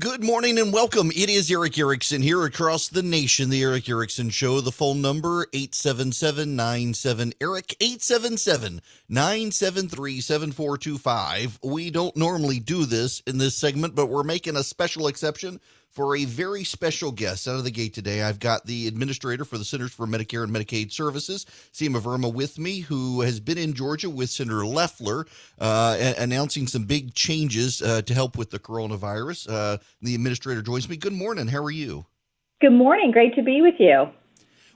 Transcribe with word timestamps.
Good 0.00 0.24
morning 0.24 0.58
and 0.58 0.72
welcome. 0.72 1.10
It 1.10 1.28
is 1.28 1.50
Erick 1.50 1.76
Erickson 1.76 2.22
here 2.22 2.46
across 2.46 2.88
the 2.88 3.02
nation. 3.02 3.50
The 3.50 3.62
Erick 3.62 3.86
Erickson 3.86 4.30
Show. 4.30 4.62
The 4.62 4.72
phone 4.72 5.02
number 5.02 5.46
877 5.52 7.34
Eric 7.38 7.76
877 7.78 8.80
973 9.10 10.20
7425. 10.22 11.58
We 11.62 11.90
don't 11.90 12.16
normally 12.16 12.60
do 12.60 12.86
this 12.86 13.20
in 13.26 13.36
this 13.36 13.54
segment, 13.54 13.94
but 13.94 14.06
we're 14.06 14.22
making 14.22 14.56
a 14.56 14.64
special 14.64 15.06
exception 15.06 15.60
for 15.90 16.16
a 16.16 16.24
very 16.24 16.64
special 16.64 17.10
guest 17.10 17.48
out 17.48 17.56
of 17.56 17.64
the 17.64 17.70
gate 17.70 17.92
today. 17.94 18.22
I've 18.22 18.38
got 18.38 18.66
the 18.66 18.86
administrator 18.86 19.44
for 19.44 19.58
the 19.58 19.64
Centers 19.64 19.92
for 19.92 20.06
Medicare 20.06 20.44
and 20.44 20.54
Medicaid 20.54 20.92
Services, 20.92 21.46
Seema 21.72 22.00
Verma, 22.00 22.32
with 22.32 22.58
me, 22.58 22.80
who 22.80 23.22
has 23.22 23.40
been 23.40 23.58
in 23.58 23.74
Georgia 23.74 24.08
with 24.08 24.30
Senator 24.30 24.64
Loeffler, 24.64 25.26
uh, 25.60 25.96
a- 25.98 26.22
announcing 26.22 26.66
some 26.66 26.84
big 26.84 27.14
changes 27.14 27.82
uh, 27.82 28.02
to 28.02 28.14
help 28.14 28.38
with 28.38 28.50
the 28.50 28.58
coronavirus. 28.58 29.50
Uh, 29.50 29.78
the 30.00 30.14
administrator 30.14 30.62
joins 30.62 30.88
me. 30.88 30.96
Good 30.96 31.12
morning. 31.12 31.48
How 31.48 31.62
are 31.62 31.70
you? 31.70 32.06
Good 32.60 32.72
morning. 32.72 33.10
Great 33.10 33.34
to 33.34 33.42
be 33.42 33.60
with 33.62 33.74
you. 33.78 34.10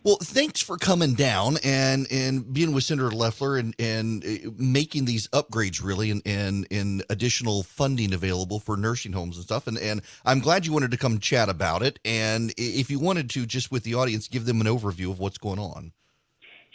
Well, 0.05 0.19
thanks 0.23 0.61
for 0.61 0.77
coming 0.77 1.15
down 1.15 1.57
and 1.65 2.07
and 2.11 2.53
being 2.53 2.75
with 2.75 2.85
Senator 2.85 3.11
Loeffler 3.11 3.57
and 3.57 3.75
and 3.79 4.23
uh, 4.23 4.51
making 4.59 5.07
these 5.07 5.29
upgrades 5.29 5.83
really 5.83 6.11
and 6.11 6.21
and, 6.27 6.67
and 6.71 7.03
additional 7.09 7.63
funding 7.63 8.13
available 8.13 8.61
for 8.61 8.77
nursing 8.77 9.15
homes 9.15 9.37
and 9.37 9.47
stuff. 9.47 9.67
And 9.67 9.79
and 9.79 10.03
I'm 10.27 10.41
glad 10.41 10.67
you 10.67 10.75
wanted 10.75 10.91
to 10.91 10.99
come 10.99 11.21
chat 11.21 11.49
about 11.49 11.83
it. 11.83 12.01
And 12.05 12.53
if 12.59 12.91
you 12.91 12.99
wanted 12.99 13.31
to, 13.31 13.47
just 13.47 13.73
with 13.73 13.83
the 13.85 13.95
audience, 13.95 14.29
give 14.29 14.45
them 14.45 14.61
an 14.61 14.67
overview 14.67 15.11
of 15.11 15.21
what's 15.21 15.39
going 15.39 15.59
on. 15.59 15.93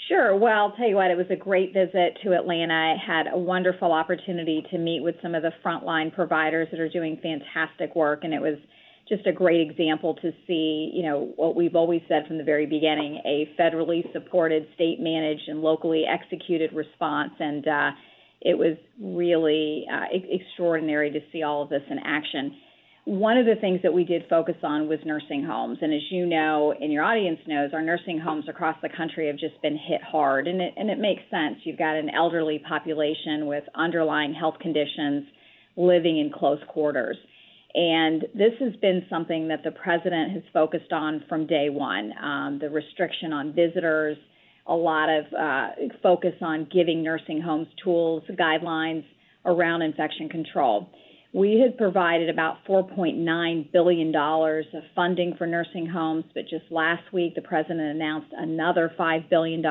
Sure. 0.08 0.36
Well, 0.36 0.52
I'll 0.52 0.72
tell 0.72 0.88
you 0.88 0.96
what, 0.96 1.12
it 1.12 1.18
was 1.18 1.28
a 1.30 1.36
great 1.36 1.72
visit 1.72 2.18
to 2.24 2.34
Atlanta. 2.34 2.74
I 2.74 2.96
had 2.98 3.28
a 3.32 3.38
wonderful 3.38 3.92
opportunity 3.92 4.66
to 4.72 4.80
meet 4.80 5.04
with 5.04 5.14
some 5.22 5.36
of 5.36 5.44
the 5.44 5.52
frontline 5.64 6.12
providers 6.12 6.68
that 6.72 6.80
are 6.80 6.90
doing 6.90 7.20
fantastic 7.22 7.96
work, 7.96 8.24
and 8.24 8.34
it 8.34 8.42
was 8.42 8.58
just 9.10 9.26
a 9.26 9.32
great 9.32 9.70
example 9.70 10.14
to 10.22 10.32
see, 10.48 10.92
you 10.94 11.04
know, 11.04 11.34
what 11.36 11.56
we've 11.56 11.76
always 11.76 12.02
said 12.08 12.28
from 12.28 12.38
the 12.38 12.44
very 12.44 12.66
beginning 12.66 13.22
a 13.26 13.50
federally 13.60 14.02
supported, 14.14 14.68
state 14.76 15.00
managed, 15.00 15.48
and 15.48 15.62
locally 15.62 16.04
executed 16.08 16.72
response. 16.74 17.32
And 17.40 17.68
uh, 17.68 17.92
it 18.42 18.58
was 18.58 18.78
really 19.02 19.86
uh, 19.92 20.06
extraordinary 20.14 21.12
to 21.12 21.20
see 21.32 21.44
all 21.44 21.64
of 21.64 21.70
this 21.70 21.82
in 21.90 21.98
action. 22.06 22.56
One 23.06 23.38
of 23.38 23.48
the 23.48 23.56
things 23.60 23.80
that 23.82 23.94
we 23.94 24.04
did 24.04 24.26
focus 24.30 24.56
on 24.62 24.88
was 24.88 25.00
nursing 25.04 25.44
homes. 25.44 25.80
And 25.82 25.92
as 25.92 26.02
you 26.12 26.28
know, 26.28 26.74
and 26.80 26.94
your 26.94 27.04
audience 27.04 27.40
knows, 27.48 27.72
our 27.74 27.82
nursing 27.82 28.20
homes 28.20 28.46
across 28.48 28.76
the 28.84 28.90
country 28.90 29.28
have 29.28 29.38
just 29.38 29.60
been 29.64 29.78
hit 29.78 30.04
hard. 30.04 30.48
And 30.48 30.62
it, 30.62 30.74
and 30.78 30.92
it 30.92 31.00
makes 31.00 31.24
sense. 31.32 31.58
You've 31.64 31.80
got 31.80 31.96
an 31.96 32.10
elderly 32.10 32.60
population 32.60 33.48
with 33.48 33.64
underlying 33.74 34.34
health 34.34 34.56
conditions 34.62 35.26
living 35.76 36.20
in 36.20 36.32
close 36.32 36.60
quarters. 36.68 37.18
And 37.76 38.24
this 38.34 38.54
has 38.60 38.76
been 38.78 39.06
something 39.10 39.48
that 39.50 39.64
the 39.64 39.72
president 39.72 40.32
has 40.32 40.44
focused 40.52 40.92
on 40.92 41.24
from 41.30 41.46
day 41.46 41.70
one 41.70 42.14
um, 42.22 42.58
the 42.60 42.70
restriction 42.70 43.32
on 43.32 43.54
visitors, 43.54 44.18
a 44.66 44.74
lot 44.74 45.08
of 45.10 45.26
uh, 45.34 45.68
focus 46.02 46.34
on 46.42 46.68
giving 46.74 47.04
nursing 47.04 47.42
homes 47.42 47.68
tools, 47.84 48.24
guidelines 48.32 49.04
around 49.46 49.84
infection 49.84 50.30
control. 50.30 50.90
We 51.32 51.60
had 51.60 51.78
provided 51.78 52.28
about 52.28 52.58
$4.9 52.68 53.72
billion 53.72 54.16
of 54.16 54.84
funding 54.96 55.36
for 55.38 55.46
nursing 55.46 55.86
homes, 55.86 56.26
but 56.34 56.44
just 56.50 56.66
last 56.72 57.04
week 57.14 57.36
the 57.36 57.42
president 57.42 57.82
announced 57.82 58.34
another 58.36 58.92
$5 58.98 59.30
billion. 59.30 59.64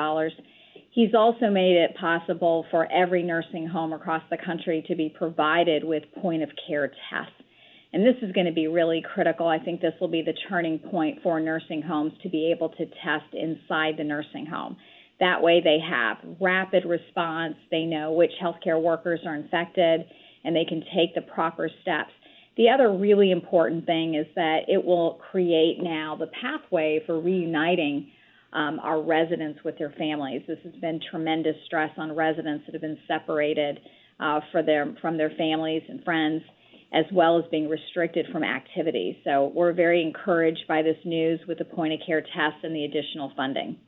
He's 0.92 1.14
also 1.14 1.50
made 1.50 1.76
it 1.76 1.96
possible 1.96 2.64
for 2.70 2.90
every 2.92 3.24
nursing 3.24 3.66
home 3.66 3.92
across 3.92 4.22
the 4.30 4.36
country 4.36 4.84
to 4.86 4.94
be 4.94 5.12
provided 5.16 5.82
with 5.82 6.04
point 6.22 6.44
of 6.44 6.50
care 6.68 6.92
tests. 7.10 7.37
And 7.92 8.04
this 8.04 8.16
is 8.20 8.32
going 8.32 8.46
to 8.46 8.52
be 8.52 8.66
really 8.66 9.02
critical. 9.14 9.48
I 9.48 9.58
think 9.58 9.80
this 9.80 9.94
will 10.00 10.08
be 10.08 10.22
the 10.22 10.34
turning 10.48 10.78
point 10.78 11.20
for 11.22 11.40
nursing 11.40 11.80
homes 11.82 12.12
to 12.22 12.28
be 12.28 12.52
able 12.54 12.68
to 12.70 12.84
test 12.86 13.32
inside 13.32 13.94
the 13.96 14.04
nursing 14.04 14.46
home. 14.46 14.76
That 15.20 15.42
way, 15.42 15.60
they 15.62 15.78
have 15.80 16.18
rapid 16.40 16.84
response. 16.84 17.54
They 17.70 17.84
know 17.84 18.12
which 18.12 18.30
healthcare 18.42 18.80
workers 18.80 19.20
are 19.26 19.34
infected, 19.34 20.04
and 20.44 20.54
they 20.54 20.64
can 20.64 20.84
take 20.94 21.14
the 21.14 21.22
proper 21.22 21.70
steps. 21.82 22.12
The 22.56 22.68
other 22.68 22.92
really 22.92 23.30
important 23.30 23.86
thing 23.86 24.14
is 24.14 24.26
that 24.36 24.60
it 24.68 24.84
will 24.84 25.18
create 25.30 25.78
now 25.80 26.16
the 26.18 26.28
pathway 26.40 27.02
for 27.06 27.20
reuniting 27.20 28.10
um, 28.52 28.80
our 28.80 29.02
residents 29.02 29.60
with 29.64 29.78
their 29.78 29.94
families. 29.98 30.42
This 30.46 30.58
has 30.64 30.74
been 30.80 31.00
tremendous 31.10 31.56
stress 31.66 31.90
on 31.96 32.14
residents 32.14 32.64
that 32.66 32.72
have 32.72 32.82
been 32.82 32.98
separated 33.06 33.80
uh, 34.20 34.40
for 34.52 34.62
their, 34.62 34.94
from 35.00 35.16
their 35.16 35.30
families 35.30 35.82
and 35.88 36.02
friends 36.04 36.42
as 36.92 37.04
well 37.12 37.38
as 37.38 37.44
being 37.50 37.68
restricted 37.68 38.26
from 38.32 38.42
activity. 38.42 39.20
So 39.24 39.52
we're 39.54 39.72
very 39.72 40.02
encouraged 40.02 40.66
by 40.66 40.82
this 40.82 40.96
news 41.04 41.40
with 41.46 41.58
the 41.58 41.64
point 41.64 41.92
of 41.92 42.00
care 42.06 42.22
test 42.22 42.64
and 42.64 42.74
the 42.74 42.84
additional 42.84 43.32
funding. 43.36 43.78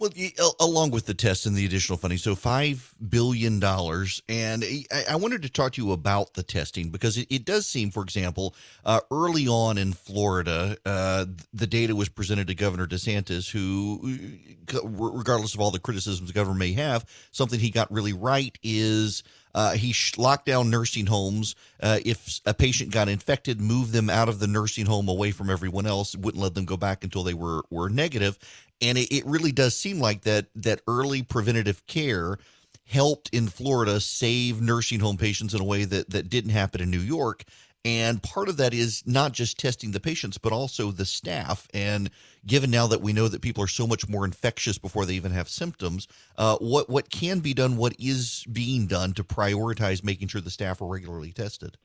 Well, 0.00 0.10
along 0.58 0.92
with 0.92 1.04
the 1.04 1.12
test 1.12 1.44
and 1.44 1.54
the 1.54 1.66
additional 1.66 1.98
funding, 1.98 2.16
so 2.16 2.34
five 2.34 2.94
billion 3.06 3.60
dollars, 3.60 4.22
and 4.30 4.64
I 5.06 5.16
wanted 5.16 5.42
to 5.42 5.50
talk 5.50 5.72
to 5.72 5.82
you 5.82 5.92
about 5.92 6.32
the 6.32 6.42
testing 6.42 6.88
because 6.88 7.18
it, 7.18 7.44
does 7.44 7.66
seem, 7.66 7.90
for 7.90 8.02
example, 8.02 8.54
uh, 8.82 9.00
early 9.10 9.46
on 9.46 9.76
in 9.76 9.92
Florida, 9.92 10.78
uh, 10.86 11.26
the 11.52 11.66
data 11.66 11.94
was 11.94 12.08
presented 12.08 12.46
to 12.46 12.54
Governor 12.54 12.86
DeSantis, 12.86 13.50
who, 13.50 14.38
regardless 14.72 15.52
of 15.52 15.60
all 15.60 15.70
the 15.70 15.78
criticisms 15.78 16.28
the 16.28 16.32
governor 16.32 16.56
may 16.56 16.72
have, 16.72 17.04
something 17.30 17.60
he 17.60 17.68
got 17.68 17.92
really 17.92 18.14
right 18.14 18.56
is 18.62 19.22
uh, 19.54 19.72
he 19.72 19.94
locked 20.16 20.46
down 20.46 20.70
nursing 20.70 21.06
homes. 21.06 21.54
Uh, 21.80 21.98
if 22.04 22.40
a 22.46 22.54
patient 22.54 22.90
got 22.90 23.08
infected, 23.08 23.60
moved 23.60 23.92
them 23.92 24.08
out 24.10 24.28
of 24.28 24.38
the 24.38 24.46
nursing 24.46 24.86
home 24.86 25.08
away 25.08 25.30
from 25.30 25.50
everyone 25.50 25.86
else. 25.86 26.14
Wouldn't 26.16 26.42
let 26.42 26.54
them 26.54 26.64
go 26.64 26.76
back 26.76 27.04
until 27.04 27.22
they 27.22 27.34
were 27.34 27.62
were 27.70 27.88
negative. 27.88 28.38
And 28.80 28.96
it, 28.96 29.14
it 29.14 29.26
really 29.26 29.52
does 29.52 29.76
seem 29.76 30.00
like 30.00 30.22
that 30.22 30.46
that 30.54 30.80
early 30.86 31.22
preventative 31.22 31.86
care 31.86 32.38
helped 32.86 33.28
in 33.32 33.48
Florida 33.48 34.00
save 34.00 34.60
nursing 34.60 35.00
home 35.00 35.16
patients 35.16 35.54
in 35.54 35.60
a 35.60 35.64
way 35.64 35.84
that 35.84 36.10
that 36.10 36.28
didn't 36.28 36.50
happen 36.50 36.80
in 36.80 36.90
New 36.90 37.00
York. 37.00 37.44
And 37.84 38.22
part 38.22 38.48
of 38.48 38.58
that 38.58 38.74
is 38.74 39.02
not 39.06 39.32
just 39.32 39.58
testing 39.58 39.92
the 39.92 40.00
patients, 40.00 40.36
but 40.38 40.52
also 40.52 40.90
the 40.90 41.06
staff. 41.06 41.66
And 41.72 42.10
given 42.46 42.70
now 42.70 42.86
that 42.86 43.00
we 43.00 43.12
know 43.12 43.28
that 43.28 43.42
people 43.42 43.62
are 43.62 43.68
so 43.68 43.86
much 43.86 44.08
more 44.08 44.24
infectious 44.24 44.78
before 44.78 45.04
they 45.04 45.14
even 45.14 45.32
have 45.32 45.48
symptoms, 45.48 46.08
uh, 46.38 46.56
what 46.58 46.88
what 46.88 47.10
can 47.10 47.40
be 47.40 47.54
done, 47.54 47.76
what 47.76 47.94
is 47.98 48.44
being 48.50 48.86
done 48.86 49.12
to 49.14 49.24
prioritize 49.24 50.04
making 50.04 50.28
sure 50.28 50.40
the 50.40 50.50
staff 50.50 50.80
are 50.80 50.88
regularly 50.88 51.32
tested? 51.32 51.76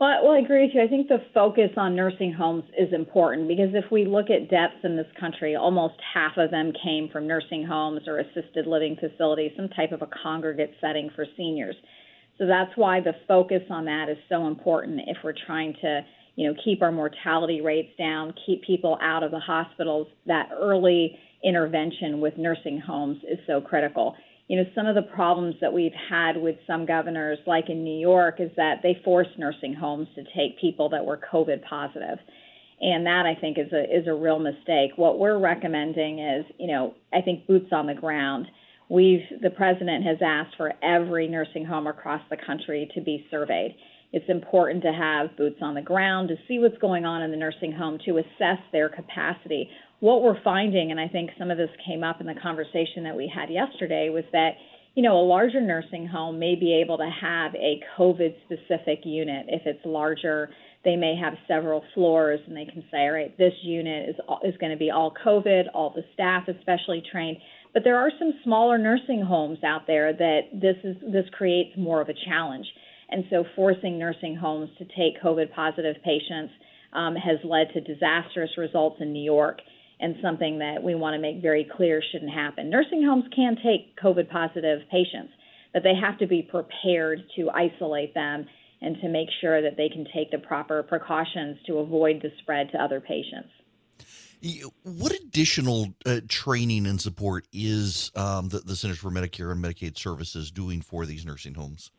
Well, 0.00 0.18
well, 0.22 0.32
I 0.32 0.38
agree 0.38 0.62
with 0.64 0.74
you. 0.74 0.82
I 0.82 0.88
think 0.88 1.08
the 1.08 1.22
focus 1.34 1.70
on 1.76 1.94
nursing 1.94 2.32
homes 2.32 2.64
is 2.78 2.90
important 2.94 3.48
because 3.48 3.68
if 3.74 3.84
we 3.92 4.06
look 4.06 4.30
at 4.30 4.48
deaths 4.48 4.80
in 4.82 4.96
this 4.96 5.06
country, 5.20 5.56
almost 5.56 5.96
half 6.14 6.38
of 6.38 6.50
them 6.50 6.72
came 6.82 7.10
from 7.10 7.26
nursing 7.26 7.66
homes 7.66 8.00
or 8.06 8.18
assisted 8.18 8.66
living 8.66 8.96
facilities, 8.98 9.52
some 9.56 9.68
type 9.68 9.92
of 9.92 10.00
a 10.00 10.08
congregate 10.22 10.72
setting 10.80 11.10
for 11.14 11.26
seniors. 11.36 11.76
So 12.38 12.46
that's 12.46 12.74
why 12.76 13.00
the 13.00 13.12
focus 13.28 13.60
on 13.68 13.84
that 13.84 14.08
is 14.08 14.16
so 14.30 14.46
important 14.46 15.02
if 15.06 15.18
we're 15.22 15.34
trying 15.46 15.74
to, 15.82 16.00
you 16.36 16.48
know, 16.48 16.54
keep 16.64 16.82
our 16.82 16.92
mortality 16.92 17.60
rates 17.60 17.90
down, 17.98 18.34
keep 18.46 18.62
people 18.64 18.98
out 19.02 19.22
of 19.22 19.30
the 19.30 19.38
hospitals. 19.38 20.08
That 20.26 20.50
early 20.58 21.18
intervention 21.44 22.20
with 22.20 22.36
nursing 22.36 22.78
homes 22.78 23.18
is 23.30 23.38
so 23.46 23.60
critical. 23.60 24.14
You 24.48 24.58
know, 24.58 24.64
some 24.74 24.86
of 24.86 24.94
the 24.94 25.02
problems 25.02 25.54
that 25.60 25.72
we've 25.72 25.92
had 26.08 26.36
with 26.36 26.56
some 26.66 26.84
governors, 26.84 27.38
like 27.46 27.68
in 27.68 27.84
New 27.84 27.98
York, 27.98 28.36
is 28.40 28.50
that 28.56 28.80
they 28.82 29.00
forced 29.04 29.38
nursing 29.38 29.74
homes 29.74 30.08
to 30.16 30.24
take 30.36 30.60
people 30.60 30.88
that 30.88 31.04
were 31.04 31.20
COVID 31.32 31.62
positive. 31.68 32.18
And 32.80 33.06
that 33.06 33.26
I 33.26 33.38
think 33.38 33.58
is 33.58 33.72
a 33.72 33.84
is 33.84 34.06
a 34.06 34.14
real 34.14 34.38
mistake. 34.38 34.92
What 34.96 35.18
we're 35.18 35.38
recommending 35.38 36.18
is, 36.18 36.46
you 36.58 36.66
know, 36.66 36.94
I 37.12 37.20
think 37.20 37.46
boots 37.46 37.68
on 37.72 37.86
the 37.86 37.94
ground 37.94 38.46
We've 38.90 39.22
the 39.40 39.50
president 39.50 40.04
has 40.04 40.18
asked 40.20 40.56
for 40.56 40.72
every 40.82 41.28
nursing 41.28 41.64
home 41.64 41.86
across 41.86 42.20
the 42.28 42.36
country 42.36 42.90
to 42.96 43.00
be 43.00 43.24
surveyed. 43.30 43.76
It's 44.12 44.28
important 44.28 44.82
to 44.82 44.92
have 44.92 45.36
boots 45.36 45.58
on 45.62 45.74
the 45.74 45.82
ground 45.82 46.28
to 46.28 46.36
see 46.48 46.58
what's 46.58 46.78
going 46.78 47.04
on 47.04 47.22
in 47.22 47.30
the 47.30 47.36
nursing 47.36 47.72
home 47.72 47.98
to 48.06 48.18
assess 48.18 48.58
their 48.72 48.88
capacity. 48.88 49.70
What 50.00 50.22
we're 50.22 50.42
finding, 50.42 50.90
and 50.90 50.98
I 50.98 51.08
think 51.08 51.30
some 51.38 51.50
of 51.50 51.58
this 51.58 51.70
came 51.86 52.02
up 52.02 52.20
in 52.20 52.26
the 52.26 52.34
conversation 52.42 53.04
that 53.04 53.16
we 53.16 53.30
had 53.32 53.50
yesterday, 53.50 54.08
was 54.08 54.24
that 54.32 54.52
you 54.94 55.04
know, 55.04 55.20
a 55.20 55.22
larger 55.22 55.60
nursing 55.60 56.06
home 56.06 56.38
may 56.38 56.56
be 56.56 56.80
able 56.84 56.98
to 56.98 57.08
have 57.20 57.54
a 57.54 57.80
COVID 57.96 58.34
specific 58.44 59.00
unit. 59.04 59.46
If 59.48 59.62
it's 59.64 59.84
larger, 59.84 60.50
they 60.84 60.96
may 60.96 61.14
have 61.16 61.34
several 61.46 61.84
floors 61.94 62.40
and 62.46 62.56
they 62.56 62.64
can 62.64 62.82
say, 62.90 62.98
all 63.02 63.12
right, 63.12 63.36
this 63.38 63.52
unit 63.62 64.10
is, 64.10 64.16
is 64.42 64.56
going 64.58 64.72
to 64.72 64.78
be 64.78 64.90
all 64.90 65.14
COVID, 65.24 65.64
all 65.74 65.92
the 65.94 66.02
staff 66.14 66.44
is 66.48 66.56
specially 66.60 67.02
trained. 67.12 67.36
But 67.72 67.84
there 67.84 67.96
are 67.96 68.10
some 68.18 68.32
smaller 68.42 68.78
nursing 68.78 69.22
homes 69.22 69.58
out 69.64 69.86
there 69.86 70.12
that 70.12 70.40
this 70.52 70.76
is 70.82 70.96
this 71.12 71.26
creates 71.32 71.76
more 71.76 72.00
of 72.00 72.08
a 72.08 72.14
challenge. 72.26 72.66
And 73.10 73.24
so 73.30 73.44
forcing 73.56 73.98
nursing 73.98 74.36
homes 74.36 74.70
to 74.78 74.84
take 74.84 75.20
COVID 75.22 75.52
positive 75.52 75.96
patients 76.04 76.52
um, 76.92 77.16
has 77.16 77.38
led 77.44 77.68
to 77.74 77.80
disastrous 77.80 78.50
results 78.56 78.96
in 79.00 79.12
New 79.12 79.22
York 79.22 79.60
and 80.00 80.16
something 80.22 80.58
that 80.58 80.82
we 80.82 80.94
want 80.94 81.14
to 81.14 81.20
make 81.20 81.42
very 81.42 81.68
clear 81.76 82.02
shouldn't 82.10 82.32
happen. 82.32 82.70
Nursing 82.70 83.04
homes 83.04 83.24
can 83.34 83.56
take 83.62 83.98
COVID 84.00 84.30
positive 84.30 84.80
patients, 84.90 85.32
but 85.72 85.82
they 85.82 85.94
have 85.94 86.18
to 86.18 86.26
be 86.26 86.42
prepared 86.42 87.22
to 87.36 87.50
isolate 87.50 88.14
them 88.14 88.46
and 88.80 88.96
to 89.02 89.08
make 89.08 89.28
sure 89.40 89.60
that 89.60 89.76
they 89.76 89.88
can 89.88 90.06
take 90.14 90.30
the 90.30 90.38
proper 90.38 90.82
precautions 90.82 91.58
to 91.66 91.78
avoid 91.78 92.22
the 92.22 92.30
spread 92.40 92.70
to 92.72 92.82
other 92.82 93.00
patients. 93.00 93.50
What 94.84 95.12
additional 95.12 95.94
uh, 96.06 96.20
training 96.26 96.86
and 96.86 96.98
support 96.98 97.46
is 97.52 98.10
um, 98.16 98.48
the, 98.48 98.60
the 98.60 98.74
Centers 98.74 98.98
for 98.98 99.10
Medicare 99.10 99.52
and 99.52 99.62
Medicaid 99.62 99.98
Services 99.98 100.50
doing 100.50 100.80
for 100.80 101.04
these 101.04 101.26
nursing 101.26 101.54
homes? 101.54 101.90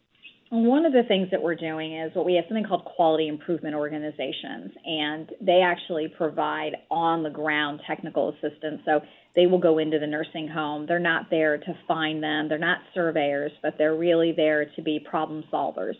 One 0.53 0.86
of 0.86 0.92
the 0.92 1.03
things 1.07 1.30
that 1.31 1.42
we're 1.42 1.56
doing 1.56 1.98
is 1.98 2.13
what 2.13 2.25
we 2.25 2.33
have 2.36 2.44
something 2.50 2.65
called 2.65 2.83
quality 2.83 3.30
improvement 3.30 3.74
organizations, 3.74 4.71
and 4.83 5.31
they 5.39 5.62
actually 5.62 6.09
provide 6.09 6.74
on 6.89 7.24
the 7.24 7.30
ground 7.30 7.80
technical 7.88 8.33
assistance. 8.33 8.81
So 8.83 9.00
they 9.33 9.45
will 9.45 9.59
go 9.59 9.77
into 9.77 9.98
the 9.98 10.07
nursing 10.07 10.50
home. 10.50 10.88
They're 10.88 11.00
not 11.00 11.30
there 11.30 11.57
to 11.57 11.74
find 11.88 12.21
them, 12.21 12.50
they're 12.50 12.57
not 12.57 12.80
surveyors, 12.94 13.53
but 13.63 13.75
they're 13.77 13.95
really 13.95 14.33
there 14.36 14.65
to 14.75 14.81
be 14.81 15.00
problem 15.00 15.45
solvers 15.53 15.95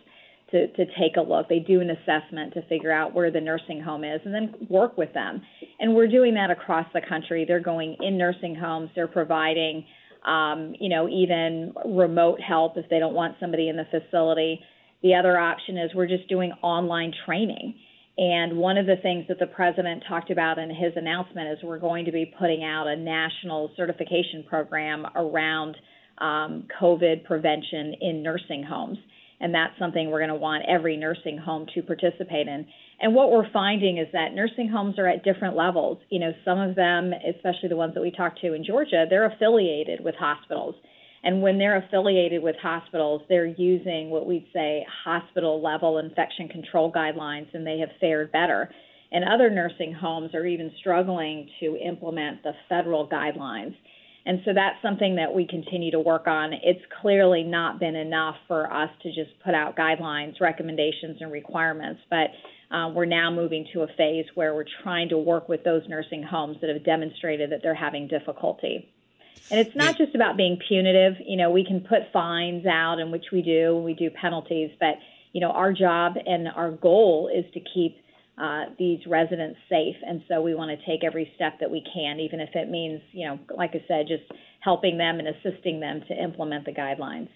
to, 0.52 0.68
to 0.68 0.86
take 1.00 1.16
a 1.18 1.22
look. 1.22 1.48
They 1.48 1.60
do 1.60 1.80
an 1.80 1.90
assessment 1.90 2.54
to 2.56 2.62
figure 2.68 2.92
out 2.92 3.14
where 3.14 3.32
the 3.32 3.40
nursing 3.40 3.80
home 3.80 4.04
is 4.04 4.20
and 4.26 4.34
then 4.34 4.54
work 4.70 4.98
with 4.98 5.14
them. 5.14 5.42
And 5.80 5.96
we're 5.96 6.10
doing 6.10 6.34
that 6.34 6.52
across 6.52 6.88
the 6.94 7.00
country. 7.08 7.46
They're 7.48 7.62
going 7.62 7.96
in 8.02 8.18
nursing 8.18 8.56
homes, 8.56 8.90
they're 8.96 9.08
providing, 9.08 9.86
um, 10.26 10.76
you 10.80 10.90
know, 10.90 11.10
even 11.10 11.74
remote 11.86 12.40
help 12.40 12.78
if 12.78 12.90
they 12.90 13.00
don't 13.00 13.14
want 13.14 13.38
somebody 13.40 13.70
in 13.70 13.78
the 13.78 13.86
facility. 13.86 14.60
The 15.02 15.16
other 15.16 15.38
option 15.38 15.78
is 15.78 15.92
we're 15.96 16.08
just 16.08 16.28
doing 16.28 16.52
online 16.62 17.12
training. 17.26 17.76
And 18.18 18.58
one 18.58 18.78
of 18.78 18.86
the 18.86 18.98
things 19.02 19.26
that 19.30 19.40
the 19.40 19.48
president 19.48 20.04
talked 20.08 20.30
about 20.30 20.60
in 20.60 20.70
his 20.70 20.94
announcement 20.96 21.48
is 21.50 21.64
we're 21.64 21.80
going 21.80 22.06
to 22.06 22.12
be 22.12 22.32
putting 22.38 22.64
out 22.64 22.88
a 22.88 22.96
national 22.96 23.72
certification 23.76 24.44
program 24.48 25.08
around 25.16 25.76
um, 26.20 26.68
COVID 26.80 27.24
prevention 27.24 27.96
in 28.00 28.22
nursing 28.22 28.64
homes 28.64 29.00
and 29.42 29.54
that's 29.54 29.78
something 29.80 30.10
we're 30.10 30.20
going 30.20 30.30
to 30.30 30.36
want 30.36 30.64
every 30.70 30.96
nursing 30.96 31.38
home 31.38 31.66
to 31.74 31.82
participate 31.82 32.48
in. 32.48 32.66
And 33.00 33.16
what 33.16 33.32
we're 33.32 33.52
finding 33.52 33.98
is 33.98 34.08
that 34.14 34.36
nursing 34.36 34.70
homes 34.70 35.00
are 35.00 35.08
at 35.08 35.24
different 35.24 35.56
levels. 35.56 35.98
You 36.10 36.20
know, 36.20 36.32
some 36.46 36.60
of 36.60 36.76
them, 36.76 37.12
especially 37.14 37.70
the 37.70 37.76
ones 37.76 37.96
that 37.96 38.02
we 38.02 38.12
talked 38.12 38.40
to 38.42 38.54
in 38.54 38.64
Georgia, 38.64 39.06
they're 39.10 39.26
affiliated 39.26 40.04
with 40.04 40.16
hospitals. 40.16 40.76
And 41.24 41.42
when 41.42 41.58
they're 41.58 41.78
affiliated 41.78 42.44
with 42.44 42.56
hospitals, 42.62 43.24
they're 43.30 43.46
using 43.46 44.10
what 44.10 44.28
we'd 44.28 44.48
say 44.54 44.86
hospital 45.04 45.62
level 45.62 45.98
infection 45.98 46.48
control 46.48 46.92
guidelines, 46.92 47.48
and 47.54 47.66
they 47.66 47.80
have 47.80 47.90
fared 48.00 48.32
better. 48.32 48.70
And 49.12 49.26
other 49.26 49.50
nursing 49.50 49.94
homes 49.94 50.34
are 50.34 50.46
even 50.46 50.72
struggling 50.80 51.50
to 51.60 51.76
implement 51.78 52.44
the 52.44 52.54
federal 52.70 53.08
guidelines. 53.08 53.76
And 54.26 54.42
so 54.46 54.54
that's 54.54 54.80
something 54.82 55.16
that 55.16 55.34
we 55.34 55.48
continue 55.48 55.92
to 55.92 56.00
work 56.00 56.28
on. 56.28 56.54
It's 56.54 56.82
clearly 57.02 57.44
not 57.44 57.80
been 57.80 57.96
enough 57.96 58.36
for 58.48 58.72
us 58.72 58.90
to 59.02 59.10
just 59.10 59.32
put 59.44 59.56
out 59.56 59.76
guidelines, 59.76 60.40
recommendations, 60.40 61.18
and 61.22 61.32
requirements, 61.32 62.02
but 62.10 62.30
uh, 62.76 62.90
we're 62.90 63.06
now 63.06 63.32
moving 63.32 63.68
to 63.74 63.82
a 63.82 63.88
phase 63.98 64.26
where 64.36 64.54
we're 64.54 64.66
trying 64.84 65.10
to 65.10 65.18
work 65.18 65.50
with 65.50 65.64
those 65.64 65.82
nursing 65.90 66.24
homes 66.24 66.58
that 66.62 66.70
have 66.70 66.86
demonstrated 66.86 67.52
that 67.52 67.62
they're 67.64 67.74
having 67.76 68.08
difficulty. 68.08 68.88
And 69.50 69.60
it's 69.60 69.76
not 69.76 69.98
just 69.98 70.16
about 70.16 70.38
being 70.38 70.58
punitive. 70.68 71.16
You 71.26 71.36
know, 71.36 71.50
we 71.50 71.66
can 71.66 71.82
put 71.82 72.12
fines 72.14 72.66
out, 72.66 73.00
in 73.00 73.12
which 73.12 73.26
we 73.34 73.42
do, 73.42 73.76
we 73.78 73.94
do 73.94 74.10
penalties, 74.10 74.72
but 74.80 74.96
you 75.34 75.42
know, 75.42 75.52
our 75.52 75.74
job 75.74 76.16
and 76.26 76.48
our 76.48 76.72
goal 76.72 77.30
is 77.34 77.46
to 77.54 77.60
keep 77.74 77.98
uh, 78.38 78.66
these 78.80 79.00
residents 79.08 79.60
safe. 79.70 79.96
And 80.06 80.22
so 80.28 80.42
we 80.42 80.56
want 80.56 80.78
to 80.78 80.86
take 80.86 81.04
every 81.04 81.32
step 81.36 81.60
that 81.60 81.70
we 81.70 81.84
can, 81.94 82.20
even 82.20 82.40
if 82.40 82.50
it 82.56 82.70
means, 82.70 83.02
you 83.12 83.28
know, 83.28 83.40
like 83.56 83.72
I 83.74 83.84
said, 83.88 84.08
just 84.08 84.24
helping 84.62 84.98
them 84.98 85.20
and 85.20 85.28
assisting 85.28 85.80
them 85.80 86.02
to 86.08 86.14
implement 86.14 86.66
the 86.66 86.72
guidelines. 86.72 87.30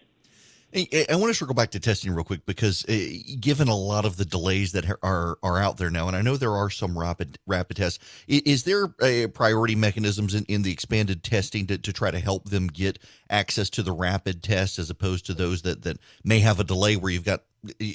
I 0.75 1.15
want 1.15 1.29
to 1.29 1.33
circle 1.33 1.55
back 1.55 1.71
to 1.71 1.79
testing 1.79 2.11
real 2.11 2.25
quick 2.25 2.45
because, 2.45 2.83
uh, 2.85 2.97
given 3.39 3.69
a 3.69 3.75
lot 3.75 4.03
of 4.03 4.17
the 4.17 4.25
delays 4.25 4.73
that 4.73 4.85
are 5.01 5.37
are 5.41 5.57
out 5.57 5.77
there 5.77 5.89
now, 5.89 6.07
and 6.07 6.17
I 6.17 6.21
know 6.21 6.35
there 6.35 6.55
are 6.55 6.69
some 6.69 6.99
rapid 6.99 7.39
rapid 7.47 7.77
tests, 7.77 7.99
is 8.27 8.63
there 8.63 8.93
a 9.01 9.27
priority 9.27 9.75
mechanisms 9.75 10.35
in, 10.35 10.43
in 10.45 10.63
the 10.63 10.73
expanded 10.73 11.23
testing 11.23 11.65
to, 11.67 11.77
to 11.77 11.93
try 11.93 12.11
to 12.11 12.19
help 12.19 12.49
them 12.49 12.67
get 12.67 12.99
access 13.29 13.69
to 13.71 13.83
the 13.83 13.93
rapid 13.93 14.43
tests 14.43 14.77
as 14.77 14.89
opposed 14.89 15.25
to 15.27 15.33
those 15.33 15.61
that 15.61 15.83
that 15.83 15.97
may 16.25 16.39
have 16.41 16.59
a 16.59 16.65
delay 16.65 16.97
where 16.97 17.11
you've 17.11 17.23
got 17.23 17.43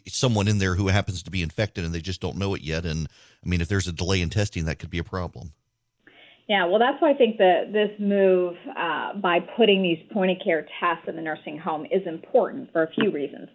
someone 0.09 0.49
in 0.49 0.59
there 0.59 0.75
who 0.75 0.88
happens 0.88 1.23
to 1.23 1.31
be 1.31 1.43
infected 1.43 1.85
and 1.85 1.94
they 1.94 2.00
just 2.00 2.23
don't 2.23 2.38
know 2.38 2.55
it 2.55 2.62
yet? 2.62 2.87
And 2.87 3.09
I 3.44 3.49
mean, 3.49 3.61
if 3.61 3.69
there's 3.69 3.88
a 3.88 3.93
delay 3.93 4.23
in 4.23 4.31
testing, 4.31 4.65
that 4.65 4.79
could 4.79 4.91
be 4.91 4.99
a 4.99 5.05
problem. 5.05 5.53
Yeah, 6.50 6.64
well, 6.64 6.81
that's 6.81 7.00
why 7.00 7.12
I 7.12 7.14
think 7.14 7.38
that 7.38 7.73
this 7.73 7.91
move 8.00 8.56
uh, 8.76 9.14
by 9.23 9.38
putting 9.56 9.85
these 9.85 10.00
point 10.12 10.32
of 10.32 10.38
care 10.44 10.67
tests 10.81 11.05
in 11.06 11.14
the 11.14 11.23
nursing 11.23 11.56
home 11.56 11.85
is 11.85 12.05
important 12.06 12.73
for 12.73 12.82
a 12.82 12.91
few 12.91 13.12
reasons. 13.12 13.49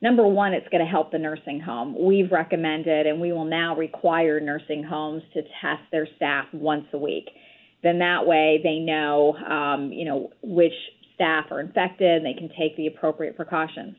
Number 0.00 0.26
one, 0.26 0.54
it's 0.54 0.66
going 0.70 0.82
to 0.82 0.90
help 0.90 1.12
the 1.12 1.18
nursing 1.18 1.60
home. 1.60 1.94
We've 2.02 2.32
recommended 2.32 3.06
and 3.06 3.20
we 3.20 3.34
will 3.34 3.44
now 3.44 3.76
require 3.76 4.40
nursing 4.40 4.82
homes 4.82 5.22
to 5.34 5.42
test 5.60 5.82
their 5.92 6.08
staff 6.16 6.46
once 6.54 6.86
a 6.94 6.98
week. 6.98 7.28
Then 7.82 7.98
that 7.98 8.26
way 8.26 8.60
they 8.64 8.78
know, 8.78 9.34
um, 9.46 9.92
you 9.92 10.06
know, 10.06 10.30
which 10.42 10.72
staff 11.16 11.48
are 11.50 11.60
infected 11.60 12.16
and 12.16 12.24
they 12.24 12.32
can 12.32 12.48
take 12.58 12.78
the 12.78 12.86
appropriate 12.86 13.36
precautions. 13.36 13.94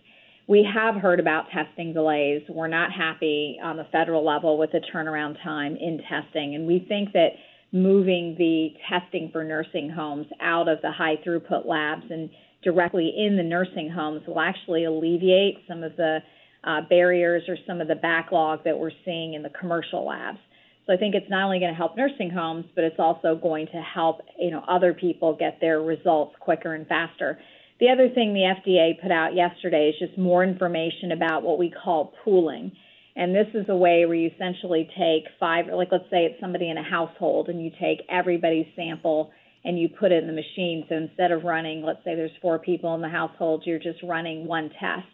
We 0.48 0.68
have 0.74 0.96
heard 0.96 1.20
about 1.20 1.52
testing 1.54 1.94
delays. 1.94 2.42
We're 2.50 2.68
not 2.68 2.92
happy 2.92 3.60
on 3.62 3.78
the 3.78 3.86
federal 3.92 4.26
level 4.26 4.58
with 4.58 4.72
the 4.72 4.82
turnaround 4.92 5.36
time 5.44 5.76
in 5.76 6.02
testing, 6.10 6.56
and 6.56 6.66
we 6.66 6.84
think 6.90 7.14
that 7.14 7.34
moving 7.72 8.36
the 8.38 8.70
testing 8.90 9.30
for 9.32 9.44
nursing 9.44 9.90
homes 9.90 10.28
out 10.42 10.68
of 10.68 10.82
the 10.82 10.92
high 10.92 11.16
throughput 11.26 11.66
labs 11.66 12.06
and 12.10 12.30
directly 12.64 13.14
in 13.16 13.38
the 13.38 13.44
nursing 13.44 13.90
homes 13.90 14.22
will 14.28 14.40
actually 14.40 14.86
alleviate 14.86 15.60
some 15.68 15.84
of 15.84 15.96
the 15.96 16.20
uh, 16.64 16.82
barriers 16.90 17.44
or 17.48 17.58
some 17.66 17.80
of 17.80 17.88
the 17.88 17.96
backlog 17.96 18.64
that 18.66 18.78
we're 18.78 18.92
seeing 19.06 19.34
in 19.34 19.44
the 19.44 19.50
commercial 19.50 20.06
labs. 20.06 20.40
So 20.86 20.94
I 20.94 20.98
think 20.98 21.14
it's 21.14 21.30
not 21.30 21.46
only 21.46 21.60
going 21.60 21.72
to 21.72 21.78
help 21.78 21.96
nursing 21.96 22.32
homes, 22.32 22.66
but 22.74 22.84
it's 22.84 23.00
also 23.00 23.36
going 23.36 23.68
to 23.68 23.82
help 23.82 24.22
you 24.40 24.52
know 24.52 24.64
other 24.68 24.94
people 24.94 25.36
get 25.38 25.60
their 25.62 25.82
results 25.82 26.36
quicker 26.40 26.74
and 26.74 26.88
faster. 26.88 27.40
The 27.80 27.90
other 27.90 28.10
thing 28.10 28.34
the 28.34 28.42
FDA 28.42 29.02
put 29.02 29.12
out 29.12 29.36
yesterday 29.36 29.90
is 29.90 29.96
just 30.00 30.18
more 30.18 30.44
information 30.44 31.12
about 31.12 31.44
what 31.44 31.60
we 31.60 31.72
call 31.72 32.14
pooling. 32.24 32.72
And 33.20 33.36
this 33.36 33.48
is 33.54 33.66
a 33.68 33.76
way 33.76 34.06
where 34.06 34.16
you 34.16 34.32
essentially 34.34 34.90
take 34.98 35.26
five, 35.42 35.66
like 35.68 35.90
let's 35.92 36.10
say 36.10 36.24
it's 36.24 36.40
somebody 36.40 36.70
in 36.70 36.78
a 36.78 36.90
household, 36.90 37.50
and 37.50 37.62
you 37.62 37.70
take 37.72 38.00
everybody's 38.10 38.68
sample 38.78 39.32
and 39.66 39.78
you 39.78 39.90
put 39.90 40.14
it 40.14 40.24
in 40.24 40.28
the 40.28 40.34
machine. 40.34 40.86
So 40.88 40.96
instead 40.96 41.34
of 41.34 41.44
running, 41.44 41.84
let's 41.84 42.00
say 42.06 42.16
there's 42.16 42.32
four 42.42 42.60
people 42.60 42.96
in 42.96 43.02
the 43.02 43.10
household, 43.10 43.64
you're 43.66 43.78
just 43.78 44.02
running 44.04 44.48
one 44.48 44.70
test. 44.80 45.10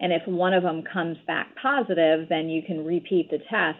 And 0.00 0.12
if 0.12 0.20
one 0.26 0.52
of 0.52 0.64
them 0.64 0.84
comes 0.92 1.16
back 1.26 1.46
positive, 1.60 2.28
then 2.28 2.50
you 2.50 2.60
can 2.60 2.84
repeat 2.84 3.30
the 3.30 3.38
test. 3.38 3.78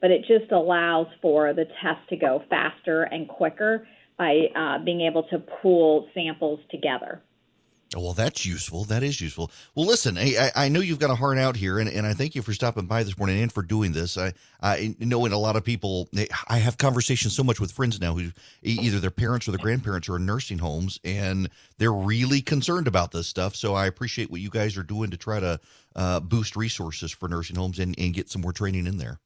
But 0.00 0.10
it 0.10 0.22
just 0.26 0.50
allows 0.50 1.06
for 1.22 1.54
the 1.54 1.66
test 1.80 2.08
to 2.08 2.16
go 2.16 2.42
faster 2.50 3.04
and 3.04 3.28
quicker 3.28 3.86
by 4.18 4.46
uh, 4.56 4.84
being 4.84 5.02
able 5.02 5.22
to 5.30 5.38
pool 5.38 6.08
samples 6.12 6.58
together. 6.72 7.22
Well, 7.94 8.12
that's 8.12 8.46
useful. 8.46 8.84
That 8.84 9.02
is 9.02 9.20
useful. 9.20 9.50
Well, 9.74 9.86
listen, 9.86 10.16
I, 10.16 10.50
I 10.54 10.68
know 10.68 10.80
you've 10.80 10.98
got 10.98 11.10
a 11.10 11.14
heart 11.14 11.38
out 11.38 11.56
here, 11.56 11.78
and, 11.78 11.88
and 11.88 12.06
I 12.06 12.14
thank 12.14 12.34
you 12.34 12.42
for 12.42 12.54
stopping 12.54 12.86
by 12.86 13.02
this 13.02 13.18
morning 13.18 13.42
and 13.42 13.52
for 13.52 13.62
doing 13.62 13.92
this. 13.92 14.16
I, 14.16 14.32
I 14.62 14.94
know 14.98 15.24
in 15.26 15.32
a 15.32 15.38
lot 15.38 15.56
of 15.56 15.64
people, 15.64 16.08
I 16.48 16.58
have 16.58 16.78
conversations 16.78 17.34
so 17.36 17.44
much 17.44 17.60
with 17.60 17.72
friends 17.72 18.00
now 18.00 18.14
who 18.14 18.30
either 18.62 18.98
their 18.98 19.10
parents 19.10 19.46
or 19.46 19.50
their 19.50 19.58
grandparents 19.58 20.08
are 20.08 20.16
in 20.16 20.26
nursing 20.26 20.58
homes, 20.58 21.00
and 21.04 21.50
they're 21.78 21.92
really 21.92 22.40
concerned 22.40 22.86
about 22.86 23.12
this 23.12 23.26
stuff. 23.26 23.54
So 23.54 23.74
I 23.74 23.86
appreciate 23.86 24.30
what 24.30 24.40
you 24.40 24.50
guys 24.50 24.76
are 24.78 24.82
doing 24.82 25.10
to 25.10 25.16
try 25.16 25.40
to 25.40 25.60
uh, 25.94 26.20
boost 26.20 26.56
resources 26.56 27.12
for 27.12 27.28
nursing 27.28 27.56
homes 27.56 27.78
and, 27.78 27.94
and 27.98 28.14
get 28.14 28.30
some 28.30 28.42
more 28.42 28.52
training 28.52 28.86
in 28.86 28.96
there. 28.96 29.20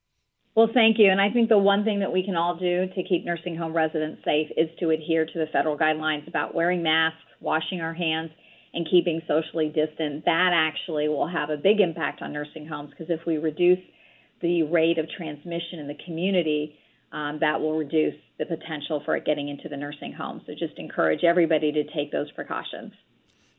Well, 0.56 0.70
thank 0.72 0.98
you. 0.98 1.10
And 1.10 1.20
I 1.20 1.30
think 1.30 1.50
the 1.50 1.58
one 1.58 1.84
thing 1.84 2.00
that 2.00 2.10
we 2.10 2.24
can 2.24 2.34
all 2.34 2.56
do 2.56 2.86
to 2.86 3.02
keep 3.02 3.26
nursing 3.26 3.56
home 3.56 3.76
residents 3.76 4.24
safe 4.24 4.50
is 4.56 4.70
to 4.80 4.88
adhere 4.88 5.26
to 5.26 5.38
the 5.38 5.46
federal 5.52 5.76
guidelines 5.76 6.26
about 6.26 6.54
wearing 6.54 6.82
masks, 6.82 7.20
washing 7.40 7.82
our 7.82 7.92
hands 7.92 8.30
and 8.76 8.86
keeping 8.88 9.22
socially 9.26 9.68
distant, 9.68 10.24
that 10.26 10.50
actually 10.52 11.08
will 11.08 11.26
have 11.26 11.50
a 11.50 11.56
big 11.56 11.80
impact 11.80 12.22
on 12.22 12.32
nursing 12.32 12.66
homes 12.66 12.90
because 12.90 13.08
if 13.08 13.26
we 13.26 13.38
reduce 13.38 13.80
the 14.42 14.62
rate 14.64 14.98
of 14.98 15.08
transmission 15.16 15.78
in 15.78 15.88
the 15.88 15.96
community, 16.04 16.78
um, 17.12 17.38
that 17.40 17.58
will 17.58 17.76
reduce 17.76 18.14
the 18.38 18.44
potential 18.44 19.02
for 19.04 19.16
it 19.16 19.24
getting 19.24 19.48
into 19.48 19.68
the 19.68 19.76
nursing 19.76 20.12
home. 20.12 20.42
So 20.46 20.52
just 20.52 20.78
encourage 20.78 21.24
everybody 21.24 21.72
to 21.72 21.84
take 21.94 22.12
those 22.12 22.30
precautions. 22.32 22.92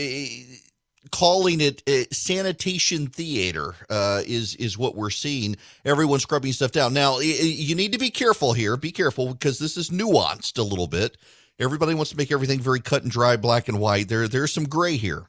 calling 1.10 1.60
it 1.62 1.81
sanitation 2.13 3.08
theater 3.08 3.75
uh, 3.89 4.22
is 4.25 4.55
is 4.55 4.77
what 4.77 4.96
we're 4.96 5.10
seeing. 5.10 5.55
Everyone 5.84 6.20
scrubbing 6.20 6.53
stuff 6.53 6.72
down. 6.72 6.93
Now 6.93 7.20
you 7.20 7.75
need 7.75 7.93
to 7.93 8.00
be 8.00 8.12
careful 8.12 8.53
here. 8.53 8.77
Be 8.77 8.91
careful 8.91 9.34
because 9.34 9.58
this 9.58 9.77
is 9.77 9.89
nuanced 9.89 10.60
a 10.60 10.63
little 10.63 10.88
bit. 10.88 11.17
Everybody 11.60 11.93
wants 11.93 12.12
to 12.12 12.17
make 12.17 12.31
everything 12.31 12.60
very 12.60 12.79
cut 12.79 13.03
and 13.03 13.12
dry, 13.12 13.38
black 13.38 13.67
and 13.67 13.79
white. 13.79 14.10
There 14.10 14.27
there's 14.27 14.53
some 14.53 14.65
gray 14.65 14.98
here. 14.98 15.25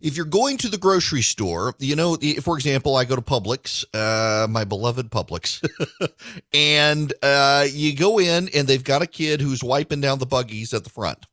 If 0.00 0.16
you're 0.16 0.26
going 0.26 0.58
to 0.58 0.68
the 0.68 0.76
grocery 0.76 1.22
store, 1.22 1.74
you 1.78 1.96
know, 1.96 2.18
for 2.42 2.56
example, 2.56 2.94
I 2.94 3.04
go 3.04 3.16
to 3.16 3.22
Publix, 3.22 3.84
uh, 3.94 4.46
my 4.48 4.64
beloved 4.64 5.08
Publix, 5.10 5.66
and 6.52 7.12
uh, 7.22 7.66
you 7.70 7.96
go 7.96 8.18
in 8.18 8.50
and 8.54 8.68
they've 8.68 8.84
got 8.84 9.00
a 9.00 9.06
kid 9.06 9.40
who's 9.40 9.64
wiping 9.64 10.02
down 10.02 10.18
the 10.18 10.26
buggies 10.26 10.74
at 10.74 10.84
the 10.84 10.90
front 10.90 11.24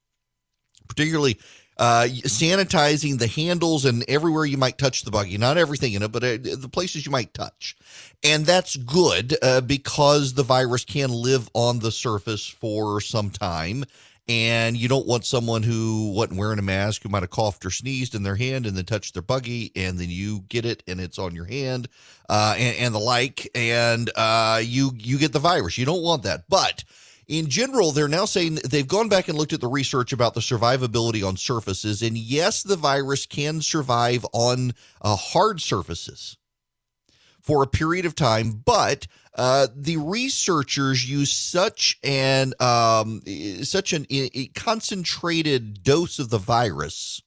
particularly 0.91 1.39
uh, 1.81 2.05
sanitizing 2.05 3.17
the 3.17 3.25
handles 3.25 3.85
and 3.85 4.05
everywhere 4.07 4.45
you 4.45 4.55
might 4.55 4.77
touch 4.77 5.01
the 5.01 5.09
buggy. 5.09 5.35
Not 5.39 5.57
everything 5.57 5.93
in 5.93 6.03
it, 6.03 6.11
but 6.11 6.23
uh, 6.23 6.37
the 6.37 6.69
places 6.71 7.07
you 7.07 7.11
might 7.11 7.33
touch. 7.33 7.75
And 8.23 8.45
that's 8.45 8.75
good 8.75 9.35
uh, 9.41 9.61
because 9.61 10.35
the 10.35 10.43
virus 10.43 10.85
can 10.85 11.09
live 11.09 11.49
on 11.55 11.79
the 11.79 11.91
surface 11.91 12.45
for 12.45 13.01
some 13.01 13.31
time. 13.31 13.83
And 14.29 14.77
you 14.77 14.87
don't 14.87 15.07
want 15.07 15.25
someone 15.25 15.63
who 15.63 16.13
wasn't 16.15 16.37
wearing 16.37 16.59
a 16.59 16.61
mask, 16.61 17.01
who 17.01 17.09
might 17.09 17.23
have 17.23 17.31
coughed 17.31 17.65
or 17.65 17.71
sneezed 17.71 18.13
in 18.13 18.21
their 18.21 18.35
hand 18.35 18.67
and 18.67 18.77
then 18.77 18.85
touched 18.85 19.15
their 19.15 19.23
buggy, 19.23 19.71
and 19.75 19.97
then 19.97 20.11
you 20.11 20.41
get 20.41 20.63
it 20.63 20.83
and 20.87 21.01
it's 21.01 21.17
on 21.17 21.33
your 21.33 21.45
hand, 21.45 21.89
uh, 22.29 22.53
and, 22.59 22.77
and, 22.77 22.95
the 22.95 22.99
like, 22.99 23.49
and 23.55 24.11
uh, 24.15 24.61
you 24.63 24.91
you 24.95 25.17
get 25.17 25.33
the 25.33 25.39
virus. 25.39 25.79
You 25.79 25.85
don't 25.85 26.03
want 26.03 26.23
that, 26.23 26.43
but 26.47 26.83
in 27.31 27.47
general, 27.47 27.93
they're 27.93 28.09
now 28.09 28.25
saying 28.25 28.55
they've 28.55 28.87
gone 28.87 29.07
back 29.07 29.29
and 29.29 29.37
looked 29.37 29.53
at 29.53 29.61
the 29.61 29.67
research 29.67 30.11
about 30.11 30.33
the 30.33 30.41
survivability 30.41 31.25
on 31.25 31.37
surfaces. 31.37 32.01
And 32.01 32.17
yes, 32.17 32.61
the 32.61 32.75
virus 32.75 33.25
can 33.25 33.61
survive 33.61 34.25
on 34.33 34.73
uh, 35.01 35.15
hard 35.15 35.61
surfaces 35.61 36.35
for 37.39 37.63
a 37.63 37.67
period 37.67 38.05
of 38.05 38.15
time, 38.15 38.61
but 38.65 39.07
uh, 39.33 39.67
the 39.73 39.95
researchers 39.95 41.09
use 41.09 41.31
such 41.31 41.97
an 42.03 42.53
um, 42.59 43.21
such 43.63 43.93
an 43.93 44.05
a 44.09 44.47
concentrated 44.47 45.83
dose 45.83 46.19
of 46.19 46.31
the 46.31 46.37
virus 46.37 47.21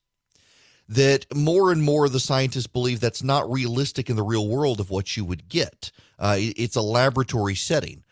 that 0.87 1.34
more 1.34 1.73
and 1.73 1.82
more 1.82 2.11
the 2.11 2.20
scientists 2.20 2.66
believe 2.66 3.00
that's 3.00 3.23
not 3.23 3.50
realistic 3.50 4.11
in 4.11 4.16
the 4.16 4.23
real 4.23 4.46
world 4.46 4.80
of 4.80 4.90
what 4.90 5.16
you 5.16 5.25
would 5.25 5.49
get. 5.49 5.90
Uh, 6.18 6.37
it's 6.38 6.76
a 6.76 6.82
laboratory 6.82 7.54
setting. 7.54 8.03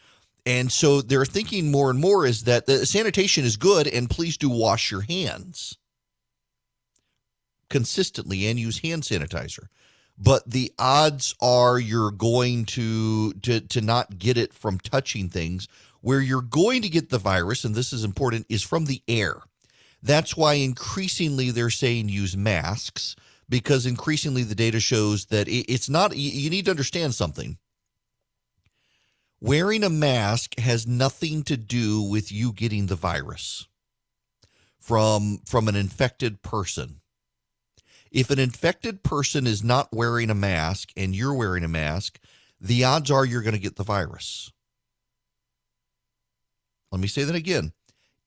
And 0.45 0.73
so 0.73 1.01
they're 1.01 1.25
thinking 1.25 1.71
more 1.71 1.91
and 1.91 2.01
more 2.01 2.27
is 2.27 2.45
that 2.45 2.67
the 2.67 2.85
sanitation 2.85 3.45
is 3.45 3.57
good 3.57 3.87
and 3.87 4.11
please 4.11 4.37
do 4.37 4.49
wash 4.49 4.91
your 4.91 5.03
hands 5.03 5.79
consistently 7.71 8.47
and 8.47 8.59
use 8.59 8.81
hand 8.81 9.03
sanitizer. 9.03 9.67
But 10.19 10.49
the 10.49 10.73
odds 10.79 11.35
are 11.41 11.79
you're 11.79 12.11
going 12.11 12.67
to, 12.67 13.33
to 13.35 13.61
to 13.61 13.81
not 13.81 14.19
get 14.19 14.37
it 14.37 14.53
from 14.53 14.79
touching 14.79 15.29
things. 15.29 15.67
Where 16.01 16.21
you're 16.21 16.43
going 16.43 16.83
to 16.83 16.89
get 16.89 17.11
the 17.11 17.19
virus, 17.19 17.65
and 17.65 17.75
this 17.75 17.93
is 17.93 18.03
important, 18.03 18.47
is 18.49 18.63
from 18.63 18.87
the 18.87 19.03
air. 19.07 19.41
That's 20.03 20.37
why 20.37 20.55
increasingly 20.55 21.51
they're 21.51 21.71
saying 21.71 22.09
use 22.09 22.37
masks 22.37 23.15
because 23.49 23.87
increasingly 23.87 24.43
the 24.43 24.57
data 24.57 24.81
shows 24.81 25.27
that 25.27 25.47
it's 25.49 25.89
not. 25.89 26.17
You 26.17 26.51
need 26.51 26.65
to 26.67 26.73
understand 26.73 27.15
something 27.15 27.57
wearing 29.43 29.83
a 29.83 29.91
mask 29.91 30.57
has 30.61 30.87
nothing 30.87 31.43
to 31.43 31.57
do 31.57 32.01
with 32.01 32.31
you 32.31 32.53
getting 32.53 32.87
the 32.87 32.95
virus 32.95 33.67
from 34.79 35.41
from 35.45 35.67
an 35.67 35.75
infected 35.75 36.43
person. 36.43 37.01
If 38.13 38.31
an 38.31 38.39
infected 38.39 39.03
person 39.03 39.47
is 39.47 39.65
not 39.65 39.89
wearing 39.93 40.31
a 40.31 40.35
mask 40.35 40.93
and 40.97 41.17
you're 41.17 41.35
wearing 41.35 41.65
a 41.65 41.69
mask, 41.69 42.21
the 42.61 42.85
odds 42.85 43.11
are 43.11 43.25
you're 43.25 43.43
going 43.43 43.55
to 43.55 43.61
get 43.61 43.77
the 43.77 43.83
virus. 43.83 44.53
Let 46.93 47.01
me 47.01 47.09
say 47.09 47.25
that 47.25 47.35
again. 47.35 47.73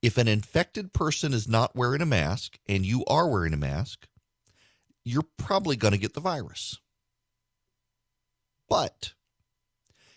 If 0.02 0.18
an 0.18 0.28
infected 0.28 0.92
person 0.92 1.34
is 1.34 1.48
not 1.48 1.76
wearing 1.76 2.02
a 2.02 2.06
mask 2.06 2.58
and 2.68 2.86
you 2.86 3.06
are 3.06 3.30
wearing 3.30 3.54
a 3.54 3.58
mask, 3.58 4.08
you're 5.04 5.28
probably 5.38 5.78
going 5.78 5.94
to 5.94 6.00
get 6.00 6.14
the 6.14 6.20
virus. 6.20 6.80
But 8.68 9.14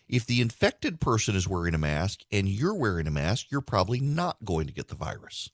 if 0.08 0.24
the 0.24 0.40
infected 0.40 1.00
person 1.00 1.36
is 1.36 1.48
wearing 1.48 1.74
a 1.74 1.78
mask 1.78 2.20
and 2.32 2.48
you're 2.48 2.74
wearing 2.74 3.06
a 3.06 3.10
mask, 3.10 3.46
you're 3.50 3.60
probably 3.60 4.00
not 4.00 4.44
going 4.44 4.66
to 4.66 4.72
get 4.72 4.88
the 4.88 4.94
virus. 4.94 5.50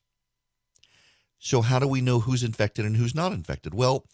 So, 1.39 1.61
how 1.61 1.79
do 1.79 1.87
we 1.87 2.01
know 2.01 2.19
who's 2.21 2.43
infected 2.43 2.85
and 2.85 2.95
who's 2.95 3.13
not 3.13 3.33
infected? 3.33 3.73
Well, 3.73 4.05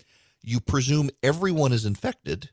you 0.42 0.60
presume 0.60 1.12
everyone 1.22 1.72
is 1.72 1.86
infected, 1.86 2.50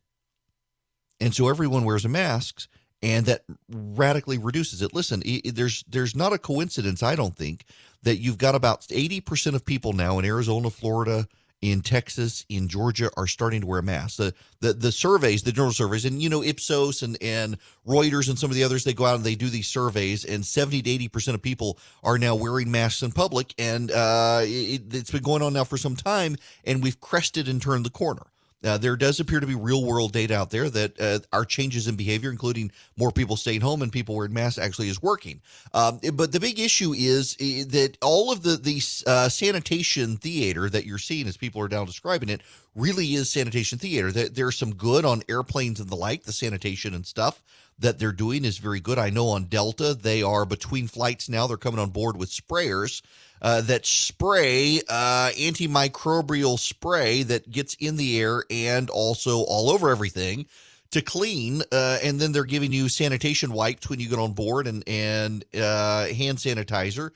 and 1.21 1.35
so 1.35 1.49
everyone 1.49 1.85
wears 1.85 2.04
a 2.04 2.09
mask, 2.09 2.68
and 3.02 3.26
that 3.26 3.45
radically 3.68 4.38
reduces 4.38 4.83
it. 4.83 4.95
Listen, 4.95 5.23
there's 5.45 5.85
there's 5.88 6.14
not 6.14 6.33
a 6.33 6.38
coincidence, 6.38 7.02
I 7.02 7.16
don't 7.16 7.37
think, 7.37 7.64
that 8.02 8.18
you've 8.18 8.38
got 8.38 8.54
about 8.54 8.83
80% 8.83 9.54
of 9.54 9.64
people 9.64 9.95
now 9.95 10.18
in 10.18 10.25
Arizona, 10.25 10.71
Florida, 10.71 11.26
in 11.61 11.81
Texas, 11.81 12.45
in 12.49 12.69
Georgia 12.69 13.11
are 13.17 13.27
starting 13.27 13.62
to 13.62 13.67
wear 13.67 13.83
masks. 13.83 14.17
The, 14.17 14.35
the 14.61 14.73
the 14.73 14.93
surveys, 14.93 15.43
the 15.43 15.53
general 15.53 15.73
surveys, 15.73 16.05
and 16.05 16.23
you 16.23 16.29
know 16.29 16.43
Ipsos 16.43 17.03
and 17.03 17.19
and 17.21 17.59
Reuters 17.87 18.29
and 18.29 18.38
some 18.38 18.50
of 18.50 18.57
the 18.57 18.65
others, 18.65 18.85
they 18.85 18.93
go 18.93 19.07
out 19.07 19.17
and 19.17 19.25
they 19.25 19.35
do 19.35 19.49
these 19.49 19.69
surveys, 19.69 20.25
and 20.25 20.45
seventy 20.47 20.83
to 20.83 20.91
eighty 20.91 21.09
percent 21.09 21.35
of 21.35 21.43
people 21.43 21.79
are 22.05 22.19
now 22.19 22.35
wearing 22.35 22.71
masks 22.71 23.03
in 23.03 23.12
public, 23.12 23.55
and 23.59 23.91
uh, 23.91 24.41
it, 24.43 24.95
it's 24.95 25.11
been 25.11 25.23
going 25.23 25.43
on 25.43 25.53
now 25.53 25.65
for 25.65 25.77
some 25.77 25.97
time, 25.97 26.37
and 26.65 26.83
we've 26.83 27.00
crested 27.00 27.49
and 27.49 27.61
turned 27.61 27.85
the 27.85 27.91
corner. 27.91 28.27
Uh, 28.65 28.77
there 28.77 28.97
does 28.97 29.21
appear 29.21 29.38
to 29.38 29.47
be 29.47 29.55
real 29.55 29.85
world 29.85 30.12
data 30.12 30.35
out 30.37 30.50
there 30.50 30.69
that 30.69 31.00
uh, 31.00 31.19
our 31.33 31.45
changes 31.45 31.87
in 31.87 31.95
behavior, 31.95 32.31
including 32.31 32.73
more 32.97 33.12
people 33.12 33.37
staying 33.37 33.61
home 33.61 33.83
and 33.83 33.93
people 33.93 34.17
wearing 34.17 34.33
masks, 34.33 34.59
actually 34.59 34.88
is 34.88 35.00
working. 35.00 35.41
Um, 35.73 36.00
but 36.15 36.33
the 36.33 36.41
big 36.41 36.59
issue 36.59 36.93
is 36.93 37.37
that 37.37 37.97
all 38.03 38.33
of 38.33 38.43
the 38.43 38.57
the 38.57 38.81
uh, 39.07 39.29
sanitation 39.29 40.17
theater 40.17 40.69
that 40.69 40.87
you're 40.87 40.99
seeing, 40.99 41.29
as 41.29 41.37
people 41.37 41.62
are 41.62 41.69
now 41.69 41.85
describing 41.85 42.29
it, 42.29 42.43
really 42.75 43.15
is 43.15 43.31
sanitation 43.31 43.79
theater. 43.79 44.11
That 44.11 44.35
there's 44.35 44.57
some 44.57 44.75
good 44.75 45.05
on 45.05 45.23
airplanes 45.29 45.79
and 45.79 45.88
the 45.88 45.97
like, 45.97 46.25
the 46.25 46.33
sanitation 46.33 46.95
and 46.95 47.07
stuff 47.07 47.43
that 47.79 47.99
they're 47.99 48.12
doing 48.12 48.45
is 48.45 48.59
very 48.59 48.81
good. 48.81 48.99
I 48.99 49.11
know 49.11 49.29
on 49.29 49.45
Delta, 49.45 49.95
they 49.95 50.23
are 50.23 50.45
between 50.45 50.88
flights 50.88 51.29
now, 51.29 51.47
they're 51.47 51.57
coming 51.57 51.79
on 51.79 51.91
board 51.91 52.17
with 52.17 52.31
sprayers 52.31 53.03
uh, 53.42 53.61
that 53.62 53.87
spray 53.87 54.80
uh, 54.88 55.30
antimicrobial 55.30 56.59
spray 56.59 57.23
that 57.23 57.50
gets 57.50 57.75
in 57.75 57.97
the 57.97 58.21
air 58.21 58.45
and 58.50 58.90
also 58.90 59.40
all 59.40 59.71
over 59.71 59.90
everything 59.90 60.47
to 60.90 61.02
clean. 61.02 61.62
Uh, 61.71 61.99
and 62.02 62.18
then 62.18 62.33
they're 62.33 62.45
giving 62.45 62.73
you 62.73 62.88
sanitation 62.88 63.52
wipes 63.52 63.88
when 63.88 64.00
you 64.00 64.09
get 64.09 64.18
on 64.18 64.33
board 64.33 64.66
and 64.66 64.83
and 64.87 65.45
uh, 65.54 66.07
hand 66.07 66.38
sanitizer 66.38 67.11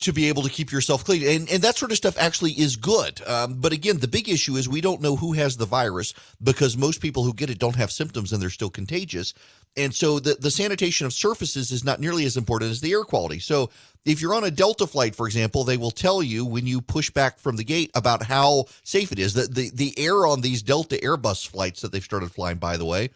to 0.00 0.12
be 0.12 0.28
able 0.28 0.42
to 0.42 0.48
keep 0.50 0.72
yourself 0.72 1.04
clean. 1.04 1.22
And, 1.22 1.50
and 1.50 1.62
that 1.62 1.76
sort 1.76 1.90
of 1.90 1.96
stuff 1.96 2.16
actually 2.18 2.52
is 2.52 2.76
good. 2.76 3.20
Um, 3.26 3.60
but 3.60 3.72
again, 3.72 3.98
the 3.98 4.08
big 4.08 4.28
issue 4.28 4.56
is 4.56 4.68
we 4.68 4.80
don't 4.80 5.02
know 5.02 5.14
who 5.14 5.34
has 5.34 5.56
the 5.58 5.66
virus 5.66 6.14
because 6.42 6.76
most 6.76 7.02
people 7.02 7.22
who 7.22 7.34
get 7.34 7.50
it 7.50 7.58
don't 7.58 7.76
have 7.76 7.92
symptoms 7.92 8.32
and 8.32 8.40
they're 8.40 8.50
still 8.50 8.70
contagious. 8.70 9.34
And 9.76 9.94
so 9.94 10.18
the, 10.18 10.34
the 10.34 10.50
sanitation 10.50 11.06
of 11.06 11.12
surfaces 11.12 11.70
is 11.70 11.84
not 11.84 12.00
nearly 12.00 12.24
as 12.24 12.36
important 12.36 12.70
as 12.70 12.80
the 12.80 12.92
air 12.92 13.04
quality. 13.04 13.38
So 13.38 13.70
if 14.04 14.20
you're 14.20 14.34
on 14.34 14.44
a 14.44 14.50
Delta 14.50 14.86
flight, 14.86 15.14
for 15.14 15.26
example, 15.26 15.64
they 15.64 15.76
will 15.76 15.90
tell 15.92 16.22
you 16.22 16.44
when 16.44 16.66
you 16.66 16.80
push 16.80 17.10
back 17.10 17.38
from 17.38 17.56
the 17.56 17.64
gate 17.64 17.90
about 17.94 18.24
how 18.24 18.64
safe 18.82 19.12
it 19.12 19.18
is. 19.18 19.34
That 19.34 19.54
the, 19.54 19.70
the 19.70 19.96
air 19.98 20.26
on 20.26 20.40
these 20.40 20.62
Delta 20.62 20.96
Airbus 20.96 21.46
flights 21.46 21.82
that 21.82 21.92
they've 21.92 22.02
started 22.02 22.32
flying, 22.32 22.58
by 22.58 22.76
the 22.76 22.84
way, 22.84 23.10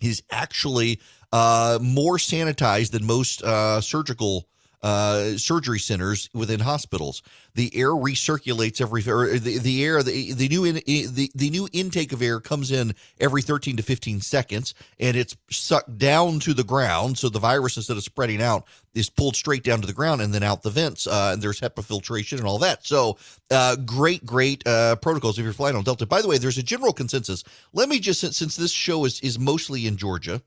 is 0.00 0.22
actually 0.30 1.00
uh, 1.32 1.78
more 1.82 2.18
sanitized 2.18 2.92
than 2.92 3.04
most 3.04 3.42
uh, 3.42 3.80
surgical 3.80 4.46
uh, 4.84 5.38
surgery 5.38 5.78
centers 5.78 6.28
within 6.34 6.60
hospitals. 6.60 7.22
The 7.54 7.74
air 7.74 7.92
recirculates 7.92 8.82
every 8.82 9.00
the, 9.00 9.58
the 9.58 9.82
air 9.82 10.02
the, 10.02 10.34
the 10.34 10.48
new 10.48 10.66
in, 10.66 10.74
the, 10.74 11.30
the 11.34 11.48
new 11.48 11.66
intake 11.72 12.12
of 12.12 12.20
air 12.20 12.38
comes 12.38 12.70
in 12.70 12.94
every 13.18 13.40
13 13.40 13.78
to 13.78 13.82
15 13.82 14.20
seconds 14.20 14.74
and 15.00 15.16
it's 15.16 15.36
sucked 15.50 15.96
down 15.96 16.38
to 16.40 16.52
the 16.52 16.64
ground 16.64 17.16
so 17.16 17.30
the 17.30 17.38
virus 17.38 17.78
instead 17.78 17.96
of 17.96 18.02
spreading 18.02 18.42
out 18.42 18.64
is 18.92 19.08
pulled 19.08 19.36
straight 19.36 19.62
down 19.62 19.80
to 19.80 19.86
the 19.86 19.92
ground 19.94 20.20
and 20.20 20.34
then 20.34 20.42
out 20.42 20.62
the 20.62 20.70
vents 20.70 21.06
uh, 21.06 21.30
and 21.32 21.40
there's 21.40 21.60
HEPA 21.60 21.82
filtration 21.82 22.38
and 22.38 22.46
all 22.46 22.58
that. 22.58 22.86
So 22.86 23.16
uh, 23.50 23.76
great 23.76 24.26
great 24.26 24.66
uh, 24.66 24.96
protocols 24.96 25.38
if 25.38 25.44
you're 25.44 25.54
flying 25.54 25.76
on 25.76 25.84
Delta. 25.84 26.04
By 26.04 26.20
the 26.20 26.28
way, 26.28 26.36
there's 26.36 26.58
a 26.58 26.62
general 26.62 26.92
consensus. 26.92 27.42
Let 27.72 27.88
me 27.88 28.00
just 28.00 28.20
since 28.20 28.56
this 28.56 28.70
show 28.70 29.06
is 29.06 29.18
is 29.20 29.38
mostly 29.38 29.86
in 29.86 29.96
Georgia 29.96 30.42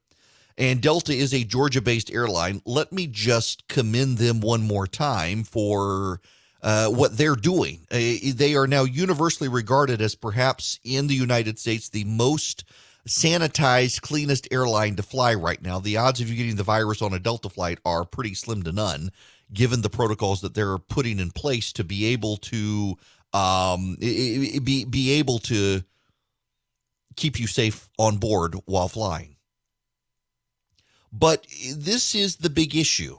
and 0.58 0.82
Delta 0.82 1.14
is 1.14 1.34
a 1.34 1.44
Georgia 1.44 1.82
based 1.82 2.12
airline. 2.12 2.62
Let 2.66 2.92
me 2.92 3.08
just 3.08 3.68
commend 3.68 4.18
them 4.18 4.42
one 4.42 4.62
more 4.62 4.88
time 4.88 5.44
for 5.44 6.20
uh, 6.62 6.88
what 6.88 7.18
they're 7.18 7.36
doing. 7.36 7.86
Uh, 7.92 7.98
they 8.34 8.56
are 8.56 8.68
now 8.68 8.84
universally 8.84 9.50
regarded 9.50 10.02
as 10.02 10.16
perhaps 10.16 10.80
in 10.84 11.08
the 11.08 11.16
United 11.16 11.60
States 11.60 11.90
the 11.90 12.04
most 12.06 12.64
sanitized, 13.08 14.02
cleanest 14.02 14.48
airline 14.52 14.96
to 14.96 15.04
fly 15.04 15.34
right 15.34 15.62
now. 15.62 15.80
The 15.80 15.98
odds 15.98 16.20
of 16.20 16.30
you 16.30 16.36
getting 16.36 16.56
the 16.56 16.64
virus 16.64 17.02
on 17.02 17.14
a 17.14 17.20
Delta 17.20 17.50
flight 17.50 17.80
are 17.86 18.04
pretty 18.04 18.34
slim 18.34 18.64
to 18.64 18.72
none, 18.72 19.12
given 19.54 19.82
the 19.82 19.90
protocols 19.90 20.42
that 20.42 20.56
they're 20.56 20.78
putting 20.78 21.20
in 21.20 21.32
place 21.32 21.72
to 21.74 21.84
be 21.84 22.06
able 22.08 22.38
to 22.38 22.98
um, 23.34 23.96
be 24.00 24.86
be 24.90 25.12
able 25.12 25.40
to 25.40 25.84
keep 27.16 27.40
you 27.40 27.48
safe 27.48 27.90
on 27.98 28.18
board 28.18 28.56
while 28.66 28.88
flying. 28.88 29.37
But 31.12 31.48
this 31.74 32.14
is 32.16 32.38
the 32.38 32.50
big 32.50 32.76
issue 32.76 33.18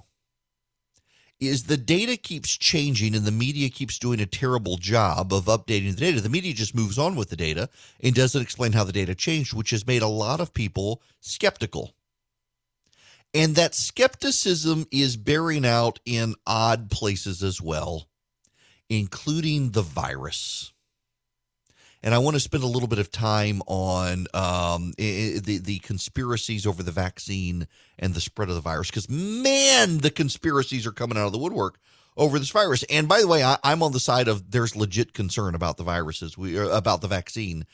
is 1.41 1.65
the 1.65 1.77
data 1.77 2.17
keeps 2.17 2.57
changing 2.57 3.15
and 3.15 3.25
the 3.25 3.31
media 3.31 3.69
keeps 3.69 3.99
doing 3.99 4.21
a 4.21 4.27
terrible 4.27 4.77
job 4.77 5.33
of 5.33 5.45
updating 5.45 5.95
the 5.95 6.01
data. 6.01 6.21
The 6.21 6.29
media 6.29 6.53
just 6.53 6.75
moves 6.75 6.99
on 6.99 7.15
with 7.15 7.31
the 7.31 7.37
data 7.37 7.69
and 8.01 8.15
doesn't 8.15 8.43
explain 8.43 8.73
how 8.73 8.85
the 8.85 8.93
data 8.93 9.15
changed, 9.15 9.55
which 9.55 9.71
has 9.71 9.87
made 9.87 10.03
a 10.03 10.09
lot 10.09 10.41
of 10.41 10.53
people 10.53 11.01
skeptical. 11.21 11.95
And 13.33 13.55
that 13.55 13.75
skepticism 13.75 14.87
is 14.91 15.17
bearing 15.17 15.65
out 15.65 16.01
in 16.05 16.35
odd 16.47 16.91
places 16.91 17.43
as 17.43 17.61
well, 17.61 18.09
including 18.89 19.71
the 19.71 19.83
virus 19.83 20.73
and 22.03 22.15
I 22.15 22.19
want 22.19 22.35
to 22.35 22.41
spend 22.41 22.63
a 22.63 22.69
little 22.69 22.89
bit 22.89 22.99
of 22.99 23.11
time 23.11 23.61
on 23.67 24.27
um, 24.35 24.93
the 24.97 25.61
the 25.63 25.79
conspiracies 25.81 26.67
over 26.67 26.83
the 26.83 26.93
vaccine 26.93 27.67
and 27.99 28.15
the 28.15 28.21
spread 28.21 28.49
of 28.49 28.55
the 28.55 28.61
virus. 28.61 28.89
Because 28.89 29.09
man, 29.09 29.99
the 29.99 30.11
conspiracies 30.11 30.87
are 30.87 30.93
coming 30.93 31.19
out 31.19 31.27
of 31.27 31.33
the 31.33 31.39
woodwork 31.39 31.79
over 32.17 32.39
this 32.39 32.51
virus. 32.51 32.85
And 32.85 33.09
by 33.09 33.21
the 33.21 33.29
way, 33.29 33.43
I, 33.43 33.59
am 33.65 33.83
on 33.83 33.93
the 33.93 34.01
side 34.01 34.29
of 34.29 34.51
there's 34.51 34.77
legit 34.77 35.13
concern 35.13 35.55
about 35.55 35.77
the 35.77 35.85
viruses, 35.85 36.39
we 36.39 36.59
uh, 36.59 36.69
about 36.69 37.01
the 37.01 37.09
vaccine. 37.09 37.65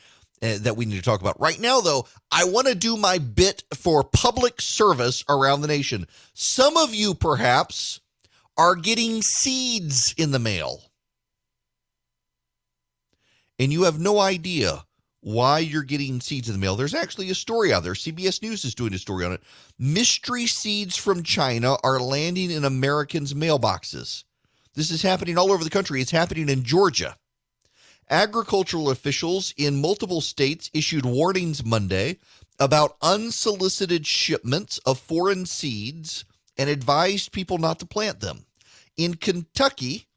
Uh, 0.41 0.57
that 0.59 0.75
we 0.75 0.85
need 0.85 0.97
to 0.97 1.01
talk 1.01 1.21
about 1.21 1.39
right 1.39 1.61
now 1.61 1.79
though 1.79 2.05
i 2.29 2.43
want 2.43 2.67
to 2.67 2.75
do 2.75 2.97
my 2.97 3.17
bit 3.17 3.63
for 3.73 4.03
public 4.03 4.59
service 4.59 5.23
around 5.29 5.61
the 5.61 5.67
nation 5.67 6.05
some 6.33 6.75
of 6.75 6.93
you 6.93 7.15
perhaps 7.15 8.01
are 8.57 8.75
getting 8.75 9.21
seeds 9.21 10.13
in 10.17 10.31
the 10.31 10.37
mail 10.37 10.91
and 13.59 13.71
you 13.71 13.83
have 13.83 13.99
no 13.99 14.19
idea 14.19 14.83
why 15.21 15.59
you're 15.59 15.83
getting 15.83 16.21
seeds 16.21 16.47
in 16.47 16.53
the 16.53 16.59
mail. 16.59 16.75
There's 16.75 16.93
actually 16.93 17.31
a 17.31 17.35
story 17.35 17.73
out 17.73 17.83
there. 17.83 17.93
CBS 17.93 18.43
News 18.43 18.63
is 18.63 18.75
doing 18.75 18.93
a 18.93 18.99
story 18.99 19.25
on 19.25 19.31
it. 19.31 19.41
Mystery 19.79 20.45
seeds 20.45 20.95
from 20.95 21.23
China 21.23 21.77
are 21.83 21.99
landing 21.99 22.51
in 22.51 22.63
Americans' 22.63 23.33
mailboxes. 23.33 24.23
This 24.75 24.91
is 24.91 25.01
happening 25.01 25.37
all 25.37 25.51
over 25.51 25.63
the 25.63 25.69
country. 25.71 25.99
It's 25.99 26.11
happening 26.11 26.47
in 26.47 26.63
Georgia. 26.63 27.17
Agricultural 28.07 28.91
officials 28.91 29.51
in 29.57 29.81
multiple 29.81 30.21
states 30.21 30.69
issued 30.75 31.05
warnings 31.05 31.65
Monday 31.65 32.19
about 32.59 32.97
unsolicited 33.01 34.05
shipments 34.05 34.77
of 34.85 34.99
foreign 34.99 35.47
seeds 35.47 36.23
and 36.55 36.69
advised 36.69 37.31
people 37.31 37.57
not 37.57 37.79
to 37.79 37.85
plant 37.87 38.19
them. 38.19 38.45
In 38.95 39.15
Kentucky, 39.15 40.07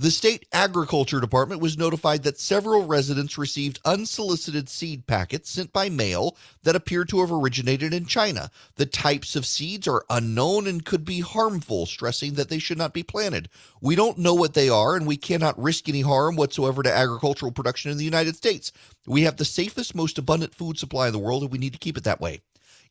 the 0.00 0.12
state 0.12 0.46
agriculture 0.52 1.20
department 1.20 1.60
was 1.60 1.76
notified 1.76 2.22
that 2.22 2.38
several 2.38 2.86
residents 2.86 3.36
received 3.36 3.80
unsolicited 3.84 4.68
seed 4.68 5.08
packets 5.08 5.50
sent 5.50 5.72
by 5.72 5.88
mail 5.88 6.36
that 6.62 6.76
appear 6.76 7.04
to 7.04 7.18
have 7.18 7.32
originated 7.32 7.92
in 7.92 8.06
China. 8.06 8.48
The 8.76 8.86
types 8.86 9.34
of 9.34 9.44
seeds 9.44 9.88
are 9.88 10.04
unknown 10.08 10.68
and 10.68 10.84
could 10.84 11.04
be 11.04 11.18
harmful, 11.18 11.84
stressing 11.84 12.34
that 12.34 12.48
they 12.48 12.60
should 12.60 12.78
not 12.78 12.92
be 12.92 13.02
planted. 13.02 13.48
We 13.80 13.96
don't 13.96 14.18
know 14.18 14.34
what 14.34 14.54
they 14.54 14.68
are, 14.68 14.94
and 14.94 15.04
we 15.04 15.16
cannot 15.16 15.60
risk 15.60 15.88
any 15.88 16.02
harm 16.02 16.36
whatsoever 16.36 16.84
to 16.84 16.96
agricultural 16.96 17.50
production 17.50 17.90
in 17.90 17.98
the 17.98 18.04
United 18.04 18.36
States. 18.36 18.70
We 19.04 19.22
have 19.22 19.36
the 19.36 19.44
safest, 19.44 19.96
most 19.96 20.16
abundant 20.16 20.54
food 20.54 20.78
supply 20.78 21.08
in 21.08 21.12
the 21.12 21.18
world, 21.18 21.42
and 21.42 21.50
we 21.50 21.58
need 21.58 21.72
to 21.72 21.78
keep 21.78 21.96
it 21.96 22.04
that 22.04 22.20
way. 22.20 22.40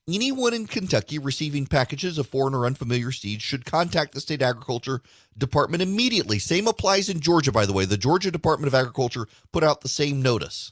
Anyone 0.10 0.54
in 0.54 0.68
Kentucky 0.68 1.20
receiving 1.20 1.66
packages 1.66 2.18
of 2.18 2.28
foreign 2.28 2.56
or 2.56 2.66
unfamiliar 2.66 3.12
seeds 3.12 3.44
should 3.44 3.66
contact 3.66 4.14
the 4.14 4.22
state 4.22 4.42
agriculture 4.42 5.02
department 5.38 5.84
immediately. 5.84 6.40
Same 6.40 6.66
applies 6.66 7.10
in 7.10 7.20
Georgia, 7.20 7.52
by 7.52 7.66
the 7.66 7.74
way. 7.74 7.84
The 7.84 7.98
Georgia 7.98 8.32
Department 8.32 8.68
of 8.68 8.74
Agriculture 8.74 9.28
put 9.52 9.66
out 9.66 9.82
the 9.82 9.90
same 9.90 10.22
notice. 10.22 10.72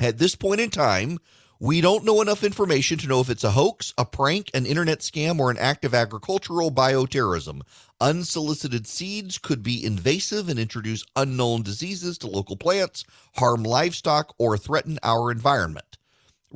At 0.00 0.16
this 0.16 0.36
point 0.36 0.62
in 0.62 0.70
time, 0.70 1.18
we 1.60 1.82
don't 1.82 2.06
know 2.06 2.22
enough 2.22 2.42
information 2.42 2.96
to 2.98 3.06
know 3.06 3.20
if 3.20 3.28
it's 3.28 3.44
a 3.44 3.50
hoax, 3.50 3.92
a 3.98 4.06
prank, 4.06 4.50
an 4.54 4.64
internet 4.64 5.00
scam, 5.00 5.38
or 5.38 5.50
an 5.50 5.58
act 5.58 5.84
of 5.84 5.92
agricultural 5.92 6.70
bioterrorism. 6.70 7.60
Unsolicited 8.00 8.86
seeds 8.86 9.36
could 9.36 9.62
be 9.62 9.84
invasive 9.84 10.48
and 10.48 10.58
introduce 10.58 11.04
unknown 11.14 11.62
diseases 11.62 12.16
to 12.18 12.26
local 12.26 12.56
plants, 12.56 13.04
harm 13.36 13.62
livestock, 13.62 14.34
or 14.38 14.56
threaten 14.56 14.98
our 15.02 15.30
environment. 15.30 15.98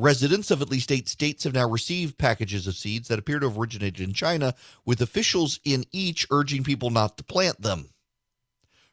Residents 0.00 0.52
of 0.52 0.62
at 0.62 0.70
least 0.70 0.92
eight 0.92 1.08
states 1.08 1.42
have 1.42 1.54
now 1.54 1.68
received 1.68 2.18
packages 2.18 2.68
of 2.68 2.76
seeds 2.76 3.08
that 3.08 3.18
appear 3.18 3.40
to 3.40 3.48
have 3.48 3.58
originated 3.58 4.00
in 4.00 4.14
China, 4.14 4.54
with 4.84 5.02
officials 5.02 5.58
in 5.64 5.84
each 5.90 6.24
urging 6.30 6.62
people 6.62 6.90
not 6.90 7.18
to 7.18 7.24
plant 7.24 7.60
them. 7.60 7.88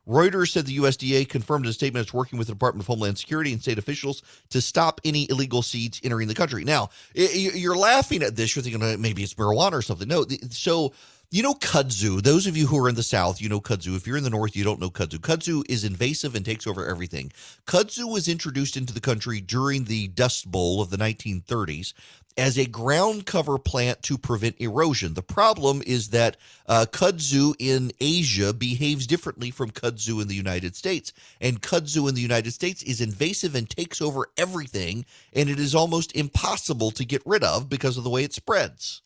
Reuters 0.08 0.50
said 0.50 0.65
the 0.65 0.78
USDA 0.80 1.30
confirmed 1.30 1.65
in 1.65 1.70
a 1.70 1.74
statement 1.74 2.04
it's 2.04 2.13
working 2.13 2.39
with 2.39 2.48
the 2.48 2.54
Department 2.54 2.84
of 2.84 2.88
Homeland 2.88 3.20
Security 3.20 3.54
and 3.54 3.62
state 3.62 3.78
officials 3.78 4.24
to 4.50 4.62
stop 4.62 5.00
any 5.06 5.30
illegal 5.30 5.62
seeds 5.62 6.02
entering 6.04 6.28
the 6.28 6.34
country. 6.34 6.63
Now, 6.63 6.89
you're 7.13 7.78
laughing 7.78 8.24
at 8.24 8.36
this. 8.36 8.56
You're 8.56 8.63
thinking 8.63 9.00
maybe 9.00 9.22
it's 9.22 9.36
marijuana 9.36 9.74
or 9.74 9.84
something. 9.84 10.08
No, 10.08 10.26
so 10.50 10.91
you 11.32 11.44
know 11.44 11.54
kudzu. 11.54 12.22
Those 12.22 12.48
of 12.48 12.56
you 12.56 12.68
who 12.68 12.78
are 12.84 12.90
in 12.90 12.96
the 12.96 13.04
South, 13.04 13.42
you 13.42 13.50
know 13.50 13.62
kudzu. 13.62 13.96
If 13.96 14.08
you're 14.08 14.18
in 14.18 14.24
the 14.24 14.30
North, 14.30 14.56
you 14.56 14.64
don't 14.64 14.80
know 14.80 14.90
kudzu. 14.90 15.20
Kudzu 15.20 15.64
is 15.70 15.84
invasive 15.84 16.36
and 16.36 16.46
takes 16.46 16.68
over 16.68 16.86
everything. 16.86 17.32
Kudzu 17.66 18.12
was 18.12 18.28
introduced 18.28 18.78
into 18.78 18.94
the 18.94 19.02
country 19.02 19.42
during 19.42 19.86
the 19.86 20.08
Dust 20.10 20.50
Bowl 20.50 20.82
of 20.82 20.90
the 20.90 20.98
1930s 20.98 21.94
as 22.38 22.58
a 22.58 22.66
ground 22.66 23.26
cover 23.26 23.58
plant 23.58 24.02
to 24.04 24.18
prevent 24.18 24.60
erosion. 24.60 25.14
The 25.14 25.22
problem 25.22 25.82
is 25.86 26.10
that 26.10 26.38
uh, 26.68 26.86
kudzu 26.90 27.56
in 27.60 27.92
Asia 28.02 28.54
behaves 28.54 29.08
differently 29.08 29.52
from 29.52 29.72
kudzu 29.72 30.22
in 30.22 30.28
the 30.28 30.36
United 30.36 30.76
States. 30.76 31.14
And 31.40 31.62
kudzu 31.62 32.10
in 32.10 32.16
the 32.16 32.22
United 32.22 32.52
States 32.52 32.84
is 32.84 33.02
invasive 33.02 33.56
and 33.56 33.70
takes 33.70 34.02
over 34.02 34.28
everything, 34.38 35.06
and 35.34 35.50
it 35.50 35.60
is 35.60 35.74
almost 35.74 36.16
impossible 36.16 36.92
to 36.92 37.06
get 37.06 37.22
rid 37.26 37.44
of 37.44 37.70
because 37.70 37.98
of 37.98 38.04
the 38.04 38.10
way 38.10 38.24
it 38.24 38.34
spreads. 38.34 39.02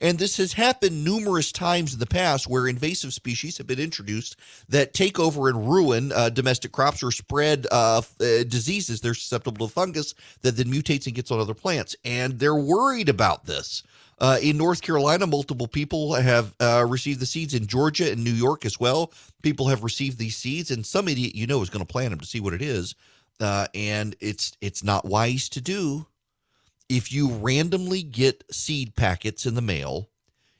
And 0.00 0.18
this 0.18 0.36
has 0.38 0.52
happened 0.52 1.04
numerous 1.04 1.52
times 1.52 1.92
in 1.92 2.00
the 2.00 2.06
past 2.06 2.46
where 2.46 2.68
invasive 2.68 3.12
species 3.12 3.58
have 3.58 3.66
been 3.66 3.80
introduced 3.80 4.36
that 4.68 4.94
take 4.94 5.18
over 5.18 5.48
and 5.48 5.68
ruin 5.68 6.12
uh, 6.12 6.30
domestic 6.30 6.72
crops 6.72 7.02
or 7.02 7.10
spread 7.10 7.66
uh, 7.70 7.98
uh, 7.98 8.44
diseases. 8.44 9.00
They're 9.00 9.14
susceptible 9.14 9.66
to 9.66 9.72
fungus 9.72 10.14
that 10.42 10.56
then 10.56 10.66
mutates 10.66 11.06
and 11.06 11.14
gets 11.14 11.30
on 11.30 11.40
other 11.40 11.54
plants. 11.54 11.96
And 12.04 12.38
they're 12.38 12.54
worried 12.54 13.08
about 13.08 13.46
this. 13.46 13.82
Uh, 14.20 14.38
in 14.42 14.58
North 14.58 14.82
Carolina, 14.82 15.26
multiple 15.26 15.66
people 15.66 16.12
have 16.14 16.54
uh, 16.60 16.84
received 16.86 17.20
the 17.20 17.26
seeds. 17.26 17.54
In 17.54 17.66
Georgia 17.66 18.12
and 18.12 18.22
New 18.22 18.32
York 18.32 18.66
as 18.66 18.78
well, 18.78 19.12
people 19.42 19.68
have 19.68 19.82
received 19.82 20.18
these 20.18 20.36
seeds, 20.36 20.70
and 20.70 20.84
some 20.84 21.08
idiot 21.08 21.34
you 21.34 21.46
know 21.46 21.62
is 21.62 21.70
going 21.70 21.84
to 21.84 21.90
plant 21.90 22.10
them 22.10 22.20
to 22.20 22.26
see 22.26 22.38
what 22.38 22.52
it 22.52 22.60
is. 22.60 22.94
Uh, 23.40 23.66
and 23.74 24.14
it's 24.20 24.52
it's 24.60 24.84
not 24.84 25.06
wise 25.06 25.48
to 25.48 25.62
do 25.62 26.06
if 26.90 27.12
you 27.12 27.30
randomly 27.30 28.02
get 28.02 28.42
seed 28.50 28.96
packets 28.96 29.46
in 29.46 29.54
the 29.54 29.62
mail, 29.62 30.10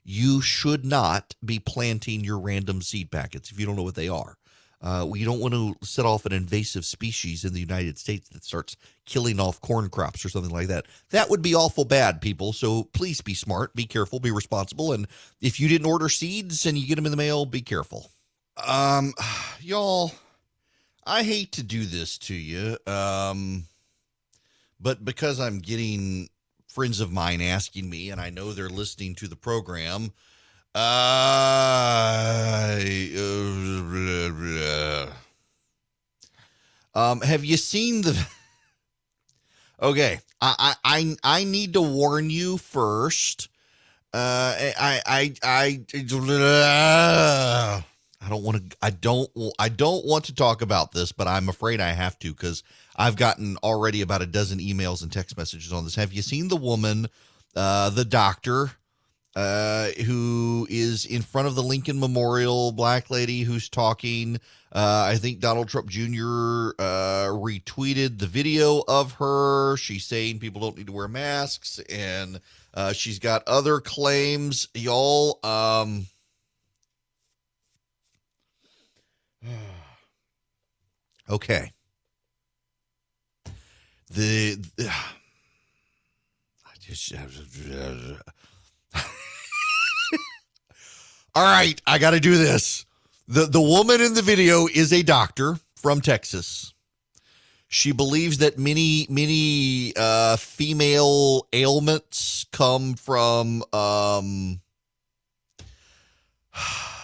you 0.04 0.40
should 0.40 0.86
not 0.86 1.34
be 1.44 1.58
planting 1.58 2.22
your 2.22 2.38
random 2.38 2.80
seed 2.80 3.10
packets 3.10 3.50
if 3.50 3.58
you 3.58 3.66
don't 3.66 3.74
know 3.74 3.82
what 3.82 3.96
they 3.96 4.08
are. 4.08 4.36
Uh, 4.80 5.04
we 5.06 5.24
don't 5.24 5.40
want 5.40 5.52
to 5.52 5.74
set 5.82 6.06
off 6.06 6.24
an 6.24 6.32
invasive 6.32 6.84
species 6.84 7.44
in 7.44 7.52
the 7.52 7.60
United 7.60 7.98
States 7.98 8.28
that 8.30 8.44
starts 8.44 8.76
killing 9.04 9.40
off 9.40 9.60
corn 9.60 9.90
crops 9.90 10.24
or 10.24 10.28
something 10.28 10.52
like 10.52 10.68
that. 10.68 10.86
That 11.10 11.28
would 11.28 11.42
be 11.42 11.54
awful 11.54 11.84
bad, 11.84 12.20
people. 12.20 12.52
So 12.52 12.84
please 12.84 13.20
be 13.20 13.34
smart, 13.34 13.74
be 13.74 13.84
careful, 13.84 14.20
be 14.20 14.30
responsible. 14.30 14.92
And 14.92 15.08
if 15.40 15.58
you 15.58 15.68
didn't 15.68 15.88
order 15.88 16.08
seeds 16.08 16.64
and 16.64 16.78
you 16.78 16.86
get 16.86 16.94
them 16.94 17.06
in 17.06 17.10
the 17.10 17.16
mail, 17.16 17.44
be 17.44 17.60
careful. 17.60 18.08
Um, 18.64 19.14
y'all, 19.60 20.12
I 21.04 21.24
hate 21.24 21.52
to 21.52 21.64
do 21.64 21.84
this 21.84 22.16
to 22.18 22.34
you. 22.34 22.78
Um, 22.86 23.66
but 24.80 25.04
because 25.04 25.38
I'm 25.38 25.58
getting 25.58 26.28
friends 26.68 27.00
of 27.00 27.12
mine 27.12 27.40
asking 27.40 27.90
me, 27.90 28.10
and 28.10 28.20
I 28.20 28.30
know 28.30 28.52
they're 28.52 28.68
listening 28.68 29.14
to 29.16 29.28
the 29.28 29.36
program, 29.36 30.12
uh, 30.74 32.78
um, 36.94 37.20
have 37.20 37.44
you 37.44 37.56
seen 37.56 38.02
the? 38.02 38.26
Okay, 39.82 40.20
I 40.42 40.74
I 40.84 41.16
I 41.24 41.44
need 41.44 41.72
to 41.72 41.80
warn 41.80 42.28
you 42.28 42.58
first. 42.58 43.48
Uh, 44.12 44.72
I 44.78 45.00
I 45.06 45.34
I 45.42 45.84
I 45.92 46.14
don't 48.28 48.42
want 48.42 48.70
to. 48.70 48.76
I 48.82 48.90
don't. 48.90 49.30
I 49.58 49.68
don't 49.68 50.04
want 50.04 50.26
to 50.26 50.34
talk 50.34 50.60
about 50.60 50.92
this, 50.92 51.10
but 51.10 51.26
I'm 51.26 51.48
afraid 51.48 51.80
I 51.80 51.92
have 51.92 52.18
to 52.20 52.32
because 52.32 52.62
I've 52.94 53.16
gotten 53.16 53.56
already 53.58 54.02
about 54.02 54.22
a 54.22 54.26
dozen 54.26 54.58
emails 54.58 55.02
and 55.02 55.10
text 55.10 55.36
messages 55.36 55.72
on 55.72 55.84
this. 55.84 55.94
Have 55.94 56.12
you 56.12 56.20
seen 56.20 56.48
the 56.48 56.56
woman, 56.56 57.08
uh, 57.56 57.88
the 57.90 58.04
doctor, 58.04 58.72
uh, 59.34 59.88
who 60.04 60.66
is 60.68 61.06
in 61.06 61.22
front 61.22 61.48
of 61.48 61.54
the 61.54 61.62
Lincoln 61.62 61.98
Memorial, 61.98 62.72
black 62.72 63.10
lady 63.10 63.42
who's 63.42 63.68
talking? 63.68 64.38
Uh, 64.72 65.08
I 65.08 65.16
think 65.16 65.40
Donald 65.40 65.68
Trump 65.68 65.88
Jr. 65.88 66.72
Uh, 66.78 67.26
retweeted 67.32 68.18
the 68.18 68.26
video 68.26 68.84
of 68.86 69.12
her. 69.14 69.76
She's 69.76 70.04
saying 70.04 70.38
people 70.38 70.60
don't 70.60 70.76
need 70.76 70.86
to 70.86 70.92
wear 70.92 71.08
masks, 71.08 71.80
and 71.88 72.40
uh, 72.74 72.92
she's 72.92 73.18
got 73.18 73.42
other 73.48 73.80
claims. 73.80 74.68
Y'all, 74.74 75.40
um, 75.42 76.06
okay. 81.30 81.72
The, 84.12 84.56
the 84.76 84.88
I 86.66 86.72
just 86.80 87.12
All 91.34 91.44
right, 91.44 91.80
I 91.86 91.98
got 91.98 92.10
to 92.10 92.20
do 92.20 92.36
this. 92.36 92.84
The 93.28 93.46
the 93.46 93.60
woman 93.60 94.00
in 94.00 94.14
the 94.14 94.22
video 94.22 94.66
is 94.66 94.92
a 94.92 95.02
doctor 95.02 95.56
from 95.76 96.00
Texas. 96.00 96.74
She 97.68 97.92
believes 97.92 98.38
that 98.38 98.58
many 98.58 99.06
many 99.08 99.92
uh, 99.96 100.36
female 100.36 101.46
ailments 101.52 102.46
come 102.50 102.94
from 102.94 103.62
um, 103.72 104.60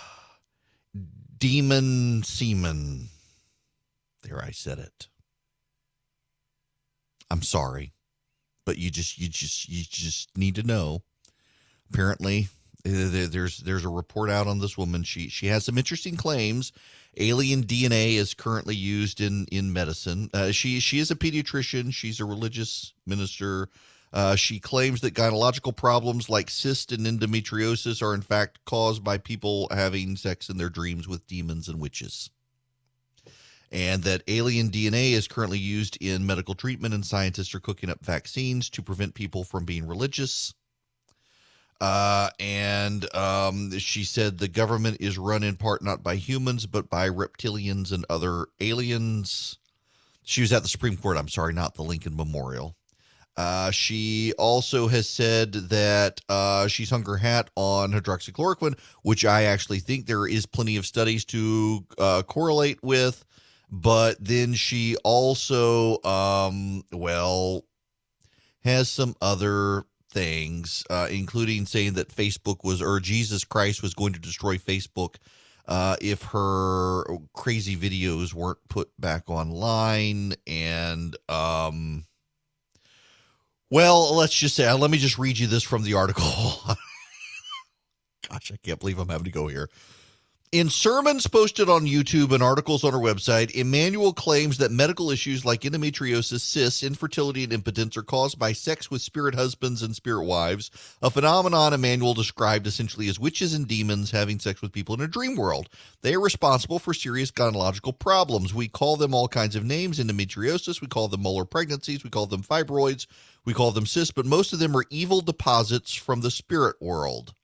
demon 1.38 2.22
semen. 2.22 3.08
There, 4.22 4.42
I 4.42 4.50
said 4.50 4.78
it. 4.78 5.08
I'm 7.30 7.42
sorry, 7.42 7.92
but 8.64 8.78
you 8.78 8.90
just 8.90 9.18
you 9.18 9.28
just 9.28 9.68
you 9.68 9.84
just 9.88 10.36
need 10.36 10.54
to 10.56 10.62
know. 10.62 11.02
Apparently, 11.92 12.48
there's 12.84 13.58
there's 13.58 13.84
a 13.84 13.88
report 13.88 14.30
out 14.30 14.46
on 14.46 14.60
this 14.60 14.78
woman. 14.78 15.02
She 15.02 15.28
she 15.28 15.46
has 15.46 15.64
some 15.64 15.78
interesting 15.78 16.16
claims. 16.16 16.72
Alien 17.16 17.64
DNA 17.64 18.14
is 18.14 18.34
currently 18.34 18.76
used 18.76 19.20
in 19.20 19.46
in 19.50 19.72
medicine. 19.72 20.30
Uh, 20.32 20.52
she 20.52 20.80
she 20.80 20.98
is 20.98 21.10
a 21.10 21.16
pediatrician. 21.16 21.92
She's 21.92 22.20
a 22.20 22.24
religious 22.24 22.92
minister. 23.06 23.68
Uh, 24.16 24.34
she 24.34 24.58
claims 24.58 25.02
that 25.02 25.12
gynecological 25.12 25.76
problems 25.76 26.30
like 26.30 26.48
cyst 26.48 26.90
and 26.90 27.06
endometriosis 27.06 28.00
are 28.00 28.14
in 28.14 28.22
fact 28.22 28.58
caused 28.64 29.04
by 29.04 29.18
people 29.18 29.68
having 29.70 30.16
sex 30.16 30.48
in 30.48 30.56
their 30.56 30.70
dreams 30.70 31.06
with 31.06 31.26
demons 31.26 31.68
and 31.68 31.78
witches. 31.78 32.30
And 33.70 34.04
that 34.04 34.22
alien 34.26 34.70
DNA 34.70 35.12
is 35.12 35.28
currently 35.28 35.58
used 35.58 35.98
in 36.00 36.24
medical 36.24 36.54
treatment, 36.54 36.94
and 36.94 37.04
scientists 37.04 37.54
are 37.54 37.60
cooking 37.60 37.90
up 37.90 38.02
vaccines 38.02 38.70
to 38.70 38.80
prevent 38.80 39.12
people 39.12 39.44
from 39.44 39.66
being 39.66 39.86
religious. 39.86 40.54
Uh, 41.78 42.30
and 42.40 43.14
um, 43.14 43.78
she 43.78 44.02
said 44.02 44.38
the 44.38 44.48
government 44.48 44.96
is 44.98 45.18
run 45.18 45.42
in 45.42 45.56
part 45.56 45.82
not 45.82 46.02
by 46.02 46.16
humans, 46.16 46.64
but 46.64 46.88
by 46.88 47.06
reptilians 47.06 47.92
and 47.92 48.06
other 48.08 48.46
aliens. 48.60 49.58
She 50.24 50.40
was 50.40 50.54
at 50.54 50.62
the 50.62 50.70
Supreme 50.70 50.96
Court, 50.96 51.18
I'm 51.18 51.28
sorry, 51.28 51.52
not 51.52 51.74
the 51.74 51.82
Lincoln 51.82 52.16
Memorial. 52.16 52.76
Uh, 53.36 53.70
she 53.70 54.32
also 54.38 54.88
has 54.88 55.08
said 55.08 55.52
that 55.52 56.20
uh, 56.28 56.66
she's 56.68 56.90
hung 56.90 57.04
her 57.04 57.18
hat 57.18 57.50
on 57.54 57.92
hydroxychloroquine, 57.92 58.78
which 59.02 59.24
I 59.24 59.42
actually 59.44 59.80
think 59.80 60.06
there 60.06 60.26
is 60.26 60.46
plenty 60.46 60.76
of 60.76 60.86
studies 60.86 61.24
to 61.26 61.84
uh, 61.98 62.22
correlate 62.22 62.82
with. 62.82 63.24
But 63.70 64.16
then 64.20 64.54
she 64.54 64.96
also, 65.04 66.02
um, 66.02 66.84
well, 66.92 67.64
has 68.64 68.88
some 68.88 69.14
other 69.20 69.84
things, 70.12 70.84
uh, 70.88 71.08
including 71.10 71.66
saying 71.66 71.94
that 71.94 72.08
Facebook 72.08 72.64
was, 72.64 72.80
or 72.80 73.00
Jesus 73.00 73.44
Christ 73.44 73.82
was 73.82 73.92
going 73.92 74.12
to 74.14 74.20
destroy 74.20 74.56
Facebook 74.56 75.16
uh, 75.66 75.96
if 76.00 76.22
her 76.22 77.04
crazy 77.34 77.76
videos 77.76 78.32
weren't 78.32 78.60
put 78.68 78.88
back 78.98 79.28
online. 79.28 80.34
And, 80.46 81.16
um, 81.28 82.06
well, 83.70 84.14
let's 84.14 84.34
just 84.34 84.54
say, 84.54 84.66
uh, 84.66 84.76
let 84.76 84.90
me 84.90 84.98
just 84.98 85.18
read 85.18 85.38
you 85.38 85.46
this 85.46 85.62
from 85.62 85.82
the 85.82 85.94
article. 85.94 86.24
Gosh, 88.28 88.50
I 88.52 88.56
can't 88.62 88.80
believe 88.80 88.98
I'm 88.98 89.08
having 89.08 89.24
to 89.24 89.30
go 89.30 89.46
here. 89.46 89.70
In 90.52 90.70
sermons 90.70 91.26
posted 91.26 91.68
on 91.68 91.86
YouTube 91.86 92.30
and 92.30 92.40
articles 92.40 92.84
on 92.84 92.92
her 92.92 93.00
website, 93.00 93.50
Immanuel 93.50 94.12
claims 94.12 94.58
that 94.58 94.70
medical 94.70 95.10
issues 95.10 95.44
like 95.44 95.62
endometriosis, 95.62 96.40
cysts, 96.40 96.84
infertility, 96.84 97.42
and 97.42 97.52
impotence 97.52 97.96
are 97.96 98.04
caused 98.04 98.38
by 98.38 98.52
sex 98.52 98.88
with 98.88 99.02
spirit 99.02 99.34
husbands 99.34 99.82
and 99.82 99.96
spirit 99.96 100.24
wives, 100.24 100.70
a 101.02 101.10
phenomenon 101.10 101.72
Immanuel 101.72 102.14
described 102.14 102.68
essentially 102.68 103.08
as 103.08 103.18
witches 103.18 103.54
and 103.54 103.66
demons 103.66 104.12
having 104.12 104.38
sex 104.38 104.62
with 104.62 104.72
people 104.72 104.94
in 104.94 105.00
a 105.00 105.08
dream 105.08 105.34
world. 105.34 105.68
They 106.02 106.14
are 106.14 106.20
responsible 106.20 106.78
for 106.78 106.94
serious 106.94 107.32
gynecological 107.32 107.98
problems. 107.98 108.54
We 108.54 108.68
call 108.68 108.96
them 108.96 109.14
all 109.14 109.26
kinds 109.26 109.56
of 109.56 109.64
names 109.64 109.98
endometriosis, 109.98 110.80
we 110.80 110.86
call 110.86 111.08
them 111.08 111.22
molar 111.22 111.44
pregnancies, 111.44 112.04
we 112.04 112.10
call 112.10 112.26
them 112.26 112.44
fibroids, 112.44 113.08
we 113.44 113.52
call 113.52 113.72
them 113.72 113.84
cysts, 113.84 114.12
but 114.12 114.26
most 114.26 114.52
of 114.52 114.60
them 114.60 114.76
are 114.76 114.86
evil 114.90 115.22
deposits 115.22 115.92
from 115.92 116.20
the 116.20 116.30
spirit 116.30 116.76
world. 116.80 117.34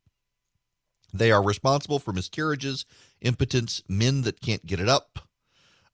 They 1.12 1.30
are 1.30 1.42
responsible 1.42 1.98
for 1.98 2.12
miscarriages, 2.12 2.84
impotence, 3.20 3.82
men 3.88 4.22
that 4.22 4.40
can't 4.40 4.64
get 4.66 4.80
it 4.80 4.88
up. 4.88 5.18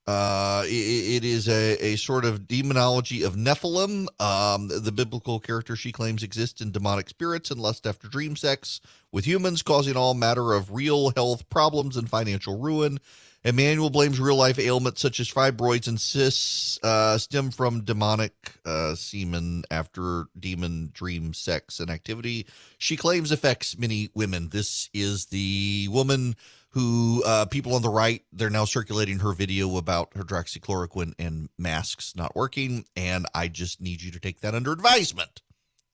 Uh, 0.06 0.62
it, 0.64 1.22
it 1.22 1.24
is 1.24 1.48
a, 1.48 1.76
a 1.84 1.96
sort 1.96 2.24
of 2.24 2.48
demonology 2.48 3.22
of 3.22 3.34
Nephilim. 3.36 4.06
Um, 4.18 4.68
the 4.68 4.90
biblical 4.90 5.38
character 5.38 5.76
she 5.76 5.92
claims 5.92 6.22
exists 6.22 6.62
in 6.62 6.70
demonic 6.70 7.10
spirits 7.10 7.50
and 7.50 7.60
lust 7.60 7.86
after 7.86 8.08
dream 8.08 8.34
sex 8.34 8.80
with 9.12 9.26
humans, 9.26 9.60
causing 9.60 9.98
all 9.98 10.14
matter 10.14 10.54
of 10.54 10.72
real 10.72 11.10
health 11.10 11.46
problems 11.50 11.98
and 11.98 12.08
financial 12.08 12.58
ruin. 12.58 13.00
Immanuel 13.44 13.90
blames 13.90 14.18
real 14.18 14.36
life 14.36 14.58
ailments 14.58 15.00
such 15.00 15.20
as 15.20 15.30
fibroids 15.30 15.86
and 15.86 16.00
cysts 16.00 16.78
uh, 16.82 17.16
stem 17.18 17.50
from 17.50 17.84
demonic 17.84 18.32
uh, 18.66 18.94
semen 18.96 19.64
after 19.70 20.26
demon 20.38 20.90
dream 20.92 21.32
sex 21.32 21.78
and 21.78 21.88
activity. 21.88 22.46
She 22.78 22.96
claims 22.96 23.30
affects 23.30 23.78
many 23.78 24.10
women. 24.12 24.48
This 24.48 24.90
is 24.92 25.26
the 25.26 25.88
woman 25.90 26.34
who 26.70 27.22
uh, 27.24 27.46
people 27.46 27.74
on 27.74 27.82
the 27.82 27.88
right 27.88 28.22
they're 28.32 28.50
now 28.50 28.64
circulating 28.64 29.20
her 29.20 29.32
video 29.32 29.76
about 29.76 30.10
hydroxychloroquine 30.10 31.14
and 31.18 31.48
masks 31.56 32.14
not 32.16 32.34
working, 32.34 32.84
and 32.96 33.24
I 33.34 33.48
just 33.48 33.80
need 33.80 34.02
you 34.02 34.10
to 34.10 34.20
take 34.20 34.40
that 34.40 34.54
under 34.54 34.72
advisement. 34.72 35.42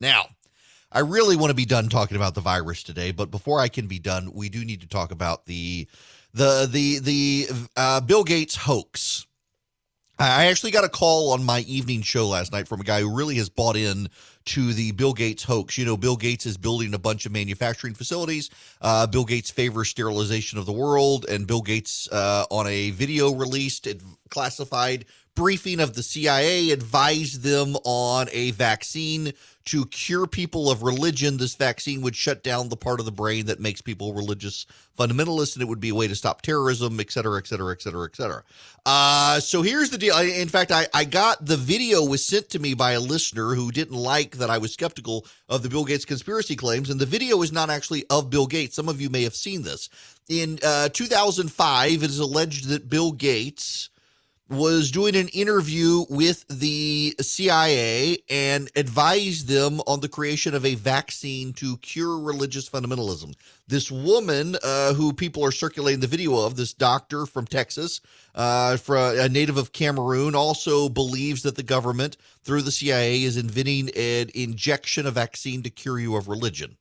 Now, 0.00 0.28
I 0.90 1.00
really 1.00 1.37
want 1.37 1.50
to 1.50 1.54
be 1.54 1.64
done 1.64 1.88
talking 1.88 2.16
about 2.16 2.35
the 2.35 2.40
virus 2.40 2.83
today, 2.83 3.11
but 3.11 3.30
before 3.30 3.61
I 3.61 3.68
can 3.68 3.87
be 3.87 3.98
done, 3.98 4.33
we 4.33 4.48
do 4.48 4.64
need 4.64 4.80
to 4.80 4.88
talk 4.88 5.11
about 5.11 5.46
the 5.46 5.88
the 6.35 6.68
the 6.70 6.99
the 6.99 7.49
uh, 7.77 8.01
Bill 8.01 8.25
Gates 8.25 8.57
hoax. 8.57 9.27
I 10.16 10.47
actually 10.47 10.70
got 10.70 10.85
a 10.85 10.88
call 10.88 11.33
on 11.33 11.42
my 11.42 11.61
evening 11.61 12.03
show 12.03 12.29
last 12.29 12.53
night 12.53 12.68
from 12.68 12.81
a 12.81 12.85
guy 12.85 13.01
who 13.01 13.12
really 13.12 13.35
has 13.35 13.49
bought 13.49 13.77
in 13.77 14.09
to 14.44 14.73
the 14.73 14.92
Bill 14.92 15.12
Gates 15.12 15.42
hoax. 15.42 15.77
You 15.77 15.85
know, 15.85 15.97
Bill 15.97 16.16
Gates 16.16 16.47
is 16.47 16.57
building 16.57 16.94
a 16.94 17.01
bunch 17.01 17.27
of 17.27 17.33
manufacturing 17.33 17.94
facilities. 17.94 18.49
Uh, 18.81 19.09
Bill 19.09 19.25
Gates 19.25 19.51
favors 19.51 19.88
sterilization 19.88 20.57
of 20.57 20.66
the 20.66 20.73
world, 20.73 21.27
and 21.29 21.49
Bill 21.49 21.62
Gates, 21.62 22.09
uh, 22.12 22.44
on 22.51 22.68
a 22.68 22.90
video 22.90 23.33
released, 23.33 23.88
it 23.88 24.03
classified, 24.31 25.07
briefing 25.35 25.81
of 25.81 25.94
the 25.94 26.03
CIA 26.03 26.70
advised 26.70 27.42
them 27.42 27.77
on 27.85 28.29
a 28.33 28.53
vaccine 28.53 29.33
to 29.64 29.87
cure 29.87 30.27
people 30.27 30.70
of 30.70 30.83
religion. 30.83 31.38
This 31.38 31.55
vaccine 31.55 32.03
would 32.03 32.14
shut 32.14 32.42
down 32.42 32.68
the 32.68 32.77
part 32.77 33.01
of 33.01 33.07
the 33.07 33.12
brain 33.12 33.47
that 33.47 33.61
makes 33.61 33.81
people 33.81 34.12
religious 34.12 34.66
fundamentalists, 34.99 35.55
and 35.55 35.62
it 35.62 35.66
would 35.66 35.81
be 35.81 35.88
a 35.88 35.94
way 35.94 36.07
to 36.07 36.14
stop 36.14 36.42
terrorism, 36.42 37.01
et 37.01 37.11
cetera, 37.11 37.38
et 37.38 37.47
cetera, 37.47 37.73
et 37.73 37.81
cetera, 37.81 38.05
et 38.05 38.14
cetera. 38.14 38.42
Uh, 38.85 39.40
so 39.40 39.62
here's 39.62 39.90
the 39.90 39.99
deal. 39.99 40.16
In 40.18 40.49
fact, 40.49 40.70
I, 40.70 40.87
I 40.92 41.05
got 41.05 41.44
the 41.44 41.57
video 41.57 42.05
was 42.05 42.25
sent 42.25 42.51
to 42.51 42.59
me 42.59 42.75
by 42.75 42.92
a 42.92 43.01
listener 43.01 43.55
who 43.55 43.73
didn't 43.73 43.97
like 43.97 44.37
that 44.37 44.51
I 44.51 44.59
was 44.59 44.73
skeptical 44.73 45.27
of 45.49 45.62
the 45.62 45.68
Bill 45.68 45.85
Gates 45.85 46.05
conspiracy 46.05 46.57
claims, 46.57 46.90
and 46.90 47.01
the 47.01 47.07
video 47.07 47.40
is 47.42 47.53
not 47.53 47.70
actually 47.70 48.05
of 48.11 48.31
Bill 48.31 48.47
Gates. 48.47 48.77
Some 48.77 48.88
of 48.88 49.01
you 49.01 49.09
may 49.09 49.23
have 49.23 49.35
seen 49.35 49.62
this. 49.62 49.88
In 50.29 50.59
uh, 50.62 50.90
2005, 50.90 52.03
it 52.03 52.11
is 52.11 52.18
alleged 52.18 52.68
that 52.68 52.88
Bill 52.88 53.12
Gates 53.12 53.88
was 54.48 54.90
doing 54.90 55.16
an 55.16 55.28
interview 55.28 56.04
with 56.11 56.46
the 56.48 57.14
CIA 57.20 58.18
and 58.28 58.70
advised 58.76 59.48
them 59.48 59.80
on 59.87 60.00
the 60.00 60.09
creation 60.09 60.54
of 60.54 60.66
a 60.66 60.74
vaccine 60.74 61.52
to 61.54 61.78
cure 61.78 62.18
religious 62.18 62.68
fundamentalism. 62.68 63.35
This 63.66 63.90
woman, 63.90 64.57
uh, 64.62 64.92
who 64.92 65.14
people 65.14 65.44
are 65.44 65.52
circulating 65.52 66.00
the 66.00 66.07
video 66.07 66.37
of, 66.37 66.57
this 66.57 66.74
doctor 66.74 67.24
from 67.24 67.46
Texas, 67.46 68.02
uh, 68.35 68.76
from 68.76 69.18
a 69.18 69.28
native 69.28 69.57
of 69.57 69.72
Cameroon, 69.72 70.35
also 70.35 70.90
believes 70.90 71.42
that 71.42 71.57
the 71.57 71.62
government, 71.62 72.18
through 72.42 72.62
the 72.62 72.72
CIA, 72.72 73.22
is 73.22 73.38
inventing 73.38 73.88
an 73.96 74.30
injection, 74.35 75.07
a 75.07 75.11
vaccine 75.11 75.62
to 75.62 75.70
cure 75.70 75.98
you 75.98 76.16
of 76.16 76.28
religion. 76.28 76.76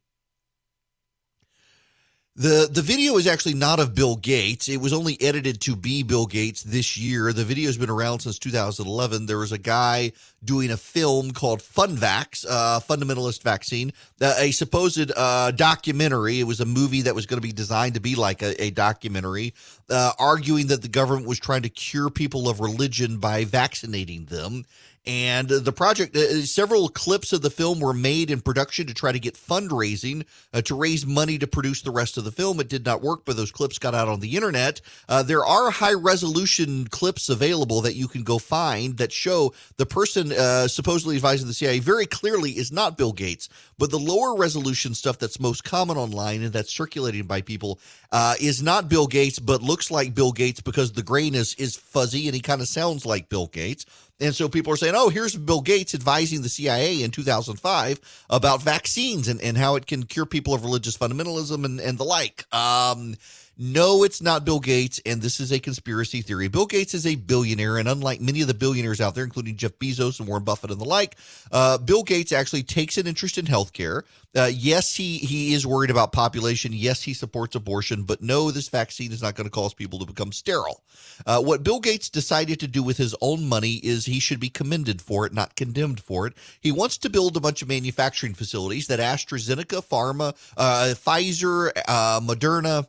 The 2.35 2.67
the 2.71 2.81
video 2.81 3.17
is 3.17 3.27
actually 3.27 3.53
not 3.53 3.79
of 3.79 3.93
Bill 3.93 4.15
Gates. 4.15 4.67
It 4.67 4.81
was 4.81 4.91
only 4.91 5.21
edited 5.21 5.61
to 5.61 5.75
be 5.75 6.01
Bill 6.01 6.25
Gates 6.25 6.63
this 6.63 6.97
year. 6.97 7.31
The 7.31 7.43
video 7.43 7.67
has 7.67 7.77
been 7.77 7.91
around 7.91 8.21
since 8.21 8.39
2011. 8.39 9.27
There 9.27 9.37
was 9.37 9.51
a 9.51 9.59
guy 9.59 10.13
doing 10.43 10.71
a 10.71 10.77
film 10.77 11.29
called 11.29 11.59
Funvax, 11.59 12.43
uh, 12.49 12.79
fundamentalist 12.79 13.43
vaccine, 13.43 13.93
uh, 14.19 14.33
a 14.39 14.49
supposed 14.49 15.11
uh, 15.15 15.51
documentary. 15.51 16.39
It 16.39 16.45
was 16.45 16.59
a 16.59 16.65
movie 16.65 17.03
that 17.03 17.13
was 17.13 17.27
going 17.27 17.37
to 17.37 17.47
be 17.47 17.53
designed 17.53 17.93
to 17.93 18.01
be 18.01 18.15
like 18.15 18.41
a, 18.41 18.59
a 18.59 18.71
documentary, 18.71 19.53
uh, 19.91 20.13
arguing 20.17 20.67
that 20.67 20.81
the 20.81 20.87
government 20.87 21.27
was 21.27 21.37
trying 21.37 21.61
to 21.61 21.69
cure 21.69 22.09
people 22.09 22.49
of 22.49 22.59
religion 22.59 23.19
by 23.19 23.45
vaccinating 23.45 24.25
them. 24.25 24.65
And 25.05 25.49
the 25.49 25.73
project, 25.73 26.15
uh, 26.15 26.43
several 26.43 26.87
clips 26.87 27.33
of 27.33 27.41
the 27.41 27.49
film 27.49 27.81
were 27.81 27.93
made 27.93 28.31
in 28.31 28.39
production 28.39 28.87
to 28.87 28.93
try 28.93 29.11
to 29.11 29.19
get 29.19 29.35
fundraising 29.35 30.25
uh, 30.53 30.61
to 30.61 30.75
raise 30.75 31.05
money 31.05 31.37
to 31.39 31.47
produce 31.47 31.81
the 31.81 31.91
rest 31.91 32.17
of 32.17 32.23
the 32.23 32.31
film. 32.31 32.61
It 32.61 32.69
did 32.69 32.85
not 32.85 33.01
work, 33.01 33.25
but 33.25 33.35
those 33.35 33.51
clips 33.51 33.77
got 33.79 33.93
out 33.93 34.07
on 34.07 34.21
the 34.21 34.37
internet. 34.37 34.79
Uh, 35.09 35.21
there 35.21 35.43
are 35.43 35.71
high 35.71 35.93
resolution 35.93 36.87
clips 36.87 37.27
available 37.27 37.81
that 37.81 37.95
you 37.95 38.07
can 38.07 38.23
go 38.23 38.37
find 38.37 38.97
that 38.97 39.11
show 39.11 39.53
the 39.75 39.85
person 39.85 40.31
uh, 40.31 40.69
supposedly 40.69 41.17
advising 41.17 41.47
the 41.47 41.53
CIA 41.53 41.79
very 41.79 42.05
clearly 42.05 42.51
is 42.51 42.71
not 42.71 42.97
Bill 42.97 43.11
Gates, 43.11 43.49
but 43.77 43.91
the 43.91 43.99
lower 43.99 44.37
resolution 44.37 44.93
stuff 44.93 45.19
that's 45.19 45.37
most 45.37 45.65
common 45.65 45.97
online 45.97 46.43
and 46.43 46.53
that's 46.53 46.73
circulating 46.73 47.25
by 47.25 47.41
people 47.41 47.77
uh, 48.13 48.35
is 48.39 48.63
not 48.63 48.87
Bill 48.87 49.07
Gates, 49.07 49.39
but 49.39 49.61
looks 49.61 49.91
like 49.91 50.15
Bill 50.15 50.31
Gates 50.31 50.61
because 50.61 50.93
the 50.93 51.03
grain 51.03 51.35
is 51.35 51.55
is 51.55 51.75
fuzzy 51.75 52.27
and 52.27 52.35
he 52.35 52.41
kind 52.41 52.61
of 52.61 52.69
sounds 52.69 53.05
like 53.05 53.27
Bill 53.27 53.47
Gates. 53.47 53.85
And 54.19 54.33
so 54.33 54.47
people 54.47 54.71
are 54.71 54.77
saying, 54.77 54.93
oh, 54.95 55.09
here's 55.09 55.35
Bill 55.35 55.61
Gates 55.61 55.95
advising 55.95 56.43
the 56.43 56.49
CIA 56.49 57.01
in 57.01 57.11
2005 57.11 58.25
about 58.29 58.61
vaccines 58.61 59.27
and, 59.27 59.41
and 59.41 59.57
how 59.57 59.75
it 59.75 59.85
can 59.85 60.03
cure 60.03 60.25
people 60.25 60.53
of 60.53 60.63
religious 60.63 60.97
fundamentalism 60.97 61.65
and, 61.65 61.79
and 61.79 61.97
the 61.97 62.03
like. 62.03 62.45
Um, 62.53 63.15
no, 63.57 64.03
it's 64.03 64.21
not 64.21 64.45
Bill 64.45 64.59
Gates, 64.59 64.99
and 65.05 65.21
this 65.21 65.39
is 65.39 65.51
a 65.51 65.59
conspiracy 65.59 66.21
theory. 66.21 66.47
Bill 66.47 66.65
Gates 66.65 66.95
is 66.95 67.05
a 67.05 67.15
billionaire, 67.15 67.77
and 67.77 67.87
unlike 67.87 68.19
many 68.19 68.41
of 68.41 68.47
the 68.47 68.53
billionaires 68.53 68.99
out 68.99 69.13
there, 69.13 69.23
including 69.23 69.57
Jeff 69.57 69.73
Bezos 69.73 70.19
and 70.19 70.27
Warren 70.27 70.43
Buffett 70.43 70.71
and 70.71 70.81
the 70.81 70.85
like, 70.85 71.15
uh, 71.51 71.77
Bill 71.77 72.01
Gates 72.01 72.31
actually 72.31 72.63
takes 72.63 72.97
an 72.97 73.05
interest 73.05 73.37
in 73.37 73.45
healthcare. 73.45 74.03
Uh, 74.35 74.49
yes, 74.51 74.95
he 74.95 75.19
he 75.19 75.53
is 75.53 75.67
worried 75.67 75.91
about 75.91 76.11
population. 76.11 76.71
Yes, 76.73 77.03
he 77.03 77.13
supports 77.13 77.55
abortion, 77.55 78.03
but 78.03 78.23
no, 78.23 78.49
this 78.49 78.69
vaccine 78.69 79.11
is 79.11 79.21
not 79.21 79.35
going 79.35 79.45
to 79.45 79.51
cause 79.51 79.75
people 79.75 79.99
to 79.99 80.05
become 80.05 80.31
sterile. 80.31 80.83
Uh, 81.27 81.39
what 81.39 81.61
Bill 81.61 81.79
Gates 81.79 82.09
decided 82.09 82.59
to 82.59 82.67
do 82.67 82.81
with 82.81 82.97
his 82.97 83.15
own 83.21 83.47
money 83.47 83.73
is 83.83 84.07
he 84.07 84.19
should 84.19 84.39
be 84.39 84.49
commended 84.49 84.99
for 84.99 85.27
it, 85.27 85.33
not 85.33 85.55
condemned 85.55 85.99
for 85.99 86.25
it. 86.25 86.33
He 86.59 86.71
wants 86.71 86.97
to 86.97 87.09
build 87.09 87.37
a 87.37 87.39
bunch 87.39 87.61
of 87.61 87.67
manufacturing 87.67 88.33
facilities 88.33 88.87
that 88.87 88.99
AstraZeneca, 88.99 89.85
Pharma, 89.85 90.35
uh, 90.57 90.95
Pfizer, 90.95 91.71
uh, 91.87 92.19
Moderna 92.19 92.87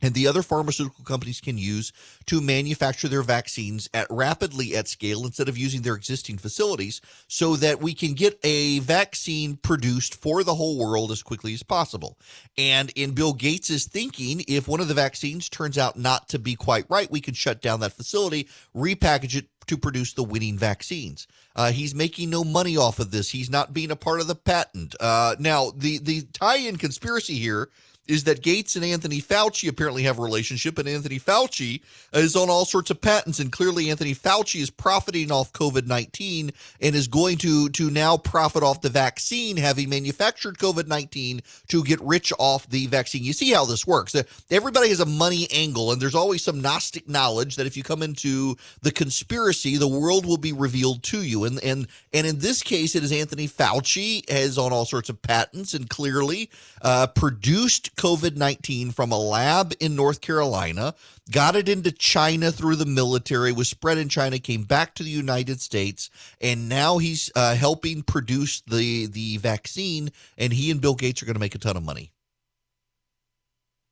and 0.00 0.14
the 0.14 0.26
other 0.26 0.42
pharmaceutical 0.42 1.04
companies 1.04 1.40
can 1.40 1.58
use 1.58 1.92
to 2.26 2.40
manufacture 2.40 3.08
their 3.08 3.22
vaccines 3.22 3.88
at 3.92 4.06
rapidly 4.10 4.76
at 4.76 4.88
scale 4.88 5.24
instead 5.24 5.48
of 5.48 5.58
using 5.58 5.82
their 5.82 5.94
existing 5.94 6.38
facilities 6.38 7.00
so 7.26 7.56
that 7.56 7.80
we 7.80 7.94
can 7.94 8.14
get 8.14 8.38
a 8.44 8.78
vaccine 8.80 9.56
produced 9.56 10.14
for 10.14 10.44
the 10.44 10.54
whole 10.54 10.78
world 10.78 11.10
as 11.10 11.22
quickly 11.22 11.54
as 11.54 11.62
possible. 11.62 12.16
And 12.56 12.90
in 12.94 13.12
Bill 13.12 13.32
Gates's 13.32 13.86
thinking, 13.86 14.44
if 14.46 14.68
one 14.68 14.80
of 14.80 14.88
the 14.88 14.94
vaccines 14.94 15.48
turns 15.48 15.78
out 15.78 15.98
not 15.98 16.28
to 16.28 16.38
be 16.38 16.54
quite 16.54 16.86
right, 16.88 17.10
we 17.10 17.20
can 17.20 17.34
shut 17.34 17.60
down 17.60 17.80
that 17.80 17.92
facility, 17.92 18.48
repackage 18.74 19.36
it 19.36 19.46
to 19.66 19.76
produce 19.76 20.14
the 20.14 20.24
winning 20.24 20.58
vaccines. 20.58 21.26
Uh, 21.54 21.70
he's 21.72 21.94
making 21.94 22.30
no 22.30 22.42
money 22.42 22.76
off 22.76 22.98
of 22.98 23.10
this. 23.10 23.30
He's 23.30 23.50
not 23.50 23.74
being 23.74 23.90
a 23.90 23.96
part 23.96 24.20
of 24.20 24.26
the 24.26 24.34
patent. 24.34 24.94
Uh, 24.98 25.36
now, 25.38 25.72
the 25.76 25.98
the 25.98 26.22
tie-in 26.32 26.76
conspiracy 26.76 27.34
here 27.34 27.68
is 28.08 28.24
that 28.24 28.42
Gates 28.42 28.74
and 28.74 28.84
Anthony 28.84 29.20
Fauci 29.20 29.68
apparently 29.68 30.02
have 30.04 30.18
a 30.18 30.22
relationship, 30.22 30.78
and 30.78 30.88
Anthony 30.88 31.20
Fauci 31.20 31.82
is 32.14 32.34
on 32.34 32.48
all 32.48 32.64
sorts 32.64 32.90
of 32.90 33.00
patents, 33.00 33.38
and 33.38 33.52
clearly 33.52 33.90
Anthony 33.90 34.14
Fauci 34.14 34.60
is 34.60 34.70
profiting 34.70 35.30
off 35.30 35.52
COVID 35.52 35.86
nineteen 35.86 36.50
and 36.80 36.96
is 36.96 37.06
going 37.06 37.36
to 37.38 37.68
to 37.68 37.90
now 37.90 38.16
profit 38.16 38.62
off 38.62 38.80
the 38.80 38.88
vaccine, 38.88 39.56
having 39.58 39.90
manufactured 39.90 40.58
COVID 40.58 40.86
nineteen 40.86 41.42
to 41.68 41.84
get 41.84 42.00
rich 42.00 42.32
off 42.38 42.68
the 42.70 42.86
vaccine. 42.86 43.22
You 43.22 43.34
see 43.34 43.52
how 43.52 43.66
this 43.66 43.86
works. 43.86 44.16
Everybody 44.50 44.88
has 44.88 45.00
a 45.00 45.06
money 45.06 45.46
angle, 45.52 45.92
and 45.92 46.00
there's 46.00 46.14
always 46.14 46.42
some 46.42 46.62
Gnostic 46.62 47.08
knowledge 47.08 47.56
that 47.56 47.66
if 47.66 47.76
you 47.76 47.82
come 47.82 48.02
into 48.02 48.56
the 48.80 48.90
conspiracy, 48.90 49.76
the 49.76 49.86
world 49.86 50.24
will 50.24 50.38
be 50.38 50.52
revealed 50.52 51.02
to 51.04 51.22
you. 51.22 51.44
And 51.44 51.62
and 51.62 51.86
and 52.14 52.26
in 52.26 52.38
this 52.38 52.62
case, 52.62 52.96
it 52.96 53.04
is 53.04 53.12
Anthony 53.12 53.46
Fauci 53.46 54.28
has 54.30 54.56
on 54.56 54.72
all 54.72 54.86
sorts 54.86 55.10
of 55.10 55.20
patents 55.20 55.74
and 55.74 55.90
clearly 55.90 56.50
uh, 56.80 57.06
produced 57.08 57.94
COVID 57.98 58.36
19 58.36 58.92
from 58.92 59.12
a 59.12 59.18
lab 59.18 59.74
in 59.80 59.96
North 59.96 60.20
Carolina, 60.20 60.94
got 61.30 61.56
it 61.56 61.68
into 61.68 61.92
China 61.92 62.50
through 62.50 62.76
the 62.76 62.86
military, 62.86 63.52
was 63.52 63.68
spread 63.68 63.98
in 63.98 64.08
China, 64.08 64.38
came 64.38 64.62
back 64.62 64.94
to 64.94 65.02
the 65.02 65.10
United 65.10 65.60
States, 65.60 66.08
and 66.40 66.68
now 66.68 66.98
he's 66.98 67.30
uh, 67.34 67.54
helping 67.54 68.02
produce 68.02 68.62
the, 68.62 69.06
the 69.06 69.36
vaccine, 69.38 70.10
and 70.38 70.52
he 70.52 70.70
and 70.70 70.80
Bill 70.80 70.94
Gates 70.94 71.22
are 71.22 71.26
going 71.26 71.34
to 71.34 71.40
make 71.40 71.56
a 71.56 71.58
ton 71.58 71.76
of 71.76 71.82
money. 71.82 72.12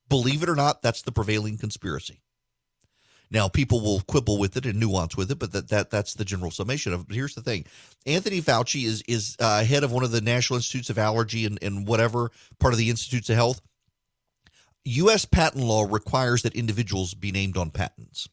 Believe 0.08 0.42
it 0.42 0.48
or 0.48 0.54
not, 0.54 0.82
that's 0.82 1.02
the 1.02 1.12
prevailing 1.12 1.58
conspiracy. 1.58 2.22
Now, 3.28 3.48
people 3.48 3.80
will 3.80 4.00
quibble 4.02 4.38
with 4.38 4.56
it 4.56 4.66
and 4.66 4.78
nuance 4.78 5.16
with 5.16 5.32
it, 5.32 5.38
but 5.40 5.50
that, 5.52 5.68
that 5.68 5.90
that's 5.90 6.14
the 6.14 6.24
general 6.24 6.52
summation 6.52 6.92
of. 6.92 7.08
But 7.08 7.16
here's 7.16 7.34
the 7.34 7.42
thing: 7.42 7.66
Anthony 8.06 8.40
Fauci 8.40 8.84
is 8.84 9.02
is 9.08 9.36
uh, 9.40 9.64
head 9.64 9.82
of 9.82 9.90
one 9.90 10.04
of 10.04 10.12
the 10.12 10.20
National 10.20 10.58
Institutes 10.58 10.90
of 10.90 10.98
Allergy 10.98 11.44
and, 11.44 11.58
and 11.60 11.88
whatever 11.88 12.30
part 12.60 12.72
of 12.72 12.78
the 12.78 12.88
Institutes 12.88 13.28
of 13.28 13.34
Health. 13.34 13.60
U.S. 14.86 15.24
patent 15.24 15.64
law 15.64 15.86
requires 15.88 16.42
that 16.42 16.54
individuals 16.54 17.14
be 17.14 17.32
named 17.32 17.56
on 17.56 17.70
patents. 17.70 18.28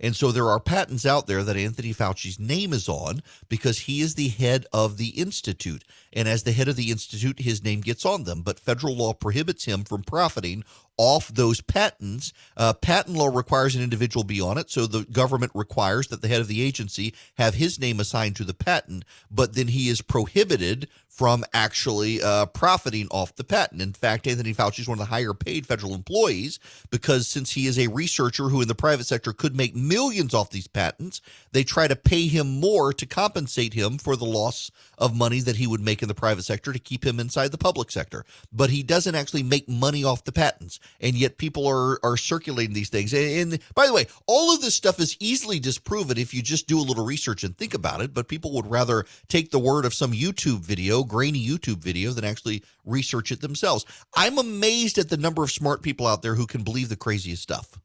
And 0.00 0.14
so 0.14 0.30
there 0.30 0.48
are 0.48 0.60
patents 0.60 1.04
out 1.04 1.26
there 1.26 1.42
that 1.42 1.56
Anthony 1.56 1.92
Fauci's 1.92 2.38
name 2.38 2.72
is 2.72 2.88
on 2.88 3.20
because 3.48 3.80
he 3.80 4.00
is 4.00 4.14
the 4.14 4.28
head 4.28 4.66
of 4.72 4.96
the 4.96 5.08
institute. 5.08 5.84
And 6.12 6.28
as 6.28 6.44
the 6.44 6.52
head 6.52 6.68
of 6.68 6.76
the 6.76 6.90
institute, 6.90 7.40
his 7.40 7.64
name 7.64 7.80
gets 7.80 8.06
on 8.06 8.24
them. 8.24 8.42
But 8.42 8.60
federal 8.60 8.96
law 8.96 9.12
prohibits 9.12 9.64
him 9.64 9.84
from 9.84 10.02
profiting 10.02 10.62
off 10.96 11.28
those 11.28 11.60
patents. 11.60 12.32
Uh, 12.56 12.72
patent 12.74 13.16
law 13.16 13.28
requires 13.28 13.74
an 13.74 13.82
individual 13.82 14.24
be 14.24 14.40
on 14.40 14.58
it, 14.58 14.70
so 14.70 14.86
the 14.86 15.04
government 15.04 15.52
requires 15.54 16.08
that 16.08 16.22
the 16.22 16.28
head 16.28 16.40
of 16.40 16.48
the 16.48 16.62
agency 16.62 17.14
have 17.36 17.54
his 17.54 17.78
name 17.78 18.00
assigned 18.00 18.36
to 18.36 18.44
the 18.44 18.54
patent, 18.54 19.04
but 19.30 19.54
then 19.54 19.68
he 19.68 19.88
is 19.88 20.02
prohibited 20.02 20.88
from 21.18 21.44
actually 21.52 22.22
uh, 22.22 22.46
profiting 22.46 23.08
off 23.10 23.34
the 23.34 23.42
patent. 23.42 23.82
In 23.82 23.92
fact, 23.92 24.28
Anthony 24.28 24.54
Fauci 24.54 24.78
is 24.78 24.88
one 24.88 25.00
of 25.00 25.00
the 25.00 25.12
higher 25.12 25.34
paid 25.34 25.66
federal 25.66 25.92
employees 25.92 26.60
because 26.90 27.26
since 27.26 27.50
he 27.50 27.66
is 27.66 27.76
a 27.76 27.88
researcher 27.88 28.44
who 28.44 28.62
in 28.62 28.68
the 28.68 28.74
private 28.76 29.04
sector 29.04 29.32
could 29.32 29.56
make 29.56 29.74
millions 29.74 30.32
off 30.32 30.50
these 30.50 30.68
patents, 30.68 31.20
they 31.50 31.64
try 31.64 31.88
to 31.88 31.96
pay 31.96 32.28
him 32.28 32.60
more 32.60 32.92
to 32.92 33.04
compensate 33.04 33.74
him 33.74 33.98
for 33.98 34.14
the 34.14 34.24
loss 34.24 34.70
of 34.96 35.16
money 35.16 35.40
that 35.40 35.56
he 35.56 35.66
would 35.66 35.80
make 35.80 36.02
in 36.02 36.08
the 36.08 36.14
private 36.14 36.44
sector 36.44 36.72
to 36.72 36.78
keep 36.78 37.04
him 37.04 37.18
inside 37.18 37.50
the 37.50 37.58
public 37.58 37.90
sector. 37.90 38.24
But 38.52 38.70
he 38.70 38.84
doesn't 38.84 39.16
actually 39.16 39.42
make 39.42 39.68
money 39.68 40.04
off 40.04 40.22
the 40.22 40.30
patents 40.30 40.78
and 41.00 41.16
yet 41.16 41.36
people 41.36 41.66
are 41.66 41.98
are 42.04 42.16
circulating 42.16 42.74
these 42.74 42.90
things. 42.90 43.12
And, 43.12 43.52
and, 43.52 43.62
by 43.74 43.88
the 43.88 43.92
way, 43.92 44.06
all 44.26 44.54
of 44.54 44.60
this 44.60 44.76
stuff 44.76 45.00
is 45.00 45.16
easily 45.18 45.58
disproven 45.58 46.16
if 46.16 46.32
you 46.32 46.42
just 46.42 46.68
do 46.68 46.78
a 46.78 46.82
little 46.82 47.04
research 47.04 47.42
and 47.42 47.56
think 47.56 47.74
about 47.74 48.02
it. 48.02 48.14
But 48.14 48.28
people 48.28 48.52
would 48.52 48.70
rather 48.70 49.04
take 49.26 49.50
the 49.50 49.58
word 49.58 49.84
of 49.84 49.94
some 49.94 50.12
YouTube 50.12 50.60
video, 50.60 51.02
grainy 51.08 51.44
YouTube 51.46 51.78
video, 51.78 52.12
than 52.12 52.24
actually 52.24 52.62
research 52.84 53.32
it 53.32 53.40
themselves. 53.40 53.84
I'm 54.14 54.38
amazed 54.38 54.98
at 54.98 55.08
the 55.10 55.16
number 55.16 55.42
of 55.42 55.50
smart 55.50 55.82
people 55.82 56.06
out 56.06 56.22
there 56.22 56.36
who 56.36 56.46
can 56.46 56.62
believe 56.64 56.88
the 56.90 56.96
craziest 56.96 57.42
stuff. 57.42 57.78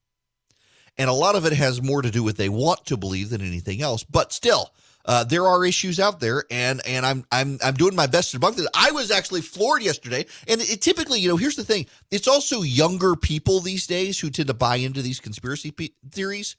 and 0.97 1.09
a 1.09 1.13
lot 1.13 1.35
of 1.35 1.45
it 1.45 1.53
has 1.53 1.81
more 1.81 2.01
to 2.01 2.11
do 2.11 2.23
with 2.23 2.37
they 2.37 2.49
want 2.49 2.85
to 2.85 2.97
believe 2.97 3.29
than 3.29 3.41
anything 3.41 3.81
else. 3.81 4.03
But 4.03 4.31
still, 4.33 4.71
uh, 5.05 5.23
there 5.23 5.47
are 5.47 5.65
issues 5.65 5.99
out 5.99 6.19
there, 6.19 6.45
and 6.51 6.81
and 6.85 7.05
I'm 7.05 7.25
I'm 7.31 7.59
I'm 7.63 7.73
doing 7.75 7.95
my 7.95 8.07
best 8.07 8.31
to 8.31 8.39
debunk 8.39 8.55
this. 8.57 8.67
I 8.75 8.91
was 8.91 9.11
actually 9.11 9.41
floored 9.41 9.83
yesterday, 9.83 10.25
and 10.47 10.61
it, 10.61 10.81
typically, 10.81 11.19
you 11.19 11.29
know, 11.29 11.37
here's 11.37 11.55
the 11.55 11.65
thing: 11.65 11.87
it's 12.11 12.27
also 12.27 12.61
younger 12.61 13.15
people 13.15 13.59
these 13.59 13.87
days 13.87 14.19
who 14.19 14.29
tend 14.29 14.47
to 14.49 14.53
buy 14.53 14.77
into 14.77 15.01
these 15.01 15.19
conspiracy 15.19 15.71
pe- 15.71 15.89
theories 16.11 16.55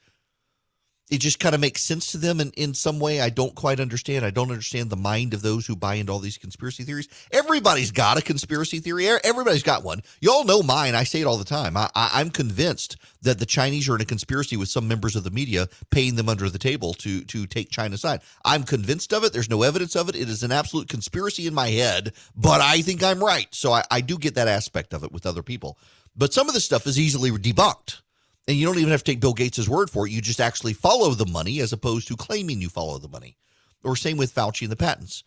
it 1.15 1.21
just 1.21 1.39
kind 1.39 1.55
of 1.55 1.61
makes 1.61 1.83
sense 1.83 2.11
to 2.13 2.19
them 2.19 2.41
in, 2.41 2.51
in 2.53 2.75
some 2.75 2.99
way 2.99 3.21
I 3.21 3.31
don't 3.31 3.55
quite 3.55 3.79
understand. 3.79 4.25
I 4.25 4.31
don't 4.31 4.51
understand 4.51 4.91
the 4.91 4.97
mind 4.97 5.33
of 5.33 5.43
those 5.43 5.67
who 5.67 5.77
buy 5.77 5.95
into 5.95 6.13
all 6.13 6.19
these 6.19 6.39
conspiracy 6.39 6.83
theories. 6.83 7.09
Everybody's 7.31 7.93
got 7.93 8.19
a 8.19 8.23
conspiracy 8.23 8.81
theory. 8.81 9.09
Everybody's 9.09 9.63
got 9.63 9.85
one. 9.85 10.03
Y'all 10.21 10.45
know 10.45 10.63
mine. 10.63 10.95
I 10.95 11.05
say 11.05 11.21
it 11.21 11.27
all 11.27 11.39
the 11.39 11.45
time. 11.45 11.77
I, 11.77 11.89
I, 11.95 12.11
I'm 12.15 12.31
convinced 12.31 12.97
that 13.23 13.39
the 13.39 13.47
Chinese 13.47 13.89
are 13.89 13.95
in 13.95 14.01
a 14.01 14.07
conspiracy 14.07 14.57
with 14.57 14.69
some 14.69 14.89
members 14.89 15.15
of 15.15 15.25
the 15.25 15.31
media 15.31 15.69
paying 15.91 16.17
them 16.17 16.29
under 16.29 16.51
the 16.51 16.59
table 16.59 16.95
to 16.95 17.23
to 17.25 17.47
take 17.47 17.71
China's 17.71 18.01
side. 18.01 18.21
I'm 18.45 18.65
convinced 18.65 19.13
of 19.13 19.25
it. 19.25 19.33
There's 19.33 19.51
no 19.51 19.63
evidence 19.63 19.95
of 19.95 20.09
it. 20.09 20.17
It 20.17 20.29
is 20.29 20.43
an 20.43 20.53
absolute 20.53 20.89
conspiracy 20.89 21.47
in 21.47 21.55
my 21.55 21.69
head, 21.69 22.13
but 22.35 22.61
I 22.61 22.83
think 22.83 23.03
I'm 23.03 23.23
right. 23.23 23.49
So 23.53 23.73
I, 23.73 23.85
I 23.91 24.01
do 24.01 24.19
get 24.19 24.35
that 24.35 24.49
aspect 24.49 24.93
of 24.93 25.05
it 25.05 25.13
with 25.13 25.27
other 25.27 25.43
people. 25.43 25.79
But 26.17 26.33
some 26.33 26.49
of 26.49 26.55
the 26.55 26.61
stuff 26.61 26.87
is 26.87 26.99
easily 26.99 27.31
debunked. 27.31 28.01
And 28.47 28.57
you 28.57 28.67
don't 28.67 28.79
even 28.79 28.91
have 28.91 29.03
to 29.05 29.13
take 29.13 29.21
Bill 29.21 29.33
Gates' 29.33 29.69
word 29.69 29.91
for 29.91 30.07
it. 30.07 30.13
You 30.13 30.21
just 30.21 30.41
actually 30.41 30.75
follow 30.75 31.11
the 31.11 31.27
money 31.27 31.61
as 31.61 31.73
opposed 31.73 32.09
to 32.09 32.17
claiming 32.17 32.61
you 32.61 32.69
follow 32.69 32.99
the 32.99 33.09
money. 33.09 33.37
Or 33.83 33.97
same 33.97 34.17
with 34.17 34.35
Fauci 34.35 34.63
and 34.63 34.73
the 34.73 34.77
patents. 34.77 35.25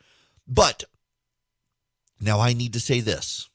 But 0.47 0.83
now 2.21 2.39
I 2.39 2.53
need 2.53 2.73
to 2.73 2.79
say 2.79 2.99
this. 2.99 3.49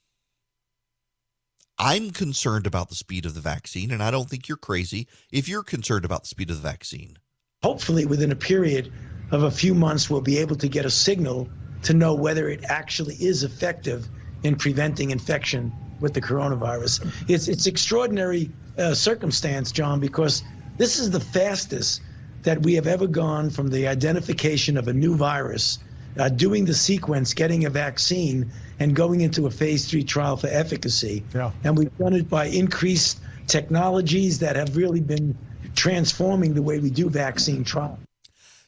I'm 1.78 2.10
concerned 2.10 2.66
about 2.66 2.88
the 2.88 2.94
speed 2.94 3.26
of 3.26 3.34
the 3.34 3.40
vaccine, 3.40 3.90
and 3.90 4.02
I 4.02 4.10
don't 4.10 4.28
think 4.28 4.48
you're 4.48 4.56
crazy 4.56 5.08
if 5.30 5.48
you're 5.48 5.62
concerned 5.62 6.04
about 6.04 6.22
the 6.22 6.28
speed 6.28 6.50
of 6.50 6.56
the 6.56 6.68
vaccine. 6.68 7.16
Hopefully, 7.62 8.04
within 8.04 8.30
a 8.30 8.36
period 8.36 8.92
of 9.30 9.44
a 9.44 9.50
few 9.50 9.74
months, 9.74 10.10
we'll 10.10 10.20
be 10.20 10.38
able 10.38 10.56
to 10.56 10.68
get 10.68 10.84
a 10.84 10.90
signal 10.90 11.48
to 11.84 11.94
know 11.94 12.14
whether 12.14 12.48
it 12.48 12.64
actually 12.64 13.14
is 13.16 13.42
effective 13.42 14.08
in 14.42 14.56
preventing 14.56 15.10
infection 15.10 15.72
with 16.00 16.14
the 16.14 16.20
coronavirus. 16.20 17.28
It's, 17.28 17.48
it's 17.48 17.66
extraordinary 17.66 18.50
uh, 18.78 18.94
circumstance, 18.94 19.72
John, 19.72 20.00
because 20.00 20.42
this 20.78 20.98
is 20.98 21.10
the 21.10 21.20
fastest 21.20 22.00
that 22.42 22.62
we 22.62 22.74
have 22.74 22.86
ever 22.86 23.06
gone 23.06 23.50
from 23.50 23.68
the 23.68 23.86
identification 23.86 24.76
of 24.76 24.88
a 24.88 24.92
new 24.92 25.16
virus, 25.16 25.78
uh, 26.18 26.28
doing 26.28 26.64
the 26.64 26.74
sequence, 26.74 27.34
getting 27.34 27.64
a 27.64 27.70
vaccine, 27.70 28.50
and 28.80 28.96
going 28.96 29.20
into 29.20 29.46
a 29.46 29.50
phase 29.50 29.88
three 29.88 30.04
trial 30.04 30.36
for 30.36 30.48
efficacy. 30.48 31.22
Yeah. 31.34 31.52
And 31.64 31.78
we've 31.78 31.96
done 31.98 32.14
it 32.14 32.28
by 32.28 32.46
increased 32.46 33.20
technologies 33.46 34.40
that 34.40 34.56
have 34.56 34.76
really 34.76 35.00
been 35.00 35.36
transforming 35.74 36.54
the 36.54 36.62
way 36.62 36.78
we 36.78 36.90
do 36.90 37.08
vaccine 37.08 37.64
trials. 37.64 37.98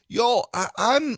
Y'all, 0.07 0.49
I, 0.53 0.69
I'm. 0.77 1.17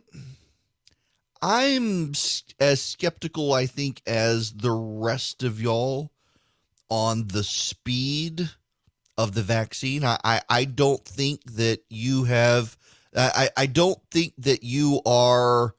I'm 1.40 2.14
as 2.60 2.82
skeptical, 2.82 3.54
I 3.54 3.68
think, 3.68 4.02
as 4.08 4.54
the 4.54 4.72
rest 4.72 5.44
of 5.44 5.62
y'all 5.62 6.12
on 6.90 7.28
the 7.28 7.44
speed 7.44 8.50
of 9.18 9.34
the 9.34 9.44
vaccine. 9.44 10.04
I, 10.04 10.18
I, 10.24 10.42
I 10.50 10.66
don't 10.66 11.04
think 11.04 11.44
that 11.54 11.84
you 11.90 12.26
have, 12.26 12.78
I, 13.16 13.50
I 13.58 13.66
don't 13.66 14.00
think 14.12 14.34
that 14.38 14.64
you 14.64 15.02
are 15.06 15.76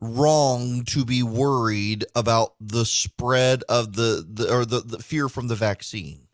wrong 0.00 0.84
to 0.84 1.04
be 1.04 1.22
worried 1.22 2.04
about 2.14 2.54
the 2.60 2.84
spread 2.84 3.62
of 3.68 3.94
the, 3.94 4.26
the 4.28 4.52
or 4.52 4.64
the, 4.64 4.80
the 4.80 4.98
fear 4.98 5.28
from 5.28 5.48
the 5.48 5.54
vaccine. 5.54 6.28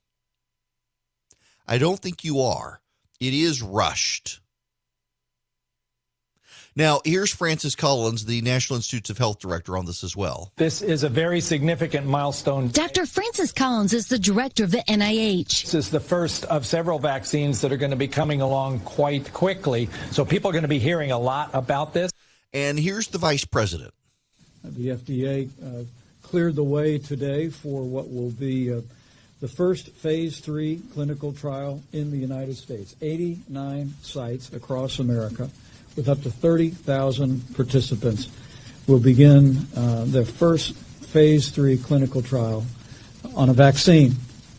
I 1.66 1.79
don't 1.79 2.01
think 2.01 2.24
you 2.24 2.40
are. 2.40 2.81
It 3.20 3.35
is 3.35 3.62
rushed. 3.62 4.40
Now, 6.78 7.00
here's 7.04 7.34
Francis 7.34 7.74
Collins, 7.74 8.24
the 8.24 8.40
National 8.40 8.76
Institutes 8.76 9.10
of 9.10 9.18
Health 9.18 9.40
director, 9.40 9.76
on 9.76 9.84
this 9.84 10.04
as 10.04 10.14
well. 10.14 10.52
This 10.58 10.80
is 10.80 11.02
a 11.02 11.08
very 11.08 11.40
significant 11.40 12.06
milestone. 12.06 12.68
Dr. 12.68 13.04
Francis 13.04 13.50
Collins 13.50 13.92
is 13.92 14.06
the 14.06 14.18
director 14.18 14.62
of 14.62 14.70
the 14.70 14.84
NIH. 14.88 15.64
This 15.64 15.74
is 15.74 15.90
the 15.90 15.98
first 15.98 16.44
of 16.44 16.64
several 16.64 17.00
vaccines 17.00 17.62
that 17.62 17.72
are 17.72 17.76
going 17.76 17.90
to 17.90 17.96
be 17.96 18.06
coming 18.06 18.40
along 18.42 18.78
quite 18.80 19.32
quickly. 19.32 19.88
So 20.12 20.24
people 20.24 20.50
are 20.50 20.52
going 20.52 20.62
to 20.62 20.68
be 20.68 20.78
hearing 20.78 21.10
a 21.10 21.18
lot 21.18 21.50
about 21.52 21.94
this. 21.94 22.12
And 22.52 22.78
here's 22.78 23.08
the 23.08 23.18
vice 23.18 23.44
president. 23.44 23.92
The 24.62 24.90
FDA 24.90 25.48
uh, 25.60 25.82
cleared 26.22 26.54
the 26.54 26.62
way 26.62 26.98
today 26.98 27.48
for 27.48 27.82
what 27.82 28.08
will 28.08 28.30
be 28.30 28.72
uh, 28.72 28.82
the 29.40 29.48
first 29.48 29.88
phase 29.88 30.38
three 30.38 30.80
clinical 30.94 31.32
trial 31.32 31.82
in 31.92 32.12
the 32.12 32.18
United 32.18 32.56
States. 32.56 32.94
89 33.02 33.94
sites 34.00 34.52
across 34.52 35.00
America 35.00 35.50
with 35.98 36.08
up 36.08 36.22
to 36.22 36.30
30,000 36.30 37.56
participants 37.56 38.30
will 38.87 39.00
begin 39.00 39.66
uh, 39.76 40.04
their 40.06 40.24
first 40.24 40.76
phase 40.76 41.50
three 41.50 41.76
clinical 41.76 42.22
trial 42.22 42.64
on 43.34 43.48
a 43.48 43.52
vaccine 43.52 44.12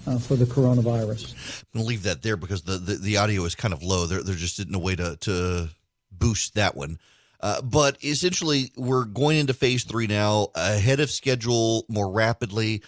uh, 0.06 0.20
for 0.20 0.36
the 0.36 0.44
coronavirus. 0.44 1.34
I'm 1.64 1.80
going 1.80 1.86
to 1.86 1.88
leave 1.88 2.04
that 2.04 2.22
there 2.24 2.36
because 2.36 2.64
the, 2.64 2.74
the, 2.74 2.96
the, 2.96 3.18
audio 3.18 3.46
is 3.46 3.56
kind 3.56 3.74
of 3.74 3.82
low. 3.82 4.06
There, 4.06 4.22
there 4.22 4.36
just 4.36 4.60
isn't 4.60 4.76
a 4.76 4.80
way 4.80 4.98
to, 4.98 5.16
to 5.16 5.70
boost 6.12 6.56
that 6.56 6.76
one. 6.76 7.00
Uh, 7.40 7.62
but 7.62 8.04
essentially, 8.04 8.74
we're 8.76 9.06
going 9.06 9.38
into 9.38 9.54
phase 9.54 9.86
three 9.86 10.08
now, 10.08 10.50
ahead 10.56 11.00
of 11.00 11.10
schedule, 11.10 11.86
more 11.88 12.12
rapidly. 12.12 12.84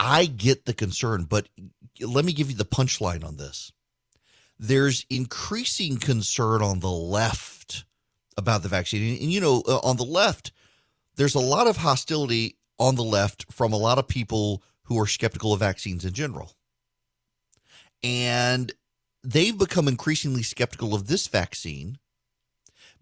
I 0.00 0.26
get 0.26 0.64
the 0.64 0.74
concern, 0.74 1.26
but 1.30 1.48
let 2.00 2.24
me 2.24 2.32
give 2.32 2.50
you 2.50 2.56
the 2.56 2.64
punchline 2.64 3.24
on 3.24 3.36
this 3.36 3.70
there's 4.62 5.04
increasing 5.10 5.96
concern 5.96 6.62
on 6.62 6.78
the 6.78 6.90
left 6.90 7.51
about 8.36 8.62
the 8.62 8.68
vaccine. 8.68 9.20
And, 9.20 9.32
you 9.32 9.40
know, 9.40 9.62
uh, 9.66 9.78
on 9.78 9.96
the 9.96 10.04
left, 10.04 10.52
there's 11.16 11.34
a 11.34 11.40
lot 11.40 11.66
of 11.66 11.78
hostility 11.78 12.56
on 12.78 12.94
the 12.94 13.04
left 13.04 13.52
from 13.52 13.72
a 13.72 13.78
lot 13.78 13.98
of 13.98 14.08
people 14.08 14.62
who 14.84 14.98
are 14.98 15.06
skeptical 15.06 15.52
of 15.52 15.60
vaccines 15.60 16.04
in 16.04 16.12
general. 16.12 16.54
And 18.02 18.72
they've 19.22 19.56
become 19.56 19.88
increasingly 19.88 20.42
skeptical 20.42 20.94
of 20.94 21.06
this 21.06 21.28
vaccine 21.28 21.98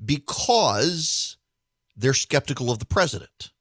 because 0.05 1.37
they're 1.97 2.15
skeptical 2.15 2.71
of 2.71 2.79
the 2.79 2.87
president. 2.87 3.53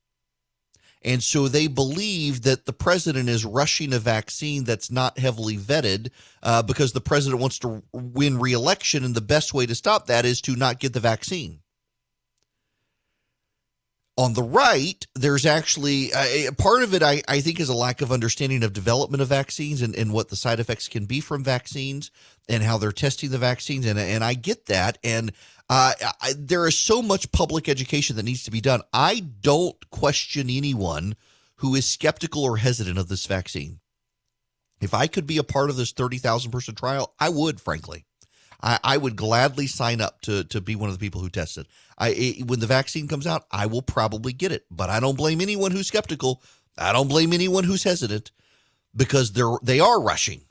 And 1.01 1.23
so 1.23 1.47
they 1.47 1.67
believe 1.67 2.41
that 2.41 2.65
the 2.65 2.73
president 2.73 3.29
is 3.29 3.45
rushing 3.45 3.93
a 3.93 3.99
vaccine 3.99 4.65
that's 4.65 4.91
not 4.91 5.17
heavily 5.17 5.55
vetted 5.55 6.11
uh, 6.43 6.61
because 6.61 6.91
the 6.91 6.99
president 6.99 7.39
wants 7.39 7.59
to 7.59 7.83
win 7.93 8.37
reelection. 8.37 9.05
And 9.05 9.15
the 9.15 9.21
best 9.21 9.53
way 9.53 9.65
to 9.65 9.75
stop 9.75 10.07
that 10.07 10.25
is 10.25 10.41
to 10.41 10.55
not 10.55 10.79
get 10.79 10.93
the 10.93 10.99
vaccine. 10.99 11.61
On 14.17 14.33
the 14.33 14.43
right, 14.43 15.07
there's 15.15 15.45
actually 15.45 16.11
uh, 16.11 16.51
part 16.57 16.83
of 16.83 16.93
it, 16.93 17.01
I, 17.01 17.23
I 17.29 17.39
think, 17.39 17.61
is 17.61 17.69
a 17.69 17.73
lack 17.73 18.01
of 18.01 18.11
understanding 18.11 18.63
of 18.63 18.73
development 18.73 19.21
of 19.21 19.29
vaccines 19.29 19.81
and, 19.81 19.95
and 19.95 20.11
what 20.11 20.27
the 20.27 20.35
side 20.35 20.59
effects 20.59 20.89
can 20.89 21.05
be 21.05 21.21
from 21.21 21.41
vaccines 21.41 22.11
and 22.49 22.61
how 22.61 22.77
they're 22.77 22.91
testing 22.91 23.29
the 23.29 23.37
vaccines. 23.37 23.85
And, 23.85 23.97
and 23.97 24.21
I 24.21 24.33
get 24.33 24.65
that. 24.65 24.97
And 25.05 25.31
uh, 25.69 25.93
I, 26.21 26.33
there 26.37 26.67
is 26.67 26.77
so 26.77 27.01
much 27.01 27.31
public 27.31 27.69
education 27.69 28.15
that 28.15 28.23
needs 28.23 28.43
to 28.43 28.51
be 28.51 28.61
done. 28.61 28.81
I 28.91 29.19
don't 29.41 29.89
question 29.91 30.49
anyone 30.49 31.15
who 31.57 31.75
is 31.75 31.85
skeptical 31.85 32.43
or 32.43 32.57
hesitant 32.57 32.97
of 32.97 33.07
this 33.07 33.27
vaccine. 33.27 33.79
If 34.81 34.93
I 34.93 35.07
could 35.07 35.27
be 35.27 35.37
a 35.37 35.43
part 35.43 35.69
of 35.69 35.75
this 35.75 35.91
30,000 35.91 36.51
person 36.51 36.73
trial, 36.73 37.13
I 37.19 37.29
would, 37.29 37.61
frankly. 37.61 38.05
I, 38.61 38.79
I, 38.83 38.97
would 38.97 39.15
gladly 39.15 39.67
sign 39.67 40.01
up 40.01 40.21
to, 40.21 40.43
to 40.45 40.59
be 40.59 40.75
one 40.75 40.89
of 40.89 40.95
the 40.97 41.05
people 41.05 41.21
who 41.21 41.29
test 41.29 41.57
it. 41.57 41.67
I, 41.97 42.09
it, 42.09 42.47
when 42.47 42.59
the 42.59 42.67
vaccine 42.67 43.07
comes 43.07 43.27
out, 43.27 43.45
I 43.51 43.67
will 43.67 43.81
probably 43.81 44.33
get 44.33 44.51
it, 44.51 44.65
but 44.69 44.89
I 44.89 44.99
don't 44.99 45.17
blame 45.17 45.39
anyone 45.39 45.71
who's 45.71 45.87
skeptical. 45.87 46.41
I 46.77 46.91
don't 46.91 47.07
blame 47.07 47.31
anyone 47.31 47.63
who's 47.63 47.83
hesitant 47.83 48.31
because 48.95 49.31
they're, 49.31 49.55
they 49.61 49.79
are 49.79 50.01
rushing. 50.01 50.41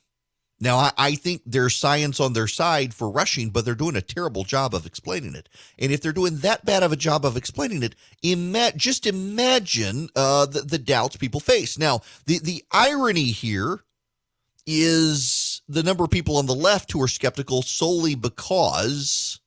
Now, 0.60 0.76
I, 0.76 0.92
I, 0.98 1.14
think 1.14 1.42
there's 1.46 1.76
science 1.76 2.18
on 2.18 2.32
their 2.32 2.48
side 2.48 2.92
for 2.92 3.10
rushing, 3.10 3.50
but 3.50 3.64
they're 3.64 3.76
doing 3.76 3.94
a 3.94 4.00
terrible 4.00 4.42
job 4.42 4.74
of 4.74 4.86
explaining 4.86 5.36
it. 5.36 5.48
And 5.78 5.92
if 5.92 6.00
they're 6.00 6.12
doing 6.12 6.38
that 6.38 6.64
bad 6.64 6.82
of 6.82 6.90
a 6.90 6.96
job 6.96 7.24
of 7.24 7.36
explaining 7.36 7.84
it, 7.84 7.94
ima- 8.22 8.72
just 8.74 9.06
imagine 9.06 10.08
uh, 10.16 10.46
the, 10.46 10.62
the 10.62 10.78
doubts 10.78 11.16
people 11.16 11.38
face. 11.38 11.78
Now, 11.78 12.00
the, 12.26 12.40
the 12.40 12.64
irony 12.72 13.26
here 13.26 13.84
is 14.66 15.62
the 15.68 15.82
number 15.82 16.04
of 16.04 16.10
people 16.10 16.36
on 16.36 16.46
the 16.46 16.54
left 16.54 16.92
who 16.92 17.02
are 17.02 17.08
skeptical 17.08 17.62
solely 17.62 18.14
because 18.14 19.40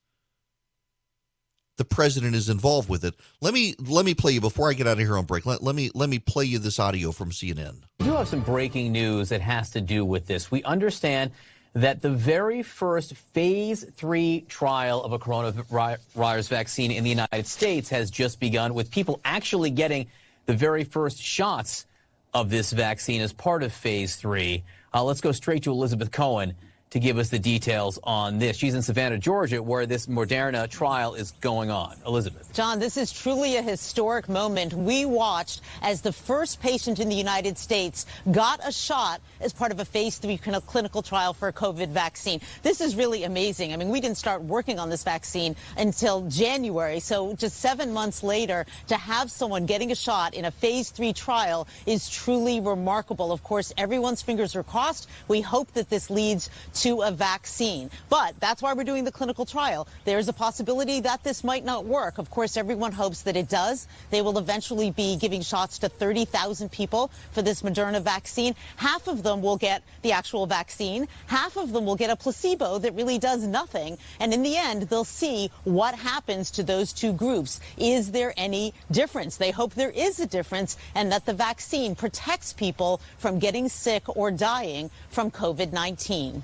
the 1.82 1.86
president 1.86 2.36
is 2.36 2.48
involved 2.48 2.90
with 2.90 3.04
it. 3.04 3.16
Let 3.42 3.56
me 3.56 3.74
let 3.80 4.06
me 4.06 4.14
play 4.14 4.34
you 4.34 4.40
before 4.40 4.70
I 4.70 4.74
get 4.74 4.86
out 4.86 4.94
of 4.94 5.00
here 5.00 5.18
on 5.18 5.26
break. 5.26 5.48
Let, 5.48 5.64
let 5.64 5.74
me 5.74 5.90
let 5.96 6.10
me 6.10 6.20
play 6.20 6.46
you 6.46 6.60
this 6.60 6.78
audio 6.78 7.12
from 7.12 7.32
CNN. 7.32 7.78
We 8.00 8.06
do 8.06 8.12
have 8.12 8.28
some 8.28 8.42
breaking 8.42 8.92
news 8.92 9.30
that 9.30 9.42
has 9.42 9.72
to 9.72 9.82
do 9.82 10.06
with 10.06 10.28
this. 10.28 10.52
We 10.52 10.62
understand 10.62 11.32
that 11.74 12.04
the 12.04 12.12
very 12.12 12.62
first 12.62 13.16
phase 13.16 13.84
three 13.96 14.46
trial 14.48 15.04
of 15.04 15.12
a 15.12 15.18
coronavirus 15.18 16.50
vaccine 16.50 16.92
in 16.92 17.04
the 17.04 17.10
United 17.10 17.48
States 17.48 17.90
has 17.90 18.12
just 18.12 18.40
begun 18.40 18.76
with 18.76 18.92
people 18.92 19.20
actually 19.26 19.72
getting 19.72 20.06
the 20.46 20.54
very 20.54 20.84
first 20.84 21.20
shots 21.20 21.88
of 22.32 22.52
this 22.52 22.72
vaccine 22.74 23.24
as 23.24 23.34
part 23.34 23.64
of 23.64 23.74
phase 23.74 24.18
three. 24.18 24.64
Uh, 24.94 25.04
let's 25.04 25.22
go 25.22 25.32
straight 25.32 25.64
to 25.64 25.72
Elizabeth 25.72 26.12
Cohen 26.12 26.54
to 26.92 27.00
give 27.00 27.18
us 27.18 27.30
the 27.30 27.40
details 27.40 27.98
on 28.04 28.38
this. 28.38 28.58
She's 28.58 28.76
in 28.76 28.82
Savannah, 28.82 29.18
Georgia, 29.18 29.64
where 29.64 29.86
this 29.86 30.08
Moderna 30.08 30.70
trial 30.70 31.16
is 31.16 31.32
going 31.40 31.72
on. 31.72 31.96
Elizabeth. 32.06 32.54
John, 32.54 32.80
this 32.80 32.98
is 32.98 33.14
truly 33.14 33.56
a 33.56 33.62
historic 33.62 34.28
moment. 34.28 34.74
We 34.74 35.06
watched 35.06 35.62
as 35.82 36.02
the 36.02 36.12
first 36.12 36.62
patient 36.62 37.00
in 37.00 37.08
the 37.08 37.16
United 37.16 37.58
States 37.58 38.06
got 38.32 38.60
a 38.68 38.74
shot 38.74 39.22
as 39.40 39.54
part 39.54 39.72
of 39.72 39.80
a 39.80 39.86
phase 39.86 40.18
three 40.18 40.38
clinical 40.38 41.02
trial 41.02 41.34
for 41.34 41.48
a 41.48 41.54
COVID 41.54 41.90
vaccine. 41.90 42.42
This 42.62 42.82
is 42.82 42.96
really 42.96 43.24
amazing. 43.24 43.72
I 43.72 43.78
mean, 43.78 43.90
we 43.90 44.02
didn't 44.02 44.18
start 44.18 44.44
working 44.44 44.78
on 44.78 44.90
this 44.90 45.04
vaccine 45.04 45.56
until 45.78 46.28
January. 46.28 47.00
So 47.00 47.34
just 47.36 47.62
seven 47.62 47.94
months 47.94 48.22
later, 48.22 48.66
to 48.88 48.98
have 48.98 49.32
someone 49.32 49.66
getting 49.66 49.94
a 49.94 49.96
shot 49.96 50.34
in 50.34 50.44
a 50.44 50.52
phase 50.52 50.90
three 50.90 51.14
trial 51.14 51.70
is 51.86 52.10
truly 52.10 52.60
remarkable. 52.60 53.32
Of 53.32 53.44
course, 53.44 53.72
everyone's 53.78 54.22
fingers 54.22 54.58
are 54.58 54.64
crossed. 54.64 55.08
We 55.30 55.40
hope 55.40 55.72
that 55.74 55.90
this 55.90 56.10
leads 56.10 56.50
a 56.82 57.12
vaccine. 57.12 57.92
But 58.10 58.40
that's 58.40 58.62
why 58.62 58.74
we're 58.74 58.84
doing 58.84 59.04
the 59.04 59.12
clinical 59.12 59.46
trial. 59.46 59.88
There's 60.04 60.28
a 60.28 60.34
possibility 60.34 61.00
that 61.02 61.24
this 61.24 61.44
might 61.44 61.64
not 61.64 61.86
work. 61.86 62.18
Of 62.18 62.32
course, 62.32 62.58
everyone 62.58 62.92
hopes 62.92 63.22
that 63.22 63.38
it 63.38 63.48
does. 63.48 63.88
They 64.10 64.22
will 64.22 64.40
eventually 64.40 64.90
be 64.90 65.16
giving 65.16 65.42
shots 65.42 65.78
to 65.80 65.90
30,000 65.90 66.72
people 66.72 67.12
for 67.32 67.44
this 67.44 67.62
Moderna 67.62 68.02
vaccine. 68.02 68.56
Half 68.78 69.08
of 69.08 69.22
them 69.22 69.44
will 69.44 69.58
get 69.58 69.84
the 70.02 70.12
actual 70.12 70.48
vaccine. 70.48 71.08
Half 71.28 71.56
of 71.56 71.72
them 71.72 71.86
will 71.86 71.96
get 71.96 72.10
a 72.10 72.16
placebo 72.16 72.80
that 72.80 72.96
really 72.96 73.20
does 73.20 73.44
nothing. 73.46 74.00
And 74.20 74.34
in 74.34 74.42
the 74.42 74.58
end, 74.58 74.84
they'll 74.84 75.04
see 75.04 75.52
what 75.66 75.94
happens 75.94 76.50
to 76.52 76.64
those 76.64 76.94
two 76.94 77.14
groups. 77.14 77.60
Is 77.78 78.12
there 78.12 78.34
any 78.38 78.74
difference? 78.90 79.38
They 79.38 79.52
hope 79.52 79.76
there 79.76 79.92
is 79.92 80.20
a 80.20 80.26
difference 80.26 80.78
and 80.96 81.12
that 81.12 81.28
the 81.28 81.34
vaccine 81.34 81.94
protects 81.94 82.54
people 82.54 83.02
from 83.20 83.38
getting 83.38 83.70
sick 83.70 84.04
or 84.18 84.32
dying 84.32 84.90
from 85.10 85.30
COVID 85.30 85.72
19 85.72 86.44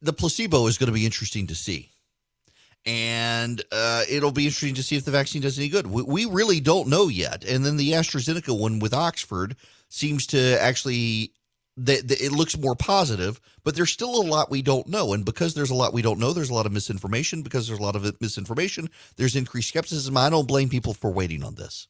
the 0.00 0.12
placebo 0.12 0.66
is 0.66 0.78
going 0.78 0.88
to 0.88 0.92
be 0.92 1.04
interesting 1.04 1.46
to 1.48 1.54
see. 1.54 1.90
And 2.86 3.62
uh, 3.72 4.04
it'll 4.08 4.32
be 4.32 4.44
interesting 4.44 4.74
to 4.76 4.82
see 4.82 4.96
if 4.96 5.04
the 5.04 5.10
vaccine 5.10 5.42
does 5.42 5.58
any 5.58 5.68
good. 5.68 5.86
We, 5.86 6.02
we, 6.02 6.24
really 6.24 6.60
don't 6.60 6.88
know 6.88 7.08
yet. 7.08 7.44
And 7.44 7.64
then 7.64 7.76
the 7.76 7.92
AstraZeneca 7.92 8.58
one 8.58 8.78
with 8.78 8.94
Oxford 8.94 9.56
seems 9.88 10.26
to 10.28 10.60
actually, 10.60 11.32
it 11.76 12.32
looks 12.32 12.56
more 12.56 12.76
positive, 12.76 13.40
but 13.64 13.74
there's 13.74 13.90
still 13.90 14.20
a 14.20 14.22
lot 14.22 14.50
we 14.50 14.62
don't 14.62 14.86
know. 14.86 15.12
And 15.12 15.24
because 15.24 15.54
there's 15.54 15.70
a 15.70 15.74
lot 15.74 15.92
we 15.92 16.02
don't 16.02 16.20
know, 16.20 16.32
there's 16.32 16.50
a 16.50 16.54
lot 16.54 16.66
of 16.66 16.72
misinformation. 16.72 17.42
Because 17.42 17.66
there's 17.66 17.80
a 17.80 17.82
lot 17.82 17.96
of 17.96 18.20
misinformation, 18.20 18.88
there's 19.16 19.36
increased 19.36 19.68
skepticism. 19.68 20.16
I 20.16 20.30
don't 20.30 20.48
blame 20.48 20.68
people 20.68 20.94
for 20.94 21.10
waiting 21.10 21.42
on 21.42 21.56
this. 21.56 21.88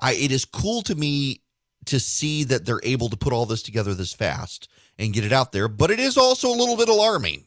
I, 0.00 0.12
it 0.14 0.30
is 0.30 0.44
cool 0.44 0.82
to 0.82 0.94
me 0.94 1.40
to 1.86 1.98
see 1.98 2.44
that 2.44 2.66
they're 2.66 2.80
able 2.82 3.08
to 3.08 3.16
put 3.16 3.32
all 3.32 3.46
this 3.46 3.62
together 3.62 3.94
this 3.94 4.12
fast 4.12 4.68
and 4.98 5.12
get 5.12 5.24
it 5.24 5.32
out 5.32 5.52
there, 5.52 5.68
but 5.68 5.90
it 5.90 6.00
is 6.00 6.16
also 6.16 6.48
a 6.48 6.58
little 6.58 6.76
bit 6.76 6.88
alarming. 6.88 7.46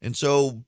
And 0.00 0.16
so 0.16 0.64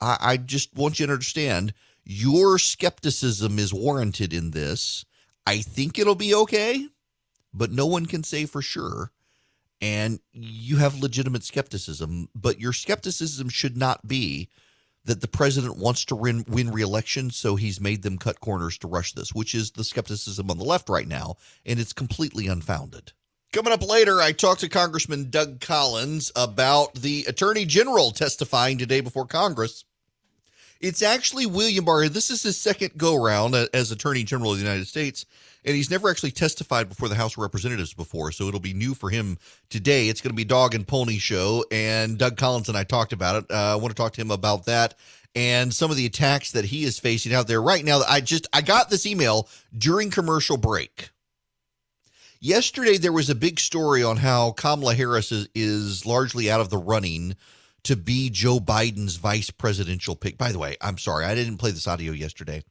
I, 0.00 0.16
I 0.20 0.36
just 0.36 0.74
want 0.74 0.98
you 0.98 1.06
to 1.06 1.12
understand 1.12 1.72
your 2.04 2.58
skepticism 2.58 3.58
is 3.58 3.72
warranted 3.72 4.32
in 4.32 4.50
this. 4.50 5.04
I 5.46 5.58
think 5.58 5.98
it'll 5.98 6.16
be 6.16 6.34
okay, 6.34 6.88
but 7.54 7.70
no 7.70 7.86
one 7.86 8.06
can 8.06 8.24
say 8.24 8.46
for 8.46 8.62
sure. 8.62 9.12
And 9.80 10.20
you 10.32 10.76
have 10.76 11.00
legitimate 11.00 11.44
skepticism, 11.44 12.28
but 12.34 12.60
your 12.60 12.72
skepticism 12.72 13.48
should 13.48 13.76
not 13.76 14.06
be 14.06 14.48
that 15.04 15.20
the 15.20 15.28
president 15.28 15.76
wants 15.76 16.04
to 16.04 16.14
win, 16.14 16.44
win 16.46 16.70
re-election, 16.70 17.30
so 17.30 17.56
he's 17.56 17.80
made 17.80 18.02
them 18.02 18.18
cut 18.18 18.38
corners 18.38 18.78
to 18.78 18.86
rush 18.86 19.12
this, 19.12 19.34
which 19.34 19.54
is 19.54 19.72
the 19.72 19.82
skepticism 19.82 20.48
on 20.50 20.58
the 20.58 20.64
left 20.64 20.88
right 20.88 21.08
now, 21.08 21.34
and 21.66 21.80
it's 21.80 21.92
completely 21.92 22.46
unfounded. 22.46 23.12
Coming 23.52 23.74
up 23.74 23.86
later, 23.86 24.22
I 24.22 24.32
talked 24.32 24.60
to 24.60 24.68
Congressman 24.70 25.28
Doug 25.28 25.60
Collins 25.60 26.32
about 26.34 26.94
the 26.94 27.26
Attorney 27.28 27.66
General 27.66 28.10
testifying 28.10 28.78
today 28.78 29.02
before 29.02 29.26
Congress. 29.26 29.84
It's 30.80 31.02
actually 31.02 31.44
William 31.44 31.84
Barr. 31.84 32.08
This 32.08 32.30
is 32.30 32.42
his 32.42 32.56
second 32.56 32.92
go 32.96 33.14
round 33.14 33.54
as 33.54 33.92
Attorney 33.92 34.24
General 34.24 34.52
of 34.52 34.56
the 34.56 34.64
United 34.64 34.88
States, 34.88 35.26
and 35.66 35.76
he's 35.76 35.90
never 35.90 36.08
actually 36.08 36.30
testified 36.30 36.88
before 36.88 37.10
the 37.10 37.14
House 37.14 37.34
of 37.34 37.42
Representatives 37.42 37.92
before, 37.92 38.32
so 38.32 38.48
it'll 38.48 38.58
be 38.58 38.72
new 38.72 38.94
for 38.94 39.10
him 39.10 39.36
today. 39.68 40.08
It's 40.08 40.22
going 40.22 40.32
to 40.32 40.34
be 40.34 40.44
dog 40.44 40.74
and 40.74 40.88
pony 40.88 41.18
show, 41.18 41.62
and 41.70 42.16
Doug 42.16 42.38
Collins 42.38 42.70
and 42.70 42.78
I 42.78 42.84
talked 42.84 43.12
about 43.12 43.44
it. 43.44 43.50
Uh, 43.50 43.74
I 43.74 43.76
want 43.76 43.90
to 43.90 43.94
talk 43.94 44.14
to 44.14 44.20
him 44.22 44.30
about 44.30 44.64
that 44.64 44.94
and 45.34 45.74
some 45.74 45.90
of 45.90 45.98
the 45.98 46.06
attacks 46.06 46.52
that 46.52 46.64
he 46.64 46.84
is 46.84 46.98
facing 46.98 47.34
out 47.34 47.48
there 47.48 47.60
right 47.60 47.84
now. 47.84 48.00
I 48.08 48.22
just 48.22 48.46
I 48.54 48.62
got 48.62 48.88
this 48.88 49.04
email 49.04 49.46
during 49.76 50.10
commercial 50.10 50.56
break. 50.56 51.10
Yesterday, 52.44 52.98
there 52.98 53.12
was 53.12 53.30
a 53.30 53.36
big 53.36 53.60
story 53.60 54.02
on 54.02 54.16
how 54.16 54.50
Kamala 54.50 54.96
Harris 54.96 55.30
is, 55.30 55.48
is 55.54 56.04
largely 56.04 56.50
out 56.50 56.60
of 56.60 56.70
the 56.70 56.76
running 56.76 57.36
to 57.84 57.94
be 57.94 58.30
Joe 58.30 58.58
Biden's 58.58 59.14
vice 59.14 59.50
presidential 59.50 60.16
pick. 60.16 60.38
By 60.38 60.50
the 60.50 60.58
way, 60.58 60.76
I'm 60.80 60.98
sorry, 60.98 61.24
I 61.24 61.36
didn't 61.36 61.58
play 61.58 61.70
this 61.70 61.86
audio 61.86 62.10
yesterday. 62.10 62.64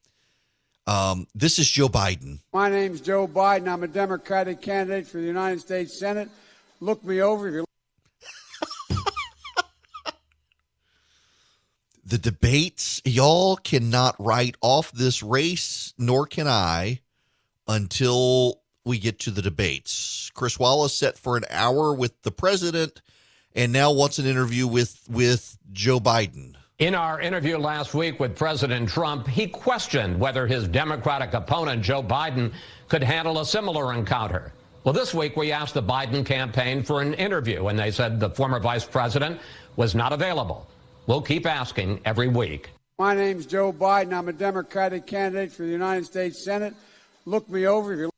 Um, 0.86 1.26
this 1.34 1.58
is 1.58 1.70
Joe 1.70 1.88
Biden. 1.88 2.40
My 2.52 2.68
name's 2.68 3.00
Joe 3.00 3.26
Biden. 3.26 3.66
I'm 3.66 3.82
a 3.82 3.88
Democratic 3.88 4.60
candidate 4.60 5.06
for 5.06 5.16
the 5.16 5.26
United 5.26 5.60
States 5.60 5.98
Senate. 5.98 6.28
Look 6.80 7.02
me 7.02 7.22
over 7.22 7.48
if 7.48 7.54
you're. 7.54 7.64
the 12.04 12.18
debates, 12.18 13.00
y'all 13.06 13.56
cannot 13.56 14.16
write 14.18 14.56
off 14.60 14.92
this 14.92 15.22
race, 15.22 15.94
nor 15.96 16.26
can 16.26 16.46
I, 16.46 17.00
until 17.66 18.61
we 18.84 18.98
get 18.98 19.18
to 19.20 19.30
the 19.30 19.42
debates. 19.42 20.30
Chris 20.34 20.58
Wallace 20.58 20.96
set 20.96 21.18
for 21.18 21.36
an 21.36 21.44
hour 21.50 21.94
with 21.94 22.20
the 22.22 22.30
president 22.30 23.00
and 23.54 23.72
now 23.72 23.92
wants 23.92 24.18
an 24.18 24.26
interview 24.26 24.66
with 24.66 25.06
with 25.10 25.58
Joe 25.72 26.00
Biden. 26.00 26.54
In 26.78 26.94
our 26.94 27.20
interview 27.20 27.58
last 27.58 27.94
week 27.94 28.18
with 28.18 28.34
President 28.34 28.88
Trump, 28.88 29.28
he 29.28 29.46
questioned 29.46 30.18
whether 30.18 30.46
his 30.46 30.66
Democratic 30.66 31.32
opponent 31.32 31.82
Joe 31.82 32.02
Biden 32.02 32.52
could 32.88 33.02
handle 33.02 33.38
a 33.38 33.46
similar 33.46 33.92
encounter. 33.92 34.52
Well, 34.82 34.92
this 34.92 35.14
week 35.14 35.36
we 35.36 35.52
asked 35.52 35.74
the 35.74 35.82
Biden 35.82 36.26
campaign 36.26 36.82
for 36.82 37.00
an 37.00 37.14
interview, 37.14 37.68
and 37.68 37.78
they 37.78 37.92
said 37.92 38.18
the 38.18 38.30
former 38.30 38.58
vice 38.58 38.84
president 38.84 39.38
was 39.76 39.94
not 39.94 40.12
available. 40.12 40.66
We'll 41.06 41.22
keep 41.22 41.46
asking 41.46 42.00
every 42.04 42.26
week. 42.26 42.70
My 42.98 43.14
name's 43.14 43.46
Joe 43.46 43.72
Biden. 43.72 44.12
I'm 44.12 44.28
a 44.28 44.32
Democratic 44.32 45.06
candidate 45.06 45.52
for 45.52 45.62
the 45.62 45.70
United 45.70 46.06
States 46.06 46.42
Senate. 46.42 46.74
Look 47.26 47.48
me 47.48 47.66
over 47.66 47.92
if 47.92 48.00
you 48.00 48.12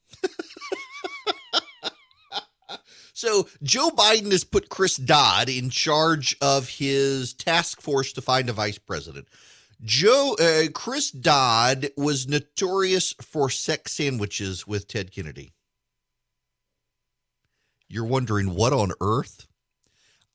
So 3.14 3.48
Joe 3.62 3.90
Biden 3.90 4.32
has 4.32 4.42
put 4.42 4.68
Chris 4.68 4.96
Dodd 4.96 5.48
in 5.48 5.70
charge 5.70 6.36
of 6.42 6.68
his 6.68 7.32
task 7.32 7.80
force 7.80 8.12
to 8.12 8.20
find 8.20 8.50
a 8.50 8.52
vice 8.52 8.76
president. 8.76 9.28
Joe 9.82 10.36
uh, 10.40 10.70
Chris 10.72 11.12
Dodd 11.12 11.90
was 11.96 12.26
notorious 12.26 13.14
for 13.22 13.48
sex 13.48 13.92
sandwiches 13.92 14.66
with 14.66 14.88
Ted 14.88 15.12
Kennedy. 15.12 15.52
You're 17.88 18.04
wondering 18.04 18.52
what 18.52 18.72
on 18.72 18.90
earth? 19.00 19.46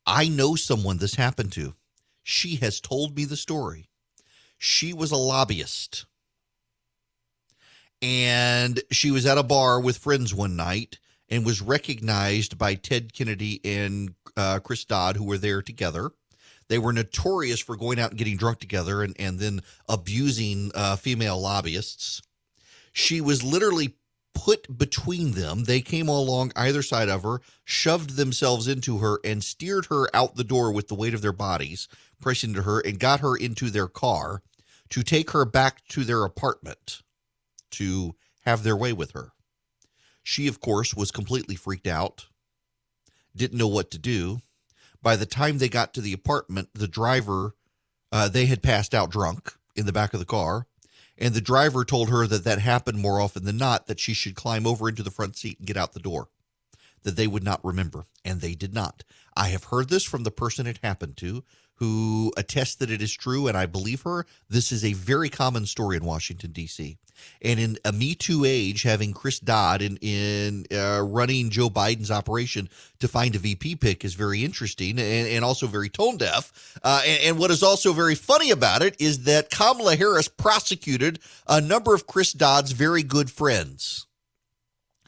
I 0.06 0.30
know 0.30 0.56
someone 0.56 1.00
this 1.00 1.16
happened 1.16 1.52
to. 1.54 1.76
She 2.24 2.56
has 2.58 2.80
told 2.80 3.18
me 3.18 3.26
the 3.26 3.36
story. 3.36 3.90
She 4.58 4.94
was 4.94 5.12
a 5.12 5.18
lobbyist. 5.18 6.06
And 8.02 8.82
she 8.90 9.12
was 9.12 9.26
at 9.26 9.38
a 9.38 9.44
bar 9.44 9.82
with 9.82 9.98
friends 9.98 10.34
one 10.34 10.56
night 10.56 11.00
and 11.30 11.46
was 11.46 11.62
recognized 11.62 12.58
by 12.58 12.76
Ted 12.76 13.14
Kennedy 13.14 13.62
and 13.64 14.16
uh, 14.36 14.60
Chris 14.60 14.86
Dodd, 14.86 15.18
who 15.18 15.26
were 15.26 15.38
there 15.38 15.62
together. 15.62 16.12
They 16.68 16.78
were 16.78 16.94
notorious 16.94 17.60
for 17.60 17.76
going 17.76 18.00
out 18.00 18.12
and 18.12 18.18
getting 18.18 18.38
drunk 18.38 18.60
together 18.60 19.02
and, 19.02 19.16
and 19.20 19.40
then 19.40 19.62
abusing 19.88 20.72
uh, 20.76 20.96
female 20.96 21.40
lobbyists. 21.40 22.22
She 22.92 23.22
was 23.22 23.44
literally 23.44 23.96
put 24.34 24.78
between 24.78 25.32
them. 25.32 25.64
They 25.66 25.82
came 25.82 26.08
along 26.08 26.52
either 26.56 26.82
side 26.82 27.10
of 27.10 27.24
her, 27.24 27.42
shoved 27.66 28.16
themselves 28.16 28.68
into 28.68 29.00
her, 29.00 29.20
and 29.24 29.44
steered 29.44 29.88
her 29.88 30.14
out 30.16 30.36
the 30.36 30.44
door 30.44 30.72
with 30.72 30.88
the 30.88 30.96
weight 30.96 31.14
of 31.14 31.22
their 31.22 31.34
bodies, 31.34 31.88
pressing 32.22 32.52
into 32.52 32.64
her, 32.64 32.80
and 32.80 33.00
got 33.00 33.20
her 33.20 33.36
into 33.36 33.70
their 33.70 33.88
car 33.88 34.42
to 34.90 35.04
take 35.04 35.32
her 35.32 35.46
back 35.46 35.86
to 35.90 36.04
their 36.04 36.24
apartment 36.24 37.02
to 37.72 38.16
have 38.46 38.64
their 38.64 38.76
way 38.76 38.94
with 38.94 39.12
her. 39.12 39.32
She, 40.24 40.48
of 40.48 40.60
course, 40.60 40.94
was 40.94 41.12
completely 41.12 41.56
freaked 41.56 41.88
out, 41.88 42.28
didn't 43.36 43.58
know 43.58 43.68
what 43.68 43.92
to 43.92 43.98
do. 43.98 44.42
By 45.02 45.16
the 45.16 45.26
time 45.26 45.58
they 45.58 45.70
got 45.70 45.94
to 45.94 46.02
the 46.02 46.14
apartment, 46.14 46.70
the 46.74 46.88
driver, 46.88 47.56
uh, 48.12 48.28
they 48.28 48.46
had 48.46 48.62
passed 48.62 48.94
out 48.94 49.12
drunk 49.12 49.54
in 49.76 49.86
the 49.86 49.94
back 49.94 50.14
of 50.14 50.20
the 50.20 50.26
car. 50.26 50.68
And 51.18 51.34
the 51.34 51.42
driver 51.42 51.84
told 51.84 52.10
her 52.10 52.26
that 52.28 52.46
that 52.46 52.60
happened 52.60 53.00
more 53.00 53.20
often 53.20 53.44
than 53.44 53.58
not, 53.58 53.88
that 53.88 54.00
she 54.00 54.14
should 54.14 54.36
climb 54.36 54.66
over 54.66 54.88
into 54.88 55.04
the 55.04 55.12
front 55.12 55.36
seat 55.36 55.60
and 55.60 55.68
get 55.68 55.78
out 55.78 55.94
the 55.94 56.00
door, 56.00 56.30
that 57.04 57.18
they 57.18 57.28
would 57.28 57.44
not 57.44 57.64
remember. 57.64 58.06
And 58.24 58.40
they 58.40 58.56
did 58.56 58.74
not. 58.74 59.04
I 59.36 59.50
have 59.50 59.66
heard 59.66 59.90
this 59.90 60.04
from 60.06 60.24
the 60.24 60.32
person 60.32 60.66
it 60.66 60.80
happened 60.82 61.18
to, 61.18 61.44
who 61.80 62.34
attests 62.36 62.76
that 62.76 62.92
it 62.92 63.02
is 63.02 63.14
true, 63.14 63.48
and 63.48 63.58
I 63.58 63.66
believe 63.66 64.02
her. 64.02 64.26
This 64.50 64.72
is 64.72 64.84
a 64.84 64.94
very 64.94 65.30
common 65.30 65.66
story 65.66 65.96
in 65.98 66.04
Washington 66.04 66.52
D.C. 66.52 66.98
And 67.42 67.60
in 67.60 67.78
a 67.86 67.92
Me 67.92 68.16
Too 68.16 68.44
age, 68.46 68.84
having 68.84 69.14
Chris 69.14 69.40
Dodd 69.40 69.82
in 69.82 69.98
in 69.98 70.66
uh, 70.72 71.02
running 71.02 71.50
Joe 71.50 71.70
Biden's 71.70 72.12
operation 72.12 72.70
to 73.00 73.08
find 73.08 73.36
a 73.36 73.40
VP 73.40 73.78
pick 73.78 74.04
is 74.04 74.14
very 74.14 74.44
interesting 74.44 75.00
and, 75.00 75.28
and 75.28 75.46
also 75.46 75.68
very 75.68 75.90
tone 75.90 76.18
deaf. 76.18 76.78
Uh, 76.84 77.02
and, 77.06 77.22
and 77.24 77.40
what 77.40 77.52
is 77.52 77.64
also 77.64 77.94
very 77.94 78.16
funny 78.16 78.52
about 78.52 78.82
it 78.82 78.96
is 79.00 79.24
that 79.24 79.50
Kamala 79.50 79.96
Harris 79.96 80.28
prosecuted 80.28 81.20
a 81.48 81.62
number 81.62 81.94
of 81.94 82.08
Chris 82.08 82.34
Dodd's 82.34 82.72
very 82.74 83.04
good 83.04 83.32
friends. 83.32 84.06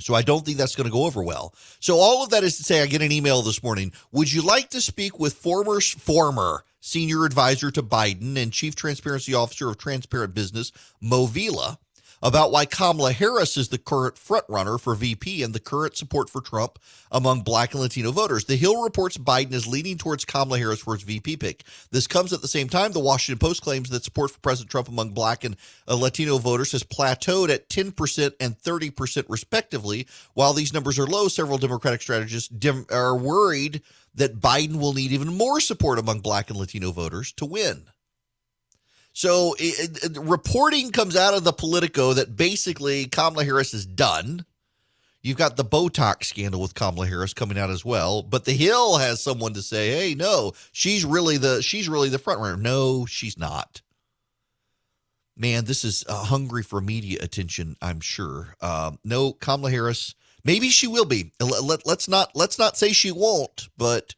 So 0.01 0.13
I 0.15 0.21
don't 0.21 0.45
think 0.45 0.57
that's 0.57 0.75
going 0.75 0.85
to 0.87 0.91
go 0.91 1.05
over 1.05 1.23
well. 1.23 1.53
So 1.79 1.97
all 1.97 2.23
of 2.23 2.29
that 2.31 2.43
is 2.43 2.57
to 2.57 2.63
say, 2.63 2.81
I 2.81 2.85
get 2.87 3.01
an 3.01 3.11
email 3.11 3.41
this 3.41 3.63
morning. 3.63 3.91
Would 4.11 4.31
you 4.31 4.41
like 4.41 4.69
to 4.71 4.81
speak 4.81 5.19
with 5.19 5.33
former 5.33 5.79
former 5.81 6.63
senior 6.79 7.25
advisor 7.25 7.71
to 7.71 7.83
Biden 7.83 8.35
and 8.37 8.51
chief 8.51 8.75
transparency 8.75 9.33
officer 9.33 9.69
of 9.69 9.77
Transparent 9.77 10.33
Business, 10.33 10.71
Moe 10.99 11.27
Vela? 11.27 11.79
About 12.21 12.51
why 12.51 12.65
Kamala 12.65 13.13
Harris 13.13 13.57
is 13.57 13.69
the 13.69 13.77
current 13.77 14.15
frontrunner 14.15 14.79
for 14.79 14.95
VP 14.95 15.43
and 15.43 15.53
the 15.53 15.59
current 15.59 15.97
support 15.97 16.29
for 16.29 16.41
Trump 16.41 16.79
among 17.11 17.41
black 17.41 17.73
and 17.73 17.81
Latino 17.81 18.11
voters. 18.11 18.45
The 18.45 18.55
Hill 18.55 18.81
reports 18.81 19.17
Biden 19.17 19.53
is 19.53 19.67
leaning 19.67 19.97
towards 19.97 20.25
Kamala 20.25 20.59
Harris 20.59 20.81
for 20.81 20.93
his 20.93 21.03
VP 21.03 21.37
pick. 21.37 21.63
This 21.91 22.07
comes 22.07 22.33
at 22.33 22.41
the 22.41 22.47
same 22.47 22.69
time 22.69 22.91
the 22.91 22.99
Washington 22.99 23.39
Post 23.39 23.61
claims 23.61 23.89
that 23.89 24.03
support 24.03 24.31
for 24.31 24.39
President 24.39 24.69
Trump 24.71 24.87
among 24.87 25.11
black 25.11 25.43
and 25.43 25.55
uh, 25.87 25.95
Latino 25.95 26.37
voters 26.37 26.71
has 26.73 26.83
plateaued 26.83 27.49
at 27.49 27.69
10% 27.69 28.33
and 28.39 28.57
30% 28.57 29.25
respectively. 29.27 30.07
While 30.33 30.53
these 30.53 30.73
numbers 30.73 30.99
are 30.99 31.07
low, 31.07 31.27
several 31.27 31.57
Democratic 31.57 32.01
strategists 32.01 32.49
dim- 32.49 32.85
are 32.91 33.15
worried 33.15 33.81
that 34.13 34.39
Biden 34.39 34.79
will 34.79 34.93
need 34.93 35.11
even 35.11 35.35
more 35.35 35.59
support 35.59 35.97
among 35.97 36.19
black 36.19 36.49
and 36.49 36.59
Latino 36.59 36.91
voters 36.91 37.31
to 37.33 37.45
win. 37.45 37.85
So 39.13 39.55
it, 39.59 40.03
it, 40.03 40.17
reporting 40.17 40.91
comes 40.91 41.15
out 41.15 41.33
of 41.33 41.43
the 41.43 41.51
Politico 41.51 42.13
that 42.13 42.37
basically 42.37 43.05
Kamala 43.07 43.43
Harris 43.43 43.73
is 43.73 43.85
done. 43.85 44.45
You've 45.21 45.37
got 45.37 45.55
the 45.55 45.65
Botox 45.65 46.25
scandal 46.25 46.61
with 46.61 46.73
Kamala 46.73 47.05
Harris 47.05 47.33
coming 47.33 47.57
out 47.57 47.69
as 47.69 47.85
well, 47.85 48.23
but 48.23 48.45
the 48.45 48.53
Hill 48.53 48.97
has 48.97 49.21
someone 49.21 49.53
to 49.53 49.61
say, 49.61 49.91
"Hey, 49.91 50.15
no, 50.15 50.53
she's 50.71 51.05
really 51.05 51.37
the 51.37 51.61
she's 51.61 51.87
really 51.87 52.09
the 52.09 52.17
front 52.17 52.39
runner." 52.39 52.57
No, 52.57 53.05
she's 53.05 53.37
not. 53.37 53.81
Man, 55.37 55.65
this 55.65 55.83
is 55.83 56.03
uh, 56.07 56.23
hungry 56.25 56.63
for 56.63 56.81
media 56.81 57.19
attention. 57.21 57.75
I'm 57.81 57.99
sure. 57.99 58.55
Um, 58.61 58.97
no, 59.03 59.33
Kamala 59.33 59.71
Harris. 59.71 60.15
Maybe 60.43 60.69
she 60.69 60.87
will 60.87 61.05
be. 61.05 61.33
Let, 61.39 61.63
let, 61.63 61.85
let's 61.85 62.07
not 62.07 62.31
let's 62.35 62.57
not 62.57 62.77
say 62.77 62.91
she 62.91 63.11
won't, 63.11 63.69
but 63.77 64.15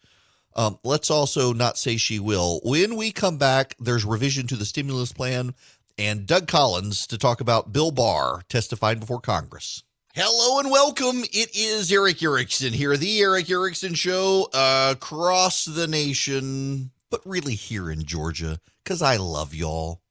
um, 0.56 0.80
let's 0.84 1.10
also 1.10 1.54
not 1.54 1.78
say 1.78 1.98
she 1.98 2.20
will. 2.20 2.62
When 2.64 2.96
we 2.96 3.12
come 3.12 3.38
back, 3.38 3.76
there's 3.80 4.06
revision 4.06 4.48
to 4.48 4.56
the 4.56 4.66
stimulus 4.66 5.12
plan 5.12 5.54
and 5.98 6.26
Doug 6.26 6.48
Collins 6.48 7.08
to 7.08 7.18
talk 7.18 7.42
about 7.42 7.72
Bill 7.72 7.92
Barr 7.92 8.42
testifying 8.50 9.00
before 9.00 9.22
Congress. 9.22 9.84
Hello 10.16 10.60
and 10.60 10.70
welcome. 10.70 11.24
It 11.32 11.56
is 11.56 11.92
Erick 11.92 12.22
Erickson 12.22 12.72
here, 12.74 12.96
the 12.98 13.20
Erick 13.20 13.50
Erickson 13.50 13.96
Show 13.96 14.48
uh, 14.54 14.90
across 14.92 15.66
the 15.66 15.88
nation, 15.88 16.92
but 17.10 17.22
really 17.26 17.56
here 17.56 17.90
in 17.90 18.04
Georgia, 18.04 18.60
because 18.84 19.02
I 19.02 19.18
love 19.18 19.56
y'all. 19.56 20.02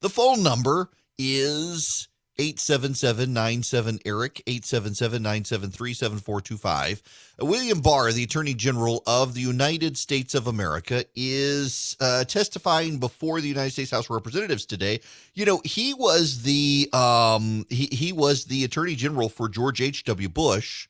The 0.00 0.10
phone 0.10 0.42
number 0.42 0.90
is 1.18 2.07
877 2.38 3.98
Eric, 4.04 4.42
877 4.46 5.22
973 5.22 5.94
7425. 5.94 7.02
William 7.40 7.80
Barr, 7.80 8.12
the 8.12 8.22
Attorney 8.22 8.54
General 8.54 9.02
of 9.06 9.34
the 9.34 9.40
United 9.40 9.98
States 9.98 10.34
of 10.34 10.46
America, 10.46 11.04
is 11.16 11.96
uh, 12.00 12.24
testifying 12.24 12.98
before 12.98 13.40
the 13.40 13.48
United 13.48 13.70
States 13.70 13.90
House 13.90 14.06
of 14.06 14.10
Representatives 14.10 14.66
today. 14.66 15.00
You 15.34 15.46
know, 15.46 15.60
he 15.64 15.94
was 15.94 16.42
the 16.42 16.88
um, 16.92 17.66
he, 17.70 17.88
he 17.90 18.12
was 18.12 18.44
the 18.44 18.64
Attorney 18.64 18.94
General 18.94 19.28
for 19.28 19.48
George 19.48 19.80
H.W. 19.80 20.28
Bush. 20.28 20.88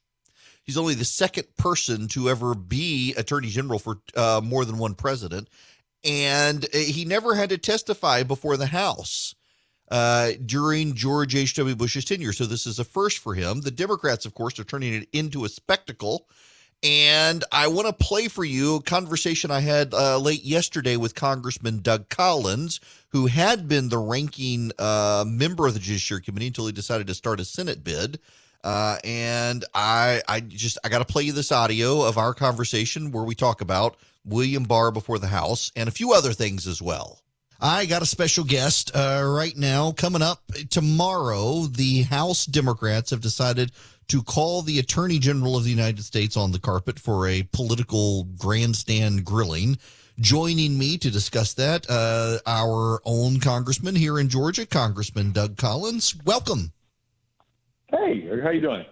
He's 0.65 0.77
only 0.77 0.95
the 0.95 1.07
second 1.07 1.47
person 1.57 2.09
to 2.09 2.29
ever 2.29 2.55
be 2.55 3.15
Attorney 3.15 3.49
General 3.49 3.79
for 3.79 4.01
uh, 4.15 4.43
more 4.45 4.67
than 4.67 4.77
one 4.77 4.95
president. 4.95 5.49
And 6.05 6.65
uh, 6.67 6.69
he 6.79 7.07
never 7.07 7.35
had 7.35 7.49
to 7.49 7.59
testify 7.59 8.23
before 8.23 8.59
the 8.59 8.67
House 8.67 9.35
uh, 9.91 10.33
during 10.45 10.95
George 10.95 11.35
H.W. 11.35 11.77
Bush's 11.77 12.05
tenure. 12.05 12.33
So 12.33 12.45
this 12.45 12.67
is 12.67 12.79
a 12.79 12.85
first 12.85 13.19
for 13.19 13.35
him. 13.35 13.61
The 13.61 13.71
Democrats, 13.71 14.27
of 14.27 14.35
course, 14.35 14.59
are 14.59 14.65
turning 14.65 14.95
it 14.95 15.09
into 15.13 15.45
a 15.45 15.49
spectacle. 15.49 16.29
And 16.83 17.43
I 17.51 17.67
want 17.67 17.89
to 17.89 17.93
play 17.93 18.29
for 18.29 18.45
you 18.45 18.77
a 18.77 18.83
conversation 18.83 19.51
I 19.51 19.61
had 19.61 19.93
uh, 19.93 20.19
late 20.19 20.45
yesterday 20.45 20.97
with 20.97 21.15
Congressman 21.15 21.81
Doug 21.81 22.09
Collins, 22.09 22.81
who 23.09 23.27
had 23.27 23.67
been 23.67 23.89
the 23.89 23.99
ranking 23.99 24.71
uh, 24.79 25.25
member 25.27 25.67
of 25.67 25.75
the 25.75 25.81
Judiciary 25.81 26.23
Committee 26.23 26.47
until 26.49 26.67
he 26.67 26.73
decided 26.73 27.09
to 27.09 27.15
start 27.15 27.41
a 27.41 27.45
Senate 27.45 27.83
bid. 27.83 28.21
Uh, 28.63 28.99
and 29.03 29.65
I, 29.75 30.23
I 30.29 30.41
just, 30.41 30.79
I 30.85 30.89
got 30.89 30.99
to 30.99 31.05
play 31.05 31.25
you 31.25 31.33
this 31.33 31.51
audio 31.51 32.03
of 32.03 32.17
our 32.17 32.35
conversation 32.35 33.11
where 33.11 33.25
we 33.25 33.35
talk 33.35 33.61
about 33.61 33.97
William 34.25 34.65
Barr 34.65 34.93
before 34.93 35.19
the 35.19 35.29
House 35.29 35.73
and 35.75 35.89
a 35.89 35.93
few 35.93 36.13
other 36.13 36.33
things 36.33 36.67
as 36.67 36.81
well. 36.83 37.21
I 37.61 37.87
got 37.87 38.03
a 38.03 38.07
special 38.07 38.45
guest 38.45 38.95
uh, 38.95 39.21
right 39.27 39.57
now 39.57 39.91
coming 39.91 40.23
up 40.23 40.43
tomorrow. 40.71 41.63
The 41.63 42.03
House 42.03 42.47
Democrats 42.47 43.11
have 43.11 43.21
decided 43.21 43.73
to 44.09 44.23
call 44.23 44.63
the 44.63 44.79
Attorney 44.79 45.19
General 45.19 45.57
of 45.57 45.65
the 45.65 45.71
United 45.71 46.05
States 46.05 46.37
on 46.37 46.53
the 46.53 46.61
carpet 46.61 47.01
for 47.01 47.27
a 47.27 47.43
political 47.51 48.25
grandstand 48.39 49.25
grilling. 49.25 49.77
Joining 50.21 50.79
me 50.79 50.99
to 50.99 51.11
discuss 51.11 51.55
that, 51.55 51.85
uh, 51.91 52.39
our 52.47 53.01
own 53.05 53.41
congressman 53.41 53.97
here 53.97 54.21
in 54.21 54.29
Georgia, 54.29 54.65
Congressman 54.65 55.33
Doug 55.33 55.57
Collins. 55.57 56.15
Welcome. 56.25 56.73
Hey, 57.91 58.29
how 58.41 58.51
you 58.51 58.61
doing? 58.61 58.85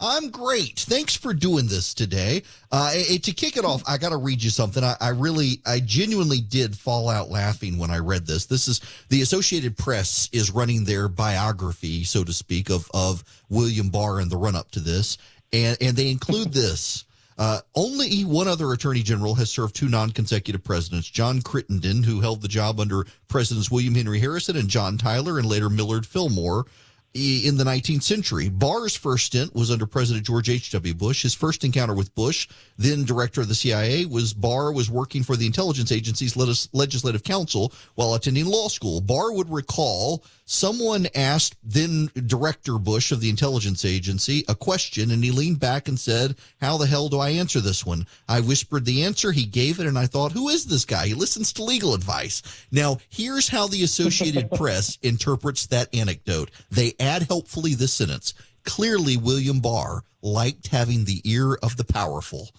I'm 0.00 0.30
great. 0.30 0.80
Thanks 0.80 1.14
for 1.14 1.32
doing 1.32 1.66
this 1.66 1.94
today. 1.94 2.42
Uh, 2.72 2.92
to 2.92 3.32
kick 3.32 3.56
it 3.56 3.64
off, 3.64 3.82
I 3.86 3.96
got 3.96 4.10
to 4.10 4.16
read 4.16 4.42
you 4.42 4.50
something. 4.50 4.82
I, 4.82 4.96
I, 5.00 5.10
really, 5.10 5.60
I 5.64 5.80
genuinely 5.80 6.40
did 6.40 6.76
fall 6.76 7.08
out 7.08 7.30
laughing 7.30 7.78
when 7.78 7.90
I 7.90 7.98
read 7.98 8.26
this. 8.26 8.46
This 8.46 8.66
is 8.66 8.80
the 9.08 9.22
Associated 9.22 9.76
Press 9.76 10.28
is 10.32 10.50
running 10.50 10.84
their 10.84 11.08
biography, 11.08 12.04
so 12.04 12.24
to 12.24 12.32
speak, 12.32 12.70
of 12.70 12.90
of 12.92 13.24
William 13.48 13.88
Barr 13.88 14.18
and 14.20 14.30
the 14.30 14.36
run 14.36 14.56
up 14.56 14.70
to 14.72 14.80
this, 14.80 15.16
and 15.52 15.76
and 15.80 15.96
they 15.96 16.10
include 16.10 16.52
this. 16.52 17.04
Uh, 17.36 17.60
only 17.74 18.22
one 18.22 18.46
other 18.46 18.72
attorney 18.72 19.02
general 19.02 19.34
has 19.34 19.50
served 19.50 19.74
two 19.74 19.88
non 19.88 20.10
consecutive 20.10 20.62
presidents 20.62 21.08
John 21.08 21.40
Crittenden, 21.40 22.02
who 22.02 22.20
held 22.20 22.42
the 22.42 22.48
job 22.48 22.78
under 22.78 23.06
Presidents 23.28 23.70
William 23.70 23.94
Henry 23.94 24.20
Harrison 24.20 24.56
and 24.56 24.68
John 24.68 24.98
Tyler, 24.98 25.38
and 25.38 25.48
later 25.48 25.70
Millard 25.70 26.06
Fillmore 26.06 26.66
in 27.14 27.56
the 27.56 27.64
19th 27.64 28.02
century. 28.02 28.48
Barr's 28.48 28.96
first 28.96 29.26
stint 29.26 29.54
was 29.54 29.70
under 29.70 29.86
President 29.86 30.26
George 30.26 30.50
H.W. 30.50 30.94
Bush. 30.94 31.22
His 31.22 31.32
first 31.32 31.62
encounter 31.62 31.94
with 31.94 32.12
Bush, 32.16 32.48
then 32.76 33.04
director 33.04 33.40
of 33.40 33.48
the 33.48 33.54
CIA, 33.54 34.04
was 34.04 34.34
Barr 34.34 34.72
was 34.72 34.90
working 34.90 35.22
for 35.22 35.36
the 35.36 35.46
intelligence 35.46 35.92
agency's 35.92 36.36
legislative 36.72 37.22
counsel 37.22 37.72
while 37.94 38.14
attending 38.14 38.46
law 38.46 38.68
school. 38.68 39.00
Barr 39.00 39.32
would 39.32 39.48
recall 39.48 40.24
someone 40.44 41.06
asked 41.14 41.56
then 41.62 42.10
director 42.26 42.78
Bush 42.78 43.12
of 43.12 43.20
the 43.20 43.30
intelligence 43.30 43.84
agency 43.84 44.44
a 44.48 44.54
question 44.54 45.10
and 45.10 45.24
he 45.24 45.30
leaned 45.30 45.60
back 45.60 45.88
and 45.88 45.98
said, 45.98 46.36
How 46.60 46.76
the 46.76 46.86
hell 46.86 47.08
do 47.08 47.18
I 47.18 47.30
answer 47.30 47.60
this 47.60 47.84
one? 47.84 48.06
I 48.28 48.40
whispered 48.40 48.84
the 48.84 49.04
answer. 49.04 49.32
He 49.32 49.44
gave 49.44 49.80
it 49.80 49.86
and 49.86 49.98
I 49.98 50.06
thought, 50.06 50.32
Who 50.32 50.48
is 50.48 50.66
this 50.66 50.84
guy? 50.84 51.06
He 51.06 51.14
listens 51.14 51.52
to 51.54 51.64
legal 51.64 51.94
advice. 51.94 52.42
Now, 52.70 52.98
here's 53.08 53.48
how 53.48 53.66
the 53.66 53.84
Associated 53.84 54.50
Press 54.54 54.98
interprets 55.02 55.66
that 55.66 55.94
anecdote. 55.94 56.50
They 56.70 56.94
add 57.00 57.22
helpfully 57.22 57.74
this 57.74 57.94
sentence. 57.94 58.34
Clearly, 58.64 59.16
William 59.16 59.60
Barr 59.60 60.04
liked 60.22 60.68
having 60.68 61.04
the 61.04 61.20
ear 61.24 61.54
of 61.62 61.76
the 61.76 61.84
powerful. 61.84 62.50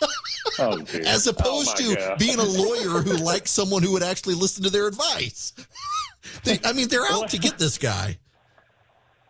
oh, 0.58 0.80
As 1.04 1.26
opposed 1.26 1.76
oh, 1.80 1.94
to 1.94 1.96
God. 1.96 2.18
being 2.18 2.38
a 2.38 2.44
lawyer 2.44 3.02
who 3.02 3.16
likes 3.16 3.50
someone 3.50 3.82
who 3.82 3.92
would 3.92 4.02
actually 4.02 4.34
listen 4.34 4.62
to 4.64 4.70
their 4.70 4.86
advice. 4.86 5.52
They, 6.44 6.58
I 6.64 6.72
mean, 6.72 6.88
they're 6.88 7.06
out 7.06 7.30
to 7.30 7.38
get 7.38 7.58
this 7.58 7.78
guy. 7.78 8.18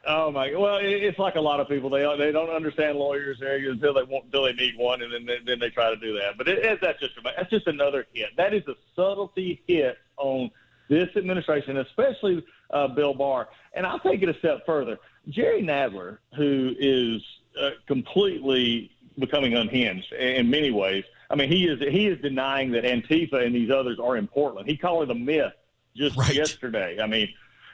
Oh 0.07 0.31
my! 0.31 0.55
Well, 0.55 0.79
it's 0.81 1.19
like 1.19 1.35
a 1.35 1.41
lot 1.41 1.61
of 1.61 1.69
people. 1.69 1.91
They 1.91 2.01
they 2.17 2.33
don't 2.33 2.49
understand 2.49 2.99
lawyers 2.99 3.39
until 3.43 3.93
they 3.93 4.03
want 4.05 4.25
until 4.25 4.45
they 4.45 4.55
need 4.55 4.75
one, 4.79 5.03
and 5.03 5.13
then 5.13 5.27
they, 5.27 5.39
then 5.45 5.59
they 5.59 5.69
try 5.69 5.91
to 5.91 5.97
do 5.97 6.15
that. 6.15 6.39
But 6.39 6.49
it, 6.49 6.65
it, 6.65 6.81
that's 6.81 6.99
just 6.99 7.13
that's 7.23 7.51
just 7.51 7.67
another 7.67 8.07
hit. 8.15 8.31
That 8.39 8.55
is 8.55 8.67
a 8.69 8.75
subtlety 8.97 9.63
hit 9.67 9.99
on 10.17 10.51
this 10.89 11.09
administration, 11.15 11.77
especially 11.77 12.43
uh, 12.71 12.89
Bill 12.89 13.13
Barr. 13.13 13.49
And 13.75 13.85
I'll 13.87 14.01
take 14.01 14.23
it 14.23 14.31
a 14.31 14.39
step 14.39 14.65
further. 14.65 14.99
Jerry 15.29 15.63
Nadler, 15.63 16.19
who 16.35 16.75
is 16.79 17.23
uh, 17.61 17.71
completely 17.87 18.91
becoming 19.19 19.55
unhinged 19.55 20.13
in 20.15 20.49
many 20.49 20.71
ways. 20.71 21.05
I 21.29 21.35
mean, 21.35 21.51
he 21.51 21.67
is 21.67 21.81
he 21.81 22.07
is 22.07 22.19
denying 22.23 22.71
that 22.73 22.85
Antifa 22.85 23.45
and 23.45 23.55
these 23.55 23.71
others 23.71 23.99
are 23.99 24.17
in 24.17 24.27
Portland. 24.27 24.69
He 24.69 24.77
called 24.79 25.03
it 25.03 25.11
a 25.11 25.15
myth 25.15 25.53
just 25.99 26.17
Right. 26.17 26.35
yesterday. 26.35 26.99
I 27.03 27.07
mean, 27.07 27.29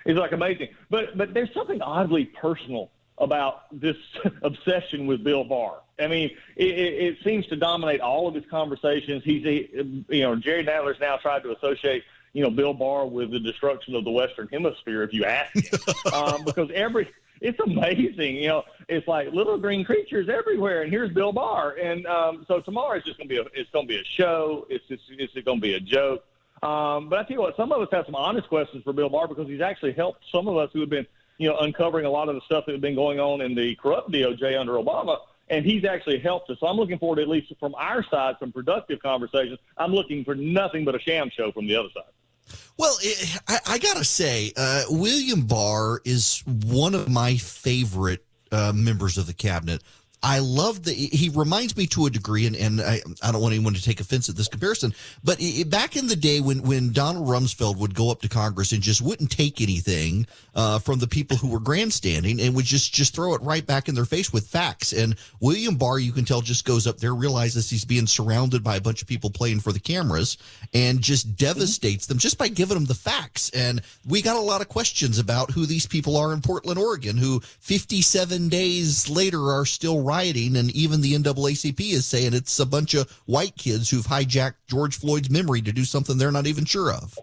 it's 0.05 0.19
like 0.19 0.33
amazing. 0.33 0.69
But 0.91 1.17
but 1.17 1.33
there's 1.35 1.53
something 1.55 1.81
oddly 1.81 2.25
personal 2.27 2.91
about 3.19 3.67
this 3.71 3.97
obsession 4.43 5.07
with 5.07 5.23
Bill 5.23 5.45
Barr. 5.45 5.77
I 6.01 6.09
mean, 6.09 6.31
it, 6.57 6.67
it, 6.67 6.95
it 6.95 7.17
seems 7.23 7.47
to 7.47 7.57
dominate 7.57 8.01
all 8.01 8.27
of 8.27 8.35
his 8.35 8.45
conversations. 8.51 9.23
He's, 9.25 9.45
he, 9.45 9.69
you 10.09 10.23
know, 10.23 10.35
Jerry 10.35 10.65
Nadler's 10.65 10.99
now 11.01 11.17
tried 11.19 11.45
to 11.45 11.53
associate, 11.57 12.03
you 12.33 12.43
know, 12.43 12.51
Bill 12.51 12.75
Barr 12.75 13.07
with 13.07 13.31
the 13.31 13.39
destruction 13.39 13.95
of 13.95 14.03
the 14.05 14.11
Western 14.11 14.49
Hemisphere, 14.49 15.05
if 15.05 15.13
you 15.13 15.25
ask 15.25 15.55
him, 15.55 15.81
um, 16.13 16.45
because 16.45 16.69
every 16.75 17.09
it's 17.41 17.61
amazing. 17.61 18.37
You 18.37 18.49
know, 18.49 18.63
it's 18.89 19.07
like 19.07 19.33
little 19.33 19.59
green 19.59 19.85
creatures 19.85 20.29
everywhere, 20.29 20.83
and 20.83 20.91
here's 20.91 21.13
Bill 21.13 21.33
Barr. 21.33 21.77
And 21.81 22.07
um, 22.07 22.45
so 22.49 22.61
tomorrow 22.61 22.97
is 22.99 23.05
just 23.05 23.19
going 23.19 23.29
to 23.29 23.35
be 23.35 23.39
a 23.41 23.45
it's 23.61 23.71
to 23.71 23.85
be 23.85 24.01
a 24.01 24.05
show. 24.05 24.67
It's 24.71 24.87
just 24.89 25.03
it's 25.11 25.33
going 25.35 25.59
to 25.59 25.63
be 25.63 25.75
a 25.75 25.81
joke. 25.81 26.25
Um, 26.65 27.11
but 27.11 27.19
I 27.19 27.23
tell 27.25 27.35
you 27.37 27.41
what, 27.43 27.57
some 27.57 27.73
of 27.73 27.83
us 27.83 27.89
have 27.93 28.07
some 28.07 28.15
honest 28.15 28.49
questions 28.49 28.83
for 28.85 28.95
Bill 28.95 29.11
Barr 29.11 29.29
because 29.29 29.47
he's 29.47 29.61
actually 29.61 29.93
helped 29.93 30.25
some 30.33 30.49
of 30.49 30.57
us 30.57 30.71
who 30.73 30.81
have 30.81 30.89
been 30.89 31.07
you 31.37 31.49
know 31.49 31.59
uncovering 31.59 32.07
a 32.07 32.11
lot 32.11 32.31
of 32.31 32.37
the 32.37 32.41
stuff 32.43 32.65
that 32.67 32.73
had 32.73 32.81
been 32.81 32.95
going 32.95 33.21
on 33.21 33.43
in 33.43 33.55
the 33.55 33.75
corrupt 33.77 34.11
DOJ 34.11 34.59
under 34.59 34.73
Obama. 34.73 35.19
And 35.51 35.67
he's 35.67 35.85
actually 35.85 36.21
helped 36.21 36.49
us. 36.49 36.57
So 36.59 36.67
I'm 36.67 36.77
looking 36.77 36.99
forward, 36.99 37.17
to, 37.17 37.23
at 37.23 37.29
least 37.29 37.53
from 37.61 37.75
our 37.75 38.03
side, 38.05 38.37
some 38.41 38.51
productive 38.51 39.03
conversations. 39.03 39.59
I'm 39.77 39.93
looking 39.93 40.25
for 40.25 40.35
nothing 40.35 40.87
but 40.87 40.95
a 40.95 40.99
sham 40.99 41.29
show 41.29 41.53
from 41.53 41.67
the 41.67 41.77
other 41.77 41.91
side. 41.93 42.57
Well, 42.79 42.97
it, 43.03 43.41
I, 43.47 43.59
I, 43.67 43.79
gotta 43.79 44.05
say, 44.05 44.53
uh, 44.57 44.85
William 44.89 45.43
Barr 45.43 46.01
is 46.07 46.43
one 46.47 46.95
of 46.95 47.11
my 47.11 47.37
favorite 47.37 48.25
uh, 48.51 48.73
members 48.75 49.19
of 49.19 49.27
the 49.27 49.35
cabinet. 49.35 49.83
I 50.25 50.39
love 50.39 50.85
the. 50.85 50.93
He 50.95 51.29
reminds 51.29 51.77
me 51.77 51.87
to 51.89 52.07
a 52.07 52.11
degree, 52.11 52.47
and, 52.47 52.57
and 52.57 52.81
I, 52.81 53.03
I 53.23 53.31
don't 53.31 53.43
want 53.43 53.53
anyone 53.53 53.75
to 53.75 53.83
take 53.83 54.01
offense 54.01 54.31
at 54.31 54.37
this 54.37 54.49
comparison, 54.49 54.95
but 55.23 55.37
it, 55.39 55.69
back 55.69 55.97
in 55.97 56.07
the 56.07 56.17
day 56.17 56.41
when, 56.41 56.63
when 56.63 56.93
Donald 56.93 57.29
Rumsfeld 57.29 57.77
would 57.77 57.95
go 57.95 58.11
up 58.11 58.23
to 58.23 58.29
Congress 58.31 58.73
and 58.73 58.83
just 58.83 59.03
wouldn't 59.03 59.31
take 59.31 59.61
anything 59.61 60.27
uh, 60.55 60.79
from 60.79 60.99
the 60.99 61.07
people 61.07 61.37
who 61.37 61.49
were 61.49 61.61
grandstanding 61.61 62.41
and 62.41 62.55
would 62.55 62.65
just 62.65 62.95
just 62.95 63.15
throw 63.15 63.35
it 63.35 63.43
right 63.43 63.67
back 63.67 63.87
in 63.87 63.95
their 63.95 64.07
face 64.07 64.33
with 64.33 64.49
facts. 64.49 64.95
And 64.95 65.15
William 65.41 65.77
Barr, 65.77 65.99
you 65.99 66.11
can 66.11 66.25
tell, 66.25 66.41
just 66.41 66.65
goes 66.65 66.87
up 66.87 66.97
there, 66.97 67.15
realizes 67.15 67.69
he's 67.69 67.85
being 67.85 68.07
surrounded 68.07 68.65
by 68.65 68.77
a 68.77 68.81
bunch 68.81 69.03
of 69.03 69.09
people 69.09 69.29
playing 69.29 69.61
for 69.61 69.73
the 69.73 69.81
cameras, 69.81 70.39
and 70.73 71.03
just 71.03 71.37
devastates 71.37 72.07
them 72.07 72.17
just 72.17 72.39
by 72.39 72.49
giving 72.49 72.77
them 72.77 72.87
the 72.87 72.95
facts. 72.95 73.51
And 73.51 73.83
we 74.09 74.23
got 74.23 74.37
a 74.37 74.41
lot 74.41 74.63
of 74.63 74.71
questions 74.71 75.19
about 75.19 75.51
who 75.51 75.67
these 75.67 75.87
people 75.87 76.17
are 76.17 76.33
in 76.33 76.41
Portland, 76.41 76.79
Oregon, 76.79 77.19
who 77.19 77.41
57 77.61 78.49
days 78.49 79.11
later 79.11 79.53
are 79.53 79.67
still 79.67 80.01
rioting, 80.15 80.57
and 80.57 80.71
even 80.71 81.01
the 81.01 81.15
NAACP 81.15 81.81
is 81.93 82.07
saying 82.07 82.35
it's 82.35 82.59
a 82.61 82.67
bunch 82.67 82.95
of 82.95 83.11
white 83.27 83.57
kids 83.57 83.91
who've 83.91 84.07
hijacked 84.07 84.55
George 84.69 84.97
Floyd's 84.99 85.31
memory 85.31 85.63
to 85.63 85.73
do 85.73 85.85
something 85.85 86.19
they're 86.19 86.31
not 86.31 86.47
even 86.47 86.65
sure 86.65 86.93
of. 86.93 87.19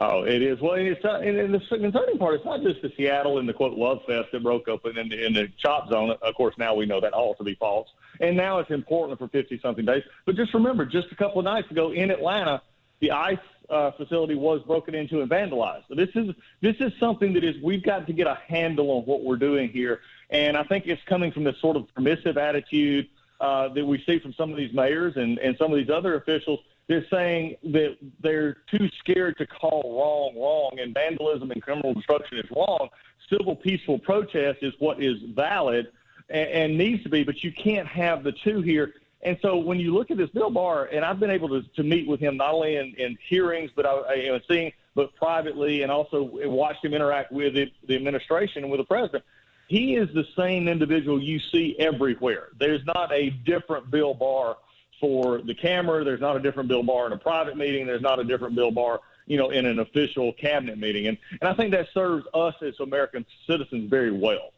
Oh, 0.00 0.22
it 0.22 0.42
is. 0.42 0.60
Well, 0.60 0.74
it's 0.74 1.02
not, 1.02 1.24
and 1.24 1.52
the 1.52 1.58
concerning 1.58 2.18
part, 2.18 2.36
it's 2.36 2.44
not 2.44 2.62
just 2.62 2.82
the 2.82 2.92
Seattle 2.96 3.38
and 3.38 3.48
the 3.48 3.52
quote 3.52 3.76
love 3.76 3.98
fest 4.06 4.28
that 4.32 4.42
broke 4.44 4.68
up 4.68 4.86
in 4.86 5.08
the, 5.08 5.26
in 5.26 5.32
the 5.32 5.48
chop 5.58 5.88
zone. 5.88 6.14
Of 6.22 6.34
course, 6.34 6.54
now 6.56 6.74
we 6.74 6.86
know 6.86 7.00
that 7.00 7.12
all 7.12 7.34
to 7.34 7.44
be 7.44 7.54
false, 7.54 7.88
and 8.20 8.36
now 8.36 8.58
it's 8.60 8.70
important 8.70 9.18
for 9.18 9.26
fifty 9.28 9.58
something 9.60 9.84
days. 9.84 10.04
But 10.24 10.36
just 10.36 10.54
remember, 10.54 10.86
just 10.86 11.08
a 11.10 11.16
couple 11.16 11.40
of 11.40 11.44
nights 11.44 11.68
ago 11.72 11.90
in 11.90 12.12
Atlanta, 12.12 12.62
the 13.00 13.10
ICE 13.10 13.38
uh, 13.70 13.90
facility 13.92 14.36
was 14.36 14.62
broken 14.66 14.94
into 14.94 15.20
and 15.20 15.28
vandalized. 15.28 15.82
So 15.88 15.96
this 15.96 16.10
is 16.14 16.32
this 16.60 16.76
is 16.78 16.92
something 17.00 17.32
that 17.32 17.42
is 17.42 17.56
we've 17.60 17.82
got 17.82 18.06
to 18.06 18.12
get 18.12 18.28
a 18.28 18.38
handle 18.46 18.90
on 18.92 19.02
what 19.02 19.24
we're 19.24 19.36
doing 19.36 19.68
here, 19.68 20.00
and 20.30 20.56
I 20.56 20.64
think 20.64 20.86
it's 20.86 21.02
coming 21.04 21.32
from 21.32 21.44
this 21.44 21.56
sort 21.60 21.76
of 21.76 21.92
permissive 21.94 22.36
attitude 22.36 23.08
uh, 23.40 23.68
that 23.68 23.84
we 23.84 24.02
see 24.06 24.18
from 24.18 24.32
some 24.34 24.50
of 24.50 24.56
these 24.56 24.72
mayors 24.72 25.16
and 25.16 25.38
and 25.38 25.56
some 25.58 25.72
of 25.72 25.78
these 25.78 25.90
other 25.90 26.16
officials. 26.16 26.60
They're 26.86 27.06
saying 27.10 27.56
that 27.64 27.98
they're 28.20 28.58
too 28.70 28.88
scared 29.00 29.36
to 29.38 29.46
call 29.46 29.98
wrong 29.98 30.40
wrong, 30.42 30.78
and 30.80 30.94
vandalism 30.94 31.50
and 31.50 31.62
criminal 31.62 31.94
destruction 31.94 32.38
is 32.38 32.50
wrong. 32.50 32.88
Civil 33.30 33.56
peaceful 33.56 33.98
protest 33.98 34.58
is 34.62 34.72
what 34.78 35.02
is 35.02 35.16
valid 35.34 35.88
and, 36.30 36.48
and 36.48 36.78
needs 36.78 37.02
to 37.02 37.10
be, 37.10 37.24
but 37.24 37.44
you 37.44 37.52
can't 37.52 37.86
have 37.86 38.24
the 38.24 38.32
two 38.32 38.62
here 38.62 38.94
and 39.22 39.36
so 39.42 39.56
when 39.56 39.80
you 39.80 39.92
look 39.92 40.10
at 40.10 40.16
this 40.16 40.30
Bill 40.30 40.50
Barr, 40.50 40.86
and 40.86 41.04
I've 41.04 41.18
been 41.18 41.30
able 41.30 41.48
to, 41.48 41.62
to 41.76 41.82
meet 41.82 42.06
with 42.06 42.20
him 42.20 42.36
not 42.36 42.54
only 42.54 42.76
in, 42.76 42.94
in 42.98 43.18
hearings, 43.28 43.70
but 43.74 43.84
I, 43.84 44.12
I 44.12 44.16
know, 44.26 44.40
seeing, 44.48 44.72
but 44.94 45.14
privately, 45.16 45.82
and 45.82 45.90
also 45.90 46.22
watched 46.22 46.84
him 46.84 46.94
interact 46.94 47.32
with 47.32 47.54
the, 47.54 47.72
the 47.86 47.96
administration 47.96 48.62
and 48.62 48.70
with 48.70 48.80
the 48.80 48.84
president. 48.84 49.24
He 49.68 49.96
is 49.96 50.08
the 50.14 50.24
same 50.36 50.66
individual 50.66 51.22
you 51.22 51.38
see 51.38 51.76
everywhere. 51.78 52.48
There's 52.58 52.84
not 52.86 53.12
a 53.12 53.30
different 53.30 53.90
Bill 53.90 54.14
Barr 54.14 54.56
for 54.98 55.42
the 55.42 55.54
camera. 55.54 56.04
There's 56.04 56.22
not 56.22 56.36
a 56.36 56.40
different 56.40 56.68
Bill 56.70 56.82
Barr 56.82 57.06
in 57.06 57.12
a 57.12 57.18
private 57.18 57.56
meeting. 57.56 57.86
There's 57.86 58.02
not 58.02 58.18
a 58.18 58.24
different 58.24 58.54
Bill 58.54 58.70
Barr, 58.70 59.00
you 59.26 59.36
know, 59.36 59.50
in 59.50 59.66
an 59.66 59.78
official 59.78 60.32
cabinet 60.32 60.78
meeting. 60.78 61.06
And 61.06 61.18
and 61.42 61.48
I 61.48 61.54
think 61.54 61.72
that 61.72 61.88
serves 61.92 62.24
us 62.32 62.54
as 62.62 62.80
American 62.80 63.26
citizens 63.46 63.90
very 63.90 64.10
well. 64.10 64.52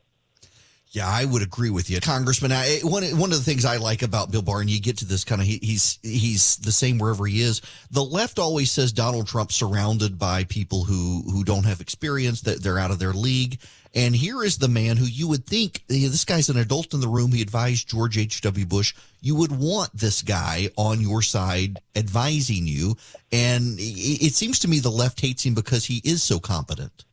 Yeah, 0.93 1.07
I 1.07 1.25
would 1.25 1.43
agree 1.43 1.71
with 1.71 1.89
you, 1.89 2.01
Congressman. 2.01 2.51
I, 2.51 2.81
one 2.83 3.05
one 3.17 3.31
of 3.31 3.39
the 3.39 3.45
things 3.45 3.65
I 3.65 3.77
like 3.77 4.03
about 4.03 4.33
Bill 4.33 4.43
Barr, 4.43 4.61
and 4.61 4.69
you 4.69 4.81
get 4.81 4.99
to 4.99 5.05
this 5.05 5.23
kind 5.23 5.41
of 5.41 5.47
he, 5.47 5.61
he's 5.63 6.01
he's 6.03 6.57
the 6.57 6.73
same 6.73 6.99
wherever 6.99 7.27
he 7.27 7.43
is. 7.43 7.63
The 7.93 8.03
left 8.03 8.41
always 8.41 8.73
says 8.73 8.93
Donald 8.93 9.29
Trump 9.29 9.53
surrounded 9.53 10.19
by 10.19 10.45
people 10.45 10.83
who 10.83 11.23
who 11.31 11.45
don't 11.45 11.65
have 11.65 11.81
experience, 11.81 12.41
that 12.41 12.61
they're 12.61 12.79
out 12.79 12.91
of 12.91 12.99
their 12.99 13.13
league. 13.13 13.61
And 13.95 14.17
here 14.17 14.43
is 14.43 14.59
the 14.59 14.69
man 14.69 14.97
who 14.97 15.05
you 15.05 15.29
would 15.29 15.47
think 15.47 15.85
this 15.89 16.25
guy's 16.25 16.49
an 16.49 16.59
adult 16.59 16.93
in 16.93 17.01
the 17.01 17.09
room. 17.09 17.33
He 17.33 17.43
advised 17.43 17.89
George 17.89 18.19
H. 18.19 18.41
W. 18.41 18.67
Bush. 18.67 18.95
You 19.21 19.37
would 19.37 19.53
want 19.53 19.91
this 19.93 20.23
guy 20.23 20.71
on 20.77 21.01
your 21.01 21.23
side 21.23 21.81
advising 21.95 22.67
you. 22.67 22.97
And 23.33 23.79
it, 23.79 24.27
it 24.27 24.35
seems 24.35 24.61
to 24.61 24.69
me 24.69 24.79
the 24.79 24.91
left 24.91 25.21
hates 25.21 25.45
him 25.45 25.55
because 25.55 25.85
he 25.87 26.01
is 26.05 26.23
so 26.23 26.39
competent. 26.39 27.05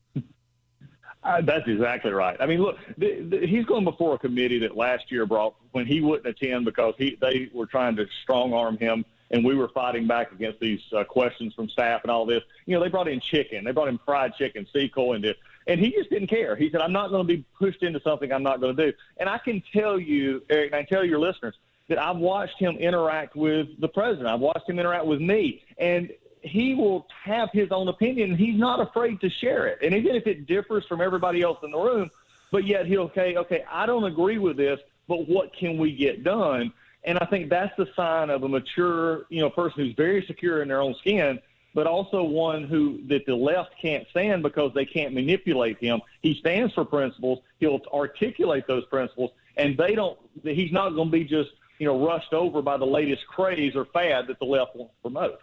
Uh, 1.27 1.41
that's 1.41 1.67
exactly 1.67 2.11
right. 2.11 2.37
I 2.39 2.45
mean, 2.45 2.61
look, 2.61 2.77
he's 2.97 3.65
going 3.65 3.83
before 3.83 4.15
a 4.15 4.17
committee 4.17 4.59
that 4.59 4.77
last 4.77 5.11
year 5.11 5.25
brought 5.25 5.55
when 5.71 5.85
he 5.85 5.99
wouldn't 5.99 6.25
attend 6.25 6.63
because 6.63 6.93
he 6.97 7.17
they 7.19 7.49
were 7.53 7.65
trying 7.65 7.97
to 7.97 8.07
strong 8.23 8.53
arm 8.53 8.77
him, 8.77 9.03
and 9.29 9.43
we 9.43 9.53
were 9.53 9.67
fighting 9.67 10.07
back 10.07 10.31
against 10.31 10.61
these 10.61 10.79
uh, 10.95 11.03
questions 11.03 11.53
from 11.53 11.67
staff 11.67 11.99
and 12.03 12.11
all 12.11 12.25
this. 12.25 12.43
You 12.65 12.77
know, 12.77 12.81
they 12.81 12.87
brought 12.87 13.09
in 13.09 13.19
chicken, 13.19 13.65
they 13.65 13.71
brought 13.71 13.89
in 13.89 13.97
fried 14.05 14.35
chicken, 14.35 14.65
Seco, 14.71 15.11
and 15.11 15.21
this, 15.21 15.35
and 15.67 15.81
he 15.81 15.91
just 15.91 16.09
didn't 16.09 16.29
care. 16.29 16.55
He 16.55 16.69
said, 16.69 16.79
"I'm 16.79 16.93
not 16.93 17.09
going 17.09 17.27
to 17.27 17.33
be 17.35 17.43
pushed 17.59 17.83
into 17.83 17.99
something 17.99 18.31
I'm 18.31 18.43
not 18.43 18.61
going 18.61 18.77
to 18.77 18.91
do." 18.91 18.97
And 19.17 19.27
I 19.27 19.37
can 19.37 19.61
tell 19.73 19.99
you, 19.99 20.43
Erick, 20.49 20.71
and 20.71 20.79
I 20.79 20.83
tell 20.83 21.03
your 21.03 21.19
listeners 21.19 21.55
that 21.89 21.97
I've 21.97 22.17
watched 22.17 22.57
him 22.57 22.77
interact 22.77 23.35
with 23.35 23.67
the 23.81 23.89
president. 23.89 24.29
I've 24.29 24.39
watched 24.39 24.69
him 24.69 24.79
interact 24.79 25.05
with 25.05 25.19
me, 25.19 25.65
and 25.77 26.09
he 26.47 26.73
will 26.73 27.07
have 27.23 27.49
his 27.51 27.71
own 27.71 27.87
opinion. 27.87 28.35
He's 28.35 28.57
not 28.57 28.79
afraid 28.79 29.21
to 29.21 29.29
share 29.29 29.67
it. 29.67 29.79
And 29.81 29.93
even 29.93 30.15
if 30.15 30.27
it 30.27 30.47
differs 30.47 30.85
from 30.85 31.01
everybody 31.01 31.41
else 31.41 31.59
in 31.63 31.71
the 31.71 31.77
room, 31.77 32.09
but 32.51 32.65
yet 32.65 32.85
he'll 32.85 33.11
say, 33.13 33.35
okay, 33.35 33.63
I 33.69 33.85
don't 33.85 34.05
agree 34.05 34.37
with 34.37 34.57
this, 34.57 34.79
but 35.07 35.27
what 35.27 35.55
can 35.55 35.77
we 35.77 35.95
get 35.95 36.23
done? 36.23 36.73
And 37.03 37.17
I 37.19 37.25
think 37.25 37.49
that's 37.49 37.75
the 37.77 37.87
sign 37.95 38.29
of 38.29 38.43
a 38.43 38.49
mature, 38.49 39.25
you 39.29 39.41
know, 39.41 39.49
person 39.49 39.85
who's 39.85 39.95
very 39.95 40.25
secure 40.25 40.61
in 40.61 40.67
their 40.67 40.81
own 40.81 40.95
skin, 40.95 41.39
but 41.73 41.87
also 41.87 42.23
one 42.23 42.63
who 42.63 43.01
that 43.07 43.25
the 43.25 43.35
left 43.35 43.71
can't 43.81 44.07
stand 44.09 44.43
because 44.43 44.73
they 44.73 44.85
can't 44.85 45.13
manipulate 45.13 45.77
him. 45.79 46.01
He 46.21 46.33
stands 46.35 46.73
for 46.73 46.83
principles. 46.83 47.39
He'll 47.59 47.81
articulate 47.93 48.65
those 48.67 48.85
principles, 48.85 49.31
and 49.57 49.77
they 49.77 49.93
don't. 49.93 50.17
He's 50.43 50.71
not 50.71 50.95
going 50.95 51.09
to 51.09 51.11
be 51.11 51.23
just 51.23 51.51
you 51.77 51.85
know 51.85 52.05
rushed 52.05 52.33
over 52.33 52.61
by 52.61 52.77
the 52.77 52.85
latest 52.85 53.27
craze 53.27 53.75
or 53.75 53.85
fad 53.85 54.27
that 54.27 54.39
the 54.39 54.45
left 54.45 54.75
wants 54.75 54.93
to 54.95 55.01
promote. 55.01 55.39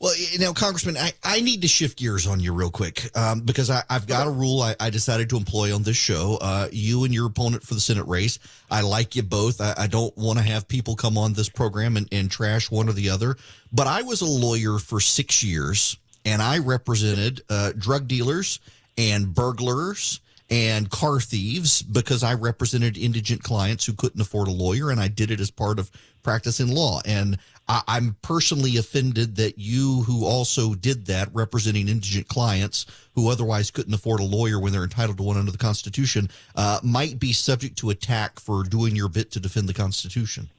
Well, 0.00 0.14
now, 0.38 0.54
Congressman, 0.54 0.96
I, 0.96 1.12
I 1.22 1.42
need 1.42 1.60
to 1.60 1.68
shift 1.68 1.98
gears 1.98 2.26
on 2.26 2.40
you 2.40 2.54
real 2.54 2.70
quick 2.70 3.14
um, 3.14 3.42
because 3.42 3.68
I, 3.68 3.82
have 3.90 4.06
got 4.06 4.26
a 4.26 4.30
rule 4.30 4.62
I, 4.62 4.74
I, 4.80 4.88
decided 4.88 5.28
to 5.28 5.36
employ 5.36 5.74
on 5.74 5.82
this 5.82 5.98
show. 5.98 6.38
Uh, 6.40 6.68
you 6.72 7.04
and 7.04 7.12
your 7.12 7.26
opponent 7.26 7.62
for 7.62 7.74
the 7.74 7.80
Senate 7.80 8.06
race, 8.06 8.38
I 8.70 8.80
like 8.80 9.14
you 9.14 9.22
both. 9.22 9.60
I, 9.60 9.74
I 9.76 9.86
don't 9.88 10.16
want 10.16 10.38
to 10.38 10.44
have 10.44 10.66
people 10.66 10.96
come 10.96 11.18
on 11.18 11.34
this 11.34 11.50
program 11.50 11.98
and, 11.98 12.08
and 12.12 12.30
trash 12.30 12.70
one 12.70 12.88
or 12.88 12.94
the 12.94 13.10
other. 13.10 13.36
But 13.74 13.88
I 13.88 14.00
was 14.00 14.22
a 14.22 14.26
lawyer 14.26 14.78
for 14.78 15.00
six 15.00 15.42
years 15.42 15.98
and 16.24 16.40
I 16.40 16.58
represented 16.60 17.42
uh, 17.50 17.72
drug 17.76 18.08
dealers 18.08 18.58
and 18.96 19.34
burglars 19.34 20.20
and 20.48 20.90
car 20.90 21.20
thieves 21.20 21.82
because 21.82 22.22
I 22.22 22.34
represented 22.34 22.96
indigent 22.96 23.42
clients 23.42 23.84
who 23.84 23.92
couldn't 23.92 24.20
afford 24.20 24.48
a 24.48 24.52
lawyer, 24.52 24.90
and 24.90 24.98
I 24.98 25.08
did 25.08 25.30
it 25.30 25.40
as 25.40 25.50
part 25.50 25.78
of 25.78 25.90
practicing 26.22 26.68
law. 26.68 27.00
And 27.06 27.38
I, 27.70 27.98
am 27.98 28.16
personally 28.20 28.76
offended 28.78 29.36
that 29.36 29.58
you, 29.58 30.02
who 30.02 30.24
also 30.24 30.74
did 30.74 31.06
that, 31.06 31.28
representing 31.32 31.88
indigent 31.88 32.26
clients 32.26 32.84
who 33.14 33.30
otherwise 33.30 33.70
couldn't 33.70 33.94
afford 33.94 34.18
a 34.18 34.24
lawyer 34.24 34.58
when 34.58 34.72
they're 34.72 34.82
entitled 34.82 35.18
to 35.18 35.22
one 35.22 35.36
under 35.36 35.52
the 35.52 35.58
Constitution, 35.58 36.30
uh, 36.56 36.80
might 36.82 37.20
be 37.20 37.32
subject 37.32 37.78
to 37.78 37.90
attack 37.90 38.40
for 38.40 38.64
doing 38.64 38.96
your 38.96 39.08
bit 39.08 39.30
to 39.32 39.40
defend 39.40 39.68
the 39.68 39.74
Constitution. 39.74 40.50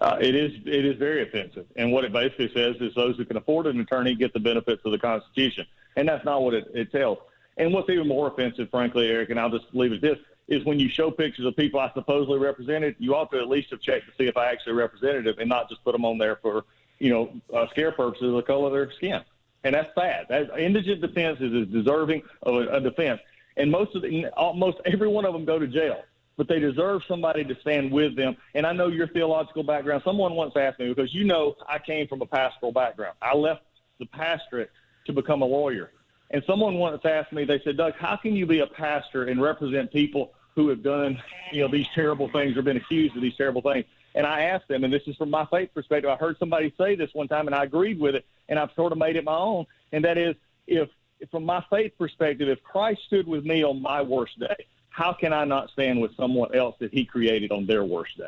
Uh, 0.00 0.16
it 0.20 0.34
is 0.34 0.52
it 0.64 0.84
is 0.84 0.96
very 0.96 1.22
offensive, 1.22 1.66
and 1.74 1.92
what 1.92 2.04
it 2.04 2.12
basically 2.12 2.50
says 2.54 2.76
is 2.80 2.94
those 2.94 3.16
who 3.16 3.24
can 3.24 3.36
afford 3.36 3.66
an 3.66 3.80
attorney 3.80 4.14
get 4.14 4.32
the 4.32 4.38
benefits 4.38 4.80
of 4.84 4.92
the 4.92 4.98
Constitution, 4.98 5.66
and 5.96 6.08
that's 6.08 6.24
not 6.24 6.40
what 6.40 6.54
it, 6.54 6.68
it 6.72 6.92
tells. 6.92 7.18
And 7.56 7.74
what's 7.74 7.90
even 7.90 8.06
more 8.06 8.28
offensive, 8.28 8.70
frankly, 8.70 9.08
Erick, 9.08 9.30
and 9.30 9.40
I'll 9.40 9.50
just 9.50 9.66
leave 9.72 9.92
it 9.92 10.00
this: 10.00 10.16
is 10.48 10.64
when 10.64 10.80
you 10.80 10.88
show 10.88 11.10
pictures 11.10 11.44
of 11.44 11.54
people 11.56 11.78
I 11.78 11.92
supposedly 11.94 12.38
represented, 12.38 12.96
you 12.98 13.14
ought 13.14 13.30
to 13.32 13.38
at 13.38 13.48
least 13.48 13.70
have 13.70 13.80
checked 13.80 14.06
to 14.06 14.12
see 14.18 14.26
if 14.26 14.36
I 14.36 14.50
actually 14.50 14.72
represented 14.72 15.26
them 15.26 15.34
and 15.38 15.48
not 15.48 15.68
just 15.68 15.84
put 15.84 15.92
them 15.92 16.04
on 16.04 16.16
there 16.18 16.36
for, 16.36 16.64
you 16.98 17.10
know, 17.10 17.32
uh, 17.54 17.68
scare 17.68 17.92
purposes, 17.92 18.32
the 18.34 18.42
color 18.42 18.66
of 18.66 18.72
their 18.72 18.90
skin. 18.92 19.22
And 19.64 19.74
that's 19.74 19.90
bad. 19.94 20.26
That, 20.30 20.58
indigent 20.58 21.02
defense 21.02 21.38
is, 21.40 21.52
is 21.52 21.68
deserving 21.68 22.22
of 22.42 22.54
a, 22.54 22.76
a 22.76 22.80
defense. 22.80 23.20
and 23.56 23.70
most 23.70 23.94
of 23.94 24.02
the, 24.02 24.28
almost 24.36 24.78
every 24.86 25.08
one 25.08 25.26
of 25.26 25.34
them 25.34 25.44
go 25.44 25.58
to 25.58 25.66
jail. 25.66 26.02
But 26.38 26.48
they 26.48 26.60
deserve 26.60 27.02
somebody 27.08 27.44
to 27.44 27.56
stand 27.60 27.90
with 27.90 28.16
them. 28.16 28.36
And 28.54 28.64
I 28.64 28.72
know 28.72 28.86
your 28.86 29.08
theological 29.08 29.64
background. 29.64 30.02
Someone 30.04 30.34
once 30.34 30.54
asked 30.56 30.78
me 30.78 30.88
because 30.88 31.12
you 31.12 31.24
know 31.24 31.56
I 31.68 31.78
came 31.80 32.06
from 32.06 32.22
a 32.22 32.26
pastoral 32.26 32.72
background. 32.72 33.16
I 33.20 33.34
left 33.34 33.62
the 33.98 34.06
pastorate 34.06 34.70
to 35.06 35.12
become 35.12 35.42
a 35.42 35.44
lawyer. 35.44 35.90
And 36.30 36.44
someone 36.46 36.74
once 36.74 37.04
asked 37.04 37.32
me, 37.32 37.44
they 37.44 37.60
said, 37.64 37.76
Doug, 37.76 37.94
how 37.98 38.16
can 38.16 38.36
you 38.36 38.46
be 38.46 38.60
a 38.60 38.66
pastor 38.66 39.24
and 39.24 39.42
represent 39.42 39.90
people 39.90 40.32
who 40.58 40.68
have 40.70 40.82
done, 40.82 41.22
you 41.52 41.60
know, 41.60 41.68
these 41.68 41.86
terrible 41.94 42.28
things 42.28 42.56
or 42.56 42.62
been 42.62 42.76
accused 42.76 43.14
of 43.14 43.22
these 43.22 43.36
terrible 43.36 43.62
things? 43.62 43.84
And 44.16 44.26
I 44.26 44.42
asked 44.42 44.66
them, 44.66 44.82
and 44.82 44.92
this 44.92 45.04
is 45.06 45.14
from 45.14 45.30
my 45.30 45.46
faith 45.46 45.70
perspective. 45.72 46.10
I 46.10 46.16
heard 46.16 46.36
somebody 46.40 46.74
say 46.76 46.96
this 46.96 47.10
one 47.12 47.28
time, 47.28 47.46
and 47.46 47.54
I 47.54 47.62
agreed 47.62 48.00
with 48.00 48.16
it, 48.16 48.26
and 48.48 48.58
I've 48.58 48.72
sort 48.74 48.90
of 48.90 48.98
made 48.98 49.14
it 49.14 49.22
my 49.22 49.36
own. 49.36 49.66
And 49.92 50.04
that 50.04 50.18
is, 50.18 50.34
if 50.66 50.88
from 51.30 51.44
my 51.44 51.64
faith 51.70 51.92
perspective, 51.96 52.48
if 52.48 52.60
Christ 52.64 53.02
stood 53.06 53.28
with 53.28 53.44
me 53.44 53.62
on 53.62 53.80
my 53.80 54.02
worst 54.02 54.36
day, 54.40 54.66
how 54.88 55.12
can 55.12 55.32
I 55.32 55.44
not 55.44 55.70
stand 55.70 56.00
with 56.00 56.16
someone 56.16 56.52
else 56.52 56.74
that 56.80 56.92
He 56.92 57.04
created 57.04 57.52
on 57.52 57.64
their 57.64 57.84
worst 57.84 58.18
day? 58.18 58.24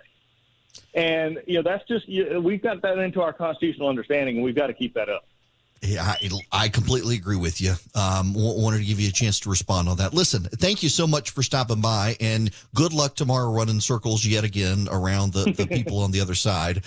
And 0.94 1.42
you 1.48 1.54
know, 1.54 1.62
that's 1.62 1.86
just 1.88 2.08
you 2.08 2.40
we've 2.40 2.62
got 2.62 2.80
that 2.82 2.98
into 2.98 3.22
our 3.22 3.32
constitutional 3.32 3.88
understanding, 3.88 4.36
and 4.36 4.44
we've 4.44 4.54
got 4.54 4.68
to 4.68 4.74
keep 4.74 4.94
that 4.94 5.08
up. 5.08 5.26
Yeah, 5.82 6.14
I, 6.52 6.68
completely 6.68 7.16
agree 7.16 7.36
with 7.36 7.58
you. 7.58 7.72
Um, 7.94 8.34
wanted 8.34 8.78
to 8.78 8.84
give 8.84 9.00
you 9.00 9.08
a 9.08 9.12
chance 9.12 9.40
to 9.40 9.50
respond 9.50 9.88
on 9.88 9.96
that. 9.96 10.12
Listen, 10.12 10.42
thank 10.42 10.82
you 10.82 10.90
so 10.90 11.06
much 11.06 11.30
for 11.30 11.42
stopping 11.42 11.80
by, 11.80 12.16
and 12.20 12.50
good 12.74 12.92
luck 12.92 13.16
tomorrow 13.16 13.50
running 13.50 13.80
circles 13.80 14.24
yet 14.26 14.44
again 14.44 14.88
around 14.90 15.32
the, 15.32 15.52
the 15.52 15.66
people 15.66 16.00
on 16.00 16.10
the 16.10 16.20
other 16.20 16.34
side. 16.34 16.84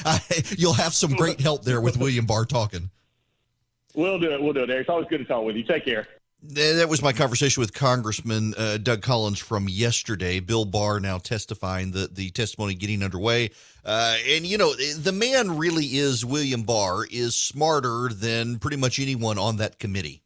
You'll 0.56 0.72
have 0.72 0.94
some 0.94 1.12
great 1.12 1.40
help 1.40 1.64
there 1.64 1.82
with 1.82 1.98
William 1.98 2.24
Barr 2.24 2.46
talking. 2.46 2.88
We'll 3.94 4.18
do 4.18 4.32
it. 4.32 4.42
We'll 4.42 4.54
do 4.54 4.62
it, 4.62 4.70
Erick. 4.70 4.82
It's 4.82 4.90
always 4.90 5.08
good 5.08 5.18
to 5.18 5.24
talk 5.24 5.44
with 5.44 5.56
you. 5.56 5.64
Take 5.64 5.84
care. 5.84 6.06
That 6.42 6.88
was 6.88 7.02
my 7.02 7.12
conversation 7.12 7.60
with 7.60 7.74
Congressman 7.74 8.54
uh, 8.56 8.78
Doug 8.78 9.02
Collins 9.02 9.38
from 9.38 9.68
yesterday. 9.68 10.40
Bill 10.40 10.64
Barr 10.64 10.98
now 10.98 11.18
testifying, 11.18 11.90
the, 11.90 12.08
the 12.10 12.30
testimony 12.30 12.74
getting 12.74 13.02
underway. 13.02 13.50
Uh, 13.84 14.16
and, 14.26 14.46
you 14.46 14.56
know, 14.56 14.74
the 14.74 15.12
man 15.12 15.58
really 15.58 15.84
is, 15.84 16.24
William 16.24 16.62
Barr, 16.62 17.04
is 17.10 17.34
smarter 17.34 18.08
than 18.08 18.58
pretty 18.58 18.78
much 18.78 18.98
anyone 18.98 19.36
on 19.36 19.58
that 19.58 19.78
committee. 19.78 20.22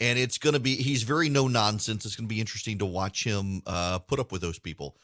And 0.00 0.18
it's 0.18 0.38
going 0.38 0.54
to 0.54 0.60
be, 0.60 0.76
he's 0.76 1.02
very 1.02 1.28
no 1.28 1.46
nonsense. 1.46 2.06
It's 2.06 2.16
going 2.16 2.26
to 2.26 2.34
be 2.34 2.40
interesting 2.40 2.78
to 2.78 2.86
watch 2.86 3.22
him 3.22 3.62
uh, 3.66 3.98
put 3.98 4.18
up 4.18 4.32
with 4.32 4.40
those 4.40 4.58
people. 4.58 4.96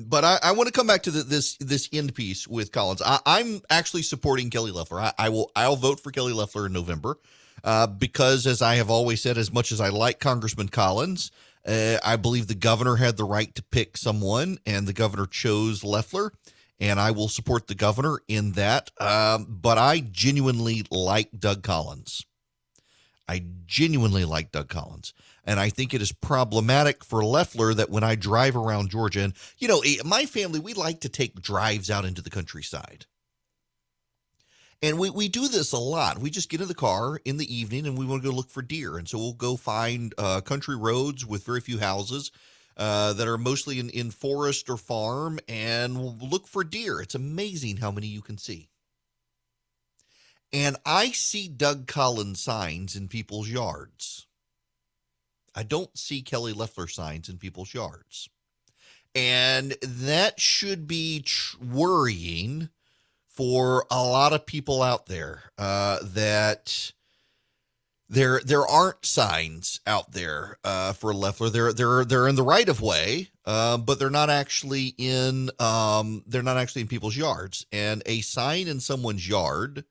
But 0.00 0.24
I, 0.24 0.38
I 0.42 0.52
want 0.52 0.66
to 0.66 0.72
come 0.72 0.88
back 0.88 1.04
to 1.04 1.10
the, 1.10 1.22
this 1.22 1.56
this 1.58 1.88
end 1.92 2.14
piece 2.14 2.48
with 2.48 2.72
Collins. 2.72 3.02
I, 3.04 3.20
am 3.26 3.60
actually 3.68 4.02
supporting 4.02 4.48
Kelly 4.48 4.70
Loeffler. 4.70 5.00
I, 5.00 5.12
I 5.18 5.28
will 5.28 5.52
I'll 5.54 5.76
vote 5.76 6.00
for 6.00 6.10
Kelly 6.10 6.32
Loeffler 6.32 6.66
in 6.66 6.72
November 6.72 7.18
uh, 7.64 7.86
because, 7.86 8.46
as 8.46 8.60
I 8.62 8.74
have 8.76 8.90
always 8.90 9.20
said, 9.22 9.38
as 9.38 9.52
much 9.52 9.72
as 9.72 9.80
I 9.80 9.88
like 9.88 10.18
Congressman 10.20 10.68
Collins, 10.68 11.30
uh, 11.66 11.98
I 12.04 12.16
believe 12.16 12.46
the 12.48 12.54
governor 12.54 12.96
had 12.96 13.16
the 13.16 13.24
right 13.24 13.54
to 13.54 13.62
pick 13.62 13.96
someone, 13.96 14.58
and 14.66 14.86
the 14.86 14.92
governor 14.92 15.26
chose 15.26 15.84
Loeffler. 15.84 16.32
and 16.82 16.98
I 16.98 17.12
will 17.12 17.28
support 17.28 17.68
the 17.68 17.76
governor 17.76 18.18
in 18.26 18.52
that. 18.52 18.90
Um, 19.00 19.46
but 19.48 19.78
I 19.78 20.00
genuinely 20.00 20.84
like 20.90 21.30
Doug 21.38 21.62
Collins. 21.62 22.26
I 23.28 23.44
genuinely 23.66 24.24
like 24.24 24.50
Doug 24.50 24.68
Collins. 24.68 25.14
And 25.44 25.60
I 25.60 25.70
think 25.70 25.94
it 25.94 26.02
is 26.02 26.10
problematic 26.10 27.04
for 27.04 27.24
Loeffler 27.24 27.72
that 27.74 27.88
when 27.88 28.02
I 28.02 28.16
drive 28.16 28.56
around 28.56 28.90
Georgia, 28.90 29.22
and, 29.22 29.34
you 29.58 29.68
know, 29.68 29.80
eh, 29.86 29.98
my 30.04 30.26
family, 30.26 30.58
we 30.58 30.74
like 30.74 31.00
to 31.00 31.08
take 31.08 31.40
drives 31.40 31.88
out 31.88 32.04
into 32.04 32.20
the 32.20 32.30
countryside. 32.30 33.06
And 34.82 34.98
we, 34.98 35.10
we 35.10 35.28
do 35.28 35.46
this 35.46 35.72
a 35.72 35.78
lot. 35.78 36.18
We 36.18 36.28
just 36.28 36.48
get 36.48 36.60
in 36.60 36.66
the 36.66 36.74
car 36.74 37.20
in 37.24 37.36
the 37.36 37.54
evening 37.54 37.86
and 37.86 37.96
we 37.96 38.04
want 38.04 38.22
to 38.22 38.28
go 38.28 38.34
look 38.34 38.50
for 38.50 38.62
deer. 38.62 38.98
And 38.98 39.08
so 39.08 39.16
we'll 39.18 39.32
go 39.32 39.56
find 39.56 40.12
uh, 40.18 40.40
country 40.40 40.76
roads 40.76 41.24
with 41.24 41.46
very 41.46 41.60
few 41.60 41.78
houses 41.78 42.32
uh, 42.76 43.12
that 43.12 43.28
are 43.28 43.38
mostly 43.38 43.78
in, 43.78 43.90
in 43.90 44.10
forest 44.10 44.68
or 44.68 44.76
farm 44.76 45.38
and 45.48 45.96
we'll 45.98 46.16
look 46.20 46.48
for 46.48 46.64
deer. 46.64 47.00
It's 47.00 47.14
amazing 47.14 47.76
how 47.76 47.92
many 47.92 48.08
you 48.08 48.22
can 48.22 48.38
see. 48.38 48.68
And 50.52 50.76
I 50.84 51.12
see 51.12 51.48
Doug 51.48 51.86
Collins 51.86 52.40
signs 52.40 52.96
in 52.96 53.08
people's 53.08 53.48
yards. 53.48 54.26
I 55.54 55.62
don't 55.62 55.96
see 55.96 56.22
Kelly 56.22 56.52
Loeffler 56.52 56.88
signs 56.88 57.28
in 57.28 57.38
people's 57.38 57.72
yards. 57.72 58.28
And 59.14 59.76
that 59.82 60.40
should 60.40 60.86
be 60.86 61.20
tr- 61.20 61.56
worrying 61.62 62.70
for 63.34 63.86
a 63.90 64.02
lot 64.02 64.32
of 64.32 64.46
people 64.46 64.82
out 64.82 65.06
there 65.06 65.44
uh, 65.58 65.98
that 66.02 66.92
there 68.08 68.40
there 68.44 68.66
aren't 68.66 69.06
signs 69.06 69.80
out 69.86 70.12
there 70.12 70.58
uh, 70.64 70.92
for 70.92 71.14
Loeffler. 71.14 71.48
They're 71.48 71.72
they're 71.72 72.04
they're 72.04 72.28
in 72.28 72.36
the 72.36 72.42
right 72.42 72.68
of 72.68 72.82
way, 72.82 73.30
uh, 73.46 73.78
but 73.78 73.98
they're 73.98 74.10
not 74.10 74.28
actually 74.28 74.94
in 74.98 75.50
um, 75.58 76.22
they're 76.26 76.42
not 76.42 76.58
actually 76.58 76.82
in 76.82 76.88
people's 76.88 77.16
yards. 77.16 77.66
And 77.72 78.02
a 78.04 78.20
sign 78.20 78.68
in 78.68 78.80
someone's 78.80 79.26
yard 79.26 79.84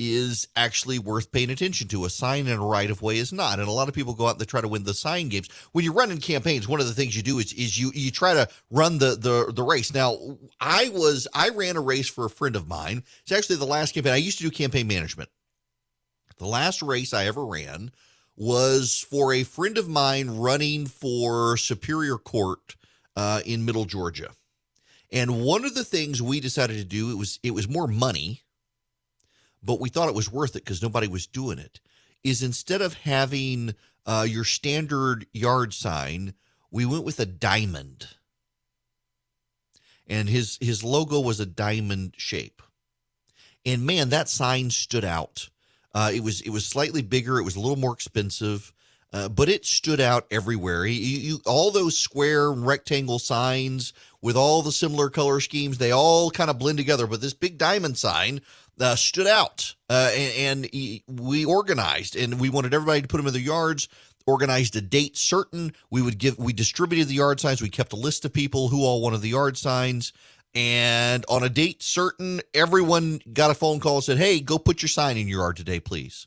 is 0.00 0.48
actually 0.56 0.98
worth 0.98 1.30
paying 1.30 1.50
attention 1.50 1.86
to. 1.86 2.06
A 2.06 2.10
sign 2.10 2.46
in 2.46 2.58
a 2.58 2.64
right 2.64 2.90
of 2.90 3.02
way 3.02 3.18
is 3.18 3.34
not. 3.34 3.58
And 3.58 3.68
a 3.68 3.72
lot 3.72 3.86
of 3.86 3.94
people 3.94 4.14
go 4.14 4.26
out 4.26 4.30
and 4.30 4.40
they 4.40 4.46
try 4.46 4.62
to 4.62 4.66
win 4.66 4.84
the 4.84 4.94
sign 4.94 5.28
games. 5.28 5.50
When 5.72 5.84
you're 5.84 5.92
running 5.92 6.18
campaigns, 6.18 6.66
one 6.66 6.80
of 6.80 6.86
the 6.86 6.94
things 6.94 7.14
you 7.14 7.22
do 7.22 7.38
is 7.38 7.52
is 7.52 7.78
you 7.78 7.92
you 7.94 8.10
try 8.10 8.32
to 8.32 8.48
run 8.70 8.96
the 8.96 9.14
the 9.14 9.52
the 9.52 9.62
race. 9.62 9.92
Now, 9.92 10.16
I 10.58 10.88
was 10.88 11.28
I 11.34 11.50
ran 11.50 11.76
a 11.76 11.82
race 11.82 12.08
for 12.08 12.24
a 12.24 12.30
friend 12.30 12.56
of 12.56 12.66
mine. 12.66 13.04
It's 13.22 13.32
actually 13.32 13.56
the 13.56 13.66
last 13.66 13.92
campaign. 13.92 14.14
I 14.14 14.16
used 14.16 14.38
to 14.38 14.44
do 14.44 14.50
campaign 14.50 14.86
management. 14.86 15.28
The 16.38 16.46
last 16.46 16.80
race 16.80 17.12
I 17.12 17.26
ever 17.26 17.44
ran 17.44 17.92
was 18.36 19.06
for 19.06 19.34
a 19.34 19.42
friend 19.44 19.76
of 19.76 19.86
mine 19.86 20.30
running 20.30 20.86
for 20.86 21.58
Superior 21.58 22.16
Court 22.16 22.74
uh, 23.16 23.42
in 23.44 23.66
Middle 23.66 23.84
Georgia. 23.84 24.30
And 25.12 25.42
one 25.42 25.66
of 25.66 25.74
the 25.74 25.84
things 25.84 26.22
we 26.22 26.40
decided 26.40 26.78
to 26.78 26.84
do 26.84 27.10
it 27.10 27.18
was 27.18 27.38
it 27.42 27.50
was 27.50 27.68
more 27.68 27.86
money 27.86 28.44
but 29.62 29.80
we 29.80 29.88
thought 29.88 30.08
it 30.08 30.14
was 30.14 30.32
worth 30.32 30.56
it 30.56 30.64
because 30.64 30.82
nobody 30.82 31.08
was 31.08 31.26
doing 31.26 31.58
it, 31.58 31.80
is 32.24 32.42
instead 32.42 32.80
of 32.80 32.94
having 32.94 33.74
uh, 34.06 34.26
your 34.28 34.44
standard 34.44 35.26
yard 35.32 35.72
sign, 35.74 36.34
we 36.70 36.86
went 36.86 37.04
with 37.04 37.20
a 37.20 37.26
diamond. 37.26 38.08
And 40.06 40.28
his 40.28 40.58
his 40.60 40.82
logo 40.82 41.20
was 41.20 41.38
a 41.38 41.46
diamond 41.46 42.14
shape. 42.16 42.62
And 43.64 43.86
man, 43.86 44.08
that 44.08 44.28
sign 44.28 44.70
stood 44.70 45.04
out. 45.04 45.50
Uh, 45.94 46.10
it 46.12 46.24
was 46.24 46.40
it 46.40 46.50
was 46.50 46.66
slightly 46.66 47.02
bigger. 47.02 47.38
It 47.38 47.44
was 47.44 47.56
a 47.56 47.60
little 47.60 47.76
more 47.76 47.92
expensive, 47.92 48.72
uh, 49.12 49.28
but 49.28 49.48
it 49.48 49.64
stood 49.64 50.00
out 50.00 50.26
everywhere. 50.30 50.86
You, 50.86 50.98
you, 50.98 51.40
all 51.46 51.70
those 51.70 51.98
square 51.98 52.50
rectangle 52.50 53.18
signs 53.18 53.92
with 54.22 54.36
all 54.36 54.62
the 54.62 54.72
similar 54.72 55.10
color 55.10 55.40
schemes, 55.40 55.78
they 55.78 55.92
all 55.92 56.30
kind 56.30 56.50
of 56.50 56.58
blend 56.58 56.78
together. 56.78 57.06
But 57.06 57.20
this 57.20 57.34
big 57.34 57.58
diamond 57.58 57.98
sign 57.98 58.40
uh, 58.80 58.96
stood 58.96 59.26
out, 59.26 59.74
uh, 59.88 60.10
and, 60.14 60.64
and, 60.64 61.00
we 61.06 61.44
organized, 61.44 62.16
and 62.16 62.40
we 62.40 62.48
wanted 62.48 62.74
everybody 62.74 63.02
to 63.02 63.08
put 63.08 63.18
them 63.18 63.26
in 63.26 63.32
their 63.32 63.42
yards. 63.42 63.88
Organized 64.26 64.76
a 64.76 64.80
date 64.80 65.16
certain. 65.16 65.72
We 65.90 66.02
would 66.02 66.18
give. 66.18 66.38
We 66.38 66.52
distributed 66.52 67.08
the 67.08 67.14
yard 67.14 67.40
signs. 67.40 67.62
We 67.62 67.70
kept 67.70 67.92
a 67.92 67.96
list 67.96 68.24
of 68.24 68.32
people 68.32 68.68
who 68.68 68.84
all 68.84 69.00
wanted 69.00 69.22
the 69.22 69.30
yard 69.30 69.56
signs. 69.56 70.12
And 70.54 71.24
on 71.28 71.42
a 71.42 71.48
date 71.48 71.82
certain, 71.82 72.40
everyone 72.52 73.20
got 73.32 73.50
a 73.50 73.54
phone 73.54 73.80
call 73.80 73.96
and 73.96 74.04
said, 74.04 74.18
"Hey, 74.18 74.40
go 74.40 74.58
put 74.58 74.82
your 74.82 74.88
sign 74.88 75.16
in 75.16 75.26
your 75.26 75.40
yard 75.40 75.56
today, 75.56 75.80
please." 75.80 76.26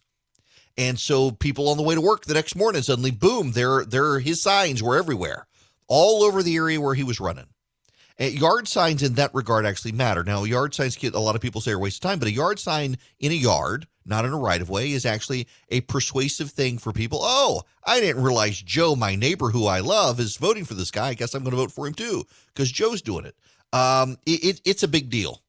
And 0.77 0.99
so 0.99 1.31
people 1.31 1.69
on 1.69 1.77
the 1.77 1.83
way 1.83 1.95
to 1.95 2.01
work 2.01 2.25
the 2.25 2.33
next 2.33 2.55
morning 2.55 2.81
suddenly, 2.81 3.11
boom, 3.11 3.51
there, 3.51 3.85
there, 3.85 4.19
his 4.19 4.41
signs 4.41 4.81
were 4.81 4.97
everywhere, 4.97 5.45
all 5.87 6.23
over 6.23 6.41
the 6.41 6.55
area 6.55 6.81
where 6.81 6.95
he 6.95 7.03
was 7.03 7.19
running. 7.19 7.47
And 8.17 8.33
yard 8.33 8.67
signs 8.67 9.01
in 9.01 9.13
that 9.15 9.33
regard 9.33 9.65
actually 9.65 9.91
matter. 9.91 10.23
Now, 10.23 10.43
yard 10.43 10.73
signs 10.73 10.95
get 10.95 11.15
a 11.15 11.19
lot 11.19 11.35
of 11.35 11.41
people 11.41 11.61
say 11.61 11.71
are 11.71 11.75
a 11.75 11.79
waste 11.79 12.03
of 12.03 12.09
time, 12.09 12.19
but 12.19 12.27
a 12.27 12.31
yard 12.31 12.59
sign 12.59 12.97
in 13.19 13.31
a 13.31 13.35
yard, 13.35 13.87
not 14.05 14.25
in 14.25 14.33
a 14.33 14.37
right 14.37 14.61
of 14.61 14.69
way, 14.69 14.91
is 14.91 15.05
actually 15.05 15.47
a 15.69 15.81
persuasive 15.81 16.51
thing 16.51 16.77
for 16.77 16.93
people. 16.93 17.19
Oh, 17.21 17.63
I 17.83 17.99
didn't 17.99 18.23
realize 18.23 18.61
Joe, 18.61 18.95
my 18.95 19.15
neighbor 19.15 19.49
who 19.49 19.65
I 19.65 19.79
love, 19.79 20.19
is 20.19 20.37
voting 20.37 20.65
for 20.65 20.75
this 20.75 20.91
guy. 20.91 21.09
I 21.09 21.13
guess 21.15 21.33
I'm 21.33 21.43
going 21.43 21.51
to 21.51 21.57
vote 21.57 21.71
for 21.71 21.87
him 21.87 21.93
too 21.93 22.25
because 22.47 22.71
Joe's 22.71 23.01
doing 23.01 23.25
it. 23.25 23.35
Um, 23.71 24.17
it, 24.25 24.43
it. 24.43 24.61
It's 24.65 24.83
a 24.83 24.87
big 24.87 25.09
deal 25.09 25.41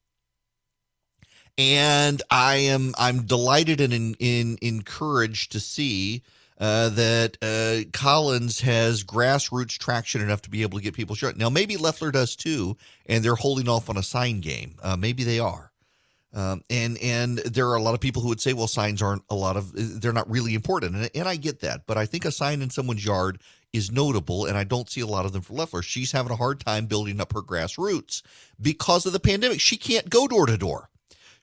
and 1.57 2.23
I 2.31 2.57
am 2.57 2.95
I'm 2.99 3.27
delighted 3.27 3.81
and 3.81 3.93
in, 3.93 4.15
in, 4.19 4.59
encouraged 4.61 5.53
to 5.53 5.61
see 5.61 6.23
uh, 6.59 6.89
that 6.91 7.37
uh, 7.43 7.89
Collins 7.93 8.61
has 8.61 9.03
grassroots 9.03 9.77
traction 9.79 10.21
enough 10.21 10.43
to 10.43 10.51
be 10.51 10.63
able 10.63 10.79
to 10.79 10.85
get 10.85 10.95
people 10.95 11.17
shut. 11.17 11.37
Now, 11.37 11.51
maybe 11.51 11.77
Loeffler 11.77 12.13
does 12.13 12.37
too, 12.37 12.77
and 13.07 13.25
they're 13.25 13.35
holding 13.35 13.69
off 13.69 13.91
on 13.91 13.97
a 13.97 14.03
sign 14.03 14.41
game. 14.41 14.77
Uh, 14.83 14.97
maybe 14.97 15.25
they 15.25 15.39
are. 15.39 15.73
Um, 16.33 16.63
and 16.69 16.99
and 16.99 17.39
there 17.39 17.69
are 17.69 17.77
a 17.77 17.83
lot 17.83 17.95
of 17.95 18.01
people 18.01 18.21
who 18.21 18.29
would 18.29 18.41
say, 18.41 18.53
well, 18.53 18.67
signs 18.67 19.01
aren't 19.01 19.23
a 19.31 19.37
lot 19.37 19.57
of 19.57 19.71
they're 20.01 20.13
not 20.13 20.29
really 20.29 20.55
important, 20.55 20.97
and, 20.97 21.11
and 21.15 21.29
I 21.29 21.37
get 21.37 21.61
that. 21.61 21.87
But 21.87 21.97
I 21.97 22.07
think 22.07 22.25
a 22.25 22.33
sign 22.33 22.61
in 22.61 22.71
someone's 22.71 23.05
yard 23.05 23.41
is 23.73 23.93
notable, 23.93 24.47
and 24.47 24.59
I 24.59 24.65
don't 24.65 24.91
see 24.91 25.01
a 25.01 25.07
lot 25.07 25.27
of 25.27 25.33
them 25.33 25.43
for 25.43 25.55
Loeffler. 25.55 25.83
She's 25.83 26.11
having 26.11 26.33
a 26.33 26.37
hard 26.37 26.59
time 26.59 26.87
building 26.87 27.21
up 27.21 27.33
her 27.33 27.43
grassroots 27.43 28.23
because 28.61 29.07
of 29.07 29.13
the 29.13 29.21
pandemic. 29.21 29.61
She 29.61 29.77
can't 29.77 30.11
go 30.11 30.27
door 30.27 30.47
to 30.47 30.59
door 30.59 30.91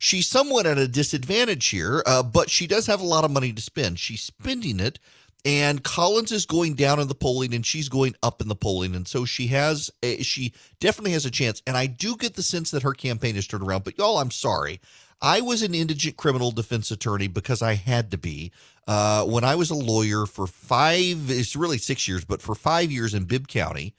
she's 0.02 0.28
somewhat 0.28 0.66
at 0.66 0.80
a 0.80 0.88
disadvantage 0.88 1.70
here, 1.70 2.02
uh, 2.06 2.24
but 2.24 2.50
she 2.50 2.66
does 2.66 2.88
have 2.88 3.00
a 3.00 3.06
lot 3.06 3.24
of 3.24 3.32
money 3.32 3.54
to 3.54 3.62
spend. 3.62 4.00
She's 4.00 4.24
spending 4.24 4.80
it 4.80 5.00
and 5.46 5.84
Collins 5.84 6.32
is 6.32 6.46
going 6.46 6.76
down 6.76 7.00
in 7.00 7.08
the 7.08 7.16
polling 7.16 7.54
and 7.54 7.66
she's 7.66 7.90
going 7.90 8.16
up 8.22 8.42
in 8.42 8.48
the 8.48 8.56
polling 8.56 8.96
and 8.96 9.08
so 9.08 9.26
she 9.26 9.48
has 9.48 9.90
a, 10.04 10.22
she 10.22 10.54
definitely 10.80 11.12
has 11.12 11.26
a 11.26 11.32
chance 11.32 11.62
and 11.66 11.78
I 11.78 11.88
do 11.88 12.16
get 12.16 12.36
the 12.36 12.44
sense 12.44 12.72
that 12.72 12.84
her 12.84 12.94
campaign 12.94 13.36
has 13.36 13.48
turned 13.48 13.64
around 13.64 13.84
but 13.84 13.98
y'all 13.98 14.18
I'm 14.18 14.32
sorry 14.32 14.80
I 15.22 15.42
was 15.42 15.62
an 15.62 15.76
indigent 15.76 16.18
criminal 16.18 16.52
defense 16.52 16.92
attorney 16.92 17.28
because 17.28 17.62
I 17.62 17.74
had 17.74 18.12
to 18.12 18.18
be 18.18 18.52
uh, 18.88 19.26
when 19.26 19.44
I 19.44 19.56
was 19.56 19.70
a 19.70 19.76
lawyer 19.76 20.26
for 20.26 20.48
five 20.48 21.30
it's 21.30 21.56
really 21.56 21.78
six 21.78 22.08
years 22.08 22.26
but 22.26 22.42
for 22.42 22.56
five 22.56 22.92
years 22.92 23.14
in 23.14 23.26
Bibb 23.26 23.48
County 23.48 23.96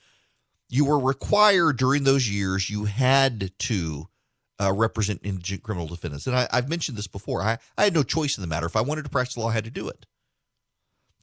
you 0.69 0.85
were 0.85 0.99
required 0.99 1.77
during 1.77 2.05
those 2.05 2.31
years 2.31 2.71
you 2.71 2.85
had 2.85 3.51
to 3.59 4.09
uh, 4.61 4.73
represent 4.73 5.21
indigent 5.23 5.63
criminal 5.63 5.87
defendants. 5.87 6.27
And 6.27 6.37
I, 6.37 6.49
I've 6.53 6.69
mentioned 6.69 6.99
this 6.99 7.07
before. 7.07 7.43
I, 7.43 7.59
I 7.77 7.85
had 7.85 7.95
no 7.95 8.03
choice 8.03 8.37
in 8.37 8.43
the 8.43 8.47
matter. 8.47 8.67
If 8.67 8.77
I 8.77 8.81
wanted 8.81 9.05
to 9.05 9.11
practice 9.11 9.37
law 9.37 9.49
I 9.49 9.53
had 9.53 9.65
to 9.65 9.71
do 9.71 9.89
it. 9.89 10.07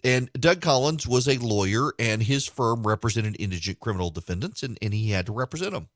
And 0.03 0.31
Doug 0.33 0.61
Collins 0.61 1.05
was 1.05 1.27
a 1.27 1.37
lawyer, 1.37 1.91
and 1.99 2.23
his 2.23 2.47
firm 2.47 2.87
represented 2.87 3.35
indigent 3.37 3.81
criminal 3.81 4.11
defendants, 4.11 4.63
and, 4.63 4.77
and 4.81 4.93
he 4.93 5.11
had 5.11 5.25
to 5.25 5.33
represent 5.33 5.73
them. 5.73 5.89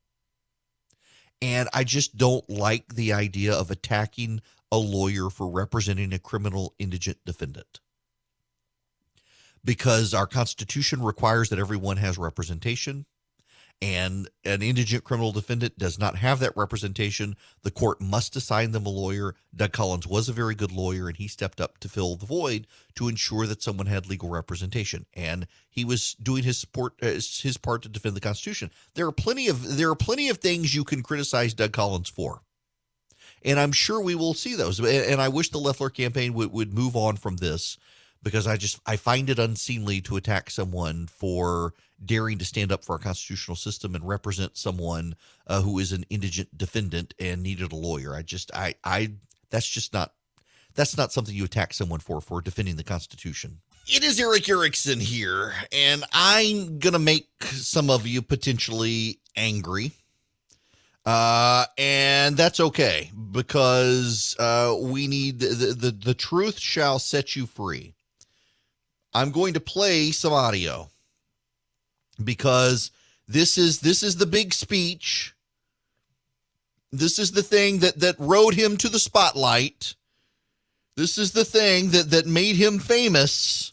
And 1.40 1.68
I 1.72 1.84
just 1.84 2.16
don't 2.16 2.48
like 2.48 2.94
the 2.94 3.12
idea 3.12 3.54
of 3.54 3.70
attacking 3.70 4.42
a 4.70 4.76
lawyer 4.76 5.30
for 5.30 5.48
representing 5.48 6.12
a 6.12 6.18
criminal 6.18 6.74
indigent 6.78 7.18
defendant. 7.24 7.80
Because 9.64 10.12
our 10.12 10.26
Constitution 10.26 11.02
requires 11.02 11.48
that 11.48 11.58
everyone 11.58 11.96
has 11.96 12.18
representation 12.18 13.06
and 13.82 14.30
an 14.44 14.62
indigent 14.62 15.04
criminal 15.04 15.32
defendant 15.32 15.78
does 15.78 15.98
not 15.98 16.16
have 16.16 16.40
that 16.40 16.56
representation, 16.56 17.36
the 17.62 17.70
court 17.70 18.00
must 18.00 18.36
assign 18.36 18.72
them 18.72 18.86
a 18.86 18.90
lawyer. 18.90 19.34
Doug 19.54 19.72
Collins 19.72 20.06
was 20.06 20.28
a 20.28 20.32
very 20.32 20.54
good 20.54 20.72
lawyer, 20.72 21.08
and 21.08 21.16
he 21.16 21.28
stepped 21.28 21.60
up 21.60 21.78
to 21.78 21.88
fill 21.88 22.16
the 22.16 22.26
void 22.26 22.66
to 22.94 23.08
ensure 23.08 23.46
that 23.46 23.62
someone 23.62 23.86
had 23.86 24.08
legal 24.08 24.28
representation, 24.28 25.06
and 25.14 25.46
he 25.68 25.84
was 25.84 26.14
doing 26.14 26.44
his 26.44 26.58
support 26.58 26.94
uh, 27.02 27.06
his 27.06 27.58
part 27.60 27.82
to 27.82 27.88
defend 27.88 28.16
the 28.16 28.20
Constitution. 28.20 28.70
There 28.94 29.06
are 29.06 29.12
plenty 29.12 29.48
of 29.48 29.76
there 29.76 29.90
are 29.90 29.96
plenty 29.96 30.28
of 30.28 30.38
things 30.38 30.74
you 30.74 30.84
can 30.84 31.02
criticize 31.02 31.52
Doug 31.52 31.72
Collins 31.72 32.08
for, 32.08 32.40
and 33.44 33.60
I'm 33.60 33.72
sure 33.72 34.00
we 34.00 34.14
will 34.14 34.34
see 34.34 34.54
those. 34.54 34.80
And 34.80 35.20
I 35.20 35.28
wish 35.28 35.50
the 35.50 35.58
Loeffler 35.58 35.90
campaign 35.90 36.32
would 36.34 36.52
would 36.52 36.72
move 36.72 36.96
on 36.96 37.16
from 37.16 37.36
this 37.36 37.76
because 38.24 38.46
I 38.46 38.56
just 38.56 38.80
I 38.86 38.96
find 38.96 39.30
it 39.30 39.38
unseemly 39.38 40.00
to 40.02 40.16
attack 40.16 40.50
someone 40.50 41.06
for 41.06 41.74
daring 42.04 42.38
to 42.38 42.44
stand 42.44 42.72
up 42.72 42.84
for 42.84 42.94
our 42.94 42.98
constitutional 42.98 43.56
system 43.56 43.94
and 43.94 44.06
represent 44.06 44.56
someone 44.56 45.14
uh, 45.46 45.60
who 45.60 45.78
is 45.78 45.92
an 45.92 46.04
indigent 46.10 46.56
defendant 46.58 47.14
and 47.20 47.42
needed 47.42 47.70
a 47.70 47.76
lawyer. 47.76 48.16
I 48.16 48.22
just 48.22 48.50
I 48.54 48.74
I 48.82 49.12
that's 49.50 49.68
just 49.68 49.92
not 49.92 50.14
that's 50.74 50.96
not 50.96 51.12
something 51.12 51.34
you 51.34 51.44
attack 51.44 51.72
someone 51.74 52.00
for 52.00 52.20
for 52.20 52.40
defending 52.40 52.76
the 52.76 52.82
Constitution. 52.82 53.58
It 53.86 54.02
is 54.02 54.18
Erick 54.18 54.48
Erickson 54.48 54.98
here, 54.98 55.52
and 55.70 56.04
I'm 56.12 56.78
gonna 56.78 56.98
make 56.98 57.28
some 57.44 57.90
of 57.90 58.06
you 58.06 58.22
potentially 58.22 59.20
angry. 59.36 59.92
Uh, 61.06 61.66
and 61.76 62.34
that's 62.34 62.60
okay 62.60 63.10
because 63.30 64.34
uh, 64.38 64.74
we 64.80 65.06
need 65.06 65.38
the, 65.38 65.74
the 65.78 65.90
the 65.90 66.14
truth 66.14 66.58
shall 66.58 66.98
set 66.98 67.36
you 67.36 67.44
free. 67.44 67.93
I'm 69.14 69.30
going 69.30 69.54
to 69.54 69.60
play 69.60 70.10
some 70.10 70.32
audio 70.32 70.88
because 72.22 72.90
this 73.28 73.56
is 73.56 73.80
this 73.80 74.02
is 74.02 74.16
the 74.16 74.26
big 74.26 74.52
speech. 74.52 75.34
This 76.92 77.18
is 77.18 77.32
the 77.32 77.42
thing 77.42 77.78
that 77.78 78.00
that 78.00 78.16
rode 78.18 78.54
him 78.54 78.76
to 78.78 78.88
the 78.88 78.98
spotlight. 78.98 79.94
This 80.96 81.16
is 81.18 81.32
the 81.32 81.44
thing 81.44 81.90
that 81.90 82.10
that 82.10 82.26
made 82.26 82.56
him 82.56 82.78
famous 82.78 83.72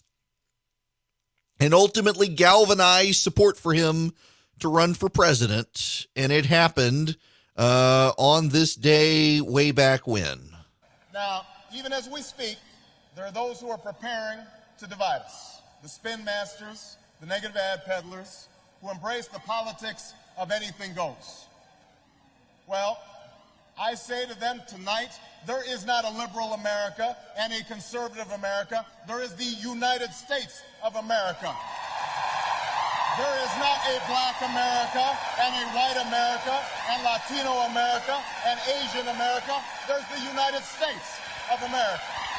and 1.60 1.74
ultimately 1.74 2.28
galvanized 2.28 3.22
support 3.22 3.58
for 3.58 3.74
him 3.74 4.14
to 4.60 4.68
run 4.68 4.94
for 4.94 5.10
president. 5.10 6.08
And 6.16 6.32
it 6.32 6.46
happened 6.46 7.18
uh, 7.56 8.14
on 8.18 8.50
this 8.50 8.76
day 8.76 9.42
way 9.42 9.72
back 9.72 10.08
when. 10.08 10.39
Now, 11.14 11.46
even 11.74 11.94
as 11.94 12.10
we 12.10 12.22
speak, 12.22 12.58
there 13.16 13.26
are 13.26 13.32
those 13.32 13.60
who 13.60 13.70
are 13.70 13.78
preparing 13.78 14.39
to 14.82 14.88
divide 14.88 15.22
us. 15.22 15.62
The 15.84 15.90
spin 15.90 16.26
masters, 16.26 16.98
the 17.22 17.28
negative 17.28 17.56
ad 17.56 17.86
peddlers, 17.86 18.50
who 18.82 18.90
embrace 18.90 19.28
the 19.28 19.40
politics 19.40 20.14
of 20.38 20.52
anything 20.52 20.94
goes. 20.96 21.46
Well, 22.68 22.98
I 23.80 23.94
say 23.94 24.26
to 24.26 24.40
them 24.40 24.62
tonight, 24.68 25.14
there 25.46 25.62
is 25.62 25.86
not 25.86 26.04
a 26.04 26.10
liberal 26.18 26.54
America 26.54 27.16
and 27.38 27.54
a 27.54 27.64
conservative 27.66 28.30
America. 28.34 28.86
There 29.08 29.22
is 29.22 29.34
the 29.36 29.54
United 29.62 30.12
States 30.14 30.64
of 30.84 30.96
America. 30.96 31.54
There 33.22 33.38
is 33.46 33.54
not 33.62 33.78
a 33.86 34.02
black 34.10 34.42
America 34.42 35.06
and 35.46 35.52
a 35.62 35.66
white 35.78 36.00
America 36.10 36.58
and 36.90 37.04
Latino 37.06 37.70
America 37.70 38.18
and 38.50 38.58
Asian 38.82 39.08
America. 39.14 39.62
There's 39.88 40.10
the 40.10 40.26
United 40.26 40.64
States 40.64 41.22
of 41.54 41.62
America. 41.70 42.31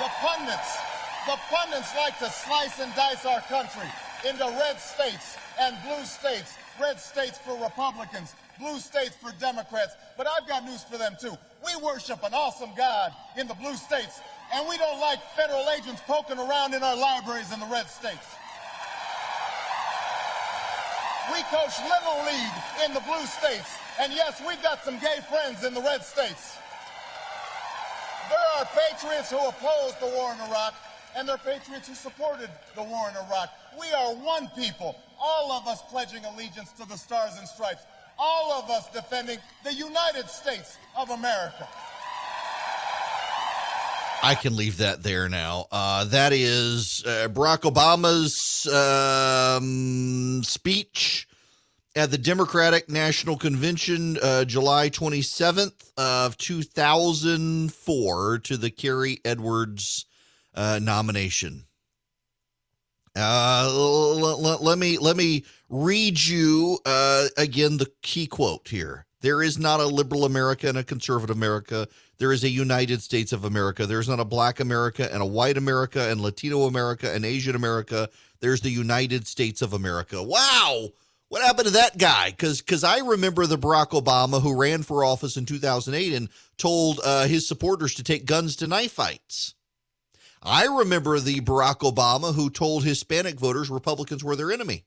The 0.00 0.08
pundits 0.24 0.78
the 1.26 1.36
pundits 1.52 1.94
like 1.94 2.18
to 2.18 2.30
slice 2.30 2.80
and 2.80 2.94
dice 2.94 3.26
our 3.26 3.40
country 3.42 3.86
into 4.26 4.44
red 4.58 4.80
states 4.80 5.36
and 5.60 5.76
blue 5.84 6.04
states. 6.04 6.56
Red 6.80 6.98
states 6.98 7.36
for 7.36 7.52
Republicans, 7.62 8.34
blue 8.58 8.78
states 8.78 9.14
for 9.20 9.30
Democrats. 9.38 9.92
But 10.16 10.26
I've 10.26 10.48
got 10.48 10.64
news 10.64 10.82
for 10.82 10.96
them 10.96 11.16
too. 11.20 11.36
We 11.64 11.76
worship 11.84 12.24
an 12.24 12.32
awesome 12.32 12.70
God 12.74 13.12
in 13.36 13.46
the 13.46 13.54
blue 13.54 13.76
states, 13.76 14.20
and 14.54 14.66
we 14.66 14.78
don't 14.78 14.98
like 14.98 15.20
federal 15.36 15.68
agents 15.76 16.00
poking 16.06 16.38
around 16.38 16.72
in 16.72 16.82
our 16.82 16.96
libraries 16.96 17.52
in 17.52 17.60
the 17.60 17.66
red 17.66 17.88
states. 17.90 18.26
We 21.30 21.42
coach 21.52 21.76
Little 21.84 22.24
League 22.24 22.58
in 22.86 22.94
the 22.94 23.00
blue 23.00 23.26
states, 23.26 23.76
and 24.00 24.10
yes, 24.12 24.40
we've 24.46 24.62
got 24.62 24.82
some 24.82 24.98
gay 24.98 25.20
friends 25.28 25.64
in 25.64 25.74
the 25.74 25.82
red 25.82 26.02
states. 26.02 26.56
There 28.50 28.62
are 28.62 28.68
patriots 28.90 29.30
who 29.30 29.38
oppose 29.38 29.94
the 30.00 30.06
war 30.06 30.32
in 30.32 30.40
Iraq, 30.50 30.74
and 31.16 31.28
there 31.28 31.36
are 31.36 31.38
patriots 31.38 31.86
who 31.88 31.94
supported 31.94 32.50
the 32.74 32.82
war 32.82 33.08
in 33.08 33.16
Iraq. 33.16 33.50
We 33.78 33.92
are 33.92 34.14
one 34.14 34.48
people, 34.56 34.96
all 35.20 35.52
of 35.52 35.68
us 35.68 35.82
pledging 35.88 36.24
allegiance 36.24 36.72
to 36.72 36.88
the 36.88 36.96
Stars 36.96 37.36
and 37.38 37.46
Stripes, 37.46 37.82
all 38.18 38.52
of 38.52 38.68
us 38.68 38.90
defending 38.92 39.38
the 39.62 39.72
United 39.72 40.28
States 40.28 40.78
of 40.96 41.10
America. 41.10 41.68
I 44.22 44.34
can 44.34 44.56
leave 44.56 44.78
that 44.78 45.02
there 45.02 45.28
now. 45.28 45.66
Uh, 45.70 46.04
that 46.06 46.32
is 46.32 47.04
uh, 47.06 47.28
Barack 47.30 47.60
Obama's 47.60 48.66
um, 48.66 50.42
speech 50.42 51.28
at 51.96 52.10
the 52.10 52.18
Democratic 52.18 52.88
National 52.88 53.36
Convention, 53.36 54.16
uh, 54.22 54.44
July 54.44 54.90
27th 54.90 55.90
of 55.96 56.36
2004, 56.38 58.38
to 58.38 58.56
the 58.56 58.70
Kerry 58.70 59.18
Edwards 59.24 60.06
uh, 60.54 60.78
nomination. 60.80 61.64
Uh, 63.16 63.66
l- 63.68 64.46
l- 64.46 64.58
let 64.62 64.78
me 64.78 64.96
let 64.98 65.16
me 65.16 65.44
read 65.68 66.20
you 66.20 66.78
uh, 66.86 67.26
again 67.36 67.76
the 67.76 67.90
key 68.02 68.28
quote 68.28 68.68
here. 68.68 69.04
There 69.20 69.42
is 69.42 69.58
not 69.58 69.80
a 69.80 69.86
liberal 69.86 70.24
America 70.24 70.68
and 70.68 70.78
a 70.78 70.84
conservative 70.84 71.36
America. 71.36 71.88
There 72.18 72.32
is 72.32 72.44
a 72.44 72.48
United 72.48 73.02
States 73.02 73.32
of 73.32 73.44
America. 73.44 73.84
There's 73.84 74.08
not 74.08 74.20
a 74.20 74.24
black 74.24 74.60
America 74.60 75.12
and 75.12 75.22
a 75.22 75.26
white 75.26 75.56
America 75.56 76.08
and 76.08 76.20
Latino 76.20 76.62
America 76.62 77.12
and 77.12 77.24
Asian 77.24 77.56
America. 77.56 78.08
There's 78.40 78.60
the 78.60 78.70
United 78.70 79.26
States 79.26 79.60
of 79.60 79.72
America. 79.72 80.22
Wow. 80.22 80.90
What 81.30 81.42
happened 81.42 81.66
to 81.66 81.74
that 81.74 81.96
guy? 81.96 82.30
Because 82.30 82.60
because 82.60 82.82
I 82.82 82.98
remember 82.98 83.46
the 83.46 83.56
Barack 83.56 83.90
Obama 83.90 84.42
who 84.42 84.60
ran 84.60 84.82
for 84.82 85.04
office 85.04 85.36
in 85.36 85.46
2008 85.46 86.12
and 86.12 86.28
told 86.58 86.98
uh, 87.04 87.28
his 87.28 87.46
supporters 87.46 87.94
to 87.94 88.02
take 88.02 88.26
guns 88.26 88.56
to 88.56 88.66
knife 88.66 88.90
fights. 88.90 89.54
I 90.42 90.66
remember 90.66 91.20
the 91.20 91.40
Barack 91.40 91.88
Obama 91.88 92.34
who 92.34 92.50
told 92.50 92.82
Hispanic 92.82 93.38
voters 93.38 93.70
Republicans 93.70 94.24
were 94.24 94.34
their 94.34 94.50
enemy. 94.50 94.82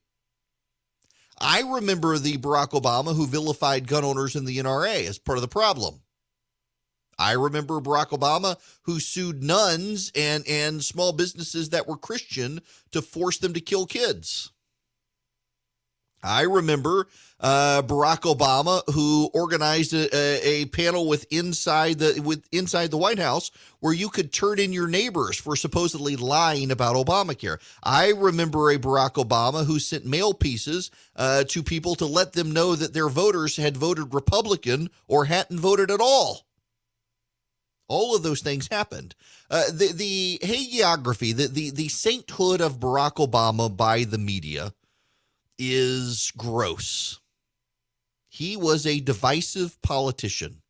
I 1.39 1.61
remember 1.61 2.17
the 2.17 2.37
Barack 2.37 2.71
Obama 2.71 3.15
who 3.15 3.25
vilified 3.25 3.87
gun 3.87 4.03
owners 4.03 4.35
in 4.35 4.43
the 4.43 4.57
NRA 4.57 5.07
as 5.07 5.17
part 5.17 5.37
of 5.37 5.43
the 5.43 5.47
problem. 5.47 6.01
I 7.17 7.33
remember 7.33 7.79
Barack 7.79 8.09
Obama 8.09 8.57
who 8.81 8.99
sued 8.99 9.41
nuns 9.41 10.11
and, 10.13 10.45
and 10.45 10.83
small 10.83 11.13
businesses 11.13 11.69
that 11.69 11.87
were 11.87 11.95
Christian 11.95 12.59
to 12.91 13.01
force 13.01 13.37
them 13.37 13.53
to 13.53 13.61
kill 13.61 13.85
kids. 13.85 14.51
I 16.23 16.43
remember 16.43 17.07
uh, 17.43 17.81
Barack 17.81 18.21
Obama, 18.21 18.81
who 18.93 19.29
organized 19.33 19.93
a, 19.93 20.07
a, 20.47 20.65
panel 20.67 21.07
with 21.07 21.25
inside 21.29 21.99
the 21.99 22.21
with 22.21 22.47
inside 22.53 22.89
the 22.89 22.97
White 22.97 23.19
House, 23.19 23.51
where 23.81 23.93
you 23.93 24.09
could 24.09 24.31
turn 24.31 24.59
in 24.59 24.71
your 24.71 24.87
neighbors 24.87 25.37
for 25.37 25.57
supposedly 25.57 26.15
lying 26.15 26.71
about 26.71 26.95
Obamacare. 26.95 27.59
I 27.83 28.11
remember 28.11 28.71
a 28.71 28.77
Barack 28.77 29.15
Obama 29.15 29.65
who 29.65 29.77
sent 29.77 30.05
mail 30.05 30.33
pieces 30.33 30.89
uh, 31.17 31.43
to 31.49 31.61
people 31.61 31.95
to 31.95 32.05
let 32.05 32.31
them 32.31 32.51
know 32.51 32.77
that 32.77 32.93
their 32.93 33.09
voters 33.09 33.57
had 33.57 33.75
voted 33.75 34.13
Republican 34.13 34.89
or 35.07 35.25
hadn't 35.25 35.59
voted 35.59 35.91
at 35.91 35.99
all. 35.99 36.45
All 37.89 38.15
of 38.15 38.23
those 38.23 38.41
things 38.41 38.69
happened. 38.71 39.15
Uh, 39.51 39.65
the 39.69 39.91
the 39.91 40.39
hagiography, 40.41 41.35
the, 41.35 41.47
the 41.47 41.71
the 41.71 41.89
sainthood 41.89 42.61
of 42.61 42.79
Barack 42.79 43.15
Obama 43.15 43.75
by 43.75 44.05
the 44.05 44.17
media, 44.17 44.73
is 45.57 46.31
gross. 46.37 47.19
He 48.29 48.57
was 48.57 48.85
a 48.85 48.99
divisive 48.99 49.81
politician. 49.81 50.61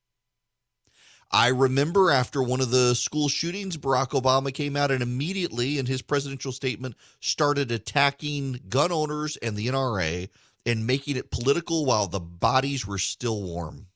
I 1.32 1.48
remember 1.48 2.12
after 2.12 2.44
one 2.44 2.62
of 2.62 2.70
the 2.70 2.94
school 2.94 3.28
shootings, 3.28 3.76
Barack 3.76 4.10
Obama 4.10 4.54
came 4.54 4.76
out 4.76 4.92
and 4.92 5.02
immediately, 5.02 5.80
in 5.80 5.88
his 5.88 6.04
presidential 6.04 6.52
statement, 6.52 6.96
started 7.20 7.72
attacking 7.72 8.60
gun 8.70 8.92
owners 8.92 9.36
and 9.38 9.56
the 9.56 9.68
NRA 9.68 10.30
and 10.66 10.86
making 10.86 11.18
it 11.18 11.32
political 11.32 11.86
while 11.86 12.08
the 12.08 12.20
bodies 12.20 12.86
were 12.86 13.00
still 13.00 13.42
warm. 13.42 13.88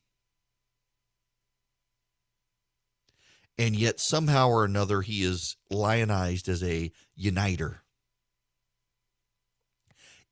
And 3.56 3.76
yet, 3.76 4.00
somehow 4.00 4.48
or 4.48 4.64
another, 4.64 5.02
he 5.02 5.22
is 5.22 5.56
lionized 5.70 6.48
as 6.48 6.62
a 6.62 6.90
uniter. 7.14 7.82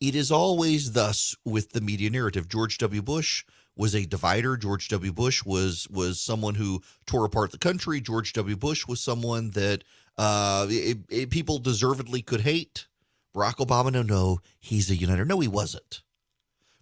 It 0.00 0.14
is 0.14 0.30
always 0.30 0.92
thus 0.92 1.34
with 1.44 1.70
the 1.70 1.80
media 1.80 2.10
narrative. 2.10 2.48
George 2.48 2.76
W. 2.78 3.00
Bush 3.00 3.44
was 3.76 3.94
a 3.94 4.04
divider. 4.04 4.56
George 4.56 4.88
W. 4.88 5.12
Bush 5.12 5.44
was 5.44 5.88
was 5.88 6.20
someone 6.20 6.54
who 6.56 6.82
tore 7.06 7.24
apart 7.24 7.52
the 7.52 7.58
country. 7.58 8.00
George 8.00 8.32
W. 8.34 8.56
Bush 8.56 8.86
was 8.86 9.00
someone 9.00 9.50
that 9.50 9.84
uh, 10.18 10.66
it, 10.68 10.98
it, 11.08 11.30
people 11.30 11.58
deservedly 11.58 12.22
could 12.22 12.42
hate. 12.42 12.86
Barack 13.34 13.56
Obama, 13.56 13.92
no, 13.92 14.02
no, 14.02 14.38
he's 14.58 14.90
a 14.90 14.96
uniter. 14.96 15.24
No, 15.24 15.40
he 15.40 15.48
wasn't. 15.48 16.02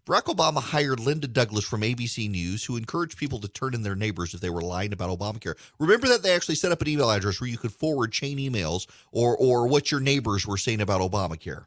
Barack 0.06 0.24
Obama 0.24 0.60
hired 0.60 1.00
Linda 1.00 1.26
Douglass 1.26 1.64
from 1.64 1.80
ABC 1.80 2.30
News, 2.30 2.64
who 2.64 2.76
encouraged 2.76 3.16
people 3.16 3.40
to 3.40 3.48
turn 3.48 3.74
in 3.74 3.82
their 3.82 3.96
neighbors 3.96 4.34
if 4.34 4.40
they 4.40 4.50
were 4.50 4.60
lying 4.60 4.92
about 4.92 5.16
Obamacare. 5.16 5.54
Remember 5.78 6.08
that 6.08 6.22
they 6.22 6.34
actually 6.34 6.56
set 6.56 6.72
up 6.72 6.82
an 6.82 6.88
email 6.88 7.10
address 7.10 7.40
where 7.40 7.48
you 7.48 7.58
could 7.58 7.72
forward 7.72 8.12
chain 8.12 8.38
emails 8.38 8.86
or 9.12 9.36
or 9.36 9.66
what 9.66 9.90
your 9.90 10.00
neighbors 10.00 10.46
were 10.46 10.58
saying 10.58 10.80
about 10.80 11.00
Obamacare. 11.00 11.66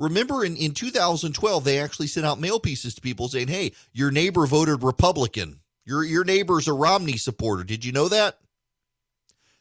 Remember 0.00 0.42
in, 0.46 0.56
in 0.56 0.72
2012, 0.72 1.62
they 1.62 1.78
actually 1.78 2.06
sent 2.06 2.24
out 2.24 2.40
mail 2.40 2.58
pieces 2.58 2.94
to 2.94 3.02
people 3.02 3.28
saying, 3.28 3.48
hey, 3.48 3.72
your 3.92 4.10
neighbor 4.10 4.46
voted 4.46 4.82
Republican. 4.82 5.60
Your, 5.84 6.02
your 6.02 6.24
neighbor's 6.24 6.66
a 6.66 6.72
Romney 6.72 7.18
supporter. 7.18 7.64
Did 7.64 7.84
you 7.84 7.92
know 7.92 8.08
that? 8.08 8.38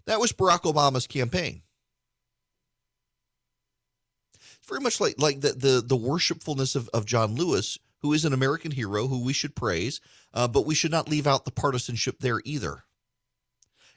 That 0.05 0.21
was 0.21 0.31
Barack 0.31 0.61
Obama's 0.61 1.07
campaign. 1.07 1.61
It's 4.33 4.67
very 4.69 4.79
much 4.79 5.01
like, 5.01 5.15
like 5.17 5.41
the, 5.41 5.51
the, 5.51 5.83
the 5.85 5.97
worshipfulness 5.97 6.73
of, 6.73 6.89
of 6.93 7.05
John 7.05 7.35
Lewis, 7.35 7.77
who 8.01 8.13
is 8.13 8.23
an 8.23 8.31
American 8.31 8.71
hero 8.71 9.07
who 9.07 9.21
we 9.21 9.33
should 9.33 9.55
praise, 9.55 9.99
uh, 10.33 10.47
but 10.47 10.65
we 10.65 10.73
should 10.73 10.91
not 10.91 11.09
leave 11.09 11.27
out 11.27 11.43
the 11.43 11.51
partisanship 11.51 12.19
there 12.19 12.41
either. 12.45 12.85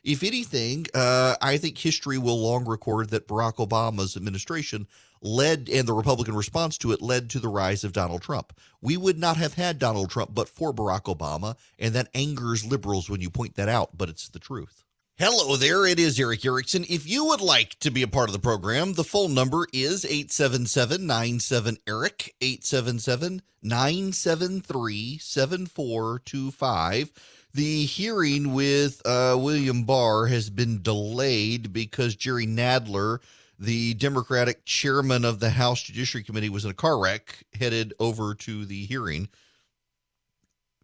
If 0.03 0.25
anything, 0.25 0.87
uh, 0.93 1.37
I 1.41 1.57
think 1.57 1.79
history 1.79 2.19
will 2.19 2.43
long 2.43 2.65
record 2.65 3.11
that 3.11 3.29
Barack 3.29 3.65
Obama's 3.65 4.17
administration 4.17 4.89
led, 5.23 5.69
and 5.69 5.87
the 5.87 5.93
Republican 5.93 6.35
response 6.35 6.77
to 6.79 6.93
it 6.93 7.01
led 7.03 7.31
to 7.31 7.39
the 7.39 7.49
rise 7.49 7.85
of 7.85 7.93
Donald 7.93 8.23
Trump. 8.23 8.53
We 8.81 8.97
would 8.97 9.19
not 9.19 9.37
have 9.37 9.55
had 9.55 9.79
Donald 9.79 10.11
Trump 10.11 10.35
but 10.35 10.49
for 10.49 10.73
Barack 10.73 11.05
Obama, 11.05 11.57
and 11.79 11.95
that 11.95 12.09
angers 12.15 12.65
liberals 12.65 13.09
when 13.09 13.21
you 13.21 13.31
point 13.31 13.55
that 13.57 13.69
out, 13.69 13.97
but 13.97 14.09
it's 14.09 14.29
the 14.29 14.39
truth. 14.39 14.85
Hello 15.19 15.57
there, 15.57 15.87
it 15.87 16.01
is 16.01 16.19
Erick 16.19 16.45
Erickson. 16.45 16.85
If 16.89 17.09
you 17.09 17.27
would 17.27 17.41
like 17.41 17.79
to 17.81 17.91
be 17.91 18.03
a 18.03 18.09
part 18.09 18.29
of 18.29 18.33
the 18.33 18.39
program, 18.39 18.95
the 18.95 19.05
phone 19.05 19.35
number 19.35 19.67
is 19.73 20.05
877 20.05 21.07
97 21.07 21.77
Erick, 21.87 22.35
877 22.41 23.43
973 23.63 25.19
7425 25.19 27.13
the 27.55 27.85
hearing 27.85 28.55
with 28.55 29.03
uh, 29.05 29.37
William 29.39 29.85
Barr 29.85 30.27
has 30.27 30.49
been 30.49 30.81
delayed 30.83 31.73
because 31.73 32.17
Jerry 32.17 32.47
Nadler, 32.47 33.19
the 33.63 33.95
Democratic 33.95 34.65
chairman 34.65 35.25
of 35.25 35.39
the 35.39 35.51
House 35.51 35.83
Judiciary 35.83 36.25
Committee, 36.25 36.49
was 36.49 36.65
in 36.65 36.73
a 36.73 36.75
car 36.75 36.99
wreck 36.99 37.45
headed 37.59 37.95
over 38.01 38.35
to 38.35 38.65
the 38.65 38.85
hearing. 38.87 39.29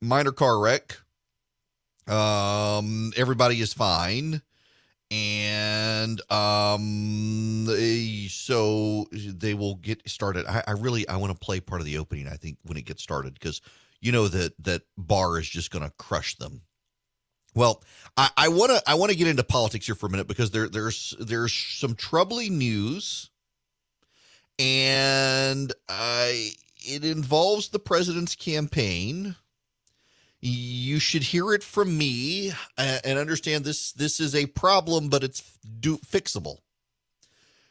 Minor 0.00 0.30
car 0.30 0.60
wreck. 0.60 0.96
Um, 2.06 3.12
everybody 3.16 3.60
is 3.60 3.72
fine. 3.72 4.42
And 5.10 6.20
um, 6.30 7.64
they, 7.64 8.28
so 8.30 9.06
they 9.12 9.54
will 9.54 9.74
get 9.74 10.08
started. 10.08 10.46
I, 10.46 10.62
I 10.68 10.72
really 10.72 11.08
I 11.08 11.16
want 11.16 11.32
to 11.32 11.38
play 11.38 11.58
part 11.58 11.80
of 11.80 11.84
the 11.84 11.98
opening. 11.98 12.28
I 12.28 12.36
think 12.36 12.58
when 12.62 12.76
it 12.76 12.84
gets 12.84 13.02
started 13.02 13.34
because 13.34 13.60
you 14.00 14.12
know 14.12 14.28
that 14.28 14.52
that 14.62 14.82
Barr 14.96 15.40
is 15.40 15.48
just 15.48 15.72
going 15.72 15.84
to 15.84 15.92
crush 15.98 16.36
them. 16.36 16.62
Well, 17.58 17.82
I 18.16 18.46
want 18.50 18.70
to 18.70 18.80
I 18.86 18.94
want 18.94 19.10
to 19.10 19.18
get 19.18 19.26
into 19.26 19.42
politics 19.42 19.86
here 19.86 19.96
for 19.96 20.06
a 20.06 20.10
minute 20.10 20.28
because 20.28 20.52
there 20.52 20.68
there's 20.68 21.12
there's 21.18 21.52
some 21.52 21.96
troubling 21.96 22.56
news, 22.56 23.30
and 24.60 25.72
I 25.88 26.52
it 26.86 27.04
involves 27.04 27.70
the 27.70 27.80
president's 27.80 28.36
campaign. 28.36 29.34
You 30.40 31.00
should 31.00 31.24
hear 31.24 31.52
it 31.52 31.64
from 31.64 31.98
me 31.98 32.52
uh, 32.76 32.98
and 33.02 33.18
understand 33.18 33.64
this 33.64 33.90
this 33.90 34.20
is 34.20 34.36
a 34.36 34.46
problem, 34.46 35.08
but 35.08 35.24
it's 35.24 35.58
do, 35.80 35.98
fixable. 35.98 36.58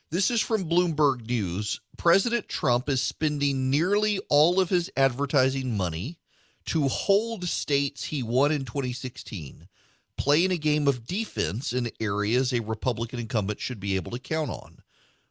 This 0.10 0.30
is 0.30 0.42
from 0.42 0.70
Bloomberg 0.70 1.26
News. 1.30 1.80
President 1.96 2.50
Trump 2.50 2.90
is 2.90 3.02
spending 3.02 3.70
nearly 3.70 4.20
all 4.28 4.60
of 4.60 4.68
his 4.68 4.92
advertising 4.98 5.78
money 5.78 6.20
to 6.68 6.90
hold 6.90 7.46
states 7.46 8.04
he 8.06 8.22
won 8.22 8.52
in 8.52 8.66
2016, 8.66 9.70
playing 10.18 10.52
a 10.52 10.58
game 10.58 10.88
of 10.88 11.06
defense 11.06 11.74
in 11.74 11.90
areas 12.00 12.52
a 12.52 12.60
Republican 12.60 13.20
incumbent 13.20 13.60
should 13.60 13.80
be 13.80 13.96
able 13.96 14.12
to 14.12 14.20
count 14.20 14.50
on. 14.50 14.80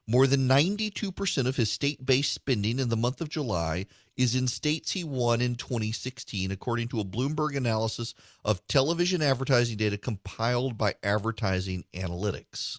More 0.08 0.26
than 0.28 0.48
92% 0.48 1.46
of 1.46 1.56
his 1.56 1.70
state 1.70 2.06
based 2.06 2.32
spending 2.32 2.78
in 2.78 2.88
the 2.88 2.96
month 2.96 3.20
of 3.20 3.28
July 3.28 3.86
is 4.16 4.36
in 4.36 4.46
states 4.46 4.92
he 4.92 5.02
won 5.02 5.40
in 5.40 5.56
2016, 5.56 6.50
according 6.50 6.88
to 6.88 7.00
a 7.00 7.04
Bloomberg 7.04 7.56
analysis 7.56 8.14
of 8.44 8.66
television 8.68 9.20
advertising 9.20 9.76
data 9.76 9.98
compiled 9.98 10.78
by 10.78 10.94
Advertising 11.02 11.84
Analytics. 11.92 12.78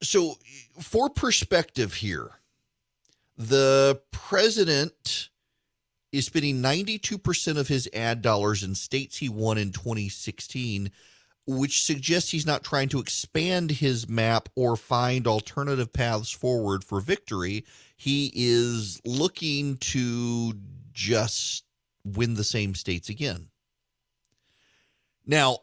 So, 0.00 0.36
for 0.80 1.10
perspective 1.10 1.94
here, 1.94 2.40
the 3.36 4.00
president 4.10 5.30
is 6.12 6.26
spending 6.26 6.62
92% 6.62 7.56
of 7.56 7.68
his 7.68 7.88
ad 7.92 8.22
dollars 8.22 8.62
in 8.62 8.74
states 8.74 9.16
he 9.18 9.28
won 9.28 9.58
in 9.58 9.72
2016, 9.72 10.90
which 11.46 11.82
suggests 11.82 12.30
he's 12.30 12.46
not 12.46 12.62
trying 12.62 12.88
to 12.90 13.00
expand 13.00 13.70
his 13.70 14.08
map 14.08 14.48
or 14.54 14.76
find 14.76 15.26
alternative 15.26 15.92
paths 15.92 16.30
forward 16.30 16.84
for 16.84 17.00
victory. 17.00 17.64
He 17.96 18.30
is 18.34 19.00
looking 19.04 19.78
to 19.78 20.54
just 20.92 21.64
win 22.04 22.34
the 22.34 22.44
same 22.44 22.74
states 22.74 23.08
again. 23.08 23.48
Now, 25.26 25.58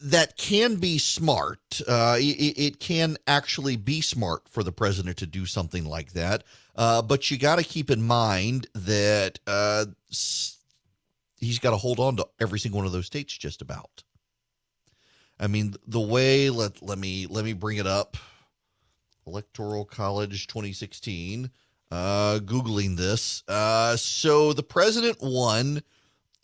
that 0.00 0.36
can 0.36 0.76
be 0.76 0.98
smart. 0.98 1.80
Uh, 1.86 2.16
it, 2.18 2.58
it, 2.58 2.80
can 2.80 3.18
actually 3.26 3.76
be 3.76 4.00
smart 4.00 4.48
for 4.48 4.62
the 4.62 4.72
president 4.72 5.18
to 5.18 5.26
do 5.26 5.44
something 5.44 5.84
like 5.84 6.12
that. 6.12 6.44
Uh, 6.74 7.02
but 7.02 7.30
you 7.30 7.36
got 7.36 7.58
to 7.58 7.64
keep 7.64 7.90
in 7.90 8.02
mind 8.02 8.66
that 8.74 9.38
uh, 9.46 9.84
he's 10.08 11.58
got 11.60 11.70
to 11.70 11.76
hold 11.76 12.00
on 12.00 12.16
to 12.16 12.26
every 12.40 12.58
single 12.58 12.78
one 12.78 12.86
of 12.86 12.92
those 12.92 13.06
states 13.06 13.36
just 13.36 13.60
about. 13.60 14.02
I 15.38 15.46
mean, 15.46 15.74
the 15.86 16.00
way 16.00 16.50
let 16.50 16.82
let 16.82 16.98
me 16.98 17.26
let 17.26 17.44
me 17.44 17.52
bring 17.52 17.78
it 17.78 17.86
up. 17.86 18.16
Electoral 19.26 19.84
College 19.84 20.46
2016. 20.46 21.50
Uh, 21.90 22.38
googling 22.44 22.96
this. 22.96 23.42
Uh, 23.48 23.96
so 23.96 24.52
the 24.52 24.62
president 24.62 25.18
won 25.20 25.82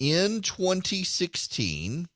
in 0.01 0.43
2016 0.43 2.09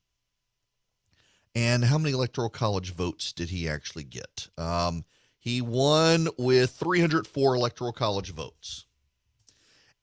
and 1.54 1.84
how 1.84 1.98
many 1.98 2.14
electoral 2.14 2.50
college 2.50 2.94
votes 2.94 3.32
did 3.32 3.50
he 3.50 3.68
actually 3.68 4.04
get? 4.04 4.48
Um, 4.56 5.04
he 5.38 5.60
won 5.60 6.28
with 6.38 6.70
304 6.72 7.54
electoral 7.54 7.92
college 7.92 8.32
votes. 8.32 8.86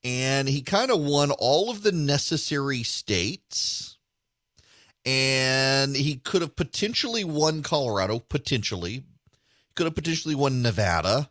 And 0.04 0.48
he 0.48 0.62
kind 0.62 0.90
of 0.90 1.00
won 1.00 1.30
all 1.30 1.70
of 1.70 1.82
the 1.82 1.92
necessary 1.92 2.82
states. 2.82 3.96
And 5.04 5.96
he 5.96 6.16
could 6.16 6.42
have 6.42 6.56
potentially 6.56 7.24
won 7.24 7.62
Colorado, 7.62 8.18
potentially. 8.18 9.04
Could 9.74 9.86
have 9.86 9.94
potentially 9.94 10.34
won 10.34 10.60
Nevada. 10.60 11.30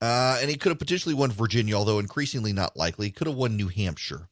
Uh, 0.00 0.38
and 0.40 0.50
he 0.50 0.56
could 0.56 0.70
have 0.70 0.78
potentially 0.78 1.14
won 1.14 1.30
Virginia, 1.30 1.74
although 1.74 1.98
increasingly 1.98 2.52
not 2.52 2.76
likely. 2.76 3.06
He 3.06 3.12
could 3.12 3.26
have 3.26 3.36
won 3.36 3.56
New 3.56 3.68
Hampshire. 3.68 4.28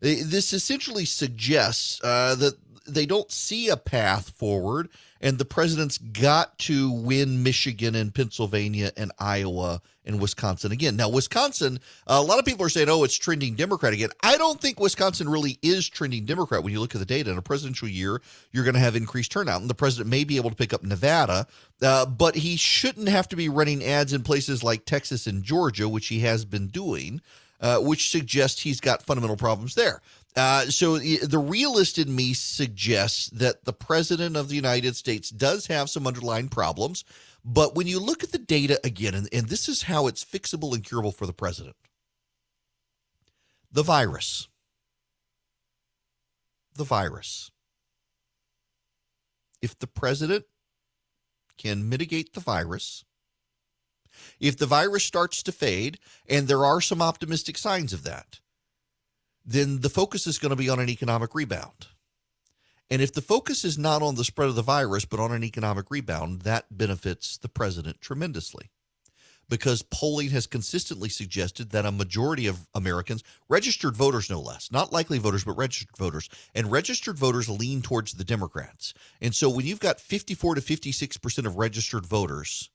This 0.00 0.52
essentially 0.52 1.04
suggests 1.04 2.00
uh, 2.02 2.34
that 2.34 2.56
they 2.86 3.06
don't 3.06 3.30
see 3.30 3.68
a 3.68 3.76
path 3.76 4.30
forward 4.30 4.88
and 5.22 5.38
the 5.38 5.44
president's 5.44 5.98
got 5.98 6.58
to 6.58 6.90
win 6.90 7.44
Michigan 7.44 7.94
and 7.94 8.12
Pennsylvania 8.12 8.90
and 8.96 9.12
Iowa 9.18 9.80
and 10.04 10.20
Wisconsin 10.20 10.72
again. 10.72 10.96
Now, 10.96 11.08
Wisconsin, 11.08 11.78
a 12.08 12.20
lot 12.20 12.40
of 12.40 12.44
people 12.44 12.66
are 12.66 12.68
saying, 12.68 12.88
oh, 12.88 13.04
it's 13.04 13.16
trending 13.16 13.54
Democrat 13.54 13.92
again. 13.92 14.10
I 14.20 14.36
don't 14.36 14.60
think 14.60 14.80
Wisconsin 14.80 15.28
really 15.28 15.60
is 15.62 15.88
trending 15.88 16.24
Democrat 16.24 16.64
when 16.64 16.72
you 16.72 16.80
look 16.80 16.96
at 16.96 16.98
the 16.98 17.06
data. 17.06 17.30
In 17.30 17.38
a 17.38 17.42
presidential 17.42 17.86
year, 17.86 18.20
you're 18.50 18.64
going 18.64 18.74
to 18.74 18.80
have 18.80 18.96
increased 18.96 19.30
turnout, 19.30 19.60
and 19.60 19.70
the 19.70 19.74
president 19.74 20.10
may 20.10 20.24
be 20.24 20.36
able 20.36 20.50
to 20.50 20.56
pick 20.56 20.72
up 20.72 20.82
Nevada, 20.82 21.46
uh, 21.82 22.04
but 22.04 22.34
he 22.34 22.56
shouldn't 22.56 23.08
have 23.08 23.28
to 23.28 23.36
be 23.36 23.48
running 23.48 23.84
ads 23.84 24.12
in 24.12 24.24
places 24.24 24.64
like 24.64 24.84
Texas 24.84 25.28
and 25.28 25.44
Georgia, 25.44 25.88
which 25.88 26.08
he 26.08 26.20
has 26.20 26.44
been 26.44 26.66
doing. 26.66 27.22
Uh, 27.60 27.78
which 27.78 28.10
suggests 28.10 28.62
he's 28.62 28.80
got 28.80 29.04
fundamental 29.04 29.36
problems 29.36 29.76
there. 29.76 30.02
Uh, 30.34 30.64
so 30.66 30.96
the 30.98 31.38
realist 31.38 31.98
in 31.98 32.14
me 32.14 32.32
suggests 32.32 33.28
that 33.30 33.64
the 33.64 33.72
president 33.72 34.36
of 34.36 34.48
the 34.48 34.54
United 34.54 34.96
States 34.96 35.28
does 35.28 35.66
have 35.66 35.90
some 35.90 36.06
underlying 36.06 36.48
problems. 36.48 37.04
But 37.44 37.74
when 37.74 37.86
you 37.86 37.98
look 37.98 38.22
at 38.22 38.32
the 38.32 38.38
data 38.38 38.80
again, 38.82 39.14
and, 39.14 39.28
and 39.32 39.48
this 39.48 39.68
is 39.68 39.82
how 39.82 40.06
it's 40.06 40.24
fixable 40.24 40.74
and 40.74 40.82
curable 40.84 41.12
for 41.12 41.26
the 41.26 41.32
president 41.32 41.76
the 43.72 43.82
virus. 43.82 44.48
The 46.74 46.84
virus. 46.84 47.50
If 49.62 49.78
the 49.78 49.86
president 49.86 50.44
can 51.56 51.88
mitigate 51.88 52.34
the 52.34 52.40
virus, 52.40 53.04
if 54.40 54.58
the 54.58 54.66
virus 54.66 55.04
starts 55.04 55.42
to 55.44 55.52
fade, 55.52 55.98
and 56.28 56.48
there 56.48 56.64
are 56.64 56.80
some 56.80 57.00
optimistic 57.00 57.56
signs 57.56 57.92
of 57.92 58.02
that, 58.04 58.40
then 59.44 59.80
the 59.80 59.90
focus 59.90 60.26
is 60.26 60.38
going 60.38 60.50
to 60.50 60.56
be 60.56 60.68
on 60.68 60.80
an 60.80 60.88
economic 60.88 61.34
rebound. 61.34 61.88
And 62.90 63.00
if 63.00 63.12
the 63.12 63.22
focus 63.22 63.64
is 63.64 63.78
not 63.78 64.02
on 64.02 64.16
the 64.16 64.24
spread 64.24 64.48
of 64.48 64.54
the 64.54 64.62
virus, 64.62 65.04
but 65.04 65.18
on 65.18 65.32
an 65.32 65.42
economic 65.44 65.90
rebound, 65.90 66.42
that 66.42 66.66
benefits 66.70 67.38
the 67.38 67.48
president 67.48 68.00
tremendously. 68.00 68.70
Because 69.48 69.82
polling 69.82 70.30
has 70.30 70.46
consistently 70.46 71.08
suggested 71.08 71.70
that 71.70 71.86
a 71.86 71.92
majority 71.92 72.46
of 72.46 72.68
Americans, 72.74 73.24
registered 73.48 73.96
voters 73.96 74.30
no 74.30 74.40
less, 74.40 74.70
not 74.70 74.92
likely 74.92 75.18
voters, 75.18 75.44
but 75.44 75.56
registered 75.56 75.96
voters, 75.96 76.28
and 76.54 76.70
registered 76.70 77.18
voters 77.18 77.48
lean 77.48 77.82
towards 77.82 78.12
the 78.12 78.24
Democrats. 78.24 78.94
And 79.20 79.34
so 79.34 79.50
when 79.50 79.66
you've 79.66 79.80
got 79.80 80.00
54 80.00 80.56
to 80.56 80.60
56% 80.60 81.46
of 81.46 81.56
registered 81.56 82.06
voters 82.06 82.70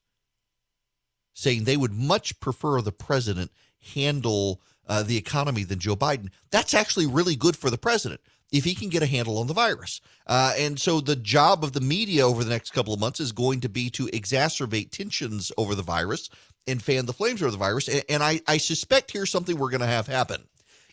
saying 1.34 1.64
they 1.64 1.78
would 1.78 1.94
much 1.94 2.40
prefer 2.40 2.82
the 2.82 2.92
president 2.92 3.52
handle 3.94 4.60
uh, 4.88 5.04
the 5.04 5.18
economy 5.18 5.64
than 5.64 5.80
Joe 5.80 5.96
Biden, 5.96 6.30
that's 6.52 6.74
actually 6.74 7.08
really 7.08 7.36
good 7.36 7.56
for 7.56 7.70
the 7.70 7.78
president 7.78 8.22
if 8.52 8.64
he 8.64 8.76
can 8.76 8.90
get 8.90 9.04
a 9.04 9.08
handle 9.08 9.38
on 9.38 9.48
the 9.48 9.54
virus. 9.54 10.02
Uh, 10.26 10.54
and 10.58 10.80
so 10.80 11.02
the 11.02 11.16
job 11.16 11.64
of 11.64 11.74
the 11.74 11.82
media 11.82 12.26
over 12.26 12.44
the 12.44 12.50
next 12.50 12.72
couple 12.72 12.94
of 12.94 13.00
months 13.00 13.20
is 13.20 13.32
going 13.32 13.60
to 13.62 13.70
be 13.70 13.90
to 13.90 14.08
exacerbate 14.08 14.92
tensions 14.92 15.52
over 15.58 15.76
the 15.76 15.84
virus 15.84 16.30
and 16.66 16.82
fan 16.82 17.06
the 17.06 17.14
flames 17.14 17.42
over 17.42 17.52
the 17.52 17.58
virus. 17.58 17.88
And, 17.88 18.04
and 18.10 18.24
I, 18.24 18.42
I 18.48 18.58
suspect 18.58 19.12
here's 19.12 19.32
something 19.32 19.58
we're 19.58 19.70
going 19.70 19.82
to 19.82 19.88
have 19.88 20.08
happen 20.08 20.44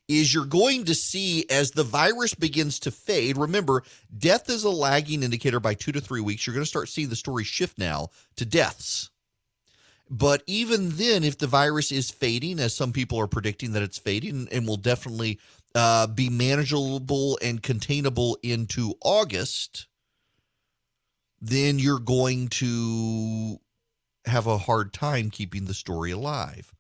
is 0.07 0.35
you're 0.35 0.45
going 0.45 0.85
to 0.85 0.95
see 0.95 1.47
as 1.49 1.71
the 1.71 1.85
virus 1.85 2.35
begins 2.35 2.79
to 2.79 2.91
fade. 2.91 3.39
Remember, 3.39 3.83
death 4.19 4.51
is 4.51 4.65
a 4.65 4.71
lagging 4.71 5.23
indicator 5.23 5.61
by 5.61 5.75
two 5.75 5.93
to 5.93 6.01
three 6.01 6.21
weeks. 6.21 6.47
You're 6.47 6.55
going 6.55 6.65
to 6.65 6.69
start 6.69 6.89
seeing 6.89 7.09
the 7.09 7.17
story 7.17 7.45
shift 7.45 7.79
now 7.79 8.11
to 8.37 8.45
deaths. 8.45 9.11
But 10.11 10.43
even 10.47 10.91
then, 10.91 11.25
if 11.25 11.39
the 11.39 11.47
virus 11.47 11.91
is 11.91 12.11
fading, 12.11 12.61
as 12.61 12.75
some 12.75 12.93
people 12.93 13.19
are 13.19 13.27
predicting 13.27 13.73
that 13.73 13.83
it's 13.83 13.99
fading 13.99 14.49
and 14.53 14.67
will 14.67 14.77
definitely 14.77 15.41
uh, 15.75 16.07
be 16.07 16.29
manageable 16.29 17.39
and 17.43 17.63
containable 17.63 18.39
into 18.43 18.95
August, 19.03 19.87
then 21.41 21.79
you're 21.79 21.99
going 21.99 22.49
to 22.49 23.59
have 24.27 24.47
a 24.47 24.59
hard 24.59 24.93
time 24.93 25.31
keeping 25.31 25.65
the 25.65 25.75
story 25.75 26.11
alive. 26.11 26.73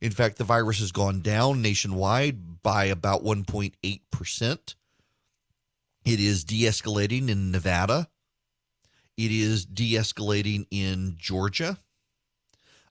In 0.00 0.10
fact, 0.10 0.36
the 0.38 0.44
virus 0.44 0.80
has 0.80 0.92
gone 0.92 1.20
down 1.20 1.62
nationwide 1.62 2.62
by 2.62 2.84
about 2.86 3.24
1.8%. 3.24 4.74
It 6.04 6.20
is 6.20 6.44
de 6.44 6.62
escalating 6.62 7.28
in 7.30 7.50
Nevada. 7.50 8.08
It 9.16 9.30
is 9.30 9.64
de 9.64 9.94
escalating 9.94 10.66
in 10.70 11.14
Georgia. 11.18 11.78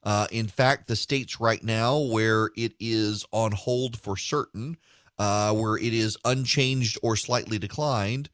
Uh, 0.03 0.27
in 0.31 0.47
fact, 0.47 0.87
the 0.87 0.95
states 0.95 1.39
right 1.39 1.63
now 1.63 1.97
where 1.97 2.49
it 2.55 2.73
is 2.79 3.25
on 3.31 3.51
hold 3.51 3.97
for 3.97 4.17
certain, 4.17 4.77
uh, 5.17 5.53
where 5.53 5.77
it 5.77 5.93
is 5.93 6.17
unchanged 6.25 6.97
or 7.01 7.15
slightly 7.15 7.57
declined 7.57 8.29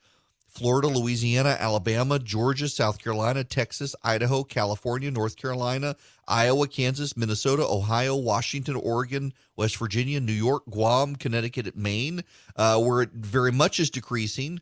Florida, 0.49 0.87
Louisiana, 0.87 1.55
Alabama, 1.59 2.17
Georgia, 2.17 2.67
South 2.67 3.01
Carolina, 3.01 3.43
Texas, 3.43 3.95
Idaho, 4.03 4.43
California, 4.43 5.11
North 5.11 5.35
Carolina, 5.35 5.95
Iowa, 6.27 6.67
Kansas, 6.67 7.15
Minnesota, 7.15 7.65
Ohio, 7.65 8.15
Washington, 8.15 8.75
Oregon, 8.75 9.31
West 9.55 9.77
Virginia, 9.77 10.19
New 10.19 10.33
York, 10.33 10.63
Guam, 10.69 11.15
Connecticut, 11.15 11.77
Maine, 11.77 12.23
uh, 12.55 12.79
where 12.79 13.03
it 13.03 13.11
very 13.13 13.51
much 13.51 13.79
is 13.79 13.91
decreasing, 13.91 14.59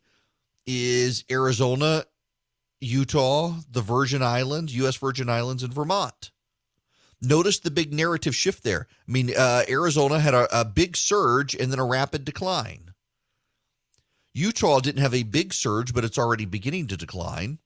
is 0.65 1.23
Arizona, 1.31 2.03
Utah, 2.81 3.55
the 3.71 3.81
Virgin 3.81 4.21
Islands, 4.21 4.75
U.S. 4.75 4.97
Virgin 4.97 5.29
Islands, 5.29 5.63
and 5.63 5.73
Vermont. 5.73 6.31
Notice 7.21 7.59
the 7.59 7.71
big 7.71 7.93
narrative 7.93 8.35
shift 8.35 8.63
there. 8.63 8.87
I 9.07 9.11
mean, 9.11 9.31
uh, 9.35 9.63
Arizona 9.67 10.19
had 10.19 10.33
a, 10.33 10.61
a 10.61 10.65
big 10.65 10.95
surge 10.95 11.55
and 11.55 11.71
then 11.71 11.79
a 11.79 11.85
rapid 11.85 12.25
decline. 12.25 12.93
Utah 14.33 14.79
didn't 14.79 15.01
have 15.01 15.15
a 15.15 15.23
big 15.23 15.53
surge, 15.53 15.93
but 15.93 16.05
it's 16.05 16.19
already 16.19 16.45
beginning 16.45 16.87
to 16.87 16.97
decline. 16.97 17.57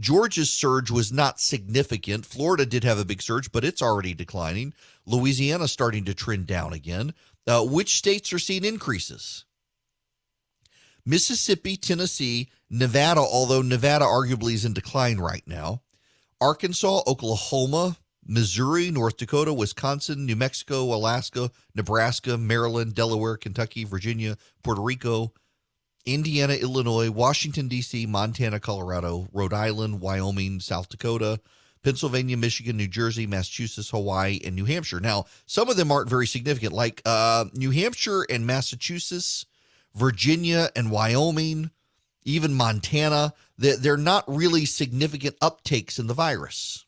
Georgia's 0.00 0.50
surge 0.50 0.90
was 0.90 1.12
not 1.12 1.40
significant. 1.40 2.26
Florida 2.26 2.66
did 2.66 2.84
have 2.84 2.98
a 2.98 3.04
big 3.04 3.22
surge, 3.22 3.52
but 3.52 3.64
it's 3.64 3.82
already 3.82 4.14
declining. 4.14 4.74
Louisiana 5.06 5.68
starting 5.68 6.04
to 6.04 6.14
trend 6.14 6.46
down 6.46 6.72
again. 6.72 7.14
Uh, 7.46 7.64
which 7.64 7.94
states 7.94 8.32
are 8.32 8.38
seeing 8.38 8.64
increases? 8.64 9.44
Mississippi, 11.06 11.76
Tennessee, 11.76 12.50
Nevada, 12.68 13.20
although 13.20 13.62
Nevada 13.62 14.04
arguably 14.04 14.52
is 14.52 14.64
in 14.64 14.72
decline 14.72 15.18
right 15.18 15.44
now. 15.46 15.82
Arkansas, 16.40 17.02
Oklahoma, 17.06 17.96
Missouri, 18.28 18.90
North 18.90 19.16
Dakota, 19.16 19.54
Wisconsin, 19.54 20.26
New 20.26 20.36
Mexico, 20.36 20.84
Alaska, 20.94 21.50
Nebraska, 21.74 22.36
Maryland, 22.36 22.94
Delaware, 22.94 23.38
Kentucky, 23.38 23.84
Virginia, 23.84 24.36
Puerto 24.62 24.82
Rico, 24.82 25.32
Indiana, 26.04 26.54
Illinois, 26.54 27.10
Washington, 27.10 27.68
D.C., 27.68 28.04
Montana, 28.04 28.60
Colorado, 28.60 29.28
Rhode 29.32 29.54
Island, 29.54 30.00
Wyoming, 30.00 30.60
South 30.60 30.90
Dakota, 30.90 31.40
Pennsylvania, 31.82 32.36
Michigan, 32.36 32.76
New 32.76 32.86
Jersey, 32.86 33.26
Massachusetts, 33.26 33.90
Hawaii, 33.90 34.40
and 34.44 34.54
New 34.54 34.66
Hampshire. 34.66 35.00
Now, 35.00 35.24
some 35.46 35.70
of 35.70 35.76
them 35.76 35.90
aren't 35.90 36.10
very 36.10 36.26
significant, 36.26 36.74
like 36.74 37.00
uh, 37.06 37.46
New 37.54 37.70
Hampshire 37.70 38.26
and 38.28 38.46
Massachusetts, 38.46 39.46
Virginia 39.94 40.68
and 40.76 40.90
Wyoming, 40.90 41.70
even 42.24 42.52
Montana. 42.52 43.32
They're 43.56 43.96
not 43.96 44.24
really 44.26 44.66
significant 44.66 45.38
uptakes 45.40 45.98
in 45.98 46.08
the 46.08 46.14
virus. 46.14 46.84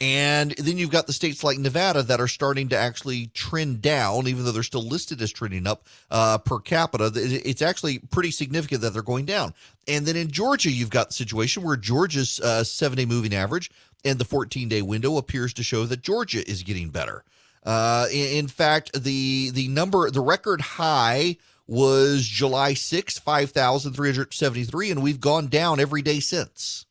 And 0.00 0.50
then 0.52 0.76
you've 0.76 0.90
got 0.90 1.06
the 1.06 1.12
states 1.12 1.44
like 1.44 1.58
Nevada 1.58 2.02
that 2.02 2.20
are 2.20 2.28
starting 2.28 2.68
to 2.70 2.76
actually 2.76 3.28
trend 3.28 3.80
down, 3.80 4.26
even 4.26 4.44
though 4.44 4.50
they're 4.50 4.64
still 4.64 4.82
listed 4.82 5.22
as 5.22 5.32
trending 5.32 5.66
up 5.66 5.86
uh, 6.10 6.38
per 6.38 6.58
capita. 6.58 7.12
It's 7.14 7.62
actually 7.62 8.00
pretty 8.00 8.32
significant 8.32 8.80
that 8.82 8.92
they're 8.92 9.02
going 9.02 9.24
down. 9.24 9.54
And 9.86 10.04
then 10.04 10.16
in 10.16 10.30
Georgia, 10.30 10.70
you've 10.70 10.90
got 10.90 11.08
the 11.08 11.14
situation 11.14 11.62
where 11.62 11.76
Georgia's 11.76 12.40
uh, 12.40 12.64
seven 12.64 12.98
day 12.98 13.06
moving 13.06 13.34
average 13.34 13.70
and 14.04 14.18
the 14.18 14.24
14 14.24 14.68
day 14.68 14.82
window 14.82 15.16
appears 15.16 15.54
to 15.54 15.62
show 15.62 15.84
that 15.86 16.02
Georgia 16.02 16.48
is 16.48 16.64
getting 16.64 16.90
better. 16.90 17.24
Uh, 17.64 18.06
in, 18.12 18.38
in 18.38 18.48
fact, 18.48 19.00
the 19.00 19.50
the 19.50 19.68
number, 19.68 20.10
the 20.10 20.20
record 20.20 20.60
high 20.60 21.36
was 21.66 22.26
July 22.26 22.74
6, 22.74 23.18
5,373, 23.18 24.90
and 24.90 25.02
we've 25.02 25.20
gone 25.20 25.46
down 25.46 25.80
every 25.80 26.02
day 26.02 26.20
since 26.20 26.84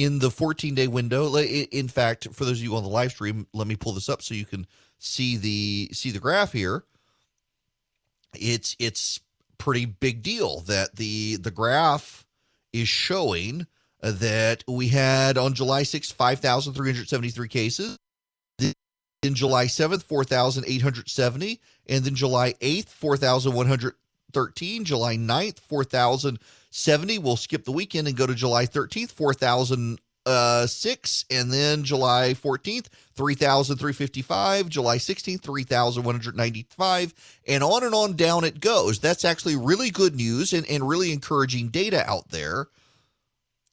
in 0.00 0.18
the 0.18 0.30
14 0.30 0.74
day 0.74 0.88
window. 0.88 1.34
In 1.36 1.88
fact, 1.88 2.28
for 2.32 2.46
those 2.46 2.58
of 2.58 2.64
you 2.64 2.74
on 2.74 2.82
the 2.82 2.88
live 2.88 3.12
stream, 3.12 3.46
let 3.52 3.66
me 3.66 3.76
pull 3.76 3.92
this 3.92 4.08
up 4.08 4.22
so 4.22 4.34
you 4.34 4.46
can 4.46 4.66
see 4.98 5.36
the 5.36 5.90
see 5.92 6.10
the 6.10 6.18
graph 6.18 6.52
here. 6.52 6.84
It's 8.34 8.74
it's 8.78 9.20
pretty 9.58 9.84
big 9.84 10.22
deal 10.22 10.60
that 10.60 10.96
the 10.96 11.36
the 11.36 11.50
graph 11.50 12.24
is 12.72 12.88
showing 12.88 13.66
that 14.00 14.64
we 14.66 14.88
had 14.88 15.36
on 15.36 15.52
July 15.52 15.82
6th 15.82 16.14
5,373 16.14 17.48
cases. 17.48 17.98
In 19.22 19.34
July 19.34 19.66
7th, 19.66 20.02
4,870. 20.04 21.60
And 21.86 22.04
then 22.04 22.14
July 22.14 22.54
8th, 22.54 22.88
4,113. 24.32 24.84
July 24.84 25.16
9th, 25.16 25.60
4,070. 25.60 27.18
We'll 27.18 27.36
skip 27.36 27.64
the 27.64 27.72
weekend 27.72 28.08
and 28.08 28.16
go 28.16 28.26
to 28.26 28.34
July 28.34 28.66
13th, 28.66 29.10
4,000 29.10 29.98
uh, 30.26 30.66
6, 30.66 31.24
and 31.30 31.52
then 31.52 31.82
July 31.82 32.34
14th, 32.34 32.88
3,355, 33.14 34.68
July 34.68 34.98
16th, 34.98 35.40
3,195, 35.42 37.14
and 37.48 37.64
on 37.64 37.84
and 37.84 37.94
on 37.94 38.16
down 38.16 38.44
it 38.44 38.60
goes. 38.60 38.98
That's 38.98 39.24
actually 39.24 39.56
really 39.56 39.90
good 39.90 40.14
news 40.14 40.52
and, 40.52 40.66
and 40.68 40.88
really 40.88 41.12
encouraging 41.12 41.68
data 41.68 42.08
out 42.08 42.28
there 42.28 42.68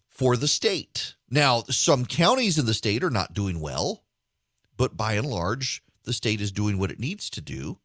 for 0.09 0.37
the 0.37 0.47
state. 0.47 1.15
Now, 1.29 1.63
some 1.69 2.05
counties 2.05 2.57
in 2.57 2.65
the 2.65 2.73
state 2.73 3.03
are 3.03 3.09
not 3.09 3.33
doing 3.33 3.59
well, 3.59 4.03
but 4.77 4.95
by 4.95 5.13
and 5.13 5.27
large, 5.27 5.83
the 6.05 6.13
state 6.13 6.39
is 6.39 6.51
doing 6.51 6.79
what 6.79 6.91
it 6.91 6.99
needs 6.99 7.29
to 7.31 7.41
do, 7.41 7.79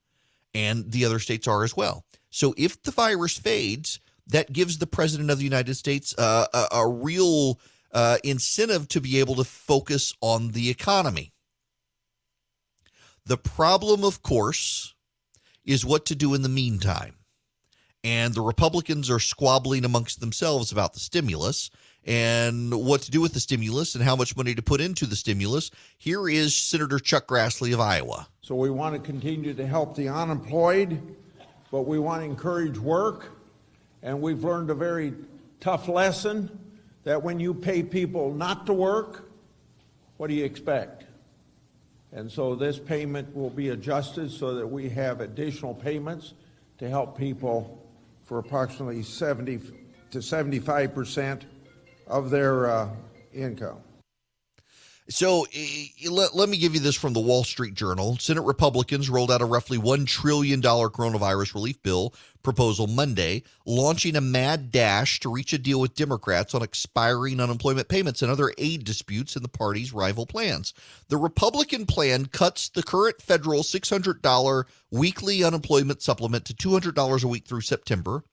and 0.55 0.93
the 0.93 1.05
other 1.05 1.19
states 1.19 1.49
are 1.49 1.65
as 1.65 1.77
well. 1.77 2.05
So 2.33 2.55
if 2.57 2.83
the 2.83 2.91
virus 2.91 3.39
fades, 3.39 4.01
that 4.27 4.53
gives 4.53 4.79
the 4.79 4.87
president 4.87 5.31
of 5.31 5.39
the 5.39 5.45
United 5.45 5.75
States 5.75 6.15
uh, 6.17 6.47
a, 6.53 6.77
a, 6.77 6.89
real 6.89 7.61
uh, 7.93 8.17
incentive 8.25 8.89
to 8.89 9.01
be 9.01 9.21
able 9.21 9.35
to 9.35 9.45
focus 9.45 10.15
on 10.23 10.53
the 10.53 10.71
economy. 10.71 11.33
The 13.27 13.37
problem, 13.37 14.03
of 14.03 14.23
course, 14.23 14.95
is 15.65 15.85
what 15.85 16.07
to 16.07 16.15
do 16.15 16.33
in 16.33 16.43
the 16.43 16.49
meantime. 16.49 17.17
And 18.03 18.35
the 18.35 18.41
Republicans 18.41 19.11
are 19.11 19.21
squabbling 19.21 19.85
amongst 19.85 20.21
themselves 20.21 20.73
about 20.73 20.95
the 20.95 21.01
stimulus 21.01 21.71
and 22.05 22.75
what 22.75 23.03
to 23.03 23.11
do 23.11 23.21
with 23.21 23.35
the 23.35 23.41
stimulus 23.41 23.95
and 23.95 24.03
how 24.03 24.17
much 24.17 24.37
money 24.37 24.55
to 24.55 24.63
put 24.63 24.81
into 24.81 25.05
the 25.05 25.17
stimulus. 25.17 25.71
Here 25.99 26.29
is 26.29 26.57
Senator 26.57 26.99
Chuck 26.99 27.29
Grassley 27.29 27.75
of 27.75 27.81
Iowa. 27.81 28.27
So 28.41 28.55
we 28.55 28.71
want 28.71 28.95
to 28.95 29.01
continue 29.01 29.55
to 29.55 29.67
help 29.67 29.95
the 29.95 30.09
unemployed, 30.09 31.01
but 31.73 31.83
we 31.83 31.99
want 31.99 32.21
to 32.21 32.27
encourage 32.27 32.79
work. 32.79 33.33
And 34.03 34.21
we've 34.21 34.45
learned 34.45 34.71
a 34.71 34.75
very 34.75 35.15
tough 35.59 35.89
lesson 35.89 36.57
that 37.05 37.21
when 37.21 37.41
you 37.41 37.55
pay 37.55 37.83
people 37.83 38.33
not 38.33 38.67
to 38.67 38.73
work, 38.73 39.29
what 40.19 40.29
do 40.29 40.35
you 40.35 40.45
expect? 40.45 41.07
And 42.13 42.31
so 42.31 42.55
this 42.55 42.79
payment 42.79 43.35
will 43.35 43.51
be 43.51 43.71
adjusted 43.71 44.31
so 44.31 44.55
that 44.57 44.67
we 44.67 44.91
have 44.91 45.21
additional 45.23 45.75
payments 45.75 46.35
to 46.79 46.89
help 46.89 47.17
people 47.17 47.83
for 48.25 48.39
approximately 48.39 49.03
70 49.03 49.61
to 50.11 50.21
75 50.21 50.95
percent 50.95 51.47
of 52.07 52.29
their 52.29 52.71
uh, 52.71 52.89
income. 53.33 53.79
So 55.09 55.47
let, 56.09 56.35
let 56.35 56.49
me 56.49 56.57
give 56.59 56.75
you 56.75 56.81
this 56.81 56.95
from 56.95 57.13
the 57.13 57.21
Wall 57.21 57.43
Street 57.43 57.75
Journal. 57.75 58.17
Senate 58.19 58.43
Republicans 58.43 59.11
rolled 59.11 59.33
out 59.33 59.43
a 59.43 59.45
roughly 59.45 59.77
$1 59.77 60.07
trillion 60.07 60.63
coronavirus 60.63 61.55
relief 61.55 61.83
bill 61.83 62.15
proposal 62.43 62.87
Monday, 62.87 63.43
launching 63.67 64.17
a 64.17 64.21
mad 64.21 64.71
dash 64.71 65.21
to 65.21 65.33
reach 65.33 65.53
a 65.53 65.59
deal 65.59 65.81
with 65.81 65.95
Democrats 65.95 66.55
on 66.55 66.63
expiring 66.63 67.41
unemployment 67.41 67.89
payments 67.89 68.23
and 68.23 68.31
other 68.31 68.53
aid 68.59 68.85
disputes 68.85 69.37
in 69.37 69.43
the 69.43 69.49
party's 69.49 69.93
rival 69.93 70.27
plans. 70.27 70.75
The 71.09 71.17
Republican 71.17 71.87
plan 71.87 72.27
cuts 72.27 72.69
the 72.69 72.83
current 72.83 73.21
federal 73.21 73.63
$600 73.63 74.65
weekly 74.91 75.45
unemployment 75.45 76.03
supplement 76.03 76.45
to 76.47 76.55
$200 76.55 77.25
a 77.25 77.29
week 77.29 77.47
through 77.47 77.61
September 77.61 78.25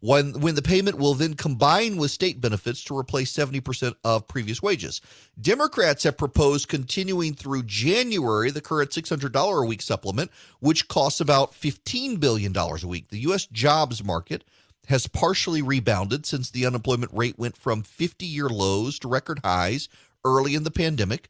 when 0.00 0.40
when 0.40 0.54
the 0.54 0.62
payment 0.62 0.98
will 0.98 1.14
then 1.14 1.34
combine 1.34 1.96
with 1.96 2.10
state 2.10 2.40
benefits 2.40 2.82
to 2.84 2.96
replace 2.96 3.32
70% 3.32 3.94
of 4.04 4.28
previous 4.28 4.62
wages. 4.62 5.00
Democrats 5.40 6.04
have 6.04 6.16
proposed 6.16 6.68
continuing 6.68 7.34
through 7.34 7.64
January 7.64 8.50
the 8.50 8.60
current 8.60 8.90
$600 8.90 9.62
a 9.62 9.66
week 9.66 9.82
supplement, 9.82 10.30
which 10.60 10.88
costs 10.88 11.20
about 11.20 11.52
$15 11.52 12.20
billion 12.20 12.56
a 12.56 12.86
week. 12.86 13.08
The 13.08 13.20
U.S. 13.20 13.46
jobs 13.46 14.04
market 14.04 14.44
has 14.88 15.06
partially 15.06 15.62
rebounded 15.62 16.24
since 16.24 16.50
the 16.50 16.64
unemployment 16.64 17.12
rate 17.12 17.38
went 17.38 17.56
from 17.56 17.82
50 17.82 18.24
year 18.24 18.48
lows 18.48 18.98
to 19.00 19.08
record 19.08 19.40
highs 19.44 19.88
early 20.24 20.54
in 20.54 20.64
the 20.64 20.70
pandemic 20.70 21.28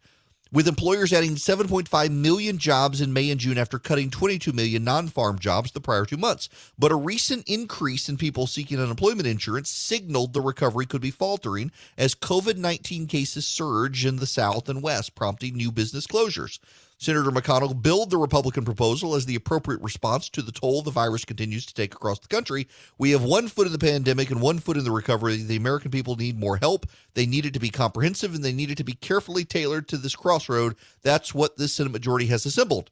with 0.52 0.68
employers 0.68 1.12
adding 1.12 1.34
7.5 1.34 2.10
million 2.10 2.58
jobs 2.58 3.00
in 3.00 3.12
May 3.12 3.30
and 3.30 3.40
June 3.40 3.58
after 3.58 3.78
cutting 3.78 4.10
22 4.10 4.52
million 4.52 4.84
non 4.84 5.08
farm 5.08 5.38
jobs 5.38 5.72
the 5.72 5.80
prior 5.80 6.04
two 6.04 6.16
months. 6.16 6.48
But 6.78 6.92
a 6.92 6.96
recent 6.96 7.48
increase 7.48 8.08
in 8.08 8.16
people 8.16 8.46
seeking 8.46 8.80
unemployment 8.80 9.26
insurance 9.26 9.70
signaled 9.70 10.32
the 10.32 10.40
recovery 10.40 10.86
could 10.86 11.02
be 11.02 11.10
faltering 11.10 11.72
as 11.96 12.14
COVID 12.14 12.56
19 12.56 13.06
cases 13.06 13.46
surge 13.46 14.04
in 14.04 14.16
the 14.16 14.26
South 14.26 14.68
and 14.68 14.82
West, 14.82 15.14
prompting 15.14 15.56
new 15.56 15.70
business 15.70 16.06
closures. 16.06 16.58
Senator 17.00 17.30
McConnell 17.30 17.80
billed 17.80 18.10
the 18.10 18.16
Republican 18.16 18.64
proposal 18.64 19.14
as 19.14 19.24
the 19.24 19.36
appropriate 19.36 19.80
response 19.80 20.28
to 20.30 20.42
the 20.42 20.50
toll 20.50 20.82
the 20.82 20.90
virus 20.90 21.24
continues 21.24 21.64
to 21.64 21.72
take 21.72 21.94
across 21.94 22.18
the 22.18 22.26
country. 22.26 22.66
We 22.98 23.12
have 23.12 23.22
one 23.22 23.46
foot 23.46 23.68
in 23.68 23.72
the 23.72 23.78
pandemic 23.78 24.32
and 24.32 24.42
one 24.42 24.58
foot 24.58 24.76
in 24.76 24.82
the 24.82 24.90
recovery. 24.90 25.36
The 25.36 25.54
American 25.54 25.92
people 25.92 26.16
need 26.16 26.40
more 26.40 26.56
help. 26.56 26.86
They 27.14 27.24
need 27.24 27.46
it 27.46 27.54
to 27.54 27.60
be 27.60 27.70
comprehensive 27.70 28.34
and 28.34 28.44
they 28.44 28.52
need 28.52 28.72
it 28.72 28.78
to 28.78 28.84
be 28.84 28.94
carefully 28.94 29.44
tailored 29.44 29.86
to 29.88 29.96
this 29.96 30.16
crossroad. 30.16 30.74
That's 31.02 31.32
what 31.32 31.56
this 31.56 31.72
Senate 31.72 31.92
majority 31.92 32.26
has 32.26 32.44
assembled. 32.44 32.90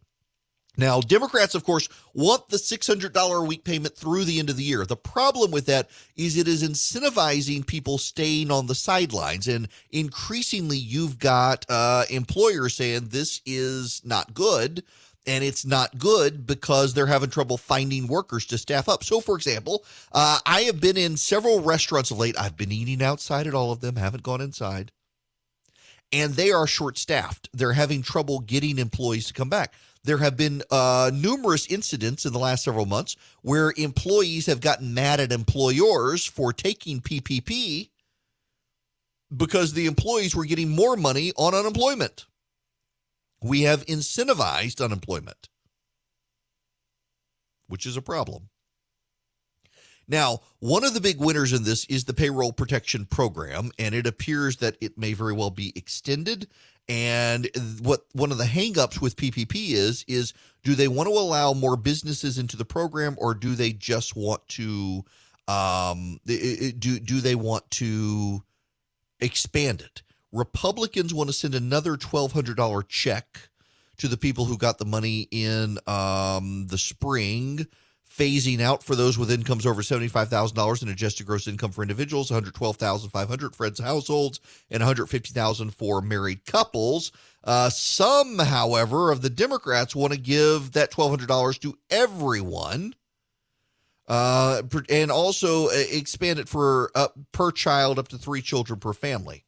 Now, 0.76 1.00
Democrats, 1.00 1.54
of 1.54 1.64
course, 1.64 1.88
want 2.12 2.48
the 2.48 2.58
$600 2.58 3.42
a 3.42 3.44
week 3.44 3.64
payment 3.64 3.96
through 3.96 4.24
the 4.24 4.38
end 4.38 4.50
of 4.50 4.56
the 4.56 4.64
year. 4.64 4.84
The 4.84 4.96
problem 4.96 5.50
with 5.50 5.66
that 5.66 5.88
is 6.16 6.36
it 6.36 6.46
is 6.46 6.62
incentivizing 6.62 7.66
people 7.66 7.98
staying 7.98 8.50
on 8.50 8.66
the 8.66 8.74
sidelines. 8.74 9.48
And 9.48 9.68
increasingly, 9.90 10.76
you've 10.76 11.18
got 11.18 11.64
uh, 11.68 12.04
employers 12.10 12.74
saying 12.74 13.08
this 13.08 13.40
is 13.46 14.02
not 14.04 14.34
good. 14.34 14.82
And 15.28 15.42
it's 15.42 15.66
not 15.66 15.98
good 15.98 16.46
because 16.46 16.94
they're 16.94 17.06
having 17.06 17.30
trouble 17.30 17.56
finding 17.56 18.06
workers 18.06 18.46
to 18.46 18.58
staff 18.58 18.88
up. 18.88 19.02
So, 19.02 19.20
for 19.20 19.34
example, 19.34 19.84
uh, 20.12 20.38
I 20.46 20.60
have 20.62 20.80
been 20.80 20.96
in 20.96 21.16
several 21.16 21.60
restaurants 21.62 22.12
of 22.12 22.18
late. 22.18 22.38
I've 22.38 22.56
been 22.56 22.70
eating 22.70 23.02
outside 23.02 23.48
at 23.48 23.54
all 23.54 23.72
of 23.72 23.80
them, 23.80 23.96
haven't 23.96 24.22
gone 24.22 24.40
inside. 24.40 24.92
And 26.12 26.34
they 26.34 26.52
are 26.52 26.68
short 26.68 26.96
staffed. 26.96 27.48
They're 27.52 27.72
having 27.72 28.02
trouble 28.02 28.38
getting 28.38 28.78
employees 28.78 29.26
to 29.26 29.34
come 29.34 29.48
back 29.48 29.74
there 30.06 30.18
have 30.18 30.36
been 30.36 30.62
uh, 30.70 31.10
numerous 31.12 31.66
incidents 31.66 32.24
in 32.24 32.32
the 32.32 32.38
last 32.38 32.62
several 32.62 32.86
months 32.86 33.16
where 33.42 33.72
employees 33.76 34.46
have 34.46 34.60
gotten 34.60 34.94
mad 34.94 35.18
at 35.18 35.32
employers 35.32 36.24
for 36.24 36.52
taking 36.52 37.00
PPP 37.00 37.90
because 39.36 39.72
the 39.72 39.86
employees 39.86 40.34
were 40.34 40.44
getting 40.44 40.70
more 40.70 40.96
money 40.96 41.32
on 41.36 41.54
unemployment. 41.54 42.26
We 43.42 43.62
have 43.62 43.84
incentivized 43.86 44.82
unemployment, 44.82 45.48
which 47.66 47.84
is 47.84 47.96
a 47.96 48.02
problem. 48.02 48.48
Now, 50.08 50.40
one 50.60 50.84
of 50.84 50.94
the 50.94 51.00
big 51.00 51.18
winners 51.18 51.52
in 51.52 51.64
this 51.64 51.84
is 51.86 52.04
the 52.04 52.14
payroll 52.14 52.52
protection 52.52 53.06
program, 53.06 53.72
and 53.78 53.94
it 53.94 54.06
appears 54.06 54.58
that 54.58 54.76
it 54.80 54.96
may 54.96 55.12
very 55.12 55.32
well 55.32 55.50
be 55.50 55.72
extended 55.74 56.46
and 56.88 57.48
what 57.82 58.04
one 58.12 58.30
of 58.30 58.38
the 58.38 58.44
hangups 58.44 59.00
with 59.00 59.16
PPP 59.16 59.72
is 59.72 60.04
is 60.06 60.32
do 60.62 60.74
they 60.74 60.88
want 60.88 61.08
to 61.08 61.12
allow 61.12 61.52
more 61.52 61.76
businesses 61.76 62.38
into 62.38 62.56
the 62.56 62.64
program 62.64 63.16
or 63.18 63.34
do 63.34 63.54
they 63.54 63.72
just 63.72 64.14
want 64.16 64.46
to 64.48 65.04
um, 65.48 66.20
do 66.24 66.72
do 67.00 67.20
they 67.20 67.34
want 67.34 67.68
to 67.72 68.42
expand 69.20 69.80
it? 69.80 70.02
Republicans 70.32 71.14
want 71.14 71.28
to 71.28 71.32
send 71.32 71.54
another 71.54 71.96
twelve 71.96 72.32
hundred 72.32 72.56
dollar 72.56 72.82
check 72.82 73.48
to 73.96 74.08
the 74.08 74.16
people 74.16 74.44
who 74.44 74.58
got 74.58 74.78
the 74.78 74.84
money 74.84 75.26
in 75.30 75.78
um, 75.86 76.66
the 76.68 76.78
spring 76.78 77.66
phasing 78.16 78.60
out 78.60 78.82
for 78.82 78.96
those 78.96 79.18
with 79.18 79.30
incomes 79.30 79.66
over 79.66 79.82
$75,000 79.82 80.82
in 80.82 80.88
adjusted 80.88 81.26
gross 81.26 81.46
income 81.46 81.72
for 81.72 81.82
individuals, 81.82 82.30
112,500 82.30 83.54
for 83.54 83.70
households, 83.82 84.40
and 84.70 84.80
150,000 84.80 85.70
for 85.70 86.00
married 86.00 86.44
couples. 86.46 87.12
Uh, 87.44 87.68
some, 87.68 88.38
however, 88.38 89.12
of 89.12 89.22
the 89.22 89.30
Democrats 89.30 89.94
want 89.94 90.12
to 90.12 90.18
give 90.18 90.72
that 90.72 90.90
$1,200 90.90 91.60
to 91.60 91.78
everyone. 91.90 92.94
Uh, 94.08 94.62
and 94.88 95.10
also 95.10 95.66
uh, 95.66 95.70
expand 95.90 96.38
it 96.38 96.48
for 96.48 96.92
uh, 96.94 97.08
per 97.32 97.50
child 97.50 97.98
up 97.98 98.06
to 98.06 98.16
three 98.16 98.40
children 98.40 98.78
per 98.78 98.92
family. 98.92 99.44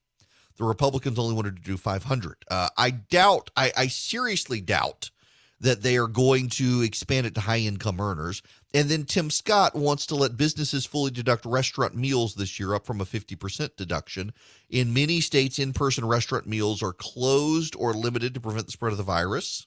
The 0.57 0.65
Republicans 0.65 1.19
only 1.19 1.35
wanted 1.35 1.57
to 1.57 1.63
do 1.63 1.77
500. 1.77 2.45
Uh, 2.51 2.69
I 2.77 2.91
doubt, 2.91 3.51
I, 3.57 3.73
I 3.77 3.87
seriously 3.87 4.61
doubt 4.61 5.11
that 5.61 5.83
they 5.83 5.97
are 5.97 6.07
going 6.07 6.49
to 6.49 6.83
expand 6.83 7.27
it 7.27 7.35
to 7.35 7.41
high 7.41 7.59
income 7.59 8.01
earners. 8.01 8.43
And 8.75 8.89
then 8.89 9.05
Tim 9.05 9.31
Scott 9.31 9.75
wants 9.75 10.07
to 10.07 10.15
let 10.15 10.37
businesses 10.37 10.87
fully 10.87 11.11
deduct 11.11 11.45
restaurant 11.45 11.95
meals 11.95 12.35
this 12.35 12.61
year, 12.61 12.75
up 12.75 12.87
from 12.87 13.01
a 13.01 13.05
50% 13.05 13.77
deduction. 13.77 14.33
In 14.71 14.95
many 14.95 15.21
states, 15.21 15.59
in 15.59 15.73
person 15.73 16.05
restaurant 16.05 16.47
meals 16.47 16.83
are 16.83 16.93
closed 16.93 17.75
or 17.77 17.93
limited 17.95 18.35
to 18.35 18.41
prevent 18.41 18.67
the 18.67 18.73
spread 18.73 18.93
of 18.93 18.99
the 18.99 19.05
virus. 19.05 19.67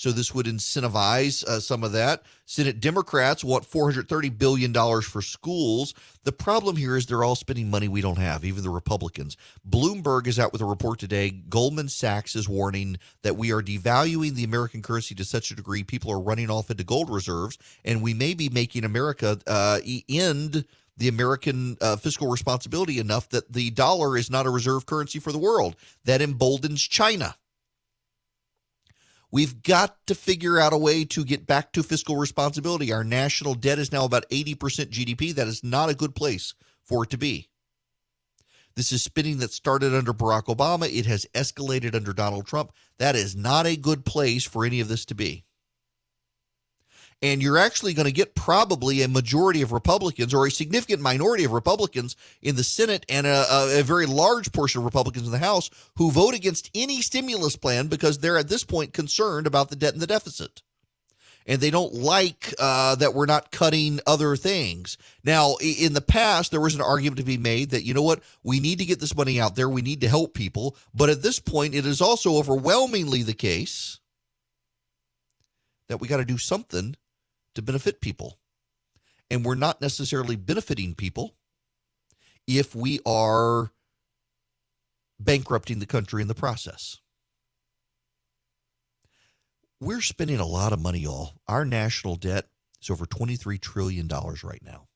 So 0.00 0.12
this 0.12 0.34
would 0.34 0.46
incentivize 0.46 1.44
uh, 1.44 1.60
some 1.60 1.84
of 1.84 1.92
that. 1.92 2.22
Senate 2.46 2.80
Democrats 2.80 3.44
want 3.44 3.68
$430 3.68 4.38
billion 4.38 4.72
for 5.02 5.20
schools. 5.20 5.92
The 6.24 6.32
problem 6.32 6.76
here 6.76 6.96
is 6.96 7.04
they're 7.04 7.22
all 7.22 7.34
spending 7.34 7.68
money 7.68 7.86
we 7.86 8.00
don't 8.00 8.16
have, 8.16 8.42
even 8.42 8.62
the 8.62 8.70
Republicans. 8.70 9.36
Bloomberg 9.68 10.26
is 10.26 10.38
out 10.38 10.54
with 10.54 10.62
a 10.62 10.64
report 10.64 11.00
today. 11.00 11.28
Goldman 11.28 11.90
Sachs 11.90 12.34
is 12.34 12.48
warning 12.48 12.96
that 13.20 13.36
we 13.36 13.52
are 13.52 13.60
devaluing 13.60 14.36
the 14.36 14.44
American 14.44 14.80
currency 14.80 15.14
to 15.16 15.24
such 15.26 15.50
a 15.50 15.54
degree 15.54 15.82
people 15.82 16.10
are 16.10 16.18
running 16.18 16.48
off 16.48 16.70
into 16.70 16.82
gold 16.82 17.10
reserves, 17.10 17.58
and 17.84 18.00
we 18.00 18.14
may 18.14 18.32
be 18.32 18.48
making 18.48 18.84
America 18.84 19.38
uh, 19.46 19.80
end 20.08 20.64
the 20.96 21.08
American 21.08 21.76
uh, 21.82 21.96
fiscal 21.96 22.28
responsibility 22.28 22.98
enough 23.00 23.28
that 23.28 23.52
the 23.52 23.68
dollar 23.68 24.16
is 24.16 24.30
not 24.30 24.46
a 24.46 24.50
reserve 24.50 24.86
currency 24.86 25.18
for 25.18 25.30
the 25.30 25.38
world. 25.38 25.76
That 26.06 26.22
emboldens 26.22 26.80
China. 26.80 27.36
We've 29.32 29.62
got 29.62 29.96
to 30.06 30.14
figure 30.14 30.58
out 30.58 30.72
a 30.72 30.78
way 30.78 31.04
to 31.04 31.24
get 31.24 31.46
back 31.46 31.72
to 31.72 31.82
fiscal 31.82 32.16
responsibility. 32.16 32.92
Our 32.92 33.04
national 33.04 33.54
debt 33.54 33.78
is 33.78 33.92
now 33.92 34.04
about 34.04 34.28
80% 34.28 34.56
GDP. 34.90 35.34
That 35.34 35.46
is 35.46 35.62
not 35.62 35.88
a 35.88 35.94
good 35.94 36.14
place 36.14 36.54
for 36.82 37.04
it 37.04 37.10
to 37.10 37.18
be. 37.18 37.48
This 38.76 38.92
is 38.92 39.02
spinning 39.02 39.38
that 39.38 39.52
started 39.52 39.94
under 39.94 40.12
Barack 40.12 40.44
Obama. 40.44 40.92
It 40.92 41.06
has 41.06 41.26
escalated 41.34 41.94
under 41.94 42.12
Donald 42.12 42.46
Trump. 42.46 42.72
That 42.98 43.14
is 43.14 43.36
not 43.36 43.66
a 43.66 43.76
good 43.76 44.04
place 44.04 44.44
for 44.44 44.64
any 44.64 44.80
of 44.80 44.88
this 44.88 45.04
to 45.06 45.14
be. 45.14 45.44
And 47.22 47.42
you're 47.42 47.58
actually 47.58 47.92
going 47.92 48.06
to 48.06 48.12
get 48.12 48.34
probably 48.34 49.02
a 49.02 49.08
majority 49.08 49.60
of 49.60 49.72
Republicans 49.72 50.32
or 50.32 50.46
a 50.46 50.50
significant 50.50 51.02
minority 51.02 51.44
of 51.44 51.52
Republicans 51.52 52.16
in 52.40 52.56
the 52.56 52.64
Senate 52.64 53.04
and 53.10 53.26
a, 53.26 53.44
a, 53.50 53.82
very 53.82 54.06
large 54.06 54.52
portion 54.52 54.78
of 54.78 54.86
Republicans 54.86 55.26
in 55.26 55.32
the 55.32 55.38
House 55.38 55.68
who 55.96 56.10
vote 56.10 56.34
against 56.34 56.70
any 56.74 57.02
stimulus 57.02 57.56
plan 57.56 57.88
because 57.88 58.18
they're 58.18 58.38
at 58.38 58.48
this 58.48 58.64
point 58.64 58.94
concerned 58.94 59.46
about 59.46 59.68
the 59.68 59.76
debt 59.76 59.92
and 59.92 60.00
the 60.00 60.06
deficit 60.06 60.62
and 61.46 61.60
they 61.60 61.70
don't 61.70 61.94
like 61.94 62.54
uh, 62.58 62.94
that 62.96 63.14
we're 63.14 63.26
not 63.26 63.50
cutting 63.50 64.00
other 64.06 64.36
things. 64.36 64.96
Now, 65.24 65.56
in 65.60 65.94
the 65.94 66.00
past, 66.00 66.50
there 66.50 66.60
was 66.60 66.74
an 66.74 66.80
argument 66.80 67.18
to 67.18 67.24
be 67.24 67.38
made 67.38 67.70
that, 67.70 67.84
you 67.84 67.94
know 67.94 68.02
what, 68.02 68.22
we 68.42 68.60
need 68.60 68.78
to 68.78 68.84
get 68.84 69.00
this 69.00 69.16
money 69.16 69.40
out 69.40 69.56
there, 69.56 69.68
we 69.68 69.82
need 69.82 70.02
to 70.02 70.08
help 70.08 70.34
people. 70.34 70.76
But 70.94 71.10
at 71.10 71.22
this 71.22 71.40
point, 71.40 71.74
it 71.74 71.86
is 71.86 72.00
also 72.00 72.36
overwhelmingly 72.36 73.22
the 73.22 73.34
case 73.34 73.98
that 75.88 76.00
we 76.00 76.08
got 76.08 76.18
to 76.18 76.24
do 76.24 76.38
something 76.38 76.94
to 77.54 77.62
benefit 77.62 78.00
people. 78.00 78.38
And 79.30 79.44
we're 79.44 79.54
not 79.54 79.80
necessarily 79.80 80.36
benefiting 80.36 80.94
people 80.94 81.36
if 82.46 82.74
we 82.74 83.00
are 83.06 83.70
bankrupting 85.18 85.78
the 85.78 85.86
country 85.86 86.22
in 86.22 86.28
the 86.28 86.34
process 86.34 86.98
we're 89.80 90.02
spending 90.02 90.38
a 90.38 90.46
lot 90.46 90.72
of 90.72 90.80
money, 90.80 91.06
all. 91.06 91.40
Our 91.48 91.64
national 91.64 92.16
debt 92.16 92.46
is 92.82 92.90
over 92.90 93.06
$23 93.06 93.58
trillion 93.60 94.08
right 94.08 94.62
now. 94.62 94.88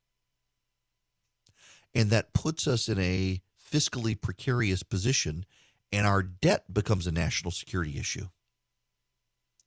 And 1.95 2.11
that 2.11 2.35
puts 2.35 2.67
us 2.67 2.89
in 2.89 2.99
a 2.99 3.41
fiscally 3.73 4.21
precarious 4.21 4.83
position, 4.83 5.47
and 5.91 6.07
our 6.07 6.23
debt 6.23 6.73
becomes 6.73 7.07
a 7.07 7.13
national 7.13 7.51
security 7.51 7.99
issue. 7.99 8.27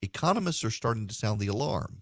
Economists 0.02 0.64
are 0.64 0.70
starting 0.70 1.08
to 1.08 1.16
sound 1.16 1.40
the 1.40 1.48
alarm. 1.48 2.02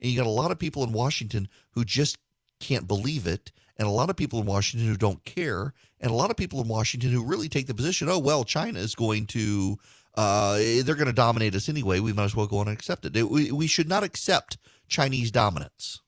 And 0.00 0.10
you 0.10 0.16
got 0.16 0.26
a 0.26 0.30
lot 0.30 0.50
of 0.50 0.58
people 0.58 0.84
in 0.84 0.92
Washington 0.92 1.48
who 1.70 1.84
just 1.84 2.18
can't 2.60 2.88
believe 2.88 3.26
it, 3.26 3.52
and 3.76 3.86
a 3.86 3.90
lot 3.90 4.10
of 4.10 4.16
people 4.16 4.40
in 4.40 4.46
Washington 4.46 4.88
who 4.88 4.96
don't 4.96 5.24
care, 5.24 5.74
and 6.00 6.10
a 6.10 6.14
lot 6.14 6.30
of 6.30 6.36
people 6.36 6.60
in 6.60 6.68
Washington 6.68 7.10
who 7.10 7.24
really 7.24 7.48
take 7.48 7.66
the 7.66 7.74
position, 7.74 8.08
oh, 8.08 8.18
well, 8.18 8.44
China 8.44 8.78
is 8.78 8.94
going 8.94 9.26
to 9.26 9.78
uh, 10.16 10.56
they're 10.56 10.94
going 10.94 11.06
to 11.06 11.12
dominate 11.12 11.54
us 11.54 11.68
anyway. 11.68 12.00
We 12.00 12.12
might 12.12 12.24
as 12.24 12.34
well 12.34 12.46
go 12.46 12.58
on 12.58 12.68
and 12.68 12.76
accept 12.76 13.04
it. 13.04 13.28
We, 13.28 13.52
we 13.52 13.66
should 13.66 13.88
not 13.88 14.02
accept 14.02 14.56
Chinese 14.88 15.30
dominance. 15.30 16.00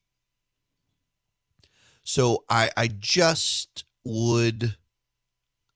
So 2.04 2.44
I, 2.48 2.70
I 2.74 2.88
just 2.88 3.84
would 4.04 4.76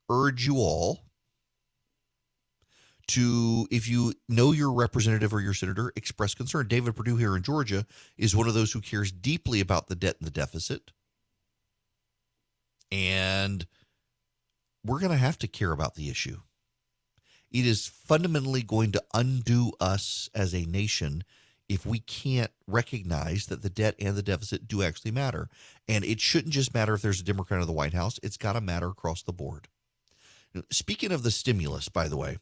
urge 0.08 0.46
you 0.46 0.56
all 0.56 1.01
to, 3.08 3.66
if 3.70 3.88
you 3.88 4.14
know 4.28 4.52
your 4.52 4.72
representative 4.72 5.32
or 5.32 5.40
your 5.40 5.54
senator, 5.54 5.92
express 5.96 6.34
concern. 6.34 6.68
David 6.68 6.94
Perdue 6.94 7.16
here 7.16 7.36
in 7.36 7.42
Georgia 7.42 7.86
is 8.16 8.36
one 8.36 8.48
of 8.48 8.54
those 8.54 8.72
who 8.72 8.80
cares 8.80 9.12
deeply 9.12 9.60
about 9.60 9.88
the 9.88 9.94
debt 9.94 10.16
and 10.18 10.26
the 10.26 10.32
deficit. 10.32 10.92
And 12.90 13.66
we're 14.84 15.00
going 15.00 15.12
to 15.12 15.16
have 15.16 15.38
to 15.38 15.48
care 15.48 15.72
about 15.72 15.94
the 15.94 16.10
issue 16.10 16.38
it 17.52 17.66
is 17.66 17.86
fundamentally 17.86 18.62
going 18.62 18.92
to 18.92 19.04
undo 19.12 19.72
us 19.78 20.30
as 20.34 20.54
a 20.54 20.64
nation 20.64 21.22
if 21.68 21.86
we 21.86 22.00
can't 22.00 22.50
recognize 22.66 23.46
that 23.46 23.62
the 23.62 23.70
debt 23.70 23.94
and 23.98 24.16
the 24.16 24.22
deficit 24.22 24.66
do 24.66 24.82
actually 24.82 25.10
matter. 25.10 25.48
And 25.86 26.04
it 26.04 26.20
shouldn't 26.20 26.54
just 26.54 26.74
matter 26.74 26.94
if 26.94 27.02
there's 27.02 27.20
a 27.20 27.24
Democrat 27.24 27.60
in 27.60 27.66
the 27.66 27.72
White 27.72 27.94
House, 27.94 28.18
it's 28.22 28.36
got 28.36 28.54
to 28.54 28.60
matter 28.60 28.88
across 28.88 29.22
the 29.22 29.32
board. 29.32 29.68
Speaking 30.70 31.12
of 31.12 31.22
the 31.22 31.30
stimulus, 31.30 31.88
by 31.88 32.08
the 32.08 32.16
way, 32.16 32.38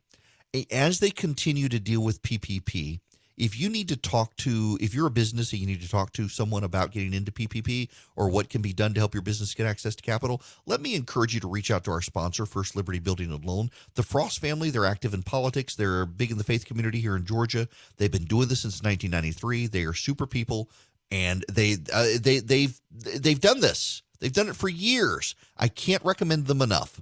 as 0.71 1.01
they 1.01 1.11
continue 1.11 1.69
to 1.69 1.81
deal 1.81 2.03
with 2.03 2.23
PPP, 2.23 3.01
if 3.37 3.59
you 3.59 3.71
need 3.71 3.89
to 3.89 3.97
talk 3.97 4.37
to 4.37 4.77
if 4.83 4.93
you're 4.95 5.07
a 5.07 5.11
business 5.11 5.53
and 5.53 5.61
you 5.61 5.67
need 5.67 5.81
to 5.81 5.89
talk 5.89 6.13
to 6.13 6.29
someone 6.29 6.63
about 6.63 6.91
getting 6.91 7.15
into 7.15 7.33
PPP 7.33 7.89
or 8.15 8.29
what 8.29 8.51
can 8.51 8.61
be 8.61 8.75
done 8.75 8.93
to 8.93 9.01
help 9.01 9.15
your 9.15 9.23
business 9.23 9.55
get 9.55 9.67
access 9.67 9.95
to 9.97 10.03
capital, 10.03 10.43
let 10.67 10.83
me 10.83 10.95
encourage 10.95 11.33
you 11.33 11.41
to 11.41 11.49
reach 11.49 11.71
out 11.71 11.85
to 11.85 11.91
our 11.91 12.03
sponsor, 12.03 12.45
First 12.45 12.77
Liberty 12.77 12.99
Building 12.99 13.33
and 13.33 13.45
Loan. 13.45 13.71
The 13.95 14.03
Frost 14.03 14.41
family, 14.41 14.69
they're 14.69 14.85
active 14.85 15.15
in 15.15 15.23
politics. 15.23 15.75
They're 15.75 16.05
big 16.05 16.31
in 16.31 16.37
the 16.37 16.45
faith 16.45 16.67
community 16.67 17.01
here 17.01 17.17
in 17.17 17.25
Georgia. 17.25 17.67
They've 17.97 18.13
been 18.13 18.25
doing 18.25 18.49
this 18.49 18.61
since 18.61 18.83
1993. 18.83 19.69
They 19.69 19.85
are 19.85 19.95
super 19.95 20.27
people 20.27 20.69
and 21.11 21.45
they 21.51 21.77
uh, 21.93 22.07
they 22.21 22.41
they've 22.41 22.79
they've 22.91 23.41
done 23.41 23.61
this. 23.61 24.03
They've 24.21 24.33
done 24.33 24.49
it 24.49 24.57
for 24.57 24.69
years. 24.69 25.35
I 25.57 25.69
can't 25.69 26.05
recommend 26.05 26.47
them 26.47 26.61
enough. 26.61 27.01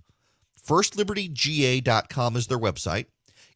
FirstLibertyGA.com 0.64 2.36
is 2.36 2.46
their 2.46 2.58
website. 2.58 3.06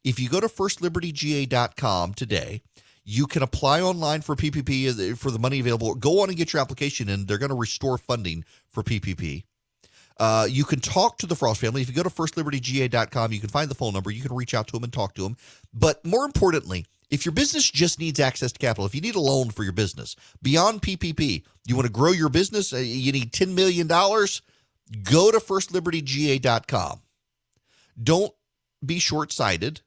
If 0.03 0.19
you 0.19 0.29
go 0.29 0.39
to 0.39 0.47
firstlibertyga.com 0.47 2.13
today, 2.13 2.61
you 3.05 3.27
can 3.27 3.43
apply 3.43 3.81
online 3.81 4.21
for 4.21 4.35
PPP 4.35 5.11
uh, 5.11 5.15
for 5.15 5.31
the 5.31 5.39
money 5.39 5.59
available. 5.59 5.95
Go 5.95 6.21
on 6.21 6.29
and 6.29 6.37
get 6.37 6.53
your 6.53 6.61
application 6.61 7.09
in. 7.09 7.25
They're 7.25 7.37
going 7.37 7.49
to 7.49 7.55
restore 7.55 7.97
funding 7.97 8.45
for 8.69 8.83
PPP. 8.83 9.43
Uh, 10.17 10.47
you 10.49 10.63
can 10.63 10.79
talk 10.79 11.17
to 11.17 11.25
the 11.25 11.35
Frost 11.35 11.59
family. 11.59 11.81
If 11.81 11.89
you 11.89 11.95
go 11.95 12.03
to 12.03 12.09
firstlibertyga.com, 12.09 13.31
you 13.31 13.39
can 13.39 13.49
find 13.49 13.69
the 13.69 13.75
phone 13.75 13.93
number. 13.93 14.11
You 14.11 14.21
can 14.21 14.35
reach 14.35 14.53
out 14.53 14.67
to 14.67 14.73
them 14.73 14.83
and 14.83 14.93
talk 14.93 15.15
to 15.15 15.23
them. 15.23 15.37
But 15.73 16.05
more 16.05 16.23
importantly, 16.23 16.85
if 17.09 17.25
your 17.25 17.33
business 17.33 17.69
just 17.69 17.99
needs 17.99 18.19
access 18.19 18.51
to 18.51 18.59
capital, 18.59 18.85
if 18.85 18.93
you 18.93 19.01
need 19.01 19.15
a 19.15 19.19
loan 19.19 19.49
for 19.49 19.63
your 19.63 19.73
business 19.73 20.15
beyond 20.41 20.81
PPP, 20.81 21.43
you 21.65 21.75
want 21.75 21.87
to 21.87 21.91
grow 21.91 22.11
your 22.11 22.29
business, 22.29 22.73
uh, 22.73 22.77
you 22.77 23.11
need 23.11 23.31
$10 23.33 23.53
million, 23.53 23.87
go 23.87 25.31
to 25.31 25.39
firstlibertyga.com. 25.39 27.01
Don't 28.01 28.33
be 28.85 28.99
short 28.99 29.31
sighted 29.31 29.81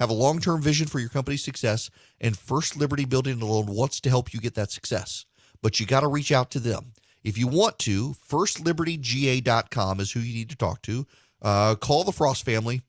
have 0.00 0.10
a 0.10 0.14
long 0.14 0.40
term 0.40 0.60
vision 0.60 0.88
for 0.88 0.98
your 0.98 1.10
company's 1.10 1.44
success, 1.44 1.90
and 2.20 2.36
First 2.36 2.76
Liberty 2.76 3.04
Building 3.04 3.34
and 3.34 3.42
Loan 3.42 3.66
wants 3.66 4.00
to 4.00 4.08
help 4.08 4.34
you 4.34 4.40
get 4.40 4.54
that 4.54 4.72
success. 4.72 5.26
But 5.62 5.78
you 5.78 5.86
got 5.86 6.00
to 6.00 6.08
reach 6.08 6.32
out 6.32 6.50
to 6.52 6.58
them. 6.58 6.94
If 7.22 7.36
you 7.36 7.46
want 7.46 7.78
to, 7.80 8.14
firstlibertyga.com 8.28 10.00
is 10.00 10.12
who 10.12 10.20
you 10.20 10.34
need 10.34 10.50
to 10.50 10.56
talk 10.56 10.80
to. 10.82 11.06
Uh, 11.42 11.74
call 11.74 12.04
the 12.04 12.12
Frost 12.12 12.46
family, 12.46 12.80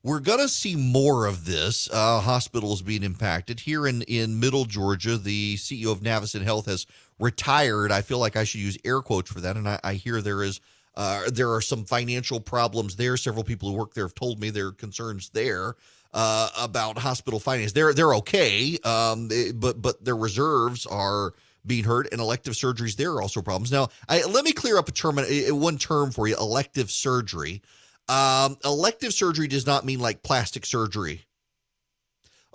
we're 0.03 0.21
going 0.21 0.41
to 0.41 0.49
see 0.49 0.77
more 0.77 1.25
of 1.27 1.47
this. 1.47 1.89
Uh, 1.91 2.21
hospitals 2.21 2.83
being 2.83 3.03
impacted 3.03 3.61
here 3.61 3.87
in 3.87 4.03
in 4.03 4.39
Middle 4.39 4.67
Georgia. 4.67 5.17
The 5.17 5.57
CEO 5.57 5.91
of 5.91 6.01
Navicent 6.01 6.43
Health 6.43 6.67
has 6.67 6.87
retired. 7.19 7.91
I 7.91 8.03
feel 8.03 8.19
like 8.19 8.37
I 8.37 8.45
should 8.45 8.61
use 8.61 8.77
air 8.85 9.01
quotes 9.01 9.33
for 9.33 9.41
that, 9.41 9.57
and 9.57 9.67
I, 9.67 9.81
I 9.83 9.95
hear 9.95 10.21
there 10.21 10.43
is 10.43 10.61
uh, 10.97 11.31
there 11.33 11.53
are 11.53 11.63
some 11.63 11.85
financial 11.85 12.41
problems 12.41 12.97
there. 12.97 13.17
Several 13.17 13.45
people 13.45 13.71
who 13.71 13.77
work 13.77 13.95
there 13.95 14.05
have 14.05 14.15
told 14.15 14.41
me 14.41 14.51
their 14.51 14.73
concerns 14.73 15.31
there 15.31 15.75
uh, 16.13 16.49
about 16.59 16.99
hospital 16.99 17.41
finance. 17.41 17.73
They're 17.73 17.95
they're 17.95 18.15
okay, 18.17 18.79
um, 18.85 19.29
but 19.55 19.81
but 19.81 20.05
their 20.05 20.17
reserves 20.17 20.87
are 20.87 21.33
being 21.67 21.85
hurt, 21.85 22.09
and 22.13 22.21
elective 22.21 22.55
surgeries 22.55 22.97
there 22.97 23.13
are 23.13 23.23
also 23.23 23.43
problems. 23.43 23.73
Now, 23.73 23.89
I, 24.09 24.23
let 24.25 24.45
me 24.45 24.53
clear 24.53 24.79
up 24.79 24.89
a 24.89 24.93
term, 24.93 25.17
one 25.17 25.79
term 25.79 26.11
for 26.11 26.27
you: 26.29 26.37
elective 26.37 26.91
surgery. 26.91 27.63
Um, 28.09 28.59
elective 28.65 29.15
surgery 29.15 29.49
does 29.49 29.67
not 29.67 29.85
mean 29.85 30.01
like 30.01 30.23
plastic 30.23 30.67
surgery. 30.67 31.23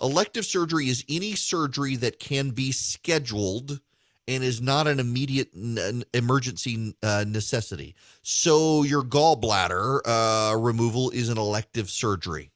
Elective 0.00 0.46
surgery 0.46 0.88
is 0.88 1.04
any 1.08 1.34
surgery 1.34 1.96
that 1.96 2.18
can 2.18 2.50
be 2.50 2.72
scheduled 2.72 3.80
and 4.26 4.44
is 4.44 4.62
not 4.62 4.86
an 4.86 5.00
immediate 5.00 5.50
n- 5.54 6.04
emergency 6.14 6.94
uh, 7.02 7.24
necessity. 7.26 7.96
So 8.22 8.82
your 8.82 9.02
gallbladder 9.02 10.00
uh, 10.04 10.56
removal 10.56 11.10
is 11.10 11.28
an 11.28 11.36
elective 11.36 11.90
surgery. 11.90 12.52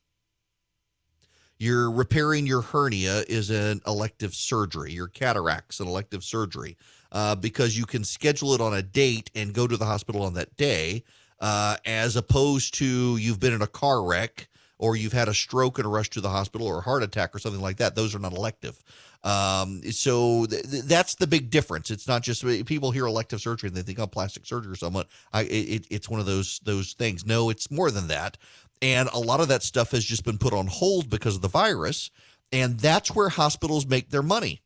You're 1.58 1.90
repairing 1.90 2.46
your 2.46 2.62
hernia 2.62 3.24
is 3.28 3.50
an 3.50 3.80
elective 3.86 4.34
surgery. 4.34 4.92
Your 4.92 5.08
cataracts 5.08 5.80
an 5.80 5.86
elective 5.86 6.24
surgery 6.24 6.76
uh, 7.12 7.36
because 7.36 7.78
you 7.78 7.86
can 7.86 8.04
schedule 8.04 8.54
it 8.54 8.60
on 8.60 8.74
a 8.74 8.82
date 8.82 9.30
and 9.34 9.54
go 9.54 9.66
to 9.66 9.76
the 9.76 9.84
hospital 9.84 10.22
on 10.22 10.34
that 10.34 10.56
day 10.56 11.04
uh, 11.40 11.76
as 11.84 12.16
opposed 12.16 12.74
to 12.74 13.16
you've 13.16 13.40
been 13.40 13.52
in 13.52 13.62
a 13.62 13.66
car 13.66 14.02
wreck 14.02 14.48
or 14.78 14.96
you've 14.96 15.12
had 15.12 15.28
a 15.28 15.34
stroke 15.34 15.78
and 15.78 15.86
a 15.86 15.88
rush 15.88 16.10
to 16.10 16.20
the 16.20 16.28
hospital 16.28 16.66
or 16.66 16.78
a 16.78 16.82
heart 16.82 17.02
attack 17.02 17.34
or 17.34 17.38
something 17.38 17.60
like 17.60 17.76
that. 17.76 17.94
Those 17.94 18.14
are 18.14 18.18
not 18.18 18.32
elective. 18.32 18.82
Um, 19.22 19.80
so 19.90 20.44
th- 20.46 20.70
th- 20.70 20.84
that's 20.84 21.14
the 21.14 21.26
big 21.26 21.48
difference. 21.48 21.90
It's 21.90 22.06
not 22.06 22.22
just 22.22 22.44
people 22.66 22.90
hear 22.90 23.06
elective 23.06 23.40
surgery 23.40 23.68
and 23.68 23.76
they 23.76 23.82
think, 23.82 23.98
oh, 23.98 24.06
plastic 24.06 24.44
surgery 24.44 24.72
or 24.72 24.76
something. 24.76 25.04
I, 25.32 25.42
it, 25.44 25.86
it's 25.90 26.10
one 26.10 26.20
of 26.20 26.26
those 26.26 26.60
those 26.64 26.92
things. 26.92 27.24
No, 27.24 27.48
it's 27.48 27.70
more 27.70 27.90
than 27.90 28.08
that. 28.08 28.36
And 28.84 29.08
a 29.14 29.18
lot 29.18 29.40
of 29.40 29.48
that 29.48 29.62
stuff 29.62 29.92
has 29.92 30.04
just 30.04 30.26
been 30.26 30.36
put 30.36 30.52
on 30.52 30.66
hold 30.66 31.08
because 31.08 31.36
of 31.36 31.40
the 31.40 31.48
virus. 31.48 32.10
And 32.52 32.78
that's 32.78 33.14
where 33.14 33.30
hospitals 33.30 33.86
make 33.86 34.10
their 34.10 34.22
money. 34.22 34.60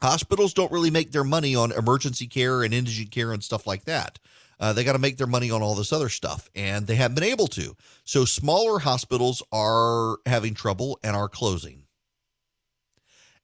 Hospitals 0.00 0.54
don't 0.54 0.72
really 0.72 0.90
make 0.90 1.12
their 1.12 1.24
money 1.24 1.54
on 1.54 1.70
emergency 1.70 2.26
care 2.26 2.62
and 2.62 2.72
indigent 2.72 3.10
care 3.10 3.30
and 3.30 3.44
stuff 3.44 3.66
like 3.66 3.84
that. 3.84 4.18
Uh, 4.58 4.72
they 4.72 4.82
got 4.82 4.94
to 4.94 4.98
make 4.98 5.18
their 5.18 5.26
money 5.26 5.50
on 5.50 5.60
all 5.60 5.74
this 5.74 5.92
other 5.92 6.08
stuff, 6.08 6.48
and 6.54 6.86
they 6.86 6.94
haven't 6.94 7.16
been 7.16 7.22
able 7.22 7.48
to. 7.48 7.76
So 8.04 8.24
smaller 8.24 8.78
hospitals 8.78 9.42
are 9.52 10.16
having 10.24 10.54
trouble 10.54 10.98
and 11.04 11.14
are 11.14 11.28
closing. 11.28 11.82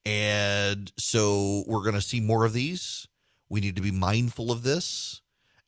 And 0.07 0.91
so 0.97 1.63
we're 1.67 1.83
going 1.83 1.95
to 1.95 2.01
see 2.01 2.21
more 2.21 2.47
of 2.47 2.55
these. 2.55 3.07
We 3.51 3.61
need 3.61 3.77
to 3.77 3.83
be 3.83 3.91
mindful 3.91 4.51
of 4.51 4.63
this. 4.63 5.21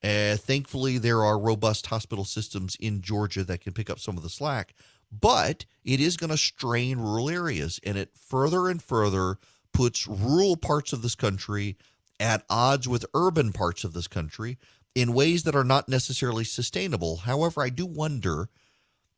Uh, 0.07 0.37
thankfully, 0.37 0.99
there 0.99 1.25
are 1.25 1.37
robust 1.37 1.87
hospital 1.89 2.25
systems 2.25 2.77
in 2.77 3.01
Georgia 3.01 3.43
that 3.43 3.61
can 3.61 3.73
pick 3.73 3.91
up 3.91 3.99
some 3.99 4.17
of 4.17 4.23
the 4.23 4.29
slack, 4.29 4.73
but 5.11 5.65
it 5.85 5.99
is 5.99 6.17
going 6.17 6.31
to 6.31 6.37
strain 6.37 6.99
rural 6.99 7.29
areas, 7.29 7.81
and 7.83 7.99
it 7.99 8.11
further 8.15 8.69
and 8.69 8.81
further 8.81 9.39
puts 9.73 10.07
rural 10.07 10.57
parts 10.57 10.93
of 10.93 11.03
this 11.03 11.17
country 11.17 11.77
at 12.21 12.45
odds 12.49 12.87
with 12.87 13.05
urban 13.15 13.53
parts 13.53 13.83
of 13.83 13.95
this 13.95 14.07
country 14.07 14.59
in 14.95 15.13
ways 15.13 15.43
that 15.43 15.57
are 15.57 15.65
not 15.65 15.89
necessarily 15.89 16.45
sustainable. 16.45 17.17
However, 17.19 17.63
I 17.63 17.69
do 17.69 17.85
wonder 17.85 18.49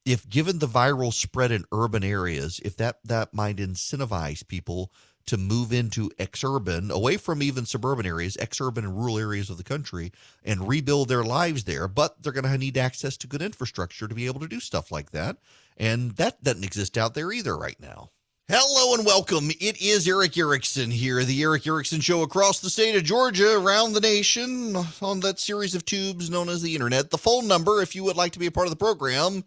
if 0.07 0.27
given 0.27 0.59
the 0.59 0.67
viral 0.67 1.13
spread 1.13 1.53
in 1.53 1.67
urban 1.71 2.03
areas, 2.03 2.61
if 2.65 2.77
that 2.79 3.01
that 3.05 3.35
might 3.35 3.57
incentivize 3.57 4.47
people 4.47 4.91
to 5.29 5.37
move 5.37 5.73
into 5.73 6.11
exurban, 6.19 6.91
away 6.91 7.17
from 7.17 7.43
even 7.43 7.67
suburban 7.67 8.07
areas, 8.07 8.37
exurban 8.39 8.79
and 8.79 8.97
rural 8.97 9.19
areas 9.19 9.51
of 9.51 9.57
the 9.57 9.65
country, 9.65 10.11
and 10.45 10.67
rebuild 10.67 11.09
their 11.09 11.25
lives 11.25 11.65
there. 11.65 11.87
But 11.87 12.23
they're 12.23 12.33
going 12.33 12.45
to 12.45 12.59
need 12.59 12.77
access 12.77 13.17
to 13.19 13.27
good 13.27 13.43
infrastructure 13.43 14.09
to 14.09 14.15
be 14.15 14.27
able 14.27 14.41
to 14.41 14.49
do 14.49 14.61
stuff 14.61 14.91
like 14.91 15.11
that. 15.13 15.37
And 15.77 16.13
that 16.13 16.43
doesn't 16.43 16.65
exist 16.65 16.99
out 16.99 17.15
there 17.15 17.31
either 17.31 17.57
right 17.57 17.79
now. 17.81 18.11
Hello 18.51 18.95
and 18.95 19.05
welcome. 19.05 19.51
It 19.61 19.83
is 19.83 20.09
Erick 20.09 20.39
Erickson 20.39 20.91
here, 20.91 21.23
the 21.23 21.43
Erick 21.43 21.67
Erickson 21.67 22.01
Show 22.01 22.23
across 22.23 22.61
the 22.61 22.71
state 22.71 22.97
of 22.97 23.05
Georgia, 23.05 23.59
around 23.59 23.93
the 23.93 24.01
nation, 24.01 24.75
on 25.03 25.21
that 25.21 25.39
series 25.39 25.75
of 25.75 25.85
tubes 25.85 26.31
known 26.31 26.49
as 26.49 26.63
the 26.63 26.75
internet. 26.75 27.11
The 27.11 27.19
phone 27.19 27.47
number, 27.47 27.83
if 27.83 27.95
you 27.95 28.05
would 28.05 28.17
like 28.17 28.33
to 28.33 28.39
be 28.39 28.47
a 28.47 28.51
part 28.51 28.67
of 28.67 28.71
the 28.71 28.77
program, 28.77 29.45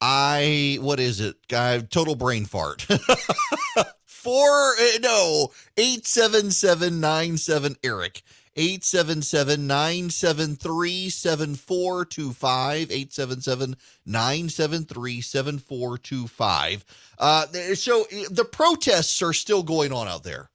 I, 0.00 0.78
what 0.80 1.00
is 1.00 1.20
it? 1.20 1.36
I, 1.52 1.80
total 1.80 2.14
brain 2.14 2.44
fart. 2.44 2.86
Four, 4.20 4.74
eh, 4.78 4.98
no, 5.00 5.50
877 5.78 7.76
Erick. 7.82 8.22
877 8.54 9.66
973 9.66 11.08
7425. 11.08 12.90
877 12.90 13.76
973 14.04 15.20
7425. 15.22 16.84
Uh, 17.18 17.46
so 17.74 18.04
eh, 18.10 18.24
the 18.30 18.44
protests 18.44 19.22
are 19.22 19.32
still 19.32 19.62
going 19.62 19.90
on 19.90 20.06
out 20.06 20.22
there. 20.22 20.50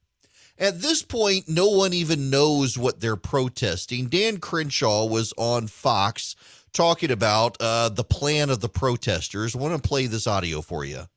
At 0.59 0.81
this 0.81 1.01
point, 1.01 1.49
no 1.49 1.67
one 1.69 1.93
even 1.93 2.29
knows 2.29 2.77
what 2.77 2.99
they're 2.99 3.15
protesting. 3.15 4.09
Dan 4.09 4.37
Crenshaw 4.37 5.05
was 5.05 5.33
on 5.37 5.65
Fox 5.65 6.35
talking 6.71 7.09
about 7.09 7.57
uh, 7.59 7.89
the 7.89 8.03
plan 8.03 8.51
of 8.51 8.59
the 8.59 8.69
protesters. 8.69 9.55
I 9.55 9.59
want 9.59 9.81
to 9.81 9.87
play 9.87 10.05
this 10.05 10.27
audio 10.27 10.61
for 10.61 10.85
you. 10.85 11.07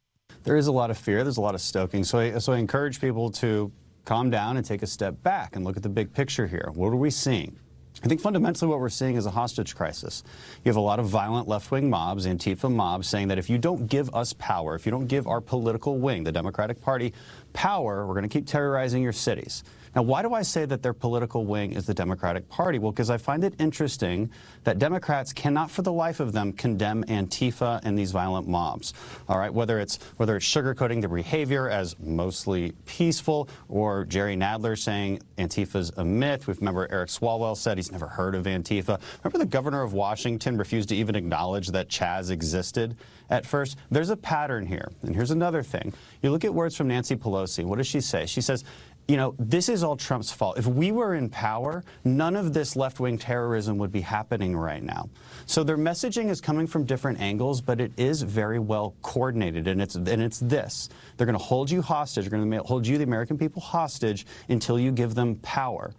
There 0.48 0.56
is 0.56 0.66
a 0.66 0.72
lot 0.72 0.90
of 0.90 0.96
fear. 0.96 1.24
There's 1.24 1.36
a 1.36 1.42
lot 1.42 1.54
of 1.54 1.60
stoking. 1.60 2.04
So 2.04 2.20
I, 2.20 2.38
so 2.38 2.54
I 2.54 2.56
encourage 2.56 3.02
people 3.02 3.30
to 3.32 3.70
calm 4.06 4.30
down 4.30 4.56
and 4.56 4.64
take 4.64 4.82
a 4.82 4.86
step 4.86 5.22
back 5.22 5.56
and 5.56 5.62
look 5.62 5.76
at 5.76 5.82
the 5.82 5.90
big 5.90 6.10
picture 6.14 6.46
here. 6.46 6.70
What 6.72 6.88
are 6.88 6.96
we 6.96 7.10
seeing? 7.10 7.54
I 8.02 8.08
think 8.08 8.22
fundamentally 8.22 8.66
what 8.66 8.80
we're 8.80 8.88
seeing 8.88 9.16
is 9.16 9.26
a 9.26 9.30
hostage 9.30 9.76
crisis. 9.76 10.24
You 10.64 10.70
have 10.70 10.76
a 10.76 10.80
lot 10.80 11.00
of 11.00 11.06
violent 11.06 11.48
left-wing 11.48 11.90
mobs, 11.90 12.26
Antifa 12.26 12.72
mobs, 12.72 13.06
saying 13.06 13.28
that 13.28 13.36
if 13.36 13.50
you 13.50 13.58
don't 13.58 13.88
give 13.88 14.14
us 14.14 14.32
power, 14.32 14.74
if 14.74 14.86
you 14.86 14.90
don't 14.90 15.06
give 15.06 15.26
our 15.26 15.42
political 15.42 15.98
wing, 15.98 16.24
the 16.24 16.32
Democratic 16.32 16.80
Party, 16.80 17.12
power, 17.52 18.06
we're 18.06 18.14
going 18.14 18.26
to 18.26 18.32
keep 18.32 18.46
terrorizing 18.46 19.02
your 19.02 19.12
cities. 19.12 19.64
Now, 19.94 20.02
why 20.02 20.22
do 20.22 20.34
I 20.34 20.42
say 20.42 20.64
that 20.64 20.82
their 20.82 20.92
political 20.92 21.44
wing 21.44 21.72
is 21.72 21.86
the 21.86 21.94
Democratic 21.94 22.48
Party? 22.48 22.78
Well, 22.78 22.92
because 22.92 23.10
I 23.10 23.18
find 23.18 23.44
it 23.44 23.54
interesting 23.58 24.30
that 24.64 24.78
Democrats 24.78 25.32
cannot 25.32 25.70
for 25.70 25.82
the 25.82 25.92
life 25.92 26.20
of 26.20 26.32
them 26.32 26.52
condemn 26.52 27.04
Antifa 27.04 27.80
and 27.84 27.98
these 27.98 28.12
violent 28.12 28.48
mobs. 28.48 28.94
All 29.28 29.38
right, 29.38 29.52
whether 29.52 29.78
it's 29.80 29.98
whether 30.16 30.36
it's 30.36 30.46
sugarcoating 30.46 31.00
their 31.00 31.08
behavior 31.08 31.68
as 31.68 31.98
mostly 31.98 32.72
peaceful 32.86 33.48
or 33.68 34.04
Jerry 34.04 34.36
Nadler 34.36 34.78
saying 34.78 35.20
Antifa's 35.36 35.92
a 35.96 36.04
myth. 36.04 36.46
We 36.46 36.54
remember 36.54 36.86
Eric 36.90 37.08
Swalwell 37.10 37.56
said 37.56 37.78
he's 37.78 37.92
never 37.92 38.06
heard 38.06 38.34
of 38.34 38.44
Antifa. 38.44 39.00
Remember 39.22 39.38
the 39.38 39.46
governor 39.46 39.82
of 39.82 39.92
Washington 39.92 40.56
refused 40.56 40.88
to 40.90 40.96
even 40.96 41.14
acknowledge 41.14 41.68
that 41.68 41.88
Chaz 41.88 42.30
existed 42.30 42.96
at 43.30 43.44
first. 43.44 43.76
There's 43.90 44.10
a 44.10 44.16
pattern 44.16 44.66
here. 44.66 44.90
And 45.02 45.14
here's 45.14 45.30
another 45.30 45.62
thing. 45.62 45.92
You 46.22 46.30
look 46.30 46.44
at 46.44 46.52
words 46.52 46.76
from 46.76 46.88
Nancy 46.88 47.16
Pelosi. 47.16 47.64
What 47.64 47.78
does 47.78 47.86
she 47.86 48.00
say? 48.00 48.26
She 48.26 48.40
says 48.40 48.64
you 49.08 49.16
know, 49.16 49.34
this 49.38 49.70
is 49.70 49.82
all 49.82 49.96
Trump's 49.96 50.30
fault. 50.30 50.58
If 50.58 50.66
we 50.66 50.92
were 50.92 51.14
in 51.14 51.30
power, 51.30 51.82
none 52.04 52.36
of 52.36 52.52
this 52.52 52.76
left 52.76 53.00
wing 53.00 53.16
terrorism 53.16 53.78
would 53.78 53.90
be 53.90 54.02
happening 54.02 54.54
right 54.54 54.82
now. 54.82 55.08
So 55.46 55.64
their 55.64 55.78
messaging 55.78 56.28
is 56.28 56.42
coming 56.42 56.66
from 56.66 56.84
different 56.84 57.18
angles, 57.18 57.62
but 57.62 57.80
it 57.80 57.90
is 57.96 58.20
very 58.20 58.58
well 58.58 58.94
coordinated. 59.00 59.66
And 59.66 59.80
it's, 59.80 59.94
and 59.94 60.08
it's 60.08 60.40
this 60.40 60.90
they're 61.16 61.26
going 61.26 61.38
to 61.38 61.42
hold 61.42 61.70
you 61.70 61.80
hostage, 61.80 62.24
they're 62.28 62.38
going 62.38 62.50
to 62.50 62.62
hold 62.64 62.86
you, 62.86 62.98
the 62.98 63.04
American 63.04 63.38
people, 63.38 63.62
hostage 63.62 64.26
until 64.50 64.78
you 64.78 64.92
give 64.92 65.14
them 65.14 65.36
power. 65.36 65.94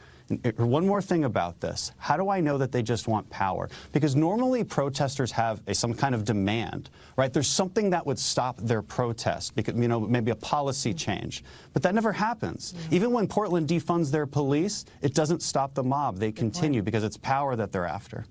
One 0.57 0.85
more 0.85 1.01
thing 1.01 1.23
about 1.23 1.59
this. 1.59 1.91
How 1.97 2.15
do 2.15 2.29
I 2.29 2.39
know 2.39 2.57
that 2.59 2.71
they 2.71 2.83
just 2.83 3.07
want 3.07 3.29
power? 3.29 3.69
Because 3.91 4.15
normally 4.15 4.63
protesters 4.63 5.31
have 5.31 5.61
a, 5.67 5.73
some 5.73 5.93
kind 5.93 6.13
of 6.13 6.23
demand, 6.23 6.89
right? 7.17 7.33
There's 7.33 7.47
something 7.47 7.89
that 7.89 8.05
would 8.05 8.19
stop 8.19 8.57
their 8.57 8.81
protest, 8.81 9.55
because, 9.55 9.75
you 9.75 9.87
know, 9.87 9.99
maybe 9.99 10.31
a 10.31 10.35
policy 10.35 10.93
change. 10.93 11.43
But 11.73 11.81
that 11.83 11.95
never 11.95 12.11
happens. 12.11 12.73
Yeah. 12.75 12.97
Even 12.97 13.11
when 13.11 13.27
Portland 13.27 13.67
defunds 13.67 14.11
their 14.11 14.27
police, 14.27 14.85
it 15.01 15.15
doesn't 15.15 15.41
stop 15.41 15.73
the 15.73 15.83
mob. 15.83 16.17
They 16.17 16.31
continue 16.31 16.83
because 16.83 17.03
it's 17.03 17.17
power 17.17 17.55
that 17.55 17.71
they're 17.71 17.87
after. 17.87 18.25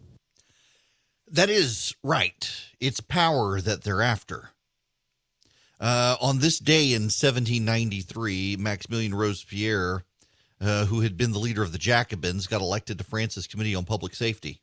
That 1.31 1.51
is 1.51 1.95
right. 2.03 2.51
It's 2.81 3.01
power 3.01 3.61
that 3.61 3.83
they're 3.83 4.03
after. 4.03 4.51
Uh, 5.81 6.17
on 6.21 6.39
this 6.39 6.59
day 6.59 6.93
in 6.93 7.03
1793, 7.05 8.57
Maximilien 8.57 9.15
Robespierre 9.15 10.05
uh, 10.61 10.87
who 10.87 11.01
had 11.01 11.17
been 11.17 11.33
the 11.33 11.39
leader 11.39 11.63
of 11.63 11.73
the 11.73 11.79
Jacobins, 11.79 12.47
got 12.47 12.61
elected 12.61 12.99
to 12.99 13.05
France's 13.05 13.47
Committee 13.47 13.75
on 13.75 13.85
Public 13.85 14.15
Safety. 14.15 14.61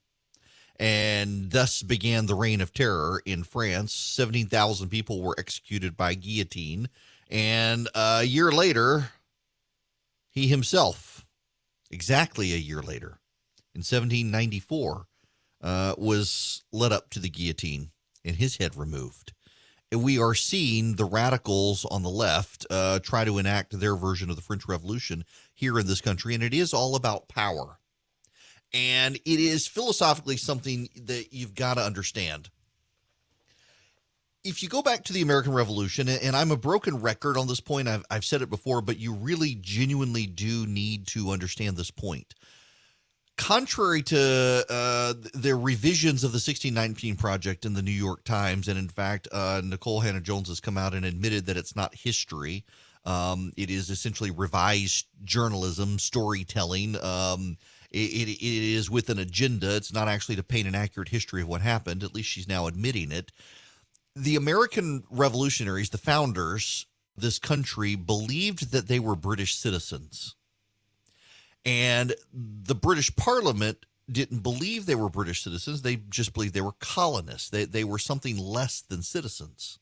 And 0.77 1.51
thus 1.51 1.81
began 1.81 2.25
the 2.25 2.35
reign 2.35 2.59
of 2.59 2.73
terror 2.73 3.21
in 3.25 3.43
France. 3.43 3.93
17,000 3.93 4.89
people 4.89 5.21
were 5.21 5.35
executed 5.37 5.95
by 5.95 6.15
guillotine. 6.15 6.89
And 7.29 7.87
a 7.95 8.23
year 8.23 8.51
later, 8.51 9.11
he 10.29 10.47
himself, 10.47 11.25
exactly 11.89 12.53
a 12.53 12.57
year 12.57 12.81
later, 12.81 13.19
in 13.73 13.79
1794, 13.79 15.07
uh, 15.61 15.95
was 15.97 16.63
led 16.73 16.91
up 16.91 17.09
to 17.11 17.19
the 17.19 17.29
guillotine 17.29 17.91
and 18.25 18.35
his 18.35 18.57
head 18.57 18.75
removed. 18.75 19.31
We 19.95 20.19
are 20.19 20.33
seeing 20.33 20.95
the 20.95 21.05
radicals 21.05 21.85
on 21.85 22.03
the 22.03 22.09
left 22.09 22.65
uh, 22.69 22.99
try 22.99 23.25
to 23.25 23.37
enact 23.37 23.79
their 23.79 23.95
version 23.95 24.29
of 24.29 24.35
the 24.35 24.41
French 24.41 24.67
Revolution 24.67 25.25
here 25.53 25.79
in 25.79 25.87
this 25.87 26.01
country, 26.01 26.33
and 26.33 26.43
it 26.43 26.53
is 26.53 26.73
all 26.73 26.95
about 26.95 27.27
power. 27.27 27.79
And 28.73 29.15
it 29.15 29.39
is 29.39 29.67
philosophically 29.67 30.37
something 30.37 30.89
that 31.03 31.31
you've 31.31 31.55
got 31.55 31.75
to 31.75 31.81
understand. 31.81 32.49
If 34.43 34.61
you 34.61 34.69
go 34.69 34.81
back 34.81 35.03
to 35.05 35.13
the 35.13 35.21
American 35.21 35.53
Revolution, 35.53 36.07
and 36.07 36.35
I'm 36.35 36.51
a 36.51 36.57
broken 36.57 37.01
record 37.01 37.37
on 37.37 37.47
this 37.47 37.61
point, 37.61 37.87
I've, 37.87 38.05
I've 38.11 38.25
said 38.25 38.41
it 38.41 38.49
before, 38.49 38.81
but 38.81 38.99
you 38.99 39.13
really 39.13 39.55
genuinely 39.55 40.25
do 40.27 40.67
need 40.67 41.07
to 41.07 41.31
understand 41.31 41.77
this 41.77 41.89
point 41.89 42.35
contrary 43.37 44.01
to 44.01 44.65
uh, 44.69 45.13
the 45.33 45.55
revisions 45.55 46.23
of 46.23 46.31
the 46.31 46.37
1619 46.37 47.15
project 47.15 47.65
in 47.65 47.73
the 47.73 47.81
New 47.81 47.91
York 47.91 48.23
Times, 48.23 48.67
and 48.67 48.77
in 48.77 48.87
fact, 48.87 49.27
uh, 49.31 49.61
Nikole 49.63 50.03
Hannah 50.03 50.21
Jones 50.21 50.47
has 50.49 50.59
come 50.59 50.77
out 50.77 50.93
and 50.93 51.05
admitted 51.05 51.45
that 51.45 51.57
it's 51.57 51.75
not 51.75 51.93
history. 51.95 52.63
Um, 53.05 53.51
it 53.55 53.69
is 53.69 53.89
essentially 53.89 54.31
revised 54.31 55.07
journalism, 55.23 55.99
storytelling. 55.99 56.95
Um, 57.03 57.57
it, 57.91 58.29
it 58.29 58.41
is 58.41 58.89
with 58.89 59.09
an 59.09 59.19
agenda. 59.19 59.75
It's 59.75 59.93
not 59.93 60.07
actually 60.07 60.37
to 60.37 60.43
paint 60.43 60.67
an 60.67 60.75
accurate 60.75 61.09
history 61.09 61.41
of 61.41 61.47
what 61.47 61.61
happened. 61.61 62.03
At 62.03 62.15
least 62.15 62.29
she's 62.29 62.47
now 62.47 62.67
admitting 62.67 63.11
it. 63.11 63.31
The 64.15 64.37
American 64.37 65.03
revolutionaries, 65.09 65.89
the 65.89 65.97
founders, 65.97 66.87
this 67.15 67.37
country 67.37 67.95
believed 67.95 68.71
that 68.71 68.87
they 68.87 68.99
were 68.99 69.15
British 69.15 69.55
citizens 69.55 70.35
and 71.65 72.13
the 72.31 72.75
British 72.75 73.15
Parliament 73.15 73.85
didn't 74.09 74.43
believe 74.43 74.85
they 74.85 74.95
were 74.95 75.09
British 75.09 75.43
citizens. 75.43 75.81
They 75.81 75.95
just 75.95 76.33
believed 76.33 76.53
they 76.53 76.61
were 76.61 76.75
colonists. 76.79 77.49
They, 77.49 77.65
they 77.65 77.83
were 77.83 77.97
something 77.97 78.37
less 78.37 78.81
than 78.81 79.01
citizens. 79.01 79.79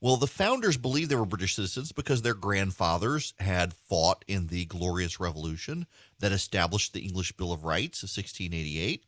Well, 0.00 0.16
the 0.16 0.26
founders 0.26 0.76
believed 0.76 1.10
they 1.10 1.16
were 1.16 1.24
British 1.24 1.54
citizens 1.54 1.92
because 1.92 2.22
their 2.22 2.34
grandfathers 2.34 3.34
had 3.38 3.72
fought 3.72 4.24
in 4.26 4.48
the 4.48 4.64
Glorious 4.64 5.20
Revolution 5.20 5.86
that 6.18 6.32
established 6.32 6.92
the 6.92 7.02
English 7.02 7.30
Bill 7.32 7.52
of 7.52 7.62
Rights 7.62 8.02
of 8.02 8.08
1688. 8.08 9.04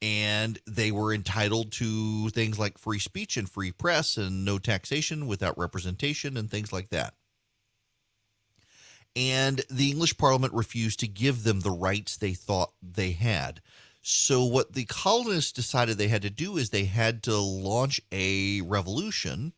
And 0.00 0.58
they 0.66 0.90
were 0.90 1.14
entitled 1.14 1.70
to 1.72 2.28
things 2.30 2.58
like 2.58 2.76
free 2.76 2.98
speech 2.98 3.36
and 3.36 3.48
free 3.48 3.70
press 3.70 4.16
and 4.16 4.44
no 4.44 4.58
taxation 4.58 5.28
without 5.28 5.56
representation 5.56 6.36
and 6.36 6.50
things 6.50 6.72
like 6.72 6.88
that 6.90 7.14
and 9.14 9.62
the 9.70 9.90
English 9.90 10.16
Parliament 10.16 10.52
refused 10.52 11.00
to 11.00 11.08
give 11.08 11.44
them 11.44 11.60
the 11.60 11.70
rights 11.70 12.16
they 12.16 12.32
thought 12.32 12.72
they 12.82 13.12
had. 13.12 13.60
So, 14.00 14.44
what 14.44 14.72
the 14.72 14.84
colonists 14.84 15.52
decided 15.52 15.96
they 15.96 16.08
had 16.08 16.22
to 16.22 16.30
do 16.30 16.56
is 16.56 16.70
they 16.70 16.86
had 16.86 17.22
to 17.24 17.36
launch 17.36 18.00
a 18.10 18.60
revolution 18.62 19.52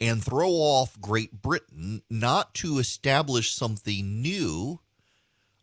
and 0.00 0.22
throw 0.22 0.50
off 0.50 1.00
Great 1.00 1.42
Britain, 1.42 2.02
not 2.08 2.54
to 2.54 2.78
establish 2.78 3.52
something 3.52 4.22
new, 4.22 4.80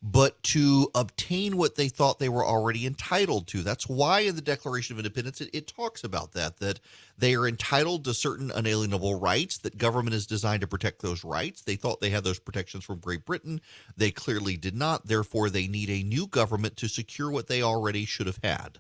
but 0.02 0.42
to 0.44 0.90
obtain 0.96 1.58
what 1.58 1.76
they 1.76 1.90
thought 1.90 2.20
they 2.20 2.30
were 2.30 2.46
already 2.46 2.86
entitled 2.86 3.48
to. 3.48 3.64
That's 3.64 3.88
why 3.88 4.22
in 4.22 4.36
the 4.36 4.42
Declaration 4.42 4.96
of 4.96 5.00
Independence 5.00 5.42
it, 5.42 5.50
it, 5.52 5.68
talks 5.68 6.04
about 6.04 6.32
that, 6.34 6.58
that 6.58 6.80
they 7.18 7.36
are 7.36 7.48
entitled 7.48 8.06
to 8.06 8.14
certain 8.14 8.50
unalienable 8.50 9.20
rights, 9.20 9.58
that 9.60 9.78
government 9.78 10.16
is 10.16 10.26
designed 10.26 10.62
to 10.62 10.68
protect 10.68 11.02
those 11.02 11.26
rights. 11.26 11.62
They 11.62 11.76
thought 11.76 12.00
they 12.00 12.12
had 12.12 12.24
those 12.24 12.40
protections 12.40 12.86
from 12.86 13.00
Great 13.00 13.26
Britain. 13.26 13.60
They 13.98 14.12
clearly 14.12 14.56
did 14.56 14.76
not. 14.76 15.08
Therefore, 15.08 15.50
they 15.50 15.68
need 15.68 15.90
a 15.90 16.04
new 16.04 16.28
government 16.28 16.78
to 16.78 16.88
secure 16.88 17.30
what 17.30 17.48
they 17.48 17.62
already 17.62 18.06
should 18.06 18.28
have 18.28 18.40
had. 18.42 18.80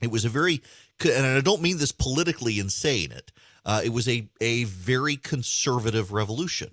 It 0.00 0.10
was 0.10 0.24
a 0.24 0.28
very, 0.28 0.62
and 1.04 1.24
I 1.24 1.40
don't 1.40 1.62
mean 1.62 1.78
this 1.78 1.92
politically 1.92 2.58
in 2.58 2.70
saying 2.70 3.12
it, 3.12 3.30
uh, 3.64 3.80
it 3.84 3.90
was 3.90 4.08
a, 4.08 4.28
a 4.40 4.64
very 4.64 5.16
conservative 5.16 6.12
revolution 6.12 6.72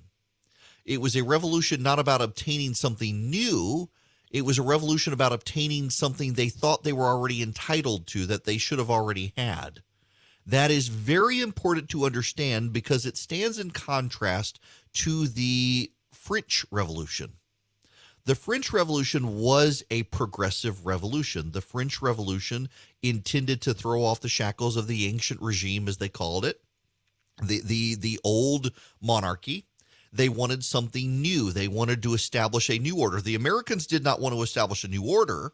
it 0.85 1.01
was 1.01 1.15
a 1.15 1.23
revolution 1.23 1.83
not 1.83 1.99
about 1.99 2.21
obtaining 2.21 2.73
something 2.73 3.29
new. 3.29 3.89
It 4.29 4.45
was 4.45 4.57
a 4.57 4.63
revolution 4.63 5.13
about 5.13 5.33
obtaining 5.33 5.89
something 5.89 6.33
they 6.33 6.49
thought 6.49 6.83
they 6.83 6.93
were 6.93 7.07
already 7.07 7.41
entitled 7.41 8.07
to, 8.07 8.25
that 8.27 8.45
they 8.45 8.57
should 8.57 8.79
have 8.79 8.89
already 8.89 9.33
had. 9.35 9.81
That 10.45 10.71
is 10.71 10.87
very 10.87 11.39
important 11.39 11.89
to 11.89 12.05
understand 12.05 12.73
because 12.73 13.05
it 13.05 13.17
stands 13.17 13.59
in 13.59 13.71
contrast 13.71 14.59
to 14.93 15.27
the 15.27 15.91
French 16.11 16.65
Revolution. 16.71 17.33
The 18.25 18.35
French 18.35 18.71
Revolution 18.71 19.39
was 19.39 19.83
a 19.89 20.03
progressive 20.03 20.85
revolution. 20.85 21.51
The 21.51 21.61
French 21.61 22.01
Revolution 22.01 22.69
intended 23.01 23.61
to 23.61 23.73
throw 23.73 24.03
off 24.03 24.19
the 24.19 24.29
shackles 24.29 24.77
of 24.77 24.87
the 24.87 25.07
ancient 25.07 25.41
regime, 25.41 25.87
as 25.87 25.97
they 25.97 26.09
called 26.09 26.45
it, 26.45 26.61
the 27.41 27.61
the 27.63 27.95
the 27.95 28.19
old 28.23 28.71
monarchy, 29.01 29.65
they 30.11 30.29
wanted 30.29 30.63
something 30.63 31.21
new. 31.21 31.51
They 31.51 31.67
wanted 31.67 32.03
to 32.03 32.13
establish 32.13 32.69
a 32.69 32.79
new 32.79 32.99
order. 32.99 33.21
The 33.21 33.35
Americans 33.35 33.87
did 33.87 34.03
not 34.03 34.19
want 34.19 34.35
to 34.35 34.41
establish 34.41 34.83
a 34.83 34.89
new 34.89 35.03
order. 35.03 35.53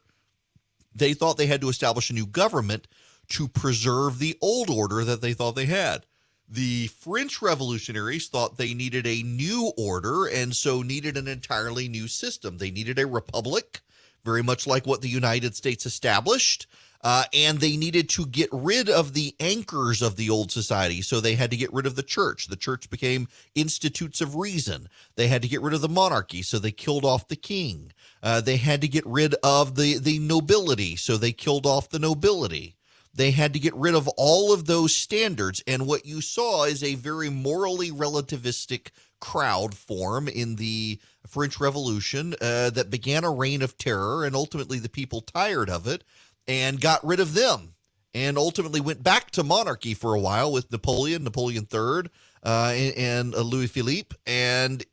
They 0.94 1.14
thought 1.14 1.36
they 1.36 1.46
had 1.46 1.60
to 1.60 1.68
establish 1.68 2.10
a 2.10 2.14
new 2.14 2.26
government 2.26 2.88
to 3.28 3.46
preserve 3.46 4.18
the 4.18 4.36
old 4.40 4.70
order 4.70 5.04
that 5.04 5.20
they 5.20 5.32
thought 5.32 5.54
they 5.54 5.66
had. 5.66 6.06
The 6.48 6.88
French 6.88 7.42
revolutionaries 7.42 8.28
thought 8.28 8.56
they 8.56 8.72
needed 8.72 9.06
a 9.06 9.22
new 9.22 9.72
order 9.76 10.24
and 10.26 10.56
so 10.56 10.82
needed 10.82 11.16
an 11.16 11.28
entirely 11.28 11.88
new 11.88 12.08
system. 12.08 12.56
They 12.56 12.70
needed 12.70 12.98
a 12.98 13.06
republic, 13.06 13.80
very 14.24 14.42
much 14.42 14.66
like 14.66 14.86
what 14.86 15.02
the 15.02 15.10
United 15.10 15.54
States 15.54 15.84
established. 15.84 16.66
Uh, 17.02 17.24
and 17.32 17.58
they 17.58 17.76
needed 17.76 18.08
to 18.08 18.26
get 18.26 18.48
rid 18.52 18.88
of 18.88 19.14
the 19.14 19.34
anchors 19.38 20.02
of 20.02 20.16
the 20.16 20.28
old 20.28 20.50
society. 20.50 21.00
So 21.00 21.20
they 21.20 21.36
had 21.36 21.50
to 21.52 21.56
get 21.56 21.72
rid 21.72 21.86
of 21.86 21.94
the 21.94 22.02
church. 22.02 22.48
The 22.48 22.56
church 22.56 22.90
became 22.90 23.28
institutes 23.54 24.20
of 24.20 24.34
reason. 24.34 24.88
They 25.14 25.28
had 25.28 25.42
to 25.42 25.48
get 25.48 25.62
rid 25.62 25.74
of 25.74 25.80
the 25.80 25.88
monarchy. 25.88 26.42
So 26.42 26.58
they 26.58 26.72
killed 26.72 27.04
off 27.04 27.28
the 27.28 27.36
king. 27.36 27.92
Uh, 28.22 28.40
they 28.40 28.56
had 28.56 28.80
to 28.80 28.88
get 28.88 29.06
rid 29.06 29.34
of 29.44 29.76
the, 29.76 29.98
the 29.98 30.18
nobility. 30.18 30.96
So 30.96 31.16
they 31.16 31.32
killed 31.32 31.66
off 31.66 31.88
the 31.88 32.00
nobility. 32.00 32.74
They 33.14 33.30
had 33.30 33.52
to 33.52 33.58
get 33.58 33.74
rid 33.74 33.94
of 33.94 34.08
all 34.16 34.52
of 34.52 34.66
those 34.66 34.94
standards. 34.94 35.62
And 35.66 35.86
what 35.86 36.06
you 36.06 36.20
saw 36.20 36.64
is 36.64 36.82
a 36.82 36.94
very 36.94 37.30
morally 37.30 37.90
relativistic 37.90 38.90
crowd 39.20 39.74
form 39.74 40.28
in 40.28 40.56
the 40.56 41.00
French 41.26 41.58
Revolution 41.58 42.34
uh, 42.40 42.70
that 42.70 42.90
began 42.90 43.24
a 43.24 43.30
reign 43.30 43.62
of 43.62 43.76
terror. 43.76 44.24
And 44.24 44.36
ultimately, 44.36 44.78
the 44.78 44.88
people 44.88 45.20
tired 45.20 45.68
of 45.68 45.86
it 45.86 46.04
and 46.48 46.80
got 46.80 47.06
rid 47.06 47.20
of 47.20 47.34
them 47.34 47.74
and 48.14 48.38
ultimately 48.38 48.80
went 48.80 49.02
back 49.02 49.30
to 49.32 49.44
monarchy 49.44 49.94
for 49.94 50.14
a 50.14 50.20
while 50.20 50.50
with 50.50 50.72
Napoleon, 50.72 51.22
Napoleon 51.22 51.68
III, 51.72 52.10
uh, 52.42 52.72
and, 52.74 52.96
and 52.96 53.34
uh, 53.34 53.42
Louis 53.42 53.66
Philippe. 53.66 54.16
And 54.26 54.84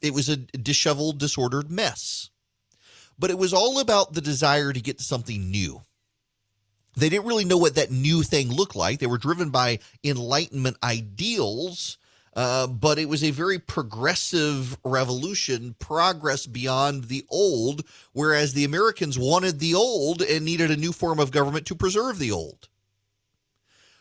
it 0.00 0.14
was 0.14 0.28
a 0.28 0.36
disheveled, 0.36 1.18
disordered 1.18 1.70
mess. 1.70 2.30
But 3.18 3.30
it 3.30 3.38
was 3.38 3.52
all 3.52 3.80
about 3.80 4.12
the 4.12 4.20
desire 4.20 4.72
to 4.72 4.80
get 4.80 4.98
to 4.98 5.04
something 5.04 5.50
new. 5.50 5.82
They 6.96 7.08
didn't 7.08 7.26
really 7.26 7.44
know 7.44 7.58
what 7.58 7.74
that 7.74 7.90
new 7.90 8.22
thing 8.22 8.52
looked 8.52 8.76
like. 8.76 9.00
They 9.00 9.06
were 9.06 9.18
driven 9.18 9.50
by 9.50 9.80
Enlightenment 10.04 10.76
ideals 10.82 11.98
uh, 12.34 12.66
but 12.66 12.98
it 12.98 13.08
was 13.08 13.22
a 13.22 13.30
very 13.30 13.58
progressive 13.58 14.76
revolution, 14.84 15.74
progress 15.78 16.46
beyond 16.46 17.04
the 17.04 17.24
old, 17.30 17.82
whereas 18.12 18.52
the 18.52 18.64
Americans 18.64 19.18
wanted 19.18 19.60
the 19.60 19.74
old 19.74 20.22
and 20.22 20.44
needed 20.44 20.70
a 20.70 20.76
new 20.76 20.92
form 20.92 21.20
of 21.20 21.30
government 21.30 21.66
to 21.66 21.74
preserve 21.74 22.18
the 22.18 22.32
old. 22.32 22.68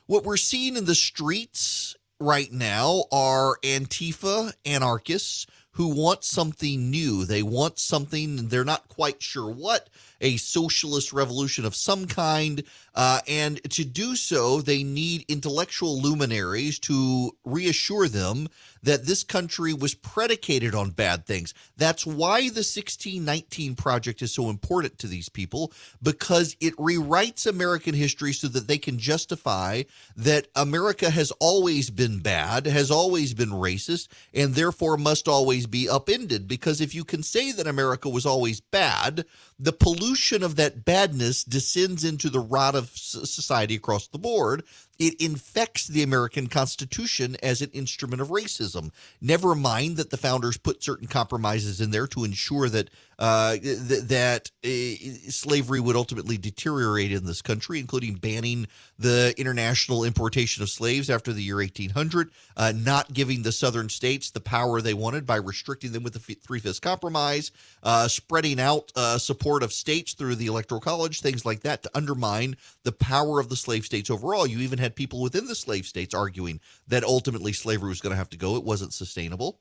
What 0.05 0.23
we're 0.23 0.37
seeing 0.37 0.75
in 0.75 0.85
the 0.85 0.95
streets 0.95 1.95
right 2.19 2.51
now 2.51 3.05
are 3.11 3.57
Antifa 3.63 4.53
anarchists 4.65 5.45
who 5.73 5.87
want 5.87 6.23
something 6.23 6.91
new. 6.91 7.25
They 7.25 7.41
want 7.41 7.79
something, 7.79 8.47
they're 8.49 8.63
not 8.63 8.87
quite 8.89 9.23
sure 9.23 9.49
what, 9.49 9.89
a 10.21 10.37
socialist 10.37 11.11
revolution 11.13 11.65
of 11.65 11.75
some 11.75 12.05
kind. 12.05 12.63
Uh, 12.95 13.19
and 13.27 13.61
to 13.71 13.83
do 13.83 14.15
so, 14.15 14.61
they 14.61 14.83
need 14.83 15.25
intellectual 15.27 15.99
luminaries 15.99 16.77
to 16.79 17.31
reassure 17.43 18.07
them 18.07 18.47
that 18.83 19.05
this 19.05 19.23
country 19.23 19.73
was 19.73 19.95
predicated 19.95 20.75
on 20.75 20.91
bad 20.91 21.25
things. 21.25 21.53
That's 21.77 22.05
why 22.05 22.41
the 22.41 22.65
1619 22.65 23.75
Project 23.75 24.21
is 24.21 24.33
so 24.33 24.49
important 24.49 24.99
to 24.99 25.07
these 25.07 25.29
people, 25.29 25.71
because 26.01 26.55
it 26.59 26.75
rewrites 26.75 27.47
American 27.47 27.95
history 27.95 28.33
so 28.33 28.47
that 28.49 28.67
they 28.67 28.77
can 28.77 28.99
justify 28.99 29.83
that 30.17 30.47
America 30.55 31.09
has 31.09 31.31
always 31.39 31.89
been 31.89 32.19
bad, 32.19 32.65
has 32.65 32.91
always 32.91 33.33
been 33.33 33.49
racist, 33.49 34.09
and 34.33 34.53
therefore 34.53 34.97
must 34.97 35.27
always 35.27 35.65
be 35.65 35.89
upended. 35.89 36.47
Because 36.47 36.81
if 36.81 36.93
you 36.93 37.05
can 37.05 37.23
say 37.23 37.51
that 37.53 37.67
America 37.67 38.09
was 38.09 38.25
always 38.25 38.59
bad, 38.59 39.25
the 39.57 39.71
pollution 39.71 40.43
of 40.43 40.57
that 40.57 40.83
badness 40.83 41.43
descends 41.43 42.03
into 42.03 42.29
the 42.29 42.39
rot 42.39 42.75
of 42.75 42.82
society 42.89 43.75
across 43.75 44.07
the 44.07 44.17
board. 44.17 44.63
It 44.99 45.19
infects 45.21 45.87
the 45.87 46.03
American 46.03 46.47
Constitution 46.47 47.35
as 47.41 47.61
an 47.61 47.69
instrument 47.71 48.21
of 48.21 48.29
racism. 48.29 48.91
Never 49.21 49.55
mind 49.55 49.97
that 49.97 50.09
the 50.09 50.17
founders 50.17 50.57
put 50.57 50.83
certain 50.83 51.07
compromises 51.07 51.81
in 51.81 51.91
there 51.91 52.07
to 52.07 52.23
ensure 52.23 52.69
that 52.69 52.89
uh, 53.19 53.57
th- 53.57 54.01
that 54.03 54.51
uh, 54.63 55.29
slavery 55.29 55.79
would 55.79 55.95
ultimately 55.95 56.37
deteriorate 56.37 57.11
in 57.11 57.25
this 57.25 57.41
country, 57.41 57.79
including 57.79 58.15
banning 58.15 58.67
the 58.97 59.33
international 59.37 60.03
importation 60.03 60.63
of 60.63 60.69
slaves 60.69 61.09
after 61.09 61.31
the 61.31 61.43
year 61.43 61.57
1800, 61.57 62.31
uh, 62.57 62.73
not 62.75 63.13
giving 63.13 63.43
the 63.43 63.51
southern 63.51 63.89
states 63.89 64.31
the 64.31 64.39
power 64.39 64.81
they 64.81 64.93
wanted 64.93 65.25
by 65.25 65.35
restricting 65.35 65.91
them 65.91 66.03
with 66.03 66.13
the 66.13 66.19
Three 66.19 66.59
Fifths 66.59 66.79
Compromise, 66.79 67.51
uh, 67.83 68.07
spreading 68.07 68.59
out 68.59 68.91
uh, 68.95 69.17
support 69.17 69.63
of 69.63 69.73
states 69.73 70.13
through 70.13 70.35
the 70.35 70.47
Electoral 70.47 70.81
College, 70.81 71.21
things 71.21 71.45
like 71.45 71.61
that 71.61 71.83
to 71.83 71.91
undermine 71.93 72.55
the 72.83 72.91
power 72.91 73.39
of 73.39 73.49
the 73.49 73.55
slave 73.55 73.85
states 73.85 74.09
overall. 74.09 74.47
You 74.47 74.59
even 74.59 74.79
had 74.83 74.95
people 74.95 75.21
within 75.21 75.47
the 75.47 75.55
slave 75.55 75.85
states 75.85 76.13
arguing 76.13 76.59
that 76.87 77.03
ultimately 77.03 77.53
slavery 77.53 77.89
was 77.89 78.01
going 78.01 78.11
to 78.11 78.17
have 78.17 78.29
to 78.29 78.37
go, 78.37 78.55
it 78.55 78.63
wasn't 78.63 78.93
sustainable. 78.93 79.59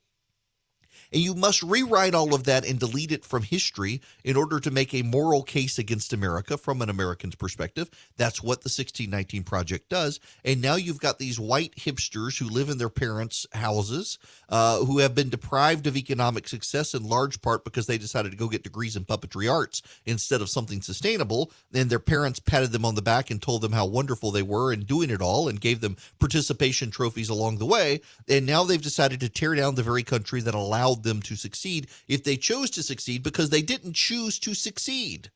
And 1.13 1.23
you 1.23 1.35
must 1.35 1.63
rewrite 1.63 2.15
all 2.15 2.35
of 2.35 2.45
that 2.45 2.65
and 2.65 2.79
delete 2.79 3.13
it 3.13 3.25
from 3.25 3.43
history 3.43 4.01
in 4.25 4.37
order 4.37 4.61
to 4.61 4.71
make 4.71 4.95
a 4.95 5.03
moral 5.03 5.43
case 5.43 5.79
against 5.79 6.13
America 6.13 6.57
from 6.57 6.81
an 6.83 6.89
American's 6.89 7.35
perspective. 7.35 7.91
That's 8.17 8.43
what 8.43 8.63
the 8.63 8.69
1619 8.69 9.45
Project 9.45 9.89
does. 9.89 10.21
And 10.45 10.63
now 10.63 10.77
you've 10.77 11.01
got 11.01 11.19
these 11.19 11.39
white 11.39 11.75
hipsters 11.77 12.39
who 12.39 12.49
live 12.49 12.69
in 12.69 12.79
their 12.79 12.89
parents' 12.89 13.47
houses, 13.53 14.19
uh, 14.49 14.79
who 14.85 14.99
have 14.99 15.15
been 15.15 15.29
deprived 15.29 15.87
of 15.87 15.97
economic 15.97 16.49
success 16.49 16.95
in 16.95 17.09
large 17.09 17.43
part 17.43 17.65
because 17.65 17.87
they 17.87 17.99
decided 17.99 18.33
to 18.33 18.39
go 18.39 18.49
get 18.49 18.63
degrees 18.63 18.97
in 18.97 19.05
puppetry 19.05 19.53
arts 19.53 19.83
instead 20.07 20.41
of 20.41 20.49
something 20.49 20.81
sustainable. 20.81 21.51
And 21.75 21.91
their 21.91 21.99
parents 21.99 22.39
patted 22.39 22.73
them 22.73 22.85
on 22.85 22.95
the 22.95 23.03
back 23.03 23.31
and 23.31 23.41
told 23.41 23.63
them 23.63 23.73
how 23.73 23.87
wonderful 23.87 24.31
they 24.31 24.43
were 24.43 24.73
in 24.73 24.85
doing 24.85 25.11
it 25.11 25.21
all 25.21 25.49
and 25.49 25.61
gave 25.61 25.81
them 25.81 25.97
participation 26.19 26.91
trophies 26.91 27.29
along 27.29 27.59
the 27.59 27.67
way. 27.67 28.01
And 28.29 28.47
now 28.47 28.65
they've 28.65 28.81
decided 28.81 29.21
to 29.21 29.29
tear 29.29 29.55
down 29.55 29.75
the 29.75 29.83
very 29.83 30.03
country 30.03 30.41
that 30.41 30.55
allowed 30.55 31.02
them 31.03 31.23
to 31.23 31.37
succeed 31.37 31.89
if 32.09 32.25
they 32.25 32.37
chose 32.37 32.71
to 32.71 32.83
succeed 32.83 33.23
because 33.23 33.51
they 33.51 33.63
didn't 33.63 33.95
choose 33.95 34.39
to 34.41 34.55
succeed. 34.55 35.31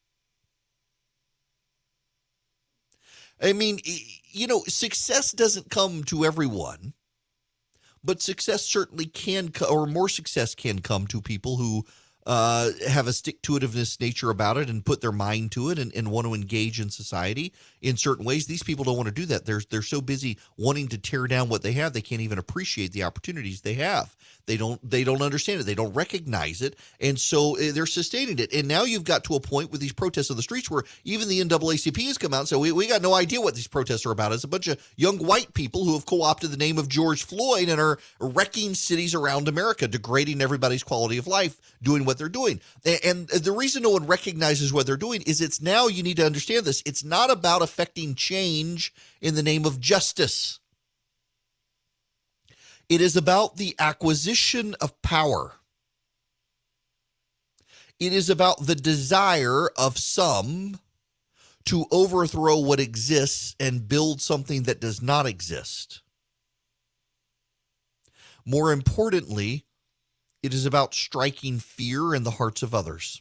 I 3.43 3.53
mean, 3.53 3.81
you 4.31 4.47
know, 4.47 4.63
success 4.67 5.33
doesn't 5.33 5.71
come 5.71 6.05
to 6.05 6.25
everyone, 6.25 6.95
but 8.03 8.23
success 8.23 8.65
certainly 8.65 9.07
can, 9.07 9.53
or 9.69 9.87
more 9.87 10.09
success 10.09 10.55
can 10.55 10.79
come 10.79 11.07
to 11.09 11.21
people 11.21 11.57
who 11.57 11.85
uh, 12.27 12.71
have 12.89 13.07
a 13.07 13.13
stick 13.13 13.41
to 13.43 13.53
itiveness 13.53 14.01
nature 14.01 14.31
about 14.31 14.57
it 14.57 14.69
and 14.69 14.85
put 14.85 15.01
their 15.01 15.13
mind 15.13 15.53
to 15.53 15.71
it 15.71 15.79
and, 15.79 15.95
and 15.95 16.11
want 16.11 16.27
to 16.27 16.35
engage 16.35 16.81
in 16.81 16.91
society 16.91 17.53
in 17.81 17.97
certain 17.97 18.25
ways. 18.25 18.47
These 18.47 18.65
people 18.65 18.85
don't 18.85 18.97
want 18.97 19.07
to 19.09 19.15
do 19.15 19.27
that. 19.27 19.47
They're 19.47 19.63
they're 19.71 19.83
so 19.83 20.01
busy 20.01 20.37
wanting 20.59 20.89
to 20.89 20.99
tear 20.99 21.29
down 21.29 21.49
what 21.49 21.63
they 21.63 21.73
have, 21.73 21.93
they 21.93 22.01
can't 22.01 22.21
even 22.21 22.39
appreciate 22.39 22.93
the 22.93 23.05
opportunities 23.05 23.61
they 23.61 23.75
have. 23.75 24.17
They 24.47 24.57
don't 24.57 24.81
they 24.89 25.03
don't 25.03 25.23
understand 25.23 25.61
it. 25.61 25.65
They 25.65 25.75
don't 25.75 25.93
recognize 25.93 26.63
it, 26.63 26.77
and 27.01 27.19
so 27.19 27.57
eh, 27.57 27.73
they're 27.73 27.85
sustaining 27.85 28.39
it. 28.39 28.53
And 28.53 28.69
now 28.69 28.85
you've 28.85 29.05
got 29.05 29.25
to 29.25 29.35
a 29.35 29.41
point 29.41 29.73
with 29.73 29.81
these 29.81 29.93
protests 29.93 30.31
on 30.31 30.37
the 30.37 30.43
streets 30.43 30.71
where 30.71 30.85
even 31.05 31.29
the 31.29 31.41
NAACP 31.41 32.07
has 32.07 32.17
come 32.17 32.33
out 32.33 32.41
and 32.41 32.49
said 32.49 32.59
we, 32.59 32.71
we 32.71 32.87
got 32.87 33.03
no 33.03 33.13
idea 33.15 33.41
what 33.41 33.57
these 33.57 33.67
protests 33.67 34.07
are 34.07 34.13
about. 34.13 34.33
It's 34.33 34.45
a 34.45 34.49
bunch 34.49 34.69
of 34.69 34.81
young 34.97 35.19
white 35.19 35.53
people 35.53 35.85
who 35.85 35.95
have 35.95 36.07
co-opted 36.07 36.53
the 36.53 36.57
name 36.57 36.79
of 36.79 36.89
George 36.89 37.25
Floyd 37.25 37.69
and 37.69 37.81
are 37.81 37.99
wrecking 38.21 38.75
cities 38.75 39.15
around 39.17 39.49
America, 39.49 39.89
degrading 39.89 40.41
everybody's 40.41 40.85
quality 40.85 41.19
of 41.19 41.27
life, 41.27 41.61
doing 41.83 42.05
what 42.05 42.17
they're 42.17 42.29
doing. 42.29 42.61
And 43.05 43.27
the 43.29 43.53
reason 43.53 43.83
no 43.83 43.91
one 43.91 44.07
recognizes 44.07 44.73
what 44.73 44.87
they're 44.87 44.97
doing 44.97 45.23
is 45.23 45.41
it's 45.41 45.61
now 45.61 45.89
you 45.89 46.05
need 46.05 46.19
to 46.19 46.27
understand 46.27 46.65
this. 46.65 46.85
It's 46.87 47.03
not 47.03 47.31
about 47.31 47.63
affecting 47.63 48.15
change 48.15 48.95
in 49.21 49.35
the 49.35 49.43
name 49.43 49.65
of 49.65 49.81
justice. 49.81 50.61
It 52.89 53.01
is 53.01 53.17
about 53.17 53.57
the 53.57 53.75
acquisition 53.79 54.75
of 54.81 55.01
power. 55.03 55.55
It 57.99 58.13
is 58.13 58.31
about 58.31 58.67
the 58.67 58.77
desire 58.77 59.69
of 59.77 59.99
some 59.99 60.79
to 61.65 61.87
overthrow 61.91 62.59
what 62.59 62.79
exists 62.79 63.57
and 63.59 63.89
build 63.89 64.21
something 64.21 64.65
that 64.65 64.81
does 64.81 65.03
not 65.03 65.27
exist. 65.27 66.03
More 68.45 68.71
importantly, 68.71 69.65
it 70.45 70.55
is 70.55 70.65
about 70.65 70.95
striking 70.95 71.59
fear 71.59 72.15
in 72.15 72.23
the 72.23 72.33
hearts 72.33 72.63
of 72.63 72.73
others, 72.73 73.21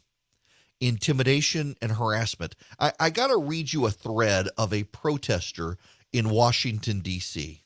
intimidation 0.79 1.75
and 1.81 1.93
harassment. 1.93 2.55
I, 2.79 2.93
I 2.99 3.09
got 3.09 3.27
to 3.27 3.37
read 3.37 3.73
you 3.73 3.87
a 3.87 3.91
thread 3.91 4.47
of 4.59 4.71
a 4.71 4.83
protester 4.83 5.79
in 6.13 6.29
Washington, 6.29 6.99
D.C 6.99 7.64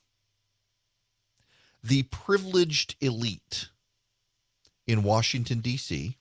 the 1.83 2.03
privileged 2.03 2.95
elite 3.01 3.69
in 4.87 5.03
Washington, 5.03 5.59
D.C., 5.59 6.17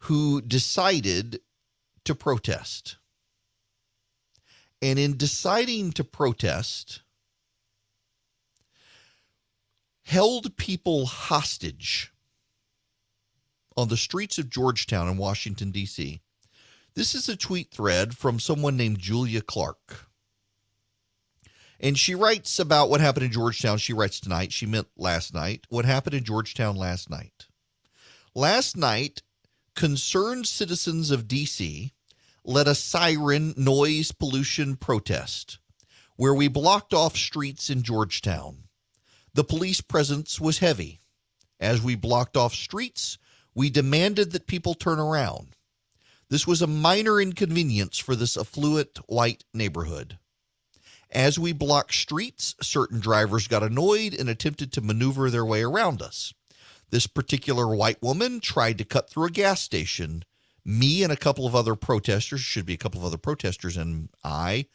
who 0.00 0.40
decided 0.40 1.40
to 2.04 2.14
protest. 2.14 2.96
And 4.82 4.98
in 4.98 5.16
deciding 5.16 5.92
to 5.92 6.04
protest, 6.04 7.02
held 10.04 10.56
people 10.56 11.06
hostage 11.06 12.12
on 13.76 13.88
the 13.88 13.96
streets 13.96 14.38
of 14.38 14.48
Georgetown 14.48 15.08
in 15.08 15.16
Washington, 15.16 15.70
D.C. 15.70 16.20
This 16.94 17.14
is 17.14 17.28
a 17.28 17.36
tweet 17.36 17.70
thread 17.70 18.16
from 18.16 18.38
someone 18.38 18.76
named 18.76 18.98
Julia 18.98 19.42
Clark. 19.42 20.05
And 21.80 21.98
she 21.98 22.14
writes 22.14 22.58
about 22.58 22.88
what 22.88 23.00
happened 23.00 23.26
in 23.26 23.32
Georgetown. 23.32 23.78
She 23.78 23.92
writes 23.92 24.18
tonight. 24.18 24.52
She 24.52 24.66
meant 24.66 24.88
last 24.96 25.34
night. 25.34 25.66
What 25.68 25.84
happened 25.84 26.14
in 26.14 26.24
Georgetown 26.24 26.76
last 26.76 27.10
night? 27.10 27.46
Last 28.34 28.76
night, 28.76 29.22
concerned 29.74 30.46
citizens 30.46 31.10
of 31.10 31.28
D.C. 31.28 31.92
led 32.44 32.68
a 32.68 32.74
siren 32.74 33.54
noise 33.56 34.12
pollution 34.12 34.76
protest 34.76 35.58
where 36.16 36.34
we 36.34 36.48
blocked 36.48 36.94
off 36.94 37.16
streets 37.16 37.68
in 37.68 37.82
Georgetown. 37.82 38.64
The 39.34 39.44
police 39.44 39.82
presence 39.82 40.40
was 40.40 40.58
heavy. 40.58 41.00
As 41.60 41.82
we 41.82 41.94
blocked 41.94 42.36
off 42.36 42.54
streets, 42.54 43.18
we 43.54 43.70
demanded 43.70 44.32
that 44.32 44.46
people 44.46 44.74
turn 44.74 44.98
around. 44.98 45.56
This 46.28 46.46
was 46.46 46.60
a 46.60 46.66
minor 46.66 47.20
inconvenience 47.20 47.98
for 47.98 48.16
this 48.16 48.36
affluent 48.36 48.98
white 49.06 49.44
neighborhood. 49.54 50.18
As 51.10 51.38
we 51.38 51.52
blocked 51.52 51.94
streets, 51.94 52.54
certain 52.60 53.00
drivers 53.00 53.48
got 53.48 53.62
annoyed 53.62 54.14
and 54.14 54.28
attempted 54.28 54.72
to 54.72 54.80
maneuver 54.80 55.30
their 55.30 55.44
way 55.44 55.62
around 55.62 56.02
us. 56.02 56.34
This 56.90 57.06
particular 57.06 57.74
white 57.74 58.02
woman 58.02 58.40
tried 58.40 58.78
to 58.78 58.84
cut 58.84 59.08
through 59.08 59.26
a 59.26 59.30
gas 59.30 59.60
station. 59.60 60.24
Me 60.64 61.02
and 61.02 61.12
a 61.12 61.16
couple 61.16 61.46
of 61.46 61.54
other 61.54 61.74
protesters, 61.74 62.40
should 62.40 62.66
be 62.66 62.74
a 62.74 62.78
couple 62.78 63.00
of 63.00 63.06
other 63.06 63.16
protesters, 63.16 63.76
and 63.76 64.08
I 64.24 64.66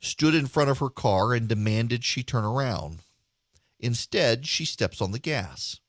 stood 0.00 0.34
in 0.34 0.46
front 0.46 0.70
of 0.70 0.78
her 0.78 0.90
car 0.90 1.34
and 1.34 1.48
demanded 1.48 2.04
she 2.04 2.22
turn 2.22 2.44
around. 2.44 3.00
Instead, 3.80 4.46
she 4.46 4.64
steps 4.64 5.00
on 5.00 5.12
the 5.12 5.18
gas. 5.18 5.80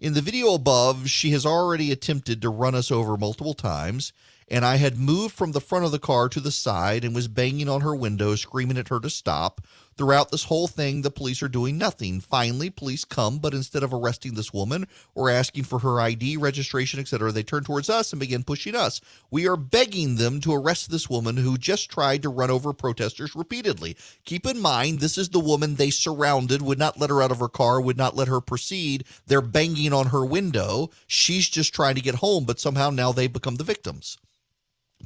In 0.00 0.14
the 0.14 0.20
video 0.20 0.54
above, 0.54 1.10
she 1.10 1.30
has 1.30 1.44
already 1.44 1.90
attempted 1.90 2.40
to 2.40 2.48
run 2.48 2.74
us 2.74 2.90
over 2.90 3.16
multiple 3.16 3.54
times 3.54 4.12
and 4.50 4.64
I 4.64 4.76
had 4.76 4.98
moved 4.98 5.34
from 5.34 5.52
the 5.52 5.60
front 5.60 5.84
of 5.84 5.92
the 5.92 5.98
car 5.98 6.28
to 6.28 6.40
the 6.40 6.50
side 6.50 7.04
and 7.04 7.14
was 7.14 7.28
banging 7.28 7.68
on 7.68 7.82
her 7.82 7.94
window, 7.94 8.34
screaming 8.34 8.78
at 8.78 8.88
her 8.88 9.00
to 9.00 9.10
stop. 9.10 9.60
Throughout 9.98 10.30
this 10.30 10.44
whole 10.44 10.68
thing, 10.68 11.02
the 11.02 11.10
police 11.10 11.42
are 11.42 11.48
doing 11.48 11.76
nothing. 11.76 12.20
Finally, 12.20 12.70
police 12.70 13.04
come, 13.04 13.38
but 13.38 13.52
instead 13.52 13.82
of 13.82 13.92
arresting 13.92 14.34
this 14.34 14.52
woman 14.52 14.86
or 15.16 15.28
asking 15.28 15.64
for 15.64 15.80
her 15.80 16.00
ID, 16.00 16.36
registration, 16.36 17.00
etc., 17.00 17.32
they 17.32 17.42
turn 17.42 17.64
towards 17.64 17.90
us 17.90 18.12
and 18.12 18.20
begin 18.20 18.44
pushing 18.44 18.76
us. 18.76 19.00
We 19.28 19.48
are 19.48 19.56
begging 19.56 20.14
them 20.14 20.40
to 20.42 20.54
arrest 20.54 20.92
this 20.92 21.10
woman 21.10 21.36
who 21.36 21.58
just 21.58 21.90
tried 21.90 22.22
to 22.22 22.28
run 22.28 22.48
over 22.48 22.72
protesters 22.72 23.34
repeatedly. 23.34 23.96
Keep 24.24 24.46
in 24.46 24.60
mind, 24.60 25.00
this 25.00 25.18
is 25.18 25.30
the 25.30 25.40
woman 25.40 25.74
they 25.74 25.90
surrounded, 25.90 26.62
would 26.62 26.78
not 26.78 27.00
let 27.00 27.10
her 27.10 27.20
out 27.20 27.32
of 27.32 27.40
her 27.40 27.48
car, 27.48 27.80
would 27.80 27.98
not 27.98 28.14
let 28.14 28.28
her 28.28 28.40
proceed. 28.40 29.02
They're 29.26 29.40
banging 29.40 29.92
on 29.92 30.06
her 30.06 30.24
window. 30.24 30.90
She's 31.08 31.48
just 31.48 31.74
trying 31.74 31.96
to 31.96 32.00
get 32.00 32.16
home, 32.16 32.44
but 32.44 32.60
somehow 32.60 32.90
now 32.90 33.10
they 33.10 33.26
become 33.26 33.56
the 33.56 33.64
victims. 33.64 34.16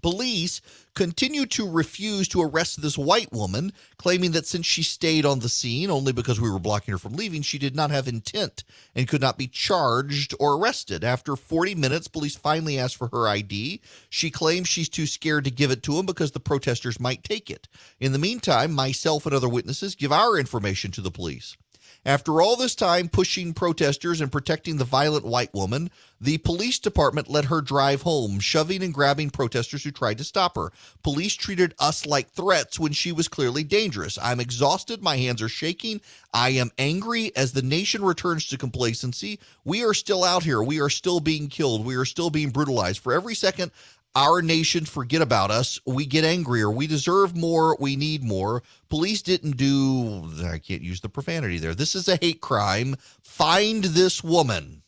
Police 0.03 0.61
continue 0.95 1.47
to 1.47 1.71
refuse 1.71 2.27
to 2.29 2.43
arrest 2.43 2.83
this 2.83 2.99
white 2.99 3.33
woman, 3.33 3.73
claiming 3.97 4.33
that 4.33 4.47
since 4.47 4.67
she 4.67 4.83
stayed 4.83 5.25
on 5.25 5.39
the 5.39 5.49
scene 5.49 5.91
only 5.91 6.13
because 6.13 6.41
we 6.41 6.51
were 6.51 6.59
blocking 6.59 6.93
her 6.93 6.99
from 6.99 7.15
leaving, 7.15 7.41
she 7.41 7.57
did 7.57 7.77
not 7.77 7.93
have 7.93 8.09
intent 8.09 8.65
and 8.95 9.07
could 9.07 9.21
not 9.21 9.39
be 9.39 9.47
charged 9.47 10.35
or 10.41 10.55
arrested. 10.55 11.05
After 11.05 11.37
40 11.37 11.77
minutes, 11.77 12.09
police 12.09 12.35
finally 12.35 12.79
asked 12.79 12.97
for 12.97 13.09
her 13.09 13.29
ID. 13.29 13.81
She 14.11 14.31
claims 14.31 14.69
she's 14.69 14.89
too 14.89 15.07
scared 15.07 15.45
to 15.45 15.51
give 15.53 15.71
it 15.71 15.85
to 15.85 15.95
them 15.95 16.05
because 16.05 16.33
the 16.33 16.41
protesters 16.41 16.99
might 16.99 17.23
take 17.23 17.49
it. 17.49 17.69
In 18.01 18.13
the 18.13 18.19
meantime, 18.19 18.73
myself 18.73 19.25
and 19.25 19.35
other 19.35 19.49
witnesses 19.49 19.95
give 19.95 20.11
our 20.11 20.37
information 20.37 20.91
to 20.91 21.01
the 21.01 21.13
police. 21.13 21.57
After 22.05 22.43
all 22.43 22.57
this 22.57 22.75
time 22.75 23.09
pushing 23.09 23.55
protesters 23.55 24.21
and 24.21 24.33
protecting 24.33 24.77
the 24.77 24.85
violent 24.85 25.25
white 25.25 25.55
woman, 25.55 25.89
the 26.21 26.39
police 26.39 26.81
department 26.81 27.31
let 27.31 27.45
her 27.45 27.61
drive 27.61 28.03
home, 28.03 28.41
shoving 28.41 28.83
and 28.83 28.93
grabbing 28.93 29.31
protesters 29.31 29.85
who 29.85 29.93
tried 29.93 30.19
to 30.19 30.25
stop 30.25 30.57
her. 30.57 30.73
Police 31.05 31.35
treated 31.35 31.75
us 31.79 32.05
like 32.05 32.29
threats 32.31 32.79
when 32.79 32.93
she 32.93 33.13
was 33.13 33.29
clearly 33.29 33.63
dangerous. 33.63 34.19
I'm 34.21 34.41
exhausted. 34.41 35.01
My 35.01 35.17
hands 35.17 35.41
are 35.43 35.49
shaking. 35.49 36.01
I 36.35 36.51
am 36.51 36.73
angry 36.77 37.31
as 37.37 37.53
the 37.53 37.63
nation 37.63 38.05
returns 38.05 38.47
to 38.49 38.59
complacency. 38.59 39.39
We 39.65 39.85
are 39.85 39.95
still 39.95 40.25
out 40.25 40.43
here. 40.43 40.61
We 40.61 40.81
are 40.81 40.91
still 40.91 41.21
being 41.21 41.47
killed. 41.47 41.87
We 41.87 41.95
are 41.95 42.05
still 42.05 42.31
being 42.31 42.51
brutalized. 42.51 42.99
For 42.99 43.13
every 43.13 43.37
second 43.37 43.71
our 44.15 44.43
nation 44.43 44.85
forget 44.85 45.23
about 45.23 45.51
us. 45.51 45.81
We 45.87 46.07
get 46.07 46.25
angrier. 46.25 46.71
We 46.71 46.87
deserve 46.87 47.37
more. 47.37 47.77
We 47.81 47.97
need 47.97 48.23
more. 48.23 48.63
Police 48.89 49.23
didn't 49.23 49.57
do, 49.57 50.31
I 50.45 50.59
can't 50.59 50.83
use 50.83 51.01
the 51.01 51.09
profanity 51.09 51.59
there. 51.59 51.75
This 51.75 51.95
is 51.95 52.09
a 52.09 52.17
hate 52.17 52.41
crime. 52.41 52.97
Find 53.23 53.85
this 53.85 54.23
woman. 54.23 54.83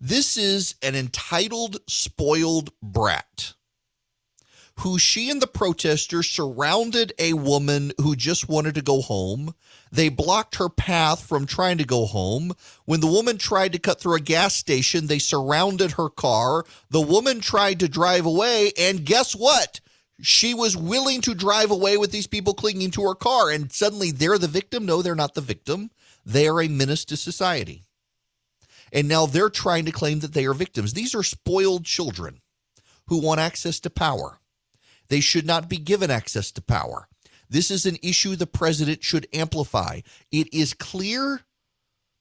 This 0.00 0.38
is 0.38 0.76
an 0.82 0.94
entitled, 0.94 1.78
spoiled 1.86 2.70
brat 2.82 3.52
who 4.80 4.98
she 4.98 5.28
and 5.28 5.42
the 5.42 5.46
protesters 5.46 6.26
surrounded 6.28 7.12
a 7.18 7.34
woman 7.34 7.92
who 7.98 8.16
just 8.16 8.48
wanted 8.48 8.74
to 8.74 8.82
go 8.82 9.02
home. 9.02 9.54
They 9.92 10.08
blocked 10.08 10.56
her 10.56 10.68
path 10.68 11.26
from 11.26 11.46
trying 11.46 11.78
to 11.78 11.84
go 11.84 12.06
home. 12.06 12.52
When 12.84 13.00
the 13.00 13.08
woman 13.08 13.38
tried 13.38 13.72
to 13.72 13.78
cut 13.78 14.00
through 14.00 14.16
a 14.16 14.20
gas 14.20 14.54
station, 14.54 15.06
they 15.06 15.18
surrounded 15.18 15.92
her 15.92 16.08
car. 16.08 16.64
The 16.90 17.00
woman 17.00 17.40
tried 17.40 17.80
to 17.80 17.88
drive 17.88 18.24
away, 18.24 18.72
and 18.78 19.04
guess 19.04 19.34
what? 19.34 19.80
She 20.22 20.54
was 20.54 20.76
willing 20.76 21.22
to 21.22 21.34
drive 21.34 21.70
away 21.70 21.96
with 21.96 22.12
these 22.12 22.26
people 22.26 22.54
clinging 22.54 22.90
to 22.92 23.02
her 23.02 23.14
car, 23.14 23.50
and 23.50 23.72
suddenly 23.72 24.10
they're 24.10 24.38
the 24.38 24.46
victim. 24.46 24.86
No, 24.86 25.02
they're 25.02 25.14
not 25.14 25.34
the 25.34 25.40
victim. 25.40 25.90
They 26.24 26.46
are 26.46 26.60
a 26.60 26.68
menace 26.68 27.04
to 27.06 27.16
society. 27.16 27.84
And 28.92 29.08
now 29.08 29.26
they're 29.26 29.50
trying 29.50 29.86
to 29.86 29.92
claim 29.92 30.20
that 30.20 30.34
they 30.34 30.44
are 30.46 30.54
victims. 30.54 30.92
These 30.92 31.14
are 31.14 31.22
spoiled 31.22 31.84
children 31.84 32.40
who 33.06 33.20
want 33.20 33.40
access 33.40 33.80
to 33.80 33.90
power. 33.90 34.38
They 35.08 35.20
should 35.20 35.46
not 35.46 35.68
be 35.68 35.78
given 35.78 36.10
access 36.10 36.52
to 36.52 36.62
power. 36.62 37.08
This 37.50 37.72
is 37.72 37.84
an 37.84 37.96
issue 38.00 38.36
the 38.36 38.46
president 38.46 39.02
should 39.02 39.26
amplify. 39.32 40.00
It 40.30 40.54
is 40.54 40.72
clear 40.72 41.40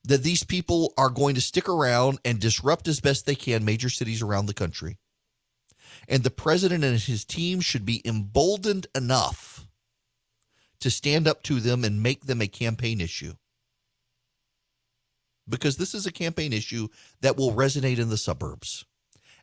that 0.03 0.23
these 0.23 0.43
people 0.43 0.91
are 0.97 1.11
going 1.11 1.35
to 1.35 1.41
stick 1.41 1.69
around 1.69 2.19
and 2.25 2.39
disrupt 2.39 2.87
as 2.87 2.99
best 2.99 3.25
they 3.25 3.35
can 3.35 3.63
major 3.63 3.89
cities 3.89 4.23
around 4.23 4.47
the 4.47 4.55
country. 4.55 4.97
And 6.07 6.23
the 6.23 6.31
president 6.31 6.83
and 6.83 6.97
his 6.97 7.25
team 7.25 7.61
should 7.61 7.85
be 7.85 8.01
emboldened 8.05 8.87
enough 8.95 9.67
to 10.79 10.89
stand 10.89 11.27
up 11.27 11.43
to 11.43 11.59
them 11.59 11.83
and 11.83 12.01
make 12.01 12.25
them 12.25 12.41
a 12.41 12.47
campaign 12.47 12.99
issue. 12.99 13.33
Because 15.47 15.77
this 15.77 15.93
is 15.93 16.07
a 16.07 16.11
campaign 16.11 16.53
issue 16.53 16.87
that 17.21 17.37
will 17.37 17.51
resonate 17.51 17.99
in 17.99 18.09
the 18.09 18.17
suburbs 18.17 18.85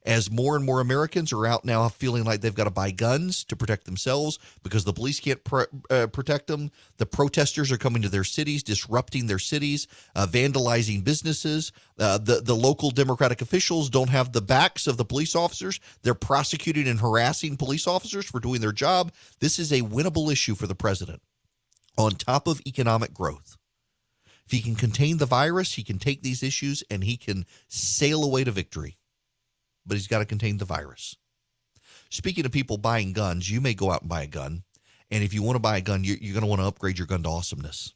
as 0.07 0.31
more 0.31 0.55
and 0.55 0.65
more 0.65 0.81
Americans 0.81 1.33
are 1.33 1.47
out 1.47 1.65
now 1.65 1.89
feeling 1.89 2.24
like 2.24 2.41
they've 2.41 2.55
got 2.55 2.65
to 2.65 2.70
buy 2.70 2.93
guns 2.93 3.43
to 3.45 3.57
protect 3.57 3.85
themselves 3.85 4.39
because 4.62 4.85
the 4.85 4.93
police 4.93 5.19
can't 5.19 5.43
pr- 5.43 5.65
uh, 5.91 6.07
protect 6.07 6.47
them. 6.47 6.70
The 6.99 7.07
protesters 7.07 7.73
are 7.73 7.77
coming 7.77 8.03
to 8.03 8.09
their 8.09 8.24
cities, 8.24 8.62
disrupting 8.62 9.27
their 9.27 9.41
cities, 9.41 9.89
uh, 10.15 10.27
vandalizing 10.31 11.03
businesses. 11.03 11.73
Uh, 11.99 12.19
the 12.19 12.41
the 12.41 12.55
local 12.55 12.91
Democratic 12.91 13.43
officials 13.43 13.91
don't 13.91 14.11
have 14.11 14.33
the 14.33 14.41
backs 14.41 14.87
of 14.87 14.97
the 14.97 15.05
police 15.05 15.35
officers. 15.35 15.81
They're 16.03 16.15
prosecuting 16.15 16.87
and 16.87 17.01
harassing 17.01 17.57
police 17.57 17.87
officers 17.87 18.27
for 18.27 18.39
doing 18.39 18.61
their 18.61 18.73
job. 18.73 19.12
This 19.41 19.59
is 19.59 19.73
a 19.73 19.83
winnable 19.83 20.31
issue 20.31 20.55
for 20.55 20.66
the 20.69 20.74
president. 20.74 21.20
On 21.99 22.12
top 22.12 22.47
of 22.47 22.61
economic 22.66 23.12
growth. 23.12 23.57
If 24.45 24.53
he 24.53 24.62
can 24.62 24.77
contain 24.77 25.16
the 25.16 25.27
virus, 25.27 25.74
he 25.74 25.83
can 25.83 25.99
take 25.99 26.23
these 26.23 26.43
issues 26.43 26.85
and 26.89 27.03
he 27.03 27.16
can 27.16 27.47
sail 27.66 28.23
away 28.23 28.45
to 28.45 28.53
victory 28.53 28.97
but 29.87 29.97
he's 29.97 30.09
got 30.09 30.19
to 30.19 30.25
contain 30.25 30.59
the 30.59 30.65
virus. 30.65 31.17
Speaking 32.11 32.47
of 32.47 32.53
people 32.53 32.79
buying 32.79 33.13
guns, 33.13 33.51
you 33.51 33.61
may 33.61 33.75
go 33.75 33.91
out 33.91 34.03
and 34.03 34.11
buy 34.11 34.23
a 34.23 34.27
gun. 34.27 34.63
And 35.11 35.23
if 35.23 35.33
you 35.33 35.43
want 35.43 35.57
to 35.57 35.61
buy 35.61 35.77
a 35.77 35.83
gun, 35.83 36.05
you're, 36.05 36.17
you're 36.21 36.35
going 36.35 36.43
to 36.43 36.49
want 36.49 36.61
to 36.61 36.67
upgrade 36.67 36.99
your 36.99 37.07
gun 37.07 37.23
to 37.23 37.29
awesomeness. 37.29 37.95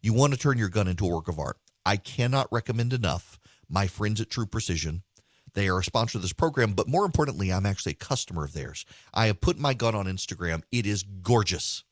You 0.00 0.12
want 0.12 0.32
to 0.32 0.38
turn 0.38 0.58
your 0.58 0.68
gun 0.68 0.88
into 0.88 1.06
a 1.06 1.14
work 1.14 1.28
of 1.28 1.38
art. 1.38 1.58
I 1.84 1.96
cannot 1.96 2.52
recommend 2.52 2.92
enough 2.92 3.38
my 3.68 3.86
friends 3.86 4.20
at 4.20 4.30
True 4.30 4.46
Precision. 4.46 5.02
They 5.54 5.68
are 5.68 5.78
a 5.78 5.84
sponsor 5.84 6.18
of 6.18 6.22
this 6.22 6.32
program, 6.32 6.74
but 6.74 6.88
more 6.88 7.04
importantly, 7.04 7.52
I'm 7.52 7.66
actually 7.66 7.92
a 7.92 8.04
customer 8.04 8.44
of 8.44 8.52
theirs. 8.52 8.84
I 9.12 9.26
have 9.26 9.40
put 9.40 9.58
my 9.58 9.74
gun 9.74 9.94
on 9.94 10.06
Instagram. 10.06 10.62
It 10.70 10.86
is 10.86 11.02
gorgeous 11.02 11.84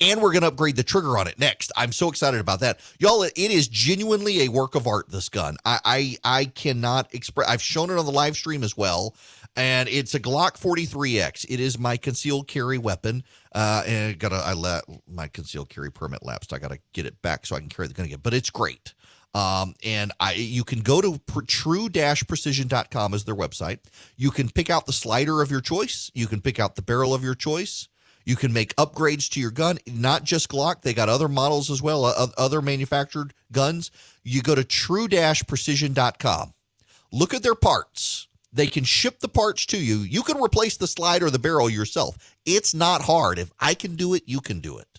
and 0.00 0.20
we're 0.20 0.32
going 0.32 0.42
to 0.42 0.48
upgrade 0.48 0.76
the 0.76 0.82
trigger 0.82 1.16
on 1.18 1.26
it 1.26 1.38
next. 1.38 1.72
I'm 1.76 1.92
so 1.92 2.08
excited 2.08 2.40
about 2.40 2.60
that, 2.60 2.80
y'all. 2.98 3.22
It 3.22 3.36
is 3.36 3.68
genuinely 3.68 4.42
a 4.42 4.48
work 4.48 4.74
of 4.74 4.86
art. 4.86 5.10
This 5.10 5.28
gun, 5.28 5.56
I 5.64 5.78
I, 5.84 6.16
I 6.24 6.44
cannot 6.46 7.14
express. 7.14 7.48
I've 7.48 7.62
shown 7.62 7.90
it 7.90 7.98
on 7.98 8.04
the 8.06 8.12
live 8.12 8.36
stream 8.36 8.62
as 8.62 8.76
well, 8.76 9.14
and 9.56 9.88
it's 9.88 10.14
a 10.14 10.20
Glock 10.20 10.58
43X. 10.58 11.46
It 11.48 11.60
is 11.60 11.78
my 11.78 11.96
concealed 11.96 12.48
carry 12.48 12.78
weapon. 12.78 13.22
Uh, 13.54 13.84
and 13.86 14.10
I 14.10 14.12
gotta 14.14 14.36
I 14.36 14.54
let 14.54 14.84
my 15.08 15.28
concealed 15.28 15.68
carry 15.68 15.92
permit 15.92 16.24
lapsed. 16.24 16.52
I 16.52 16.58
gotta 16.58 16.78
get 16.92 17.06
it 17.06 17.20
back 17.22 17.46
so 17.46 17.54
I 17.56 17.60
can 17.60 17.68
carry 17.68 17.88
the 17.88 17.94
gun 17.94 18.06
again. 18.06 18.20
But 18.22 18.34
it's 18.34 18.50
great. 18.50 18.94
Um, 19.34 19.74
and 19.82 20.12
I, 20.20 20.34
you 20.34 20.62
can 20.62 20.80
go 20.80 21.00
to 21.00 21.20
true-precision.com 21.48 23.14
as 23.14 23.24
their 23.24 23.34
website. 23.34 23.80
You 24.16 24.30
can 24.30 24.48
pick 24.48 24.70
out 24.70 24.86
the 24.86 24.92
slider 24.92 25.42
of 25.42 25.50
your 25.50 25.60
choice. 25.60 26.08
You 26.14 26.28
can 26.28 26.40
pick 26.40 26.60
out 26.60 26.76
the 26.76 26.82
barrel 26.82 27.12
of 27.12 27.24
your 27.24 27.34
choice. 27.34 27.88
You 28.24 28.36
can 28.36 28.52
make 28.52 28.74
upgrades 28.76 29.28
to 29.30 29.40
your 29.40 29.50
gun, 29.50 29.78
not 29.86 30.24
just 30.24 30.48
Glock. 30.48 30.82
They 30.82 30.94
got 30.94 31.08
other 31.08 31.28
models 31.28 31.70
as 31.70 31.82
well, 31.82 32.04
other 32.38 32.62
manufactured 32.62 33.34
guns. 33.52 33.90
You 34.22 34.40
go 34.40 34.54
to 34.54 34.64
true-precision.com. 34.64 36.54
Look 37.12 37.34
at 37.34 37.42
their 37.42 37.54
parts. 37.54 38.28
They 38.52 38.66
can 38.68 38.84
ship 38.84 39.20
the 39.20 39.28
parts 39.28 39.66
to 39.66 39.76
you. 39.76 39.98
You 39.98 40.22
can 40.22 40.40
replace 40.40 40.76
the 40.76 40.86
slide 40.86 41.22
or 41.22 41.30
the 41.30 41.38
barrel 41.38 41.68
yourself. 41.68 42.16
It's 42.46 42.72
not 42.72 43.02
hard. 43.02 43.38
If 43.38 43.52
I 43.60 43.74
can 43.74 43.96
do 43.96 44.14
it, 44.14 44.22
you 44.26 44.40
can 44.40 44.60
do 44.60 44.78
it. 44.78 44.93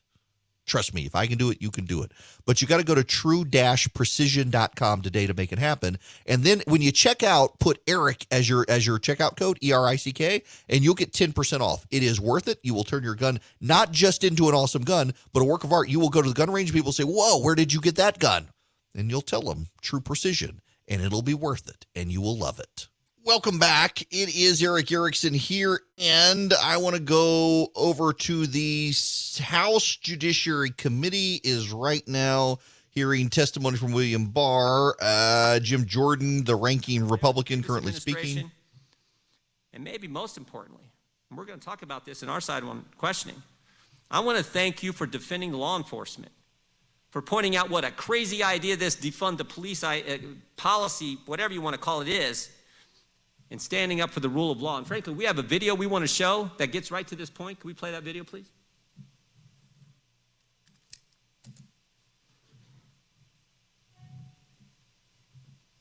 Trust 0.66 0.94
me, 0.94 1.06
if 1.06 1.14
I 1.14 1.28
can 1.28 1.38
do 1.38 1.52
it, 1.52 1.62
you 1.62 1.70
can 1.70 1.86
do 1.86 2.02
it. 2.02 2.12
But 2.46 2.62
you 2.62 2.68
got 2.68 2.78
to 2.78 2.84
go 2.84 2.96
to 2.96 3.04
true-precision.com 3.04 5.02
today 5.04 5.28
to 5.28 5.34
make 5.34 5.52
it 5.52 5.60
happen. 5.60 6.00
And 6.26 6.44
then 6.44 6.64
when 6.66 6.82
you 6.82 6.92
check 6.92 7.22
out, 7.22 7.60
put 7.60 7.82
Erick 7.88 8.26
as 8.32 8.50
your 8.50 8.66
as 8.68 8.88
your 8.88 8.98
checkout 8.98 9.38
code, 9.38 9.60
E 9.62 9.72
R 9.72 9.86
I 9.86 9.96
C 9.96 10.12
K, 10.12 10.42
and 10.68 10.84
you'll 10.84 10.96
get 10.96 11.12
10% 11.12 11.62
off. 11.62 11.86
It 11.92 12.02
is 12.02 12.20
worth 12.20 12.48
it. 12.48 12.60
You 12.64 12.74
will 12.74 12.84
turn 12.84 13.04
your 13.04 13.16
gun 13.16 13.40
not 13.62 13.92
just 13.92 14.24
into 14.24 14.50
an 14.50 14.56
awesome 14.56 14.84
gun, 14.84 15.14
but 15.34 15.42
a 15.42 15.46
work 15.46 15.64
of 15.64 15.72
art. 15.72 15.88
You 15.90 16.00
will 16.00 16.10
go 16.10 16.22
to 16.22 16.30
the 16.30 16.36
gun 16.36 16.52
range, 16.52 16.74
people 16.74 16.92
say, 16.92 17.04
"Whoa, 17.04 17.40
where 17.40 17.56
did 17.56 17.72
you 17.72 17.80
get 17.80 17.96
that 17.98 18.18
gun?" 18.20 18.50
And 18.96 19.12
you'll 19.12 19.22
tell 19.22 19.42
them, 19.42 19.68
"True 19.82 20.02
Precision," 20.02 20.62
and 20.88 21.02
it'll 21.02 21.22
be 21.22 21.34
worth 21.36 21.68
it, 21.68 21.86
and 21.94 22.12
you 22.12 22.22
will 22.22 22.38
love 22.38 22.60
it. 22.60 22.88
Welcome 23.26 23.58
back. 23.58 24.04
It 24.12 24.36
is 24.36 24.62
Erick 24.62 24.92
Erickson 24.92 25.34
here, 25.34 25.80
and 25.98 26.54
I 26.64 26.78
want 26.78 26.96
to 26.96 27.02
go 27.02 27.72
over 27.74 28.14
to 28.14 28.46
the 28.46 28.94
House 29.42 29.96
Judiciary 29.96 30.70
Committee 30.70 31.42
is 31.44 31.72
right 31.72 32.08
now 32.08 32.60
hearing 32.92 33.30
testimony 33.30 33.78
from 33.78 33.94
William 33.94 34.28
Barr, 34.28 34.96
uh, 35.02 35.60
Jim 35.60 35.86
Jordan, 35.88 36.44
the 36.44 36.56
ranking 36.56 37.08
Republican 37.08 37.64
currently 37.64 37.94
speaking. 37.94 38.52
And 39.74 39.84
maybe 39.84 40.08
most 40.08 40.38
importantly, 40.38 40.86
and 41.32 41.40
we're 41.40 41.46
going 41.46 41.60
to 41.60 41.66
talk 41.66 41.82
about 41.82 42.06
this 42.06 42.22
in 42.22 42.30
our 42.30 42.40
side 42.40 42.62
on 42.62 42.86
questioning, 42.96 43.42
I 44.12 44.20
want 44.20 44.38
to 44.38 44.44
thank 44.44 44.84
you 44.84 44.94
for 44.94 45.08
defending 45.08 45.52
law 45.52 45.78
enforcement, 45.78 46.32
for 47.10 47.24
pointing 47.24 47.56
out 47.56 47.72
what 47.72 47.86
a 47.86 47.90
crazy 47.90 48.44
idea 48.44 48.78
this 48.78 48.96
defund 48.96 49.38
the 49.38 49.46
police 49.46 49.84
uh, 49.84 50.00
policy, 50.58 51.18
whatever 51.26 51.56
you 51.56 51.62
want 51.64 51.74
to 51.74 51.82
call 51.82 52.02
it, 52.02 52.08
is 52.08 52.52
and 53.52 53.62
standing 53.62 54.02
up 54.02 54.10
for 54.10 54.20
the 54.20 54.30
rule 54.30 54.52
of 54.52 54.62
law. 54.62 54.78
And 54.78 54.88
frankly, 54.88 55.14
we 55.14 55.26
have 55.26 55.38
a 55.38 55.44
video 55.44 55.76
we 55.76 55.88
want 55.88 56.04
to 56.04 56.08
show 56.08 56.50
that 56.58 56.68
gets 56.68 56.92
right 56.92 57.08
to 57.08 57.16
this 57.16 57.30
point. 57.30 57.60
Can 57.60 57.68
we 57.68 57.74
play 57.74 57.92
that 57.92 58.04
video, 58.04 58.24
please? 58.24 58.50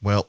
Well, 0.03 0.29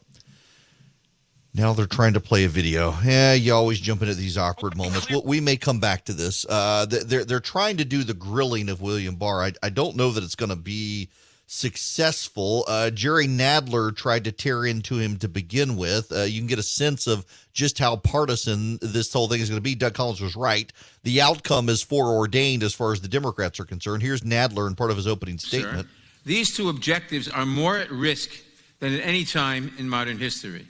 now 1.53 1.73
they're 1.73 1.85
trying 1.85 2.13
to 2.13 2.21
play 2.21 2.45
a 2.45 2.49
video. 2.49 2.95
Yeah, 3.03 3.33
you 3.33 3.53
always 3.53 3.79
jump 3.79 4.01
into 4.01 4.13
these 4.13 4.37
awkward 4.37 4.77
moments. 4.77 5.09
Well, 5.09 5.23
we 5.25 5.41
may 5.41 5.57
come 5.57 5.79
back 5.79 6.05
to 6.05 6.13
this. 6.13 6.45
Uh, 6.47 6.85
they're 6.85 7.25
they're 7.25 7.39
trying 7.41 7.77
to 7.77 7.85
do 7.85 8.03
the 8.03 8.13
grilling 8.13 8.69
of 8.69 8.81
William 8.81 9.15
Barr. 9.15 9.41
I, 9.41 9.53
I 9.61 9.69
don't 9.69 9.95
know 9.95 10.11
that 10.11 10.23
it's 10.23 10.35
going 10.35 10.49
to 10.49 10.55
be 10.55 11.09
successful. 11.47 12.65
Uh, 12.67 12.89
Jerry 12.89 13.27
Nadler 13.27 13.95
tried 13.95 14.23
to 14.23 14.31
tear 14.31 14.65
into 14.65 14.97
him 14.97 15.17
to 15.17 15.27
begin 15.27 15.75
with. 15.75 16.11
Uh, 16.11 16.23
you 16.23 16.39
can 16.39 16.47
get 16.47 16.59
a 16.59 16.63
sense 16.63 17.07
of 17.07 17.25
just 17.53 17.77
how 17.77 17.95
partisan 17.97 18.79
this 18.81 19.13
whole 19.13 19.27
thing 19.27 19.41
is 19.41 19.49
going 19.49 19.57
to 19.57 19.63
be. 19.63 19.75
Doug 19.75 19.93
Collins 19.93 20.21
was 20.21 20.35
right. 20.35 20.71
The 21.03 21.21
outcome 21.21 21.69
is 21.69 21.83
foreordained 21.83 22.63
as 22.63 22.73
far 22.73 22.91
as 22.91 23.01
the 23.01 23.07
Democrats 23.07 23.59
are 23.59 23.65
concerned. 23.65 24.01
Here's 24.01 24.21
Nadler 24.21 24.67
in 24.67 24.75
part 24.75 24.91
of 24.91 24.97
his 24.97 25.07
opening 25.07 25.37
statement. 25.37 25.87
Sure. 25.87 25.95
These 26.25 26.55
two 26.55 26.69
objectives 26.69 27.29
are 27.29 27.45
more 27.45 27.77
at 27.77 27.91
risk 27.91 28.31
than 28.79 28.93
at 28.93 29.01
any 29.01 29.23
time 29.23 29.71
in 29.77 29.87
modern 29.87 30.17
history. 30.17 30.67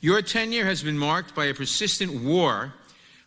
Your 0.00 0.22
tenure 0.22 0.64
has 0.64 0.82
been 0.82 0.96
marked 0.96 1.34
by 1.34 1.46
a 1.46 1.54
persistent 1.54 2.22
war 2.22 2.72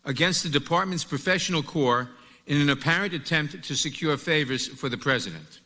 against 0.05 0.43
the 0.43 0.49
department's 0.49 1.03
professional 1.03 1.61
corps 1.61 2.09
in 2.47 2.59
an 2.59 2.69
apparent 2.69 3.13
attempt 3.13 3.63
to 3.63 3.75
secure 3.75 4.17
favors 4.17 4.67
for 4.67 4.89
the 4.89 4.97
president. 4.97 5.59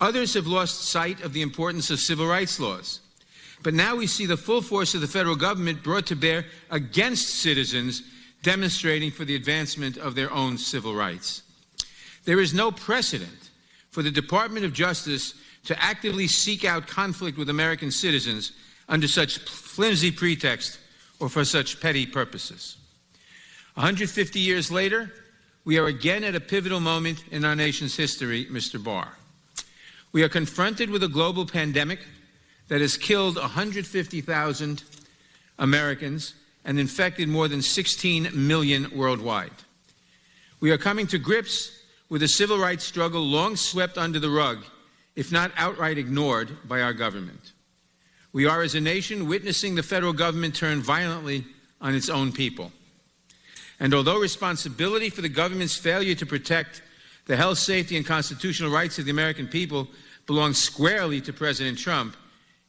Others 0.00 0.34
have 0.34 0.46
lost 0.46 0.88
sight 0.88 1.22
of 1.22 1.32
the 1.32 1.42
importance 1.42 1.90
of 1.90 2.00
civil 2.00 2.26
rights 2.26 2.58
laws. 2.58 3.00
But 3.62 3.74
now 3.74 3.96
we 3.96 4.06
see 4.06 4.26
the 4.26 4.36
full 4.36 4.62
force 4.62 4.94
of 4.94 5.02
the 5.02 5.06
federal 5.06 5.36
government 5.36 5.82
brought 5.82 6.06
to 6.06 6.16
bear 6.16 6.46
against 6.70 7.40
citizens 7.40 8.02
demonstrating 8.42 9.10
for 9.10 9.26
the 9.26 9.36
advancement 9.36 9.98
of 9.98 10.14
their 10.14 10.32
own 10.32 10.56
civil 10.56 10.94
rights. 10.94 11.42
There 12.24 12.40
is 12.40 12.54
no 12.54 12.70
precedent 12.70 13.50
for 13.90 14.02
the 14.02 14.10
Department 14.10 14.64
of 14.64 14.72
Justice 14.72 15.34
to 15.64 15.82
actively 15.82 16.26
seek 16.26 16.64
out 16.64 16.86
conflict 16.86 17.36
with 17.36 17.50
American 17.50 17.90
citizens 17.90 18.52
under 18.88 19.06
such 19.06 19.38
flimsy 19.40 20.10
pretext 20.10 20.78
or 21.18 21.28
for 21.28 21.44
such 21.44 21.80
petty 21.80 22.06
purposes. 22.06 22.76
150 23.74 24.40
years 24.40 24.70
later, 24.70 25.12
we 25.64 25.78
are 25.78 25.86
again 25.86 26.24
at 26.24 26.34
a 26.34 26.40
pivotal 26.40 26.80
moment 26.80 27.24
in 27.30 27.44
our 27.44 27.54
nation's 27.54 27.94
history, 27.94 28.46
Mr. 28.46 28.82
Barr. 28.82 29.12
We 30.12 30.22
are 30.22 30.28
confronted 30.28 30.90
with 30.90 31.02
a 31.02 31.08
global 31.08 31.46
pandemic 31.46 32.00
that 32.68 32.80
has 32.80 32.96
killed 32.96 33.36
150,000 33.36 34.82
Americans 35.58 36.34
and 36.64 36.78
infected 36.78 37.28
more 37.28 37.48
than 37.48 37.62
16 37.62 38.30
million 38.34 38.90
worldwide. 38.94 39.52
We 40.60 40.70
are 40.70 40.78
coming 40.78 41.06
to 41.08 41.18
grips 41.18 41.80
with 42.08 42.22
a 42.22 42.28
civil 42.28 42.58
rights 42.58 42.84
struggle 42.84 43.22
long 43.22 43.56
swept 43.56 43.96
under 43.96 44.18
the 44.18 44.30
rug, 44.30 44.64
if 45.14 45.30
not 45.30 45.52
outright 45.56 45.96
ignored 45.96 46.56
by 46.66 46.82
our 46.82 46.92
government. 46.92 47.52
We 48.32 48.46
are, 48.46 48.62
as 48.62 48.74
a 48.74 48.80
nation, 48.80 49.28
witnessing 49.28 49.74
the 49.74 49.82
federal 49.82 50.12
government 50.12 50.54
turn 50.54 50.80
violently 50.80 51.44
on 51.80 51.94
its 51.94 52.08
own 52.08 52.32
people. 52.32 52.72
And 53.78 53.94
although 53.94 54.18
responsibility 54.18 55.08
for 55.08 55.22
the 55.22 55.28
government's 55.28 55.76
failure 55.76 56.14
to 56.16 56.26
protect 56.26 56.82
the 57.30 57.36
health, 57.36 57.58
safety, 57.58 57.96
and 57.96 58.04
constitutional 58.04 58.72
rights 58.72 58.98
of 58.98 59.04
the 59.04 59.12
American 59.12 59.46
people 59.46 59.86
belong 60.26 60.52
squarely 60.52 61.20
to 61.20 61.32
President 61.32 61.78
Trump, 61.78 62.16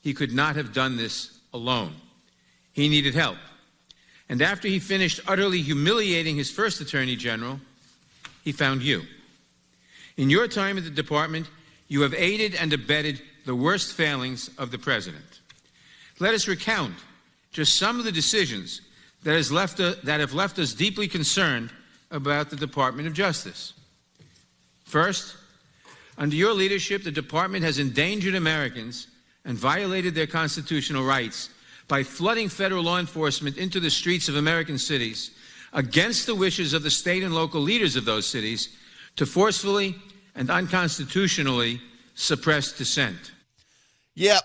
he 0.01 0.13
could 0.13 0.31
not 0.31 0.55
have 0.55 0.71
done 0.71 0.97
this 0.97 1.39
alone. 1.51 1.95
He 2.71 2.87
needed 2.87 3.15
help. 3.15 3.37
And 4.29 4.39
after 4.39 4.67
he 4.67 4.77
finished 4.77 5.19
utterly 5.27 5.63
humiliating 5.63 6.35
his 6.35 6.51
first 6.51 6.79
attorney 6.79 7.15
general, 7.15 7.59
he 8.43 8.51
found 8.51 8.83
you. 8.83 9.01
In 10.15 10.29
your 10.29 10.47
time 10.47 10.77
at 10.77 10.83
the 10.83 10.91
department, 10.91 11.49
you 11.87 12.01
have 12.01 12.13
aided 12.13 12.53
and 12.53 12.71
abetted 12.71 13.19
the 13.47 13.55
worst 13.55 13.93
failings 13.93 14.51
of 14.59 14.69
the 14.69 14.77
president. 14.77 15.39
Let 16.19 16.35
us 16.35 16.47
recount 16.47 16.93
just 17.51 17.79
some 17.79 17.97
of 17.97 18.05
the 18.05 18.11
decisions 18.11 18.81
that, 19.23 19.33
has 19.33 19.51
left 19.51 19.79
a, 19.79 19.97
that 20.03 20.19
have 20.19 20.35
left 20.35 20.59
us 20.59 20.75
deeply 20.75 21.07
concerned 21.07 21.71
about 22.11 22.51
the 22.51 22.55
Department 22.55 23.07
of 23.07 23.15
Justice. 23.15 23.73
First, 24.91 25.37
under 26.17 26.35
your 26.35 26.53
leadership, 26.53 27.05
the 27.05 27.11
department 27.11 27.63
has 27.63 27.79
endangered 27.79 28.35
Americans 28.35 29.07
and 29.45 29.57
violated 29.57 30.13
their 30.13 30.27
constitutional 30.27 31.05
rights 31.05 31.49
by 31.87 32.03
flooding 32.03 32.49
federal 32.49 32.83
law 32.83 32.99
enforcement 32.99 33.55
into 33.55 33.79
the 33.79 33.89
streets 33.89 34.27
of 34.27 34.35
American 34.35 34.77
cities 34.77 35.31
against 35.71 36.25
the 36.25 36.35
wishes 36.35 36.73
of 36.73 36.83
the 36.83 36.91
state 36.91 37.23
and 37.23 37.33
local 37.33 37.61
leaders 37.61 37.95
of 37.95 38.03
those 38.03 38.27
cities 38.27 38.75
to 39.15 39.25
forcefully 39.25 39.95
and 40.35 40.49
unconstitutionally 40.49 41.79
suppress 42.13 42.73
dissent. 42.73 43.31
Yep. 44.15 44.43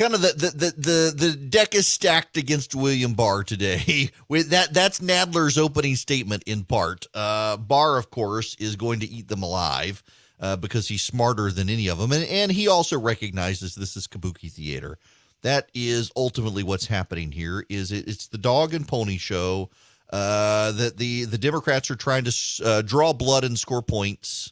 Kind 0.00 0.14
of 0.14 0.22
the, 0.22 0.32
the 0.32 0.50
the 0.50 0.72
the 0.78 1.26
the 1.26 1.36
deck 1.36 1.74
is 1.74 1.86
stacked 1.86 2.38
against 2.38 2.74
William 2.74 3.12
Barr 3.12 3.44
today. 3.44 4.08
With 4.28 4.48
that 4.48 4.72
that's 4.72 5.00
Nadler's 5.00 5.58
opening 5.58 5.94
statement 5.94 6.42
in 6.44 6.64
part. 6.64 7.06
Uh, 7.12 7.58
Barr, 7.58 7.98
of 7.98 8.10
course, 8.10 8.56
is 8.58 8.76
going 8.76 9.00
to 9.00 9.06
eat 9.06 9.28
them 9.28 9.42
alive 9.42 10.02
uh, 10.40 10.56
because 10.56 10.88
he's 10.88 11.02
smarter 11.02 11.50
than 11.50 11.68
any 11.68 11.88
of 11.88 11.98
them, 11.98 12.12
and 12.12 12.24
and 12.24 12.50
he 12.50 12.66
also 12.66 12.98
recognizes 12.98 13.74
this 13.74 13.94
is 13.94 14.06
kabuki 14.06 14.50
theater. 14.50 14.96
That 15.42 15.68
is 15.74 16.10
ultimately 16.16 16.62
what's 16.62 16.86
happening 16.86 17.30
here. 17.30 17.66
Is 17.68 17.92
it, 17.92 18.08
it's 18.08 18.26
the 18.26 18.38
dog 18.38 18.72
and 18.72 18.88
pony 18.88 19.18
show 19.18 19.68
uh, 20.10 20.72
that 20.72 20.96
the 20.96 21.26
the 21.26 21.36
Democrats 21.36 21.90
are 21.90 21.94
trying 21.94 22.24
to 22.24 22.32
uh, 22.64 22.80
draw 22.80 23.12
blood 23.12 23.44
and 23.44 23.58
score 23.58 23.82
points 23.82 24.50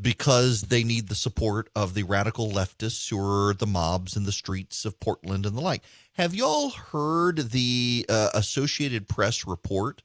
because 0.00 0.62
they 0.62 0.84
need 0.84 1.08
the 1.08 1.14
support 1.14 1.68
of 1.74 1.94
the 1.94 2.04
radical 2.04 2.50
leftists 2.50 3.08
who 3.10 3.18
are 3.18 3.54
the 3.54 3.66
mobs 3.66 4.16
in 4.16 4.24
the 4.24 4.32
streets 4.32 4.84
of 4.84 5.00
Portland 5.00 5.44
and 5.44 5.56
the 5.56 5.60
like. 5.60 5.82
Have 6.12 6.34
y'all 6.34 6.70
heard 6.70 7.50
the 7.50 8.06
uh, 8.08 8.30
Associated 8.34 9.08
Press 9.08 9.46
report 9.46 10.02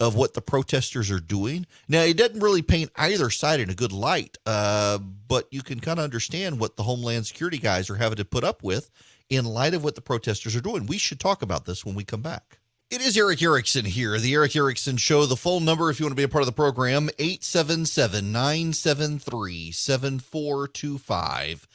of 0.00 0.14
what 0.14 0.34
the 0.34 0.40
protesters 0.40 1.10
are 1.10 1.20
doing? 1.20 1.66
Now, 1.88 2.02
it 2.02 2.16
doesn't 2.16 2.40
really 2.40 2.62
paint 2.62 2.90
either 2.96 3.30
side 3.30 3.60
in 3.60 3.70
a 3.70 3.74
good 3.74 3.92
light, 3.92 4.38
uh, 4.46 4.98
but 4.98 5.46
you 5.50 5.62
can 5.62 5.80
kind 5.80 5.98
of 5.98 6.04
understand 6.04 6.58
what 6.58 6.76
the 6.76 6.82
Homeland 6.82 7.26
Security 7.26 7.58
guys 7.58 7.90
are 7.90 7.96
having 7.96 8.16
to 8.16 8.24
put 8.24 8.44
up 8.44 8.62
with 8.62 8.90
in 9.28 9.44
light 9.44 9.74
of 9.74 9.84
what 9.84 9.94
the 9.94 10.00
protesters 10.00 10.56
are 10.56 10.60
doing. 10.60 10.86
We 10.86 10.98
should 10.98 11.20
talk 11.20 11.42
about 11.42 11.64
this 11.64 11.84
when 11.84 11.94
we 11.94 12.04
come 12.04 12.22
back. 12.22 12.58
It 12.90 13.00
is 13.00 13.16
Erick 13.16 13.40
Erickson 13.42 13.86
here, 13.86 14.18
the 14.18 14.34
Erick 14.34 14.54
Erickson 14.54 14.98
Show. 14.98 15.24
The 15.24 15.36
phone 15.36 15.64
number, 15.64 15.88
if 15.88 15.98
you 15.98 16.04
want 16.04 16.12
to 16.12 16.16
be 16.16 16.22
a 16.22 16.28
part 16.28 16.42
of 16.42 16.46
the 16.46 16.52
program, 16.52 17.08
877 17.18 18.30
973 18.30 19.72
7425. 19.72 21.66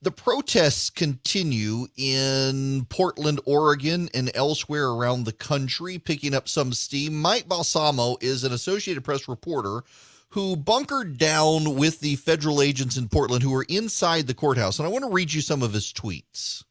The 0.00 0.10
protests 0.12 0.90
continue 0.90 1.88
in 1.96 2.86
Portland, 2.88 3.40
Oregon, 3.44 4.08
and 4.14 4.30
elsewhere 4.34 4.86
around 4.88 5.24
the 5.24 5.32
country, 5.32 5.98
picking 5.98 6.34
up 6.34 6.48
some 6.48 6.72
steam. 6.72 7.20
Mike 7.20 7.48
Balsamo 7.48 8.16
is 8.20 8.44
an 8.44 8.52
Associated 8.52 9.02
Press 9.04 9.26
reporter 9.28 9.82
who 10.30 10.56
bunkered 10.56 11.18
down 11.18 11.74
with 11.74 11.98
the 11.98 12.14
federal 12.14 12.62
agents 12.62 12.96
in 12.96 13.08
Portland 13.08 13.42
who 13.42 13.50
were 13.50 13.66
inside 13.68 14.28
the 14.28 14.34
courthouse. 14.34 14.78
And 14.78 14.86
I 14.86 14.90
want 14.90 15.04
to 15.04 15.10
read 15.10 15.32
you 15.32 15.40
some 15.40 15.64
of 15.64 15.72
his 15.72 15.92
tweets. 15.92 16.62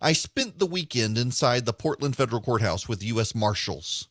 I 0.00 0.12
spent 0.12 0.60
the 0.60 0.66
weekend 0.66 1.18
inside 1.18 1.66
the 1.66 1.72
Portland 1.72 2.14
Federal 2.14 2.40
Courthouse 2.40 2.88
with 2.88 3.02
U.S. 3.02 3.34
Marshals. 3.34 4.06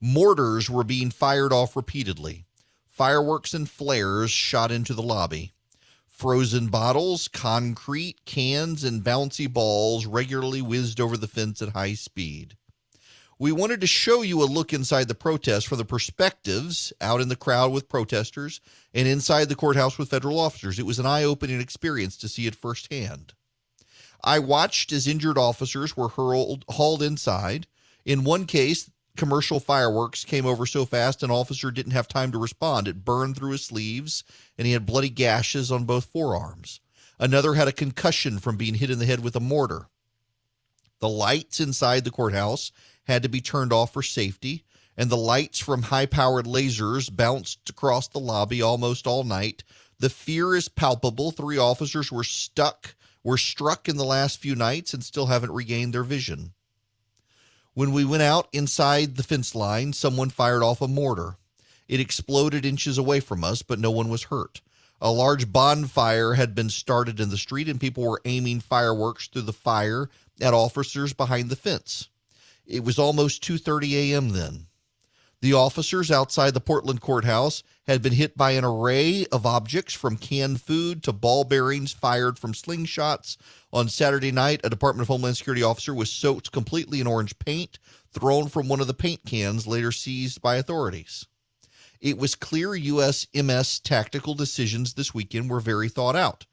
Mortars 0.00 0.70
were 0.70 0.84
being 0.84 1.10
fired 1.10 1.52
off 1.52 1.74
repeatedly. 1.74 2.46
Fireworks 2.86 3.52
and 3.52 3.68
flares 3.68 4.30
shot 4.30 4.70
into 4.70 4.94
the 4.94 5.02
lobby. 5.02 5.52
Frozen 6.06 6.68
bottles, 6.68 7.26
concrete, 7.26 8.24
cans, 8.24 8.84
and 8.84 9.02
bouncy 9.02 9.52
balls 9.52 10.06
regularly 10.06 10.62
whizzed 10.62 11.00
over 11.00 11.16
the 11.16 11.26
fence 11.26 11.60
at 11.60 11.70
high 11.70 11.94
speed. 11.94 12.56
We 13.36 13.50
wanted 13.50 13.80
to 13.80 13.88
show 13.88 14.22
you 14.22 14.40
a 14.40 14.44
look 14.44 14.72
inside 14.72 15.08
the 15.08 15.14
protest 15.16 15.66
from 15.66 15.78
the 15.78 15.84
perspectives 15.84 16.92
out 17.00 17.20
in 17.20 17.28
the 17.28 17.36
crowd 17.36 17.72
with 17.72 17.88
protesters 17.88 18.60
and 18.94 19.08
inside 19.08 19.48
the 19.48 19.56
courthouse 19.56 19.98
with 19.98 20.10
federal 20.10 20.38
officers. 20.38 20.78
It 20.78 20.86
was 20.86 21.00
an 21.00 21.06
eye 21.06 21.24
opening 21.24 21.60
experience 21.60 22.16
to 22.18 22.28
see 22.28 22.46
it 22.46 22.54
firsthand. 22.54 23.32
I 24.22 24.38
watched 24.38 24.92
as 24.92 25.06
injured 25.06 25.38
officers 25.38 25.96
were 25.96 26.08
hurled, 26.08 26.64
hauled 26.68 27.02
inside. 27.02 27.66
In 28.04 28.24
one 28.24 28.46
case, 28.46 28.90
commercial 29.16 29.60
fireworks 29.60 30.24
came 30.24 30.46
over 30.46 30.66
so 30.66 30.84
fast 30.84 31.22
an 31.22 31.30
officer 31.30 31.70
didn't 31.70 31.92
have 31.92 32.08
time 32.08 32.32
to 32.32 32.38
respond. 32.38 32.88
It 32.88 33.04
burned 33.04 33.36
through 33.36 33.52
his 33.52 33.64
sleeves, 33.64 34.24
and 34.56 34.66
he 34.66 34.72
had 34.72 34.86
bloody 34.86 35.10
gashes 35.10 35.70
on 35.70 35.84
both 35.84 36.06
forearms. 36.06 36.80
Another 37.18 37.54
had 37.54 37.68
a 37.68 37.72
concussion 37.72 38.38
from 38.38 38.56
being 38.56 38.74
hit 38.74 38.90
in 38.90 38.98
the 38.98 39.06
head 39.06 39.20
with 39.20 39.36
a 39.36 39.40
mortar. 39.40 39.88
The 41.00 41.08
lights 41.08 41.60
inside 41.60 42.04
the 42.04 42.10
courthouse 42.10 42.72
had 43.04 43.22
to 43.22 43.28
be 43.28 43.40
turned 43.40 43.72
off 43.72 43.92
for 43.92 44.02
safety, 44.02 44.64
and 44.96 45.10
the 45.10 45.16
lights 45.16 45.58
from 45.58 45.82
high 45.82 46.06
powered 46.06 46.46
lasers 46.46 47.14
bounced 47.14 47.68
across 47.68 48.08
the 48.08 48.20
lobby 48.20 48.60
almost 48.60 49.06
all 49.06 49.24
night. 49.24 49.64
The 49.98 50.10
fear 50.10 50.54
is 50.54 50.68
palpable. 50.68 51.30
Three 51.30 51.58
officers 51.58 52.10
were 52.10 52.24
stuck 52.24 52.94
were 53.22 53.36
struck 53.36 53.88
in 53.88 53.96
the 53.96 54.04
last 54.04 54.38
few 54.38 54.54
nights 54.54 54.94
and 54.94 55.04
still 55.04 55.26
haven't 55.26 55.52
regained 55.52 55.94
their 55.94 56.04
vision. 56.04 56.52
When 57.74 57.92
we 57.92 58.04
went 58.04 58.22
out 58.22 58.48
inside 58.52 59.16
the 59.16 59.22
fence 59.22 59.54
line, 59.54 59.92
someone 59.92 60.30
fired 60.30 60.62
off 60.62 60.80
a 60.80 60.88
mortar. 60.88 61.36
It 61.88 62.00
exploded 62.00 62.64
inches 62.64 62.98
away 62.98 63.20
from 63.20 63.44
us, 63.44 63.62
but 63.62 63.78
no 63.78 63.90
one 63.90 64.08
was 64.08 64.24
hurt. 64.24 64.60
A 65.00 65.10
large 65.10 65.50
bonfire 65.50 66.34
had 66.34 66.54
been 66.54 66.68
started 66.68 67.20
in 67.20 67.30
the 67.30 67.38
street, 67.38 67.68
and 67.68 67.80
people 67.80 68.04
were 68.04 68.20
aiming 68.24 68.60
fireworks 68.60 69.28
through 69.28 69.42
the 69.42 69.52
fire 69.52 70.10
at 70.40 70.52
officers 70.52 71.12
behind 71.12 71.48
the 71.48 71.56
fence. 71.56 72.08
It 72.66 72.84
was 72.84 72.98
almost 72.98 73.42
2:30 73.42 73.94
a.m. 73.94 74.30
then. 74.30 74.66
The 75.42 75.54
officers 75.54 76.10
outside 76.10 76.52
the 76.52 76.60
Portland 76.60 77.00
courthouse 77.00 77.62
had 77.86 78.02
been 78.02 78.12
hit 78.12 78.36
by 78.36 78.50
an 78.52 78.64
array 78.64 79.24
of 79.32 79.46
objects 79.46 79.94
from 79.94 80.18
canned 80.18 80.60
food 80.60 81.02
to 81.04 81.14
ball 81.14 81.44
bearings 81.44 81.92
fired 81.92 82.38
from 82.38 82.52
slingshots. 82.52 83.38
On 83.72 83.88
Saturday 83.88 84.32
night, 84.32 84.60
a 84.62 84.68
Department 84.68 85.02
of 85.02 85.08
Homeland 85.08 85.38
Security 85.38 85.62
officer 85.62 85.94
was 85.94 86.12
soaked 86.12 86.52
completely 86.52 87.00
in 87.00 87.06
orange 87.06 87.38
paint, 87.38 87.78
thrown 88.12 88.48
from 88.48 88.68
one 88.68 88.80
of 88.80 88.86
the 88.86 88.92
paint 88.92 89.24
cans, 89.24 89.66
later 89.66 89.90
seized 89.90 90.42
by 90.42 90.56
authorities. 90.56 91.26
It 92.00 92.18
was 92.18 92.34
clear 92.34 92.74
U.S. 92.74 93.26
MS 93.34 93.80
tactical 93.80 94.34
decisions 94.34 94.92
this 94.92 95.14
weekend 95.14 95.48
were 95.48 95.60
very 95.60 95.88
thought 95.88 96.16
out. 96.16 96.44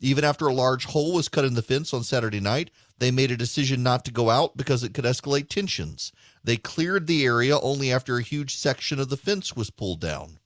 Even 0.00 0.24
after 0.24 0.46
a 0.46 0.54
large 0.54 0.86
hole 0.86 1.12
was 1.14 1.28
cut 1.28 1.44
in 1.44 1.54
the 1.54 1.62
fence 1.62 1.94
on 1.94 2.04
Saturday 2.04 2.40
night, 2.40 2.70
they 2.98 3.10
made 3.10 3.30
a 3.30 3.36
decision 3.36 3.82
not 3.82 4.04
to 4.04 4.12
go 4.12 4.30
out 4.30 4.56
because 4.56 4.84
it 4.84 4.94
could 4.94 5.04
escalate 5.04 5.48
tensions. 5.48 6.12
They 6.42 6.56
cleared 6.56 7.06
the 7.06 7.24
area 7.24 7.58
only 7.58 7.92
after 7.92 8.16
a 8.16 8.22
huge 8.22 8.56
section 8.56 8.98
of 8.98 9.08
the 9.08 9.16
fence 9.16 9.56
was 9.56 9.70
pulled 9.70 10.00
down. 10.00 10.38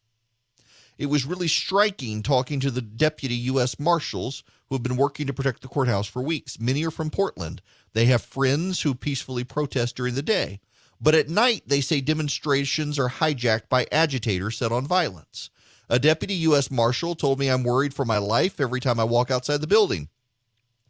It 0.97 1.07
was 1.07 1.25
really 1.25 1.49
striking 1.49 2.23
talking 2.23 2.59
to 2.61 2.70
the 2.70 2.83
deputy 2.83 3.35
U.S. 3.35 3.79
Marshals 3.79 4.43
who 4.69 4.75
have 4.75 4.83
been 4.83 4.97
working 4.97 5.27
to 5.27 5.33
protect 5.33 5.62
the 5.62 5.69
courthouse 5.69 6.09
for 6.09 6.23
weeks. 6.23 6.59
Many 6.59 6.85
are 6.85 6.91
from 6.91 7.11
Portland. 7.11 7.62
They 7.93 8.07
have 8.07 8.23
friends 8.23 8.83
who 8.83 8.95
peacefully 8.95 9.45
protest 9.45 9.97
during 9.97 10.15
the 10.15 10.23
day. 10.23 10.61
But 11.01 11.15
at 11.15 11.29
night, 11.29 11.62
they 11.66 11.81
say 11.81 12.01
demonstrations 12.01 12.99
are 12.99 13.09
hijacked 13.09 13.69
by 13.69 13.87
agitators 13.93 14.59
set 14.59 14.73
on 14.73 14.87
violence. 14.87 15.51
A 15.90 15.98
deputy 15.98 16.35
U.S. 16.35 16.70
Marshal 16.70 17.15
told 17.15 17.39
me 17.39 17.48
I'm 17.48 17.65
worried 17.65 17.94
for 17.94 18.05
my 18.05 18.19
life 18.19 18.60
every 18.60 18.81
time 18.81 19.01
I 19.01 19.05
walk 19.05 19.31
outside 19.31 19.60
the 19.60 19.66
building. 19.66 20.09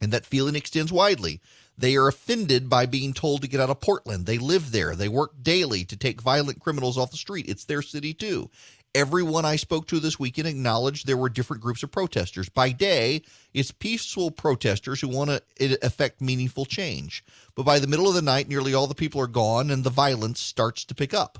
And 0.00 0.12
that 0.12 0.26
feeling 0.26 0.56
extends 0.56 0.92
widely. 0.92 1.40
They 1.76 1.94
are 1.94 2.08
offended 2.08 2.68
by 2.68 2.86
being 2.86 3.12
told 3.12 3.42
to 3.42 3.48
get 3.48 3.60
out 3.60 3.70
of 3.70 3.80
Portland. 3.80 4.26
They 4.26 4.38
live 4.38 4.72
there. 4.72 4.96
They 4.96 5.08
work 5.08 5.32
daily 5.40 5.84
to 5.84 5.96
take 5.96 6.20
violent 6.20 6.60
criminals 6.60 6.98
off 6.98 7.12
the 7.12 7.16
street. 7.16 7.48
It's 7.48 7.64
their 7.64 7.82
city, 7.82 8.12
too. 8.12 8.50
Everyone 8.94 9.44
I 9.44 9.54
spoke 9.54 9.86
to 9.88 10.00
this 10.00 10.18
weekend 10.18 10.48
acknowledged 10.48 11.06
there 11.06 11.16
were 11.16 11.28
different 11.28 11.62
groups 11.62 11.84
of 11.84 11.92
protesters. 11.92 12.48
By 12.48 12.70
day, 12.70 13.22
it's 13.54 13.70
peaceful 13.70 14.32
protesters 14.32 15.00
who 15.00 15.08
want 15.08 15.30
to 15.30 15.86
effect 15.86 16.20
meaningful 16.20 16.64
change. 16.64 17.24
But 17.54 17.64
by 17.64 17.78
the 17.78 17.86
middle 17.86 18.08
of 18.08 18.14
the 18.14 18.22
night, 18.22 18.48
nearly 18.48 18.74
all 18.74 18.88
the 18.88 18.94
people 18.94 19.20
are 19.20 19.28
gone 19.28 19.70
and 19.70 19.84
the 19.84 19.90
violence 19.90 20.40
starts 20.40 20.84
to 20.86 20.94
pick 20.94 21.14
up. 21.14 21.38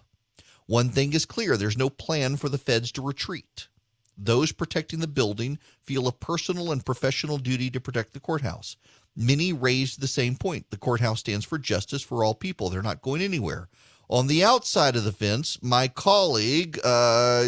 One 0.69 0.91
thing 0.91 1.15
is 1.15 1.25
clear 1.25 1.57
there's 1.57 1.79
no 1.79 1.89
plan 1.89 2.37
for 2.37 2.51
the 2.51 2.59
feds 2.59 2.93
to 2.93 3.03
retreat. 3.03 3.69
Those 4.19 4.53
protecting 4.53 5.01
the 5.01 5.07
building 5.07 5.59
feel 5.83 6.07
a 6.07 6.13
personal 6.13 6.71
and 6.71 6.85
professional 6.85 7.39
duty 7.39 7.71
to 7.71 7.81
protect 7.81 8.13
the 8.13 8.21
courthouse. 8.21 8.77
Many 9.17 9.51
raised 9.51 10.01
the 10.01 10.07
same 10.07 10.37
point. 10.37 10.67
The 10.69 10.77
courthouse 10.77 11.21
stands 11.21 11.47
for 11.47 11.57
justice 11.57 12.03
for 12.03 12.23
all 12.23 12.35
people. 12.35 12.69
They're 12.69 12.83
not 12.83 13.01
going 13.01 13.23
anywhere. 13.23 13.71
On 14.11 14.27
the 14.27 14.45
outside 14.45 14.95
of 14.95 15.05
the 15.05 15.13
fence, 15.13 15.59
my 15.63 15.89
colleague, 15.89 16.79
uh, 16.85 17.47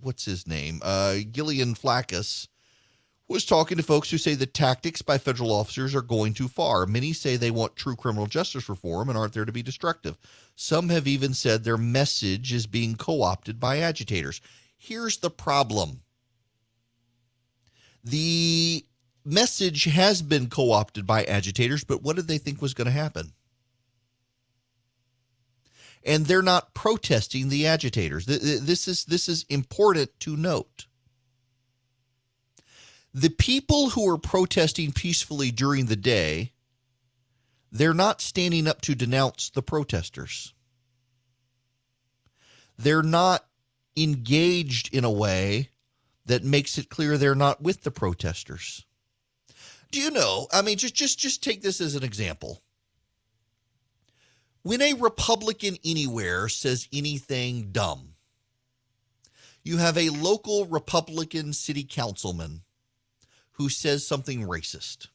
what's 0.00 0.24
his 0.24 0.48
name? 0.48 0.80
Uh, 0.82 1.18
Gillian 1.30 1.76
Flaccus, 1.76 2.48
was 3.30 3.44
talking 3.44 3.76
to 3.76 3.82
folks 3.82 4.10
who 4.10 4.18
say 4.18 4.34
the 4.34 4.44
tactics 4.44 5.02
by 5.02 5.16
federal 5.16 5.52
officers 5.52 5.94
are 5.94 6.02
going 6.02 6.34
too 6.34 6.48
far. 6.48 6.84
Many 6.84 7.12
say 7.12 7.36
they 7.36 7.50
want 7.50 7.76
true 7.76 7.94
criminal 7.94 8.26
justice 8.26 8.68
reform 8.68 9.08
and 9.08 9.16
aren't 9.16 9.34
there 9.34 9.44
to 9.44 9.52
be 9.52 9.62
destructive. 9.62 10.18
Some 10.56 10.88
have 10.88 11.06
even 11.06 11.32
said 11.32 11.62
their 11.62 11.76
message 11.76 12.52
is 12.52 12.66
being 12.66 12.96
co 12.96 13.22
opted 13.22 13.60
by 13.60 13.78
agitators. 13.78 14.40
Here's 14.76 15.18
the 15.18 15.30
problem 15.30 16.00
the 18.02 18.84
message 19.24 19.84
has 19.84 20.22
been 20.22 20.48
co 20.48 20.72
opted 20.72 21.06
by 21.06 21.24
agitators, 21.24 21.84
but 21.84 22.02
what 22.02 22.16
did 22.16 22.26
they 22.26 22.38
think 22.38 22.60
was 22.60 22.74
going 22.74 22.86
to 22.86 22.92
happen? 22.92 23.32
and 26.02 26.26
they're 26.26 26.42
not 26.42 26.74
protesting 26.74 27.48
the 27.48 27.66
agitators. 27.66 28.26
This 28.26 28.88
is 28.88 29.04
this 29.04 29.28
is 29.28 29.44
important 29.48 30.18
to 30.20 30.36
note. 30.36 30.86
The 33.12 33.30
people 33.30 33.90
who 33.90 34.08
are 34.08 34.18
protesting 34.18 34.92
peacefully 34.92 35.50
during 35.50 35.86
the 35.86 35.96
day, 35.96 36.52
they're 37.72 37.94
not 37.94 38.20
standing 38.20 38.66
up 38.66 38.80
to 38.82 38.94
denounce 38.94 39.50
the 39.50 39.62
protesters. 39.62 40.54
They're 42.78 43.02
not 43.02 43.44
engaged 43.96 44.94
in 44.94 45.04
a 45.04 45.10
way 45.10 45.70
that 46.26 46.44
makes 46.44 46.78
it 46.78 46.88
clear 46.88 47.18
they're 47.18 47.34
not 47.34 47.62
with 47.62 47.82
the 47.82 47.90
protesters. 47.90 48.86
Do 49.90 50.00
you 50.00 50.10
know? 50.10 50.46
I 50.52 50.62
mean, 50.62 50.78
just 50.78 50.94
just 50.94 51.18
just 51.18 51.42
take 51.42 51.62
this 51.62 51.80
as 51.80 51.96
an 51.96 52.04
example 52.04 52.62
when 54.62 54.82
a 54.82 54.94
Republican 54.94 55.78
anywhere 55.84 56.48
says 56.48 56.88
anything 56.92 57.70
dumb, 57.72 58.14
you 59.62 59.78
have 59.78 59.96
a 59.96 60.10
local 60.10 60.66
Republican 60.66 61.52
city 61.52 61.84
councilman 61.84 62.62
who 63.60 63.68
says 63.68 64.06
something 64.06 64.46
racist. 64.46 65.08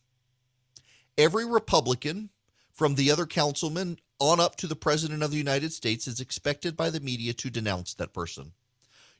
Every 1.17 1.45
Republican, 1.45 2.29
from 2.71 2.93
the 2.93 3.09
other 3.09 3.25
councilman 3.25 3.97
on 4.19 4.39
up 4.39 4.55
to 4.57 4.67
the 4.67 4.75
President 4.75 5.23
of 5.23 5.31
the 5.31 5.37
United 5.37 5.73
States, 5.73 6.07
is 6.07 6.19
expected 6.19 6.77
by 6.77 6.91
the 6.91 6.99
media 6.99 7.33
to 7.33 7.49
denounce 7.49 7.95
that 7.95 8.13
person. 8.13 8.51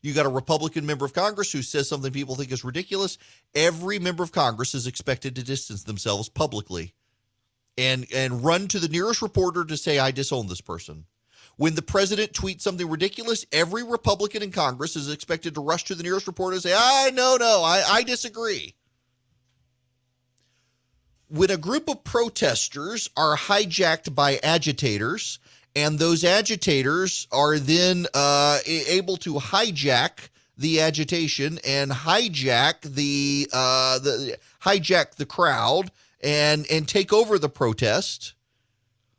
You 0.04 0.14
got 0.14 0.28
a 0.28 0.30
Republican 0.30 0.86
member 0.86 1.06
of 1.06 1.14
Congress 1.14 1.52
who 1.52 1.64
says 1.64 1.90
something 1.90 2.14
people 2.14 2.36
think 2.36 2.52
is 2.52 2.64
ridiculous. 2.64 3.18
Every 3.56 3.98
member 3.98 4.22
of 4.22 4.32
Congress 4.32 4.76
is 4.76 4.86
expected 4.86 5.36
to 5.36 5.44
distance 5.44 5.86
themselves 5.86 6.30
publicly 6.30 6.94
and 7.80 8.06
and 8.14 8.46
run 8.46 8.68
to 8.68 8.80
the 8.80 8.90
nearest 8.90 9.24
reporter 9.24 9.66
to 9.66 9.76
say 9.76 9.98
I 9.98 10.12
disown 10.12 10.46
this 10.46 10.62
person. 10.62 11.06
When 11.58 11.74
the 11.74 11.82
president 11.82 12.34
tweets 12.34 12.62
something 12.62 12.88
ridiculous, 12.88 13.44
every 13.52 13.82
Republican 13.82 14.44
in 14.44 14.52
Congress 14.52 14.96
is 14.96 15.12
expected 15.12 15.56
to 15.56 15.62
rush 15.62 15.86
to 15.86 15.96
the 15.96 16.04
nearest 16.04 16.28
reporter 16.28 16.54
and 16.54 16.62
say, 16.62 16.76
"I 16.78 17.10
no, 17.12 17.38
no, 17.38 17.64
I, 17.64 17.84
I 17.88 18.04
disagree." 18.04 18.76
When 21.28 21.50
a 21.50 21.58
group 21.58 21.90
of 21.90 22.04
protesters 22.04 23.10
are 23.18 23.36
hijacked 23.36 24.14
by 24.14 24.40
agitators, 24.44 25.40
and 25.76 26.00
those 26.00 26.24
agitators 26.24 27.28
are 27.32 27.58
then 27.58 28.08
uh, 28.14 28.60
able 28.66 29.18
to 29.18 29.34
hijack 29.36 30.30
the 30.58 30.82
agitation 30.82 31.60
and 31.66 31.92
hijack 31.92 32.82
the 32.82 33.50
uh, 33.52 34.00
the 34.00 34.38
hijack 34.62 35.16
the 35.16 35.26
crowd 35.26 35.92
and 36.24 36.66
and 36.72 36.88
take 36.88 37.12
over 37.12 37.38
the 37.38 37.50
protest, 37.50 38.34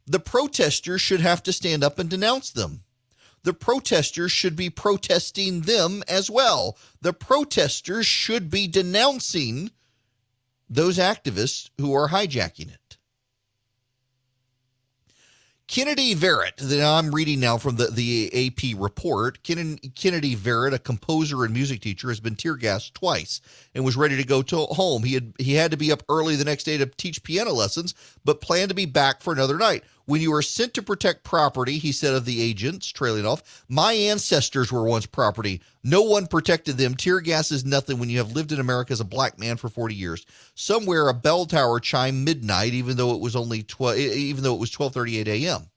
the 0.06 0.20
protesters 0.20 1.00
should 1.00 1.20
have 1.20 1.42
to 1.42 1.52
stand 1.52 1.84
up 1.84 1.98
and 1.98 2.08
denounce 2.08 2.50
them. 2.50 2.82
The 3.42 3.52
protesters 3.52 4.32
should 4.32 4.56
be 4.56 4.70
protesting 4.70 5.62
them 5.62 6.02
as 6.08 6.30
well. 6.30 6.76
The 7.00 7.12
protesters 7.12 8.06
should 8.06 8.50
be 8.50 8.66
denouncing 8.66 9.70
those 10.68 10.98
activists 10.98 11.70
who 11.78 11.94
are 11.94 12.08
hijacking 12.08 12.72
it. 12.72 12.86
Kennedy 15.68 16.14
Verrett, 16.14 16.56
that 16.58 16.80
I'm 16.80 17.12
reading 17.12 17.40
now 17.40 17.58
from 17.58 17.74
the, 17.74 17.88
the 17.88 18.30
AP 18.46 18.80
report. 18.80 19.42
Kennedy 19.42 20.36
Verrett, 20.36 20.72
a 20.72 20.78
composer 20.78 21.44
and 21.44 21.52
music 21.52 21.80
teacher, 21.80 22.08
has 22.08 22.20
been 22.20 22.36
tear 22.36 22.54
gassed 22.54 22.94
twice 22.94 23.40
and 23.74 23.84
was 23.84 23.96
ready 23.96 24.16
to 24.16 24.24
go 24.24 24.42
to 24.42 24.58
home. 24.58 25.02
He 25.02 25.14
had 25.14 25.32
he 25.38 25.54
had 25.54 25.72
to 25.72 25.76
be 25.76 25.90
up 25.90 26.04
early 26.08 26.36
the 26.36 26.44
next 26.44 26.64
day 26.64 26.78
to 26.78 26.86
teach 26.86 27.24
piano 27.24 27.52
lessons, 27.52 27.94
but 28.24 28.40
planned 28.40 28.68
to 28.68 28.76
be 28.76 28.86
back 28.86 29.20
for 29.20 29.32
another 29.32 29.58
night. 29.58 29.82
When 30.06 30.20
you 30.20 30.32
are 30.34 30.42
sent 30.42 30.72
to 30.74 30.82
protect 30.82 31.24
property, 31.24 31.78
he 31.78 31.90
said 31.90 32.14
of 32.14 32.24
the 32.24 32.40
agents, 32.40 32.86
trailing 32.86 33.26
off, 33.26 33.64
my 33.68 33.92
ancestors 33.92 34.70
were 34.70 34.84
once 34.84 35.04
property. 35.04 35.60
No 35.82 36.02
one 36.02 36.28
protected 36.28 36.76
them. 36.76 36.94
Tear 36.94 37.20
gas 37.20 37.50
is 37.50 37.64
nothing 37.64 37.98
when 37.98 38.08
you 38.08 38.18
have 38.18 38.30
lived 38.30 38.52
in 38.52 38.60
America 38.60 38.92
as 38.92 39.00
a 39.00 39.04
black 39.04 39.36
man 39.36 39.56
for 39.56 39.68
40 39.68 39.96
years. 39.96 40.24
Somewhere 40.54 41.08
a 41.08 41.14
bell 41.14 41.44
tower 41.44 41.80
chimed 41.80 42.24
midnight, 42.24 42.72
even 42.72 42.96
though 42.96 43.16
it 43.16 43.20
was 43.20 43.34
only 43.34 43.64
12, 43.64 43.98
even 43.98 44.44
though 44.44 44.54
it 44.54 44.60
was 44.60 44.70
12:38 44.70 45.26
a.m. 45.26 45.70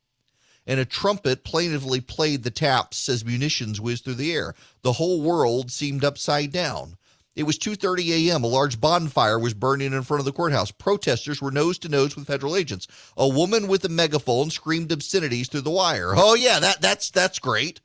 And 0.68 0.80
a 0.80 0.86
trumpet 0.86 1.44
plaintively 1.44 2.00
played 2.00 2.44
the 2.44 2.52
taps 2.52 3.10
as 3.10 3.26
munitions 3.26 3.82
whizzed 3.82 4.04
through 4.04 4.16
the 4.16 4.32
air. 4.32 4.54
The 4.84 4.94
whole 4.94 5.22
world 5.22 5.72
seemed 5.72 6.04
upside 6.04 6.52
down. 6.52 6.98
It 7.36 7.44
was 7.44 7.58
2:30 7.58 8.30
a.m. 8.30 8.44
A 8.44 8.48
large 8.48 8.82
bonfire 8.82 9.40
was 9.40 9.54
burning 9.54 9.94
in 9.94 10.04
front 10.04 10.20
of 10.20 10.26
the 10.26 10.34
courthouse. 10.34 10.72
Protesters 10.72 11.42
were 11.42 11.52
nose 11.52 11.78
to 11.80 11.90
nose 11.90 12.16
with 12.16 12.28
federal 12.28 12.56
agents. 12.56 12.88
A 13.16 13.28
woman 13.28 13.68
with 13.68 13.86
a 13.86 13.90
megaphone 13.90 14.50
screamed 14.50 14.92
obscenities 14.92 15.48
through 15.48 15.62
the 15.62 15.70
wire. 15.70 16.14
Oh 16.16 16.34
yeah, 16.34 16.60
that 16.60 16.82
that's 16.82 17.10
that's 17.10 17.40
great. 17.40 17.82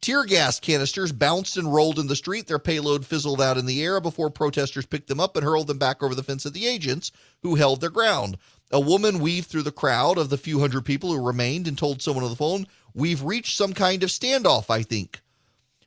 Tear 0.00 0.24
gas 0.24 0.58
canisters 0.58 1.12
bounced 1.12 1.58
and 1.58 1.74
rolled 1.74 1.98
in 1.98 2.06
the 2.06 2.16
street. 2.16 2.46
Their 2.46 2.58
payload 2.58 3.04
fizzled 3.04 3.40
out 3.42 3.58
in 3.58 3.66
the 3.66 3.82
air 3.82 4.00
before 4.00 4.30
protesters 4.30 4.86
picked 4.86 5.08
them 5.08 5.20
up 5.20 5.36
and 5.36 5.44
hurled 5.44 5.66
them 5.66 5.76
back 5.76 6.02
over 6.02 6.14
the 6.14 6.22
fence 6.22 6.46
at 6.46 6.54
the 6.54 6.66
agents, 6.66 7.12
who 7.42 7.56
held 7.56 7.82
their 7.82 7.90
ground. 7.90 8.38
A 8.70 8.80
woman 8.80 9.18
weaved 9.18 9.48
through 9.48 9.64
the 9.64 9.72
crowd 9.72 10.16
of 10.16 10.30
the 10.30 10.38
few 10.38 10.60
hundred 10.60 10.86
people 10.86 11.12
who 11.12 11.22
remained 11.22 11.68
and 11.68 11.76
told 11.76 12.00
someone 12.00 12.24
on 12.24 12.30
the 12.30 12.36
phone, 12.36 12.66
We've 12.94 13.22
reached 13.22 13.56
some 13.56 13.74
kind 13.74 14.02
of 14.02 14.08
standoff, 14.08 14.70
I 14.70 14.82
think. 14.82 15.20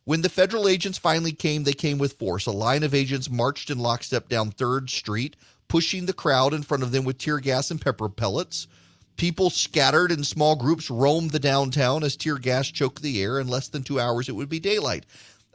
When 0.06 0.22
the 0.22 0.30
federal 0.30 0.68
agents 0.68 0.98
finally 0.98 1.32
came, 1.32 1.64
they 1.64 1.74
came 1.74 1.98
with 1.98 2.20
force. 2.20 2.46
A 2.46 2.52
line 2.52 2.84
of 2.84 2.94
agents 2.94 3.30
marched 3.30 3.70
in 3.70 3.80
lockstep 3.80 4.28
down 4.28 4.52
3rd 4.52 4.90
Street, 4.90 5.38
pushing 5.70 6.06
the 6.06 6.14
crowd 6.14 6.54
in 6.54 6.64
front 6.64 6.84
of 6.84 6.92
them 6.92 7.06
with 7.06 7.18
tear 7.18 7.40
gas 7.40 7.72
and 7.72 7.80
pepper 7.80 8.10
pellets. 8.10 8.68
People 9.16 9.50
scattered 9.50 10.12
in 10.12 10.26
small 10.26 10.58
groups 10.58 10.90
roamed 10.90 11.32
the 11.32 11.40
downtown 11.40 12.04
as 12.04 12.18
tear 12.18 12.38
gas 12.38 12.68
choked 12.68 13.02
the 13.02 13.22
air. 13.22 13.40
In 13.40 13.48
less 13.48 13.70
than 13.70 13.84
two 13.84 13.98
hours, 13.98 14.28
it 14.28 14.36
would 14.36 14.50
be 14.50 14.60
daylight. 14.60 15.06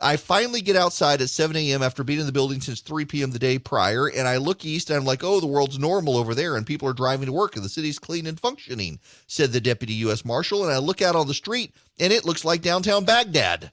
I 0.01 0.17
finally 0.17 0.63
get 0.63 0.77
outside 0.77 1.21
at 1.21 1.29
7 1.29 1.55
a.m. 1.57 1.83
after 1.83 2.03
being 2.03 2.21
in 2.21 2.27
the 2.27 2.33
building 2.33 2.63
since 2.63 2.81
3 2.81 3.05
p.m. 3.05 3.33
the 3.33 3.39
day 3.39 3.59
prior, 3.59 4.07
and 4.07 4.29
I 4.29 4.39
look 4.39 4.65
east 4.65 4.89
and 4.89 4.97
I'm 4.97 5.05
like, 5.05 5.25
oh, 5.25 5.41
the 5.41 5.47
world's 5.47 5.79
normal 5.79 6.17
over 6.17 6.35
there, 6.35 6.57
and 6.57 6.65
people 6.65 6.89
are 6.89 6.95
driving 6.95 7.27
to 7.27 7.33
work, 7.33 7.55
and 7.57 7.65
the 7.65 7.69
city's 7.69 7.99
clean 7.99 8.27
and 8.27 8.41
functioning, 8.41 9.01
said 9.27 9.53
the 9.53 9.61
deputy 9.61 9.95
U.S. 9.95 10.25
Marshal. 10.25 10.65
And 10.65 10.73
I 10.73 10.79
look 10.79 11.03
out 11.03 11.17
on 11.17 11.27
the 11.27 11.35
street, 11.35 11.75
and 11.99 12.15
it 12.15 12.25
looks 12.25 12.47
like 12.47 12.63
downtown 12.63 13.05
Baghdad. 13.05 13.73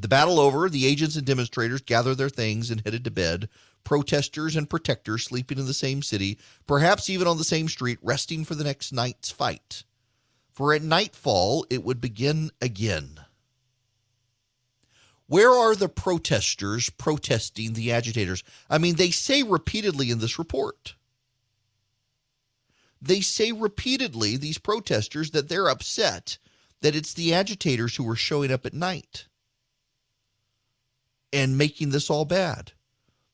The 0.00 0.06
battle 0.06 0.38
over, 0.38 0.68
the 0.68 0.86
agents 0.86 1.16
and 1.16 1.26
demonstrators 1.26 1.80
gathered 1.80 2.18
their 2.18 2.28
things 2.28 2.70
and 2.70 2.80
headed 2.84 3.02
to 3.04 3.10
bed. 3.10 3.48
protesters 3.82 4.54
and 4.54 4.70
protectors 4.70 5.24
sleeping 5.24 5.58
in 5.58 5.66
the 5.66 5.74
same 5.74 6.02
city, 6.02 6.38
perhaps 6.66 7.10
even 7.10 7.26
on 7.26 7.38
the 7.38 7.44
same 7.44 7.68
street, 7.68 7.98
resting 8.00 8.44
for 8.44 8.54
the 8.54 8.62
next 8.62 8.92
night's 8.92 9.32
fight. 9.32 9.82
For 10.52 10.72
at 10.72 10.82
nightfall 10.82 11.66
it 11.68 11.82
would 11.82 12.00
begin 12.00 12.50
again. 12.60 13.20
Where 15.26 15.50
are 15.50 15.74
the 15.74 15.88
protesters 15.88 16.90
protesting 16.90 17.72
the 17.72 17.90
agitators? 17.90 18.44
I 18.70 18.78
mean, 18.78 18.96
they 18.96 19.10
say 19.10 19.42
repeatedly 19.42 20.10
in 20.10 20.20
this 20.20 20.38
report. 20.38 20.94
They 23.02 23.20
say 23.20 23.50
repeatedly, 23.52 24.36
these 24.36 24.58
protesters, 24.58 25.32
that 25.32 25.48
they're 25.48 25.68
upset 25.68 26.38
that 26.82 26.94
it's 26.94 27.14
the 27.14 27.34
agitators 27.34 27.96
who 27.96 28.08
are 28.08 28.16
showing 28.16 28.52
up 28.52 28.64
at 28.64 28.74
night 28.74 29.26
and 31.32 31.58
making 31.58 31.90
this 31.90 32.10
all 32.10 32.24
bad. 32.24 32.72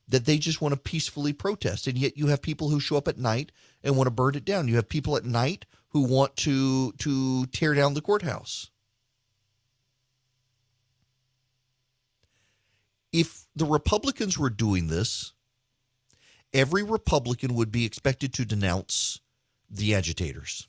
That 0.06 0.26
they 0.26 0.36
just 0.36 0.60
want 0.60 0.74
to 0.74 0.80
peacefully 0.80 1.32
protest. 1.32 1.86
And 1.86 1.96
yet 1.96 2.16
you 2.16 2.26
have 2.26 2.42
people 2.42 2.68
who 2.68 2.78
show 2.78 2.96
up 2.96 3.08
at 3.08 3.18
night 3.18 3.52
and 3.82 3.96
want 3.96 4.06
to 4.06 4.10
burn 4.10 4.34
it 4.34 4.44
down. 4.44 4.68
You 4.68 4.76
have 4.76 4.88
people 4.88 5.16
at 5.16 5.24
night 5.24 5.64
who 5.88 6.02
want 6.02 6.36
to 6.38 6.92
to 6.92 7.46
tear 7.46 7.72
down 7.72 7.94
the 7.94 8.02
courthouse. 8.02 8.70
If 13.12 13.46
the 13.54 13.64
Republicans 13.64 14.36
were 14.36 14.50
doing 14.50 14.88
this, 14.88 15.32
every 16.52 16.82
Republican 16.82 17.54
would 17.54 17.70
be 17.70 17.84
expected 17.84 18.34
to 18.34 18.44
denounce 18.44 19.20
the 19.70 19.94
agitators. 19.94 20.68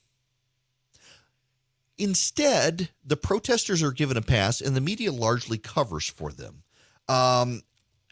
Instead, 1.97 2.89
the 3.03 3.17
protesters 3.17 3.81
are 3.81 3.91
given 3.91 4.17
a 4.17 4.21
pass 4.21 4.61
and 4.61 4.75
the 4.75 4.81
media 4.81 5.11
largely 5.11 5.57
covers 5.57 6.07
for 6.07 6.31
them. 6.31 6.63
Um, 7.07 7.61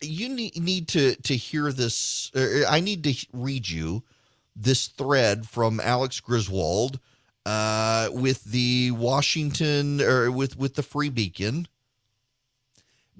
you 0.01 0.29
need, 0.29 0.61
need 0.61 0.87
to, 0.89 1.15
to 1.15 1.35
hear 1.35 1.71
this. 1.71 2.31
Uh, 2.35 2.65
I 2.69 2.79
need 2.79 3.03
to 3.05 3.27
read 3.33 3.69
you 3.69 4.03
this 4.55 4.87
thread 4.87 5.47
from 5.47 5.79
Alex 5.79 6.19
Griswold 6.19 6.99
uh, 7.45 8.09
with 8.11 8.43
the 8.43 8.91
Washington 8.91 10.01
or 10.01 10.31
with, 10.31 10.57
with 10.57 10.75
the 10.75 10.83
Free 10.83 11.09
Beacon 11.09 11.67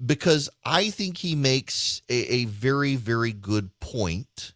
because 0.04 0.48
I 0.64 0.90
think 0.90 1.18
he 1.18 1.34
makes 1.34 2.02
a, 2.08 2.14
a 2.14 2.44
very, 2.46 2.96
very 2.96 3.32
good 3.32 3.78
point 3.80 4.52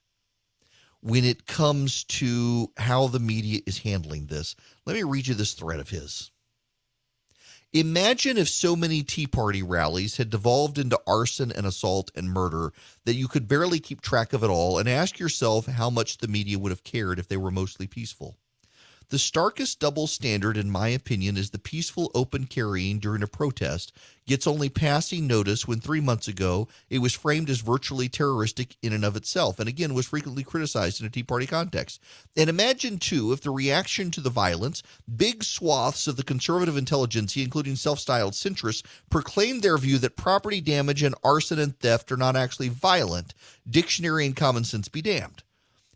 when 1.01 1.25
it 1.25 1.47
comes 1.47 2.05
to 2.05 2.73
how 2.77 3.07
the 3.07 3.21
media 3.21 3.61
is 3.67 3.79
handling 3.79 4.27
this. 4.27 4.57
Let 4.85 4.97
me 4.97 5.05
read 5.05 5.27
you 5.27 5.35
this 5.35 5.55
thread 5.55 5.81
of 5.81 5.91
his. 5.91 6.31
Imagine 7.75 8.39
if 8.39 8.49
so 8.49 8.75
many 8.75 9.03
Tea 9.03 9.27
Party 9.27 9.63
rallies 9.63 10.17
had 10.17 10.31
devolved 10.31 10.79
into 10.79 10.99
arson 11.07 11.53
and 11.53 11.67
assault 11.67 12.11
and 12.15 12.31
murder 12.31 12.73
that 13.05 13.15
you 13.15 13.29
could 13.29 13.47
barely 13.47 13.79
keep 13.79 14.01
track 14.01 14.33
of 14.33 14.43
it 14.43 14.49
all, 14.49 14.79
and 14.79 14.89
ask 14.89 15.19
yourself 15.19 15.67
how 15.67 15.91
much 15.91 16.17
the 16.17 16.29
media 16.29 16.59
would 16.59 16.73
have 16.73 16.83
cared 16.83 17.19
if 17.19 17.29
they 17.29 17.37
were 17.37 17.51
mostly 17.51 17.87
peaceful. 17.87 18.39
The 19.11 19.19
starkest 19.19 19.81
double 19.81 20.07
standard, 20.07 20.59
in 20.59 20.71
my 20.71 20.89
opinion, 20.89 21.39
is 21.39 21.49
the 21.49 21.59
peaceful 21.59 22.11
open 22.15 22.45
carrying 22.45 22.99
during 22.99 23.23
a 23.23 23.27
protest 23.27 23.91
gets 24.27 24.47
only 24.47 24.69
passing 24.69 25.27
notice 25.27 25.67
when 25.67 25.81
three 25.81 26.03
months 26.03 26.29
ago 26.29 26.69
it 26.91 26.99
was 26.99 27.15
framed 27.15 27.49
as 27.49 27.63
virtually 27.63 28.11
terroristic 28.11 28.77
in 28.83 28.93
and 28.93 29.07
of 29.07 29.17
itself, 29.17 29.59
and 29.59 29.67
again 29.67 29.95
was 29.95 30.09
frequently 30.09 30.45
criticized 30.45 31.01
in 31.01 31.07
a 31.07 31.11
Tea 31.11 31.23
Party 31.23 31.47
context. 31.47 32.03
And 32.37 32.51
imagine, 32.51 32.99
too, 32.99 33.33
if 33.33 33.41
the 33.41 33.51
reaction 33.51 34.11
to 34.11 34.21
the 34.21 34.29
violence, 34.29 34.83
big 35.17 35.43
swaths 35.43 36.07
of 36.07 36.17
the 36.17 36.23
conservative 36.23 36.77
intelligentsia, 36.77 37.43
including 37.43 37.77
self 37.77 38.01
styled 38.01 38.35
centrists, 38.35 38.85
proclaimed 39.09 39.63
their 39.63 39.79
view 39.79 39.97
that 39.97 40.17
property 40.17 40.61
damage 40.61 41.03
and 41.03 41.15
arson 41.25 41.59
and 41.59 41.81
theft 41.81 42.13
are 42.13 42.19
not 42.19 42.37
actually 42.37 42.69
violent. 42.69 43.33
Dictionary 43.67 44.27
and 44.27 44.37
common 44.37 44.65
sense 44.65 44.89
be 44.89 45.01
damned. 45.01 45.45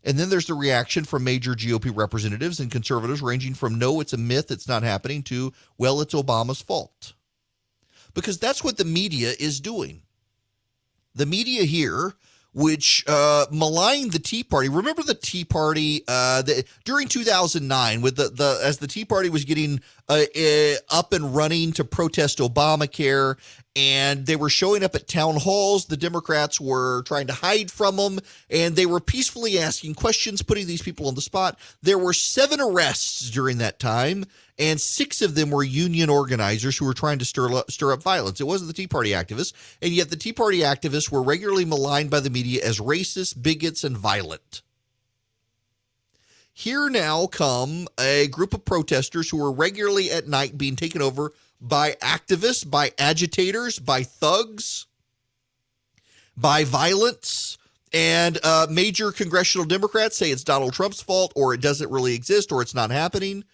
And 0.03 0.17
then 0.17 0.29
there's 0.29 0.47
the 0.47 0.53
reaction 0.53 1.05
from 1.05 1.23
major 1.23 1.53
GOP 1.53 1.95
representatives 1.95 2.59
and 2.59 2.71
conservatives, 2.71 3.21
ranging 3.21 3.53
from 3.53 3.75
no, 3.75 4.01
it's 4.01 4.13
a 4.13 4.17
myth, 4.17 4.51
it's 4.51 4.67
not 4.67 4.83
happening, 4.83 5.23
to 5.23 5.53
well, 5.77 6.01
it's 6.01 6.13
Obama's 6.13 6.61
fault. 6.61 7.13
Because 8.13 8.37
that's 8.37 8.63
what 8.63 8.77
the 8.77 8.85
media 8.85 9.33
is 9.39 9.59
doing. 9.59 10.01
The 11.15 11.25
media 11.25 11.63
here, 11.63 12.13
which 12.53 13.03
uh, 13.07 13.45
maligned 13.51 14.11
the 14.11 14.19
Tea 14.19 14.43
Party. 14.43 14.69
Remember 14.69 15.01
the 15.01 15.15
Tea 15.15 15.45
Party 15.45 16.03
uh, 16.07 16.43
during 16.85 17.07
2009, 17.07 18.01
with 18.01 18.15
the, 18.15 18.29
the 18.29 18.59
as 18.63 18.77
the 18.77 18.87
Tea 18.87 19.05
Party 19.05 19.29
was 19.29 19.45
getting 19.45 19.81
uh, 20.09 20.23
uh 20.35 20.73
up 20.89 21.13
and 21.13 21.35
running 21.35 21.71
to 21.73 21.83
protest 21.83 22.39
Obamacare, 22.39 23.37
and 23.75 24.25
they 24.25 24.35
were 24.35 24.49
showing 24.49 24.83
up 24.83 24.95
at 24.95 25.07
town 25.07 25.37
halls. 25.37 25.85
The 25.85 25.97
Democrats 25.97 26.61
were 26.61 27.01
trying 27.03 27.27
to 27.27 27.33
hide 27.33 27.71
from 27.71 27.95
them, 27.97 28.19
and 28.49 28.75
they 28.75 28.85
were 28.85 28.99
peacefully 28.99 29.57
asking 29.57 29.95
questions, 29.95 30.41
putting 30.41 30.67
these 30.67 30.81
people 30.81 31.07
on 31.07 31.15
the 31.15 31.21
spot. 31.21 31.57
There 31.81 31.97
were 31.97 32.13
seven 32.13 32.61
arrests 32.61 33.29
during 33.31 33.57
that 33.57 33.79
time, 33.79 34.25
and 34.59 34.79
six 34.79 35.21
of 35.21 35.33
them 35.33 35.49
were 35.49 35.63
union 35.63 36.09
organizers 36.09 36.77
who 36.77 36.85
were 36.85 36.93
trying 36.93 37.19
to 37.19 37.25
stir 37.25 37.51
up, 37.53 37.71
stir 37.71 37.93
up 37.93 38.03
violence. 38.03 38.39
It 38.39 38.47
wasn't 38.47 38.67
the 38.67 38.75
Tea 38.75 38.87
Party 38.87 39.11
activists, 39.11 39.53
and 39.81 39.91
yet 39.91 40.09
the 40.09 40.15
Tea 40.15 40.33
Party 40.33 40.59
activists 40.59 41.11
were 41.11 41.23
regularly 41.23 41.65
maligned 41.65 42.11
by 42.11 42.19
the 42.19 42.29
media 42.29 42.63
as 42.63 42.79
racist, 42.79 43.41
bigots, 43.41 43.83
and 43.83 43.97
violent. 43.97 44.61
Here 46.55 46.87
now 46.87 47.25
come 47.25 47.87
a 47.99 48.27
group 48.27 48.53
of 48.53 48.63
protesters 48.63 49.31
who 49.31 49.37
were 49.37 49.51
regularly 49.51 50.11
at 50.11 50.27
night 50.27 50.55
being 50.55 50.75
taken 50.75 51.01
over 51.01 51.33
by 51.63 51.93
activists, 51.93 52.69
by 52.69 52.91
agitators, 52.99 53.79
by 53.79 54.03
thugs, 54.03 54.85
by 56.35 56.65
violence. 56.65 57.57
And 57.93 58.37
uh, 58.43 58.67
major 58.69 59.11
congressional 59.11 59.65
Democrats 59.65 60.17
say 60.17 60.31
it's 60.31 60.43
Donald 60.43 60.73
Trump's 60.73 61.01
fault, 61.01 61.31
or 61.35 61.53
it 61.53 61.61
doesn't 61.61 61.89
really 61.89 62.13
exist, 62.15 62.51
or 62.51 62.61
it's 62.61 62.75
not 62.75 62.91
happening. 62.91 63.45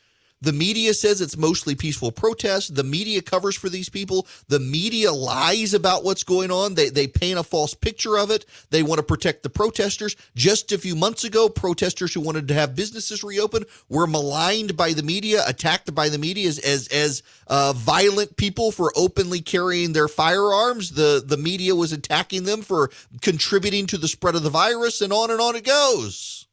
The 0.42 0.54
media 0.54 0.94
says 0.94 1.20
it's 1.20 1.38
mostly 1.38 1.76
peaceful 1.76 2.12
protests. 2.12 2.70
The 2.70 2.84
media 2.84 3.22
covers 3.22 3.56
for 3.56 3.70
these 3.70 3.90
people. 3.90 4.26
The 4.48 4.60
media 4.60 5.12
lies 5.12 5.74
about 5.74 6.04
what's 6.04 6.24
going 6.24 6.50
on. 6.50 6.76
They, 6.76 6.90
they 6.90 7.08
paint 7.08 7.40
a 7.40 7.44
false 7.44 7.74
picture 7.74 8.18
of 8.18 8.32
it. 8.32 8.46
They 8.70 8.84
want 8.84 9.00
to 9.00 9.04
protect 9.04 9.44
the 9.44 9.50
protesters. 9.50 10.16
Just 10.36 10.72
a 10.72 10.78
few 10.78 10.96
months 10.96 11.24
ago, 11.26 11.50
protesters 11.50 12.14
who 12.14 12.22
wanted 12.22 12.48
to 12.48 12.54
have 12.54 12.76
businesses 12.76 13.24
reopen 13.24 13.66
were 13.90 14.08
maligned 14.08 14.78
by 14.78 14.94
the 14.94 15.04
media, 15.04 15.44
attacked 15.46 15.94
by 15.94 16.08
the 16.10 16.18
media 16.18 16.48
as, 16.48 16.60
as, 16.60 16.88
as 16.88 17.24
uh, 17.48 17.74
violent 17.74 18.38
people 18.38 18.72
for 18.72 18.94
openly 18.96 19.42
carrying 19.42 19.94
their 19.94 20.08
firearms. 20.08 20.92
The, 20.92 21.22
the 21.26 21.38
media 21.38 21.76
was 21.76 21.92
attacking 21.92 22.44
them 22.44 22.62
for 22.62 22.92
contributing 23.22 23.88
to 23.88 23.98
the 23.98 24.08
spread 24.08 24.36
of 24.36 24.44
the 24.44 24.50
virus, 24.50 25.02
and 25.02 25.12
on 25.12 25.32
and 25.32 25.42
on 25.42 25.56
it 25.56 25.66
goes. 25.66 26.48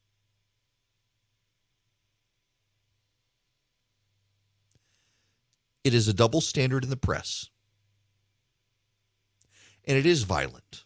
It 5.86 5.94
is 5.94 6.08
a 6.08 6.12
double 6.12 6.40
standard 6.40 6.82
in 6.82 6.90
the 6.90 6.96
press. 6.96 7.48
And 9.84 9.96
it 9.96 10.04
is 10.04 10.24
violent. 10.24 10.82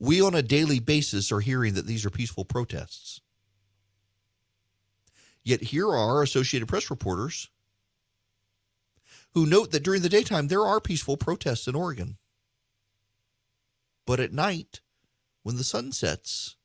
We, 0.00 0.20
on 0.20 0.34
a 0.34 0.42
daily 0.42 0.80
basis, 0.80 1.30
are 1.30 1.38
hearing 1.38 1.74
that 1.74 1.86
these 1.86 2.04
are 2.04 2.10
peaceful 2.10 2.44
protests. 2.44 3.20
Yet 5.44 5.62
here 5.62 5.88
are 5.90 6.24
Associated 6.24 6.66
Press 6.66 6.90
reporters 6.90 7.50
who 9.30 9.46
note 9.46 9.70
that 9.70 9.84
during 9.84 10.02
the 10.02 10.08
daytime 10.08 10.48
there 10.48 10.66
are 10.66 10.80
peaceful 10.80 11.16
protests 11.16 11.68
in 11.68 11.76
Oregon. 11.76 12.16
But 14.08 14.18
at 14.18 14.32
night, 14.32 14.80
when 15.44 15.56
the 15.56 15.62
sun 15.62 15.92
sets, 15.92 16.56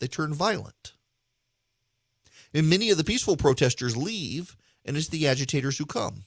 they 0.00 0.06
turn 0.06 0.34
violent. 0.34 0.92
And 2.52 2.68
many 2.68 2.90
of 2.90 2.98
the 2.98 3.04
peaceful 3.04 3.38
protesters 3.38 3.96
leave 3.96 4.54
and 4.84 4.96
it's 4.96 5.08
the 5.08 5.26
agitators 5.26 5.78
who 5.78 5.86
come. 5.86 6.24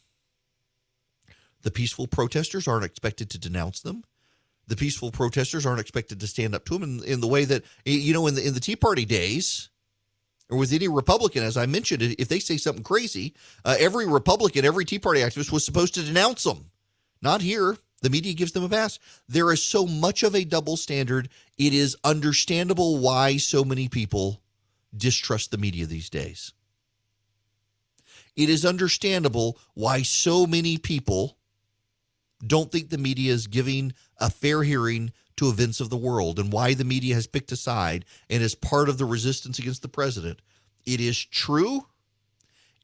The 1.64 1.72
peaceful 1.72 2.07
protesters 2.07 2.68
aren't 2.68 2.86
expected 2.86 3.30
to 3.32 3.40
denounce 3.40 3.82
them. 3.82 4.03
The 4.68 4.76
peaceful 4.76 5.11
protesters 5.11 5.65
aren't 5.65 5.82
expected 5.82 6.19
to 6.19 6.27
stand 6.27 6.56
up 6.56 6.65
to 6.65 6.77
them 6.77 6.84
in, 6.84 7.03
in 7.03 7.22
the 7.22 7.27
way 7.27 7.45
that 7.45 7.64
you 7.86 8.14
know 8.14 8.27
in 8.27 8.36
the 8.36 8.45
in 8.45 8.53
the 8.53 8.60
Tea 8.60 8.76
Party 8.76 9.06
days, 9.06 9.69
or 10.49 10.57
with 10.57 10.73
any 10.73 10.88
Republican, 10.88 11.44
as 11.44 11.57
I 11.57 11.65
mentioned, 11.65 12.02
if 12.02 12.27
they 12.27 12.40
say 12.40 12.57
something 12.57 12.84
crazy, 12.84 13.36
uh, 13.64 13.76
every 13.80 14.07
Republican, 14.07 14.65
every 14.65 14.86
Tea 14.86 14.99
Party 14.99 15.22
activist 15.22 15.52
was 15.52 15.65
supposed 15.65 15.94
to 15.95 16.03
denounce 16.03 16.44
them. 16.44 16.72
Not 17.22 17.41
here. 17.41 17.77
The 18.02 18.10
media 18.10 18.34
gives 18.34 18.52
them 18.52 18.64
a 18.64 18.69
pass. 18.69 18.99
There 19.27 19.52
is 19.52 19.64
so 19.64 19.88
much 19.88 20.22
of 20.22 20.36
a 20.36 20.44
double 20.44 20.77
standard. 20.77 21.30
It 21.57 21.73
is 21.73 21.98
understandable 22.03 22.99
why 22.99 23.38
so 23.38 23.64
many 23.64 23.88
people 23.88 24.41
distrust 24.95 25.49
the 25.49 25.57
media 25.57 25.88
these 25.88 26.10
days 26.10 26.53
it 28.35 28.49
is 28.49 28.65
understandable 28.65 29.57
why 29.73 30.01
so 30.01 30.45
many 30.45 30.77
people 30.77 31.37
don't 32.45 32.71
think 32.71 32.89
the 32.89 32.97
media 32.97 33.33
is 33.33 33.47
giving 33.47 33.93
a 34.19 34.29
fair 34.29 34.63
hearing 34.63 35.11
to 35.37 35.49
events 35.49 35.79
of 35.79 35.89
the 35.89 35.97
world 35.97 36.39
and 36.39 36.51
why 36.51 36.73
the 36.73 36.83
media 36.83 37.15
has 37.15 37.27
picked 37.27 37.51
a 37.51 37.55
side 37.55 38.05
and 38.29 38.41
is 38.41 38.55
part 38.55 38.89
of 38.89 38.97
the 38.97 39.05
resistance 39.05 39.59
against 39.59 39.81
the 39.81 39.87
president. 39.87 40.41
It 40.85 40.99
is 40.99 41.23
true 41.23 41.87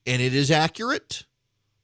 and 0.06 0.22
it 0.22 0.34
is 0.34 0.52
accurate 0.52 1.26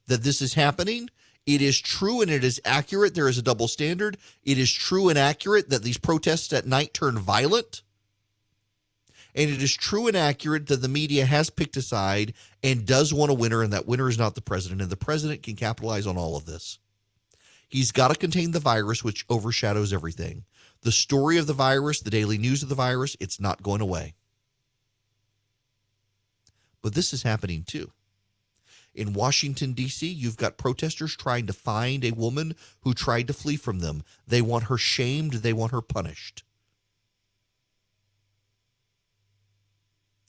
that 0.06 0.22
this 0.22 0.42
is 0.42 0.54
happening. 0.54 1.08
It 1.46 1.62
is 1.62 1.80
true 1.80 2.20
and 2.20 2.30
it 2.30 2.44
is 2.44 2.60
accurate. 2.64 3.14
There 3.14 3.28
is 3.28 3.38
a 3.38 3.42
double 3.42 3.68
standard. 3.68 4.18
It 4.44 4.58
is 4.58 4.72
true 4.72 5.08
and 5.08 5.18
accurate 5.18 5.70
that 5.70 5.82
these 5.82 5.98
protests 5.98 6.52
at 6.52 6.66
night 6.66 6.92
turn 6.92 7.18
violent. 7.18 7.82
And 9.38 9.48
it 9.48 9.62
is 9.62 9.76
true 9.76 10.08
and 10.08 10.16
accurate 10.16 10.66
that 10.66 10.82
the 10.82 10.88
media 10.88 11.24
has 11.24 11.48
picked 11.48 11.76
a 11.76 11.82
side 11.82 12.34
and 12.60 12.84
does 12.84 13.14
want 13.14 13.30
a 13.30 13.34
winner, 13.34 13.62
and 13.62 13.72
that 13.72 13.86
winner 13.86 14.08
is 14.08 14.18
not 14.18 14.34
the 14.34 14.40
president. 14.40 14.82
And 14.82 14.90
the 14.90 14.96
president 14.96 15.44
can 15.44 15.54
capitalize 15.54 16.08
on 16.08 16.16
all 16.16 16.36
of 16.36 16.44
this. 16.44 16.80
He's 17.68 17.92
got 17.92 18.08
to 18.08 18.16
contain 18.16 18.50
the 18.50 18.58
virus, 18.58 19.04
which 19.04 19.24
overshadows 19.30 19.92
everything. 19.92 20.42
The 20.82 20.90
story 20.90 21.38
of 21.38 21.46
the 21.46 21.52
virus, 21.52 22.00
the 22.00 22.10
daily 22.10 22.36
news 22.36 22.64
of 22.64 22.68
the 22.68 22.74
virus, 22.74 23.16
it's 23.20 23.38
not 23.38 23.62
going 23.62 23.80
away. 23.80 24.14
But 26.82 26.94
this 26.94 27.12
is 27.12 27.22
happening 27.22 27.62
too. 27.62 27.92
In 28.92 29.12
Washington, 29.12 29.72
D.C., 29.72 30.04
you've 30.04 30.36
got 30.36 30.58
protesters 30.58 31.16
trying 31.16 31.46
to 31.46 31.52
find 31.52 32.04
a 32.04 32.10
woman 32.10 32.56
who 32.80 32.92
tried 32.92 33.28
to 33.28 33.32
flee 33.32 33.56
from 33.56 33.78
them. 33.78 34.02
They 34.26 34.42
want 34.42 34.64
her 34.64 34.78
shamed, 34.78 35.34
they 35.34 35.52
want 35.52 35.70
her 35.70 35.82
punished. 35.82 36.42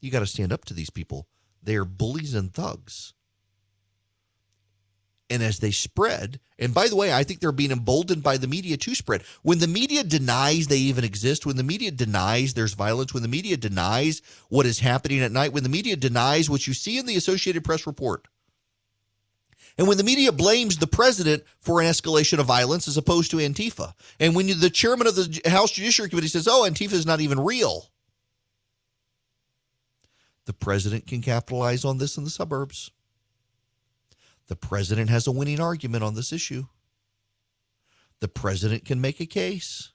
You 0.02 0.12
got 0.12 0.20
to 0.20 0.26
stand 0.26 0.54
up 0.54 0.66
to 0.66 0.74
these 0.74 0.90
people. 0.90 1.28
They 1.62 1.76
are 1.76 1.86
bullies 1.86 2.34
and 2.34 2.54
thugs. 2.54 3.14
And 5.30 5.44
as 5.44 5.60
they 5.60 5.70
spread, 5.70 6.40
and 6.58 6.74
by 6.74 6.88
the 6.88 6.96
way, 6.96 7.14
I 7.14 7.24
think 7.24 7.40
they're 7.40 7.52
being 7.52 7.72
emboldened 7.72 8.24
by 8.24 8.38
the 8.38 8.48
media 8.48 8.78
to 8.78 8.96
spread. 8.96 9.24
When 9.44 9.60
the 9.60 9.68
media 9.68 10.04
denies 10.04 10.68
they 10.68 10.78
even 10.78 11.04
exist, 11.04 11.46
when 11.46 11.56
the 11.56 11.64
media 11.64 11.92
denies 11.92 12.56
there's 12.56 12.74
violence, 12.74 13.14
when 13.14 13.22
the 13.22 13.30
media 13.30 13.56
denies 13.56 14.24
what 14.50 14.66
is 14.66 14.80
happening 14.80 15.20
at 15.20 15.32
night, 15.32 15.54
when 15.54 15.62
the 15.62 15.70
media 15.70 15.96
denies 15.96 16.50
what 16.50 16.66
you 16.66 16.74
see 16.74 16.98
in 16.98 17.06
the 17.06 17.16
Associated 17.16 17.64
Press 17.64 17.86
report, 17.86 18.28
and 19.78 19.88
when 19.88 19.98
the 19.98 20.04
media 20.04 20.32
blames 20.32 20.78
the 20.78 20.88
president 20.88 21.44
for 21.60 21.80
an 21.80 21.88
escalation 21.88 22.40
of 22.40 22.48
violence 22.48 22.88
as 22.88 22.98
opposed 22.98 23.30
to 23.32 23.38
Antifa, 23.38 23.94
and 24.20 24.36
when 24.36 24.48
the 24.48 24.70
chairman 24.70 25.06
of 25.06 25.16
the 25.16 25.42
House 25.46 25.72
Judiciary 25.72 26.10
Committee 26.10 26.28
says, 26.28 26.48
oh, 26.48 26.68
Antifa 26.68 26.94
is 26.94 27.06
not 27.06 27.22
even 27.22 27.40
real, 27.40 27.92
the 30.50 30.54
president 30.54 31.06
can 31.06 31.22
capitalize 31.22 31.86
on 31.86 32.00
this 32.00 32.18
in 32.18 32.24
the 32.24 32.30
suburbs. 32.32 32.90
The 34.48 34.56
president 34.56 35.08
has 35.12 35.28
a 35.28 35.32
winning 35.32 35.60
argument 35.60 36.04
on 36.04 36.16
this 36.16 36.34
issue. 36.34 36.64
The 38.20 38.30
president 38.30 38.84
can 38.84 39.00
make 39.00 39.20
a 39.20 39.28
case. 39.28 39.92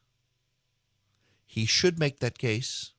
He 1.44 1.66
should 1.66 1.98
make 1.98 2.20
that 2.20 2.38
case. 2.38 2.92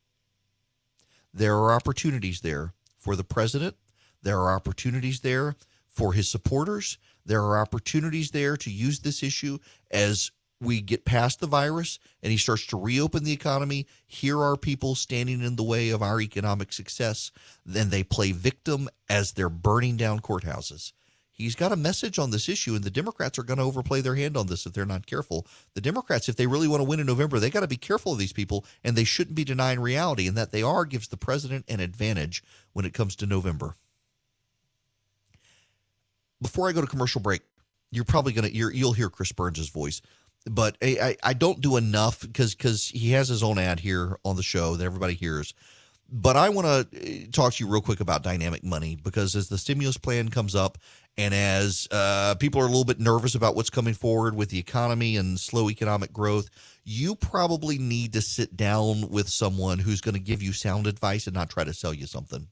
There 1.33 1.55
are 1.55 1.71
opportunities 1.71 2.41
there 2.41 2.73
for 2.97 3.15
the 3.15 3.23
president. 3.23 3.77
There 4.21 4.41
are 4.41 4.53
opportunities 4.53 5.21
there 5.21 5.55
for 5.87 6.11
his 6.11 6.27
supporters. 6.27 6.97
There 7.25 7.41
are 7.41 7.57
opportunities 7.57 8.31
there 8.31 8.57
to 8.57 8.69
use 8.69 8.99
this 8.99 9.23
issue 9.23 9.59
as 9.89 10.29
we 10.61 10.81
get 10.81 11.05
past 11.05 11.39
the 11.39 11.47
virus 11.47 11.99
and 12.23 12.31
he 12.31 12.37
starts 12.37 12.65
to 12.67 12.79
reopen 12.79 13.23
the 13.23 13.33
economy. 13.33 13.87
Here 14.07 14.41
are 14.41 14.57
people 14.57 14.95
standing 14.95 15.41
in 15.41 15.55
the 15.55 15.63
way 15.63 15.89
of 15.89 16.01
our 16.01 16.21
economic 16.21 16.73
success. 16.73 17.31
Then 17.65 17.89
they 17.89 18.03
play 18.03 18.31
victim 18.31 18.89
as 19.09 19.33
they're 19.33 19.49
burning 19.49 19.97
down 19.97 20.19
courthouses 20.19 20.93
he's 21.35 21.55
got 21.55 21.71
a 21.71 21.75
message 21.75 22.17
on 22.17 22.31
this 22.31 22.49
issue, 22.49 22.75
and 22.75 22.83
the 22.83 22.89
Democrats 22.89 23.37
are 23.37 23.43
going 23.43 23.57
to 23.57 23.63
overplay 23.63 24.01
their 24.01 24.15
hand 24.15 24.35
on 24.37 24.47
this 24.47 24.65
if 24.65 24.73
they're 24.73 24.85
not 24.85 25.05
careful. 25.05 25.45
The 25.73 25.81
Democrats, 25.81 26.29
if 26.29 26.35
they 26.35 26.47
really 26.47 26.67
want 26.67 26.79
to 26.79 26.85
win 26.85 26.99
in 26.99 27.05
November, 27.05 27.39
they 27.39 27.49
got 27.49 27.59
to 27.59 27.67
be 27.67 27.77
careful 27.77 28.13
of 28.13 28.19
these 28.19 28.33
people, 28.33 28.65
and 28.83 28.95
they 28.95 29.03
shouldn't 29.03 29.35
be 29.35 29.43
denying 29.43 29.79
reality. 29.79 30.27
And 30.27 30.37
that 30.37 30.51
they 30.51 30.63
are 30.63 30.85
gives 30.85 31.07
the 31.07 31.17
president 31.17 31.65
an 31.67 31.79
advantage 31.79 32.43
when 32.73 32.85
it 32.85 32.93
comes 32.93 33.15
to 33.17 33.25
November. 33.25 33.75
Before 36.41 36.67
I 36.67 36.71
go 36.71 36.81
to 36.81 36.87
commercial 36.87 37.21
break, 37.21 37.41
you're 37.91 38.03
probably 38.03 38.33
going 38.33 38.49
to 38.49 38.55
you'll 38.55 38.93
hear 38.93 39.09
Chris 39.09 39.31
Burns' 39.31 39.69
voice, 39.69 40.01
but 40.45 40.77
I, 40.81 40.97
I, 41.01 41.17
I 41.23 41.33
don't 41.33 41.61
do 41.61 41.77
enough 41.77 42.21
because 42.21 42.55
because 42.55 42.87
he 42.89 43.11
has 43.11 43.29
his 43.29 43.43
own 43.43 43.57
ad 43.57 43.79
here 43.79 44.17
on 44.23 44.35
the 44.35 44.43
show 44.43 44.75
that 44.75 44.85
everybody 44.85 45.13
hears. 45.13 45.53
But 46.07 46.37
I 46.37 46.49
want 46.49 46.91
to 46.91 47.27
talk 47.31 47.53
to 47.53 47.63
you 47.63 47.69
real 47.69 47.81
quick 47.81 47.99
about 47.99 48.21
dynamic 48.21 48.63
money 48.63 48.95
because 48.95 49.35
as 49.35 49.49
the 49.49 49.57
stimulus 49.57 49.97
plan 49.97 50.29
comes 50.29 50.53
up 50.53 50.77
and 51.17 51.33
as 51.33 51.87
uh, 51.89 52.35
people 52.35 52.61
are 52.61 52.65
a 52.65 52.67
little 52.67 52.85
bit 52.85 52.99
nervous 52.99 53.33
about 53.33 53.55
what's 53.55 53.71
coming 53.71 53.95
forward 53.95 54.35
with 54.35 54.49
the 54.49 54.59
economy 54.59 55.17
and 55.17 55.39
slow 55.39 55.67
economic 55.67 56.13
growth, 56.13 56.49
you 56.83 57.15
probably 57.15 57.79
need 57.79 58.13
to 58.13 58.21
sit 58.21 58.55
down 58.55 59.09
with 59.09 59.29
someone 59.29 59.79
who's 59.79 60.01
going 60.01 60.13
to 60.13 60.19
give 60.19 60.43
you 60.43 60.53
sound 60.53 60.85
advice 60.85 61.25
and 61.25 61.33
not 61.33 61.49
try 61.49 61.63
to 61.63 61.73
sell 61.73 61.93
you 61.93 62.05
something. 62.05 62.47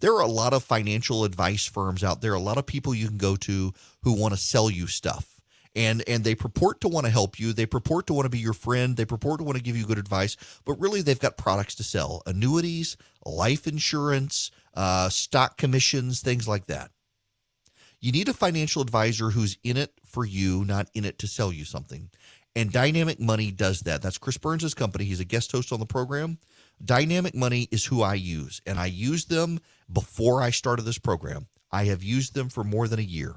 There 0.00 0.12
are 0.14 0.22
a 0.22 0.26
lot 0.26 0.52
of 0.52 0.62
financial 0.62 1.24
advice 1.24 1.66
firms 1.66 2.04
out 2.04 2.20
there, 2.20 2.34
a 2.34 2.40
lot 2.40 2.58
of 2.58 2.66
people 2.66 2.94
you 2.94 3.08
can 3.08 3.16
go 3.16 3.36
to 3.36 3.72
who 4.02 4.20
want 4.20 4.34
to 4.34 4.40
sell 4.40 4.68
you 4.68 4.86
stuff. 4.88 5.33
And, 5.76 6.04
and 6.06 6.22
they 6.22 6.36
purport 6.36 6.80
to 6.82 6.88
want 6.88 7.06
to 7.06 7.12
help 7.12 7.40
you. 7.40 7.52
They 7.52 7.66
purport 7.66 8.06
to 8.06 8.12
want 8.12 8.26
to 8.26 8.30
be 8.30 8.38
your 8.38 8.52
friend. 8.52 8.96
They 8.96 9.04
purport 9.04 9.38
to 9.38 9.44
want 9.44 9.58
to 9.58 9.62
give 9.62 9.76
you 9.76 9.86
good 9.86 9.98
advice, 9.98 10.36
but 10.64 10.74
really 10.74 11.02
they've 11.02 11.18
got 11.18 11.36
products 11.36 11.74
to 11.76 11.82
sell 11.82 12.22
annuities, 12.26 12.96
life 13.26 13.66
insurance, 13.66 14.52
uh, 14.74 15.08
stock 15.08 15.56
commissions, 15.56 16.20
things 16.20 16.46
like 16.46 16.66
that. 16.66 16.90
You 18.00 18.12
need 18.12 18.28
a 18.28 18.34
financial 18.34 18.82
advisor 18.82 19.30
who's 19.30 19.56
in 19.64 19.76
it 19.76 19.92
for 20.04 20.24
you, 20.24 20.64
not 20.64 20.90
in 20.94 21.04
it 21.04 21.18
to 21.20 21.26
sell 21.26 21.52
you 21.52 21.64
something. 21.64 22.10
And 22.54 22.70
Dynamic 22.70 23.18
Money 23.18 23.50
does 23.50 23.80
that. 23.80 24.02
That's 24.02 24.18
Chris 24.18 24.38
Burns' 24.38 24.74
company. 24.74 25.04
He's 25.04 25.20
a 25.20 25.24
guest 25.24 25.50
host 25.50 25.72
on 25.72 25.80
the 25.80 25.86
program. 25.86 26.38
Dynamic 26.84 27.34
Money 27.34 27.68
is 27.70 27.86
who 27.86 28.02
I 28.02 28.14
use, 28.14 28.60
and 28.66 28.78
I 28.78 28.86
used 28.86 29.28
them 29.28 29.58
before 29.92 30.42
I 30.42 30.50
started 30.50 30.82
this 30.82 30.98
program. 30.98 31.46
I 31.72 31.84
have 31.86 32.02
used 32.02 32.34
them 32.34 32.48
for 32.48 32.62
more 32.62 32.86
than 32.86 32.98
a 32.98 33.02
year. 33.02 33.36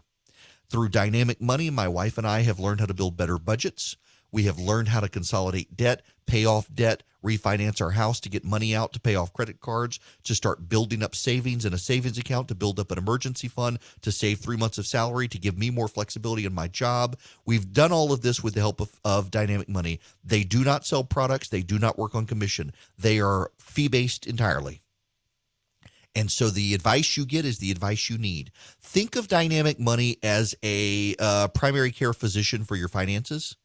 Through 0.69 0.89
Dynamic 0.89 1.39
Money, 1.39 1.69
my 1.69 1.87
wife 1.87 2.17
and 2.17 2.27
I 2.27 2.41
have 2.41 2.59
learned 2.59 2.81
how 2.81 2.87
to 2.87 2.93
build 2.93 3.15
better 3.15 3.37
budgets. 3.37 3.95
We 4.33 4.43
have 4.43 4.59
learned 4.59 4.89
how 4.89 4.99
to 4.99 5.07
consolidate 5.07 5.77
debt, 5.77 6.01
pay 6.25 6.43
off 6.43 6.67
debt, 6.73 7.03
refinance 7.23 7.79
our 7.79 7.91
house 7.91 8.19
to 8.19 8.29
get 8.29 8.43
money 8.43 8.75
out 8.75 8.91
to 8.91 8.99
pay 8.99 9.15
off 9.15 9.31
credit 9.31 9.61
cards, 9.61 9.97
to 10.23 10.35
start 10.35 10.67
building 10.67 11.01
up 11.01 11.15
savings 11.15 11.63
in 11.63 11.73
a 11.73 11.77
savings 11.77 12.17
account, 12.17 12.49
to 12.49 12.55
build 12.55 12.81
up 12.81 12.91
an 12.91 12.97
emergency 12.97 13.47
fund, 13.47 13.79
to 14.01 14.11
save 14.11 14.39
three 14.39 14.57
months 14.57 14.77
of 14.77 14.85
salary, 14.85 15.29
to 15.29 15.39
give 15.39 15.57
me 15.57 15.69
more 15.69 15.87
flexibility 15.87 16.45
in 16.45 16.53
my 16.53 16.67
job. 16.67 17.17
We've 17.45 17.71
done 17.71 17.93
all 17.93 18.11
of 18.11 18.21
this 18.21 18.43
with 18.43 18.53
the 18.53 18.59
help 18.59 18.81
of, 18.81 18.91
of 19.05 19.31
Dynamic 19.31 19.69
Money. 19.69 20.01
They 20.21 20.43
do 20.43 20.65
not 20.65 20.85
sell 20.85 21.05
products, 21.05 21.47
they 21.47 21.61
do 21.61 21.79
not 21.79 21.97
work 21.97 22.13
on 22.13 22.25
commission, 22.25 22.73
they 22.99 23.21
are 23.21 23.51
fee 23.57 23.87
based 23.87 24.27
entirely. 24.27 24.81
And 26.17 26.31
so 26.31 26.49
the 26.49 26.73
advice 26.73 27.15
you 27.15 27.27
get 27.27 27.45
is 27.45 27.59
the 27.59 27.69
advice 27.69 28.09
you 28.09 28.17
need. 28.17 28.51
Think 28.81 29.15
of 29.15 29.27
Dynamic 29.27 29.79
Money 29.79 30.17
as 30.23 30.55
a 30.63 31.15
uh, 31.19 31.47
primary 31.49 31.91
care 31.91 32.11
physician 32.11 32.63
for 32.63 32.75
your 32.75 32.87
finances 32.87 33.55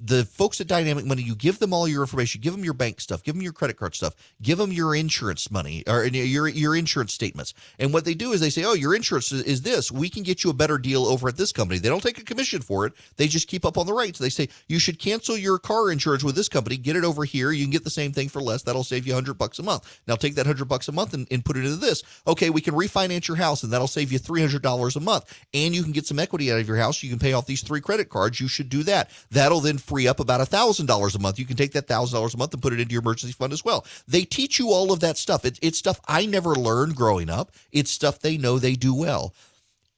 the 0.00 0.24
folks 0.24 0.60
at 0.60 0.66
Dynamic 0.66 1.04
Money, 1.04 1.22
you 1.22 1.34
give 1.34 1.58
them 1.58 1.72
all 1.72 1.88
your 1.88 2.02
information, 2.02 2.40
give 2.40 2.52
them 2.52 2.64
your 2.64 2.74
bank 2.74 3.00
stuff, 3.00 3.22
give 3.22 3.34
them 3.34 3.42
your 3.42 3.52
credit 3.52 3.76
card 3.76 3.94
stuff, 3.94 4.14
give 4.40 4.58
them 4.58 4.72
your 4.72 4.94
insurance 4.94 5.50
money 5.50 5.82
or 5.86 6.04
your 6.04 6.48
your 6.48 6.76
insurance 6.76 7.12
statements. 7.12 7.54
And 7.78 7.92
what 7.92 8.04
they 8.04 8.14
do 8.14 8.32
is 8.32 8.40
they 8.40 8.50
say, 8.50 8.64
"Oh, 8.64 8.74
your 8.74 8.94
insurance 8.94 9.32
is 9.32 9.62
this. 9.62 9.90
We 9.90 10.08
can 10.08 10.22
get 10.22 10.44
you 10.44 10.50
a 10.50 10.54
better 10.54 10.78
deal 10.78 11.06
over 11.06 11.28
at 11.28 11.36
this 11.36 11.52
company." 11.52 11.80
They 11.80 11.88
don't 11.88 12.02
take 12.02 12.18
a 12.18 12.24
commission 12.24 12.62
for 12.62 12.86
it. 12.86 12.92
They 13.16 13.26
just 13.26 13.48
keep 13.48 13.64
up 13.64 13.76
on 13.76 13.86
the 13.86 13.92
rates. 13.92 14.18
They 14.18 14.30
say, 14.30 14.48
"You 14.68 14.78
should 14.78 14.98
cancel 14.98 15.36
your 15.36 15.58
car 15.58 15.90
insurance 15.90 16.22
with 16.22 16.36
this 16.36 16.48
company. 16.48 16.76
Get 16.76 16.96
it 16.96 17.04
over 17.04 17.24
here. 17.24 17.50
You 17.50 17.64
can 17.64 17.72
get 17.72 17.84
the 17.84 17.90
same 17.90 18.12
thing 18.12 18.28
for 18.28 18.40
less. 18.40 18.62
That'll 18.62 18.84
save 18.84 19.06
you 19.06 19.14
100 19.14 19.34
bucks 19.34 19.58
a 19.58 19.62
month. 19.62 20.00
Now 20.06 20.16
take 20.16 20.34
that 20.36 20.46
100 20.46 20.66
bucks 20.66 20.88
a 20.88 20.92
month 20.92 21.14
and, 21.14 21.26
and 21.30 21.44
put 21.44 21.56
it 21.56 21.64
into 21.64 21.76
this. 21.76 22.02
Okay, 22.26 22.50
we 22.50 22.60
can 22.60 22.74
refinance 22.74 23.26
your 23.26 23.36
house 23.36 23.62
and 23.62 23.72
that'll 23.72 23.88
save 23.88 24.12
you 24.12 24.18
$300 24.18 24.96
a 24.96 25.00
month. 25.00 25.24
And 25.54 25.74
you 25.74 25.82
can 25.82 25.92
get 25.92 26.06
some 26.06 26.18
equity 26.18 26.52
out 26.52 26.60
of 26.60 26.68
your 26.68 26.76
house. 26.76 27.02
You 27.02 27.10
can 27.10 27.18
pay 27.18 27.32
off 27.32 27.46
these 27.46 27.62
three 27.62 27.80
credit 27.80 28.08
cards. 28.08 28.40
You 28.40 28.48
should 28.48 28.68
do 28.68 28.82
that. 28.84 29.10
That'll 29.30 29.60
then 29.60 29.78
free 29.88 30.06
up 30.06 30.20
about 30.20 30.46
$1,000 30.46 31.14
a 31.14 31.18
month. 31.18 31.38
You 31.38 31.46
can 31.46 31.56
take 31.56 31.72
that 31.72 31.88
$1,000 31.88 32.34
a 32.34 32.36
month 32.36 32.52
and 32.52 32.62
put 32.62 32.72
it 32.72 32.80
into 32.80 32.92
your 32.92 33.02
emergency 33.02 33.32
fund 33.32 33.52
as 33.52 33.64
well. 33.64 33.86
They 34.06 34.22
teach 34.22 34.58
you 34.58 34.70
all 34.70 34.92
of 34.92 35.00
that 35.00 35.16
stuff. 35.16 35.44
It, 35.44 35.58
it's 35.62 35.78
stuff 35.78 36.00
I 36.06 36.26
never 36.26 36.54
learned 36.54 36.94
growing 36.94 37.30
up, 37.30 37.52
it's 37.72 37.90
stuff 37.90 38.20
they 38.20 38.36
know 38.36 38.58
they 38.58 38.74
do 38.74 38.94
well. 38.94 39.34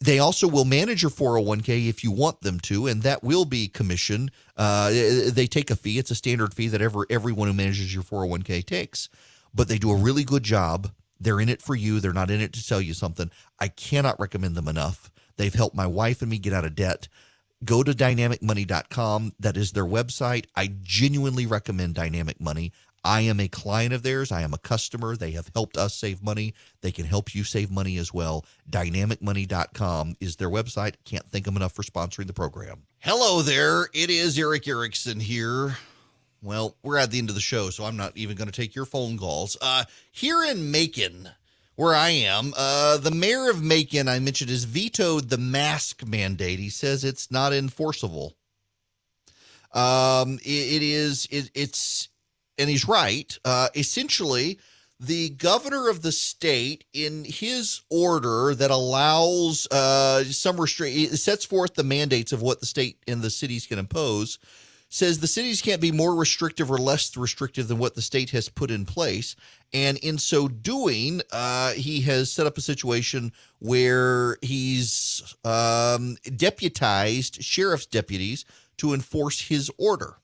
They 0.03 0.19
also 0.19 0.49
will 0.49 0.65
manage 0.65 1.03
your 1.03 1.11
401k 1.11 1.89
if 1.89 2.03
you 2.03 2.11
want 2.11 2.41
them 2.41 2.59
to, 2.61 2.87
and 2.87 3.03
that 3.03 3.23
will 3.23 3.45
be 3.45 3.69
commission. 3.69 4.31
Uh, 4.57 4.89
they 4.91 5.47
take 5.47 5.71
a 5.71 5.77
fee. 5.77 5.99
It's 5.99 6.11
a 6.11 6.15
standard 6.15 6.55
fee 6.55 6.69
that 6.69 6.81
ever 6.81 7.07
everyone 7.11 7.49
who 7.49 7.55
manages 7.55 7.93
your 7.93 8.03
401k 8.03 8.65
takes. 8.65 9.11
But 9.53 9.69
they 9.69 9.77
do 9.77 9.91
a 9.91 9.97
really 9.97 10.25
good 10.25 10.43
job. 10.43 10.91
They're 11.21 11.41
in 11.41 11.51
it 11.51 11.61
for 11.61 11.75
you. 11.75 12.01
They're 12.01 12.15
not 12.15 12.31
in 12.31 12.41
it 12.41 12.55
to 12.55 12.61
sell 12.61 12.81
you 12.81 12.95
something. 12.95 13.31
I 13.59 13.69
cannot 13.69 14.19
recommend 14.19 14.55
them 14.55 14.69
enough. 14.69 15.11
They've 15.37 15.53
helped 15.53 15.77
my 15.77 15.87
wife 15.87 16.23
and 16.23 16.31
me 16.31 16.39
get 16.39 16.55
out 16.55 16.65
of 16.65 16.75
debt 16.75 17.09
go 17.65 17.83
to 17.83 17.93
dynamicmoney.com. 17.93 19.33
That 19.39 19.57
is 19.57 19.73
their 19.73 19.85
website. 19.85 20.47
I 20.55 20.73
genuinely 20.83 21.47
recommend 21.47 21.95
Dynamic 21.95 22.41
Money. 22.41 22.73
I 23.03 23.23
am 23.23 23.41
a 23.41 23.49
client 23.49 23.95
of 23.95 24.03
theirs. 24.03 24.31
I 24.31 24.43
am 24.43 24.53
a 24.53 24.59
customer. 24.59 25.17
They 25.17 25.31
have 25.31 25.51
helped 25.55 25.79
us 25.79 25.95
save 25.95 26.23
money. 26.23 26.55
They 26.83 26.93
can 26.93 27.07
help 27.07 27.35
you 27.35 27.45
save 27.45 27.71
money 27.71 27.97
as 27.97 28.13
well. 28.13 28.45
Dynamicmoney.com 28.69 30.17
is 30.21 30.37
their 30.37 30.51
website. 30.51 30.97
Can't 31.05 31.27
thank 31.31 31.47
them 31.47 31.57
enough 31.57 31.73
for 31.73 31.83
sponsoring 31.83 32.27
the 32.27 32.35
program. 32.35 32.83
Hello 32.99 33.41
there. 33.41 33.89
It 33.95 34.11
is 34.11 34.39
Erick 34.39 34.69
Erickson 34.69 35.19
here. 35.19 35.79
Well, 36.43 36.77
we're 36.83 36.99
at 36.99 37.11
the 37.11 37.19
end 37.19 37.29
of 37.29 37.35
the 37.35 37.41
show, 37.41 37.71
so 37.71 37.85
I'm 37.85 37.97
not 37.97 38.17
even 38.17 38.37
going 38.37 38.49
to 38.51 38.53
take 38.53 38.75
your 38.75 38.87
phone 38.87 39.19
calls. 39.19 39.57
Uh, 39.61 39.85
here 40.11 40.43
in 40.43 40.71
Macon, 40.71 41.31
where 41.77 41.95
I 41.95 42.11
am, 42.11 42.53
uh, 42.57 42.99
the 42.99 43.11
mayor 43.11 43.49
of 43.49 43.63
Macon, 43.63 44.09
I 44.09 44.19
mentioned, 44.19 44.51
has 44.51 44.65
vetoed 44.65 45.31
the 45.31 45.39
mask 45.39 46.07
mandate. 46.07 46.59
He 46.59 46.69
says 46.69 47.05
it's 47.05 47.31
not 47.31 47.53
enforceable. 47.53 48.35
Um, 49.73 50.39
it, 50.43 50.49
it 50.75 50.83
is. 50.83 51.27
It, 51.31 51.51
it's, 51.55 52.09
and 52.59 52.69
he's 52.69 52.87
right. 52.87 53.39
Uh, 53.45 53.69
essentially, 53.75 54.59
the 54.99 55.31
governor 55.31 55.89
of 55.89 56.03
the 56.03 56.13
state, 56.13 56.85
in 56.93 57.25
his 57.25 57.81
order 57.89 58.55
that 58.55 58.71
allows 58.71 59.67
uh, 59.69 60.25
some 60.25 60.61
restraint, 60.61 61.11
sets 61.19 61.47
forth 61.47 61.75
the 61.75 61.85
mandates 61.85 62.33
of 62.33 62.43
what 62.43 62.61
the 62.61 62.67
state 62.67 62.99
and 63.09 63.23
the 63.23 63.31
cities 63.31 63.67
can 63.67 63.79
impose 63.79 64.39
says 64.91 65.21
the 65.21 65.27
cities 65.29 65.63
can't 65.63 65.81
be 65.81 65.93
more 65.93 66.17
restrictive 66.17 66.69
or 66.69 66.77
less 66.77 67.17
restrictive 67.17 67.69
than 67.69 67.79
what 67.79 67.95
the 67.95 68.03
state 68.03 68.31
has 68.31 68.49
put 68.49 68.73
in 68.73 68.85
place. 68.85 69.37
And 69.73 69.97
in 69.99 70.19
so 70.19 70.49
doing, 70.49 71.23
uh, 71.33 71.73
he 71.73 72.01
has 72.03 72.31
set 72.31 72.47
up 72.47 72.59
a 72.59 72.61
situation 72.61 73.33
where 73.61 74.37
he's 74.43 75.37
um, 75.45 76.17
deputized 76.37 77.43
sheriff's 77.43 77.87
deputies 77.87 78.45
to 78.79 78.93
enforce 78.93 79.43
his 79.43 79.71
order. 79.79 80.17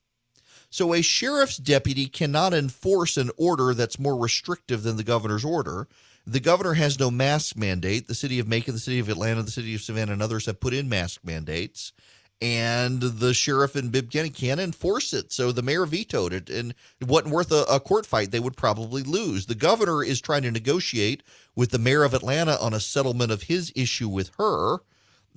So 0.69 0.93
a 0.93 1.01
sheriff's 1.01 1.59
deputy 1.59 2.07
cannot 2.07 2.53
enforce 2.53 3.17
an 3.17 3.31
order 3.37 3.73
that's 3.73 4.01
more 4.01 4.17
restrictive 4.17 4.83
than 4.83 4.97
the 4.97 5.05
governor's 5.05 5.45
order. 5.45 5.87
The 6.27 6.41
governor 6.41 6.75
has 6.75 6.99
no 6.99 7.09
mask 7.09 7.57
mandate. 7.57 8.09
The 8.09 8.17
city 8.17 8.41
of 8.41 8.49
Macon, 8.49 8.75
the 8.75 8.81
city 8.81 8.99
of 8.99 9.09
Atlanta, 9.09 9.45
the 9.45 9.51
city 9.53 9.77
of 9.77 9.81
Savannah, 9.81 10.13
and 10.13 10.23
others 10.23 10.47
have 10.47 10.59
put 10.59 10.75
in 10.75 10.89
mask 10.89 11.21
mandates 11.23 11.93
and 12.43 13.01
the 13.01 13.33
sheriff 13.33 13.77
in 13.77 13.89
Bibb 13.89 14.11
County 14.11 14.29
can't 14.29 14.61
enforce 14.61 15.13
it. 15.15 15.33
So 15.33 15.53
the 15.53 15.63
mayor 15.63 15.87
vetoed 15.87 16.33
it, 16.33 16.51
and 16.51 16.75
it 17.01 17.09
wasn't 17.09 17.33
worth 17.33 17.51
a, 17.51 17.65
a, 17.65 17.81
court 17.81 18.05
fight. 18.05 18.31
They 18.31 18.41
would 18.41 18.57
probably 18.57 19.03
lose. 19.03 19.47
The 19.47 19.55
governor 19.55 20.05
is 20.05 20.21
trying 20.21 20.43
to 20.43 20.51
negotiate 20.51 21.23
with 21.55 21.71
the 21.71 21.79
mayor 21.79 22.05
of 22.05 22.13
Atlanta 22.13 22.61
on 22.61 22.75
a 22.75 22.81
settlement 22.81 23.33
of 23.33 23.45
his 23.45 23.73
issue 23.75 24.09
with 24.09 24.31
her. 24.39 24.79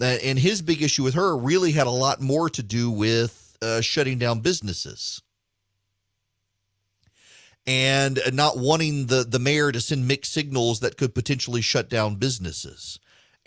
And 0.02 0.40
his 0.40 0.62
big 0.62 0.82
issue 0.82 1.04
with 1.04 1.14
her 1.16 1.36
really 1.38 1.74
had 1.74 1.88
a 1.88 1.92
lot 1.92 2.22
more 2.22 2.50
to 2.50 2.64
do 2.64 2.90
with 2.90 3.58
uh, 3.62 3.82
shutting 3.82 4.18
down 4.18 4.40
businesses 4.40 5.22
and 7.68 8.20
not 8.32 8.58
wanting 8.58 9.08
the, 9.08 9.26
the 9.26 9.40
mayor 9.40 9.72
to 9.72 9.82
send 9.82 10.08
mixed 10.08 10.32
signals 10.32 10.80
that 10.80 10.98
could 10.98 11.14
potentially 11.14 11.62
shut 11.62 11.90
down 11.90 12.16
businesses 12.16 13.00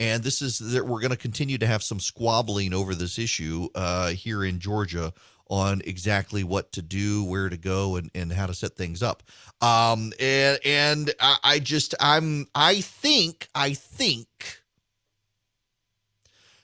and 0.02 0.24
this 0.24 0.42
is 0.42 0.58
that 0.58 0.84
we're 0.84 0.98
going 0.98 1.12
to 1.12 1.16
continue 1.16 1.58
to 1.58 1.66
have 1.66 1.80
some 1.80 2.00
squabbling 2.00 2.74
over 2.74 2.92
this 2.92 3.20
issue 3.20 3.68
uh, 3.76 4.08
here 4.08 4.42
in 4.44 4.58
Georgia 4.58 5.12
on 5.48 5.80
exactly 5.84 6.42
what 6.42 6.72
to 6.72 6.82
do, 6.82 7.22
where 7.22 7.48
to 7.48 7.56
go, 7.56 7.94
and, 7.94 8.10
and 8.12 8.32
how 8.32 8.46
to 8.46 8.52
set 8.52 8.74
things 8.74 9.00
up. 9.00 9.22
Um, 9.60 10.12
and 10.18 10.58
and 10.64 11.14
I, 11.20 11.36
I 11.44 11.58
just 11.60 11.94
I'm 12.00 12.48
I 12.52 12.80
think 12.80 13.46
I 13.54 13.74
think 13.74 14.26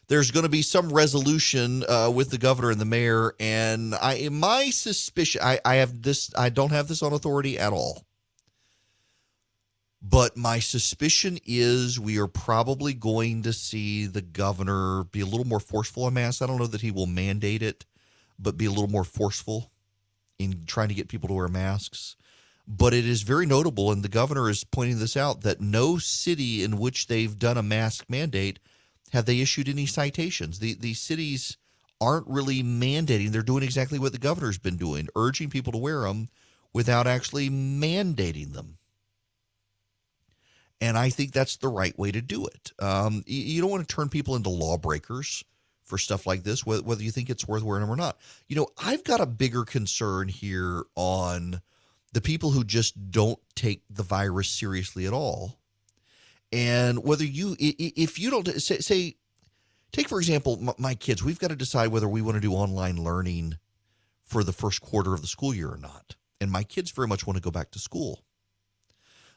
there's 0.09 0.33
going 0.33 0.45
to 0.45 0.51
be 0.51 0.63
some 0.63 0.93
resolution 0.93 1.85
uh, 1.89 2.11
with 2.13 2.31
the 2.31 2.39
governor 2.39 2.73
and 2.73 2.81
the 2.81 2.87
mayor, 2.87 3.35
and 3.39 3.95
I 3.95 4.29
my 4.33 4.71
suspicion 4.71 5.43
I 5.45 5.61
I 5.65 5.77
have 5.77 6.03
this 6.03 6.33
I 6.37 6.49
don't 6.49 6.73
have 6.73 6.89
this 6.89 7.05
on 7.05 7.13
authority 7.13 7.57
at 7.57 7.73
all. 7.73 8.08
But 10.01 10.37
my 10.37 10.61
suspicion 10.61 11.39
is 11.45 11.99
we 11.99 12.19
are 12.19 12.29
probably 12.29 12.95
going 12.95 13.43
to 13.43 13.53
see 13.53 14.07
the 14.07 14.23
governor 14.23 15.05
be 15.05 15.21
a 15.21 15.27
little 15.27 15.47
more 15.47 15.61
forceful 15.61 16.05
on 16.05 16.15
masks. 16.15 16.41
I 16.41 16.47
don't 16.47 16.59
know 16.59 16.69
that 16.69 16.83
he 16.83 16.93
will 16.93 17.07
mandate 17.07 17.63
it, 17.63 17.85
but 18.39 18.57
be 18.57 18.67
a 18.67 18.71
little 18.71 18.89
more 18.89 19.05
forceful 19.05 19.73
in 20.39 20.65
trying 20.67 20.89
to 20.89 20.95
get 20.95 21.09
people 21.09 21.29
to 21.29 21.35
wear 21.35 21.49
masks. 21.49 22.17
But 22.67 22.95
it 22.95 23.07
is 23.07 23.23
very 23.23 23.47
notable, 23.47 23.91
and 23.91 24.03
the 24.03 24.09
governor 24.09 24.49
is 24.49 24.63
pointing 24.63 24.99
this 24.99 25.17
out, 25.17 25.41
that 25.41 25.61
no 25.61 25.99
city 25.99 26.63
in 26.63 26.79
which 26.79 27.07
they've 27.07 27.39
done 27.39 27.57
a 27.57 27.63
mask 27.63 28.05
mandate 28.09 28.61
have 29.13 29.25
they 29.25 29.41
issued 29.41 29.69
any 29.69 29.87
citations. 29.87 30.59
The 30.59 30.75
the 30.75 30.95
cities 30.95 31.57
aren't 32.01 32.29
really 32.29 32.63
mandating; 32.63 33.33
they're 33.33 33.43
doing 33.43 33.65
exactly 33.65 33.99
what 33.99 34.13
the 34.13 34.19
governor's 34.19 34.59
been 34.59 34.77
doing, 34.77 35.09
urging 35.17 35.51
people 35.51 35.73
to 35.73 35.79
wear 35.79 36.03
them 36.03 36.29
without 36.73 37.07
actually 37.07 37.51
mandating 37.51 38.53
them. 38.53 38.78
And 40.81 40.97
I 40.97 41.11
think 41.11 41.33
that's 41.33 41.57
the 41.57 41.69
right 41.69 41.99
way 41.99 42.13
to 42.13 42.21
do 42.21 42.47
it. 42.47 42.73
Um, 42.79 43.25
you, 43.27 43.43
you, 43.43 43.61
don't 43.61 43.71
want 43.71 43.89
to 43.89 43.95
turn 43.95 44.09
people 44.09 44.37
into 44.37 44.49
lawbreakers 44.49 45.45
for 45.83 45.99
stuff 45.99 46.27
like 46.27 46.45
this, 46.45 46.65
whether, 46.65 46.83
whether 46.83 47.03
you 47.03 47.11
think 47.11 47.31
it's 47.31 47.49
worth 47.49 47.63
wearing 47.63 47.81
them 47.81 47.91
or 47.91 47.97
not. 47.97 48.17
You 48.47 48.57
know, 48.57 48.69
I've 48.83 49.03
got 49.03 49.21
a 49.21 49.27
bigger 49.27 49.65
concern 49.65 50.29
here 50.29 50.85
on 50.95 51.61
the 52.13 52.21
people 52.21 52.51
who 52.51 52.63
just 52.63 53.11
don't 53.11 53.39
take 53.55 53.83
the 53.91 54.03
virus 54.03 54.49
seriously 54.49 55.07
at 55.07 55.13
all. 55.13 55.59
And 56.53 57.03
whether 57.05 57.25
you, 57.25 57.57
if 57.59 58.19
you 58.19 58.31
don't 58.31 58.49
say, 58.61 58.79
say 58.79 59.17
take 59.93 60.09
for 60.09 60.19
example, 60.19 60.75
my 60.79 60.95
kids, 60.95 61.23
we've 61.23 61.39
got 61.39 61.51
to 61.51 61.57
decide 61.57 61.89
whether 61.89 62.09
we 62.09 62.23
want 62.23 62.37
to 62.37 62.41
do 62.41 62.53
online 62.53 63.03
learning 63.03 63.59
for 64.25 64.45
the 64.45 64.53
first 64.53 64.81
quarter 64.81 65.15
of 65.15 65.23
the 65.23 65.27
school 65.27 65.55
year 65.55 65.71
or 65.71 65.79
not. 65.79 66.17
And 66.41 66.51
my 66.51 66.63
kids 66.63 66.91
very 66.91 67.09
much 67.09 67.27
want 67.27 67.37
to 67.37 67.43
go 67.43 67.51
back 67.51 67.71
to 67.73 67.79
school. 67.79 68.23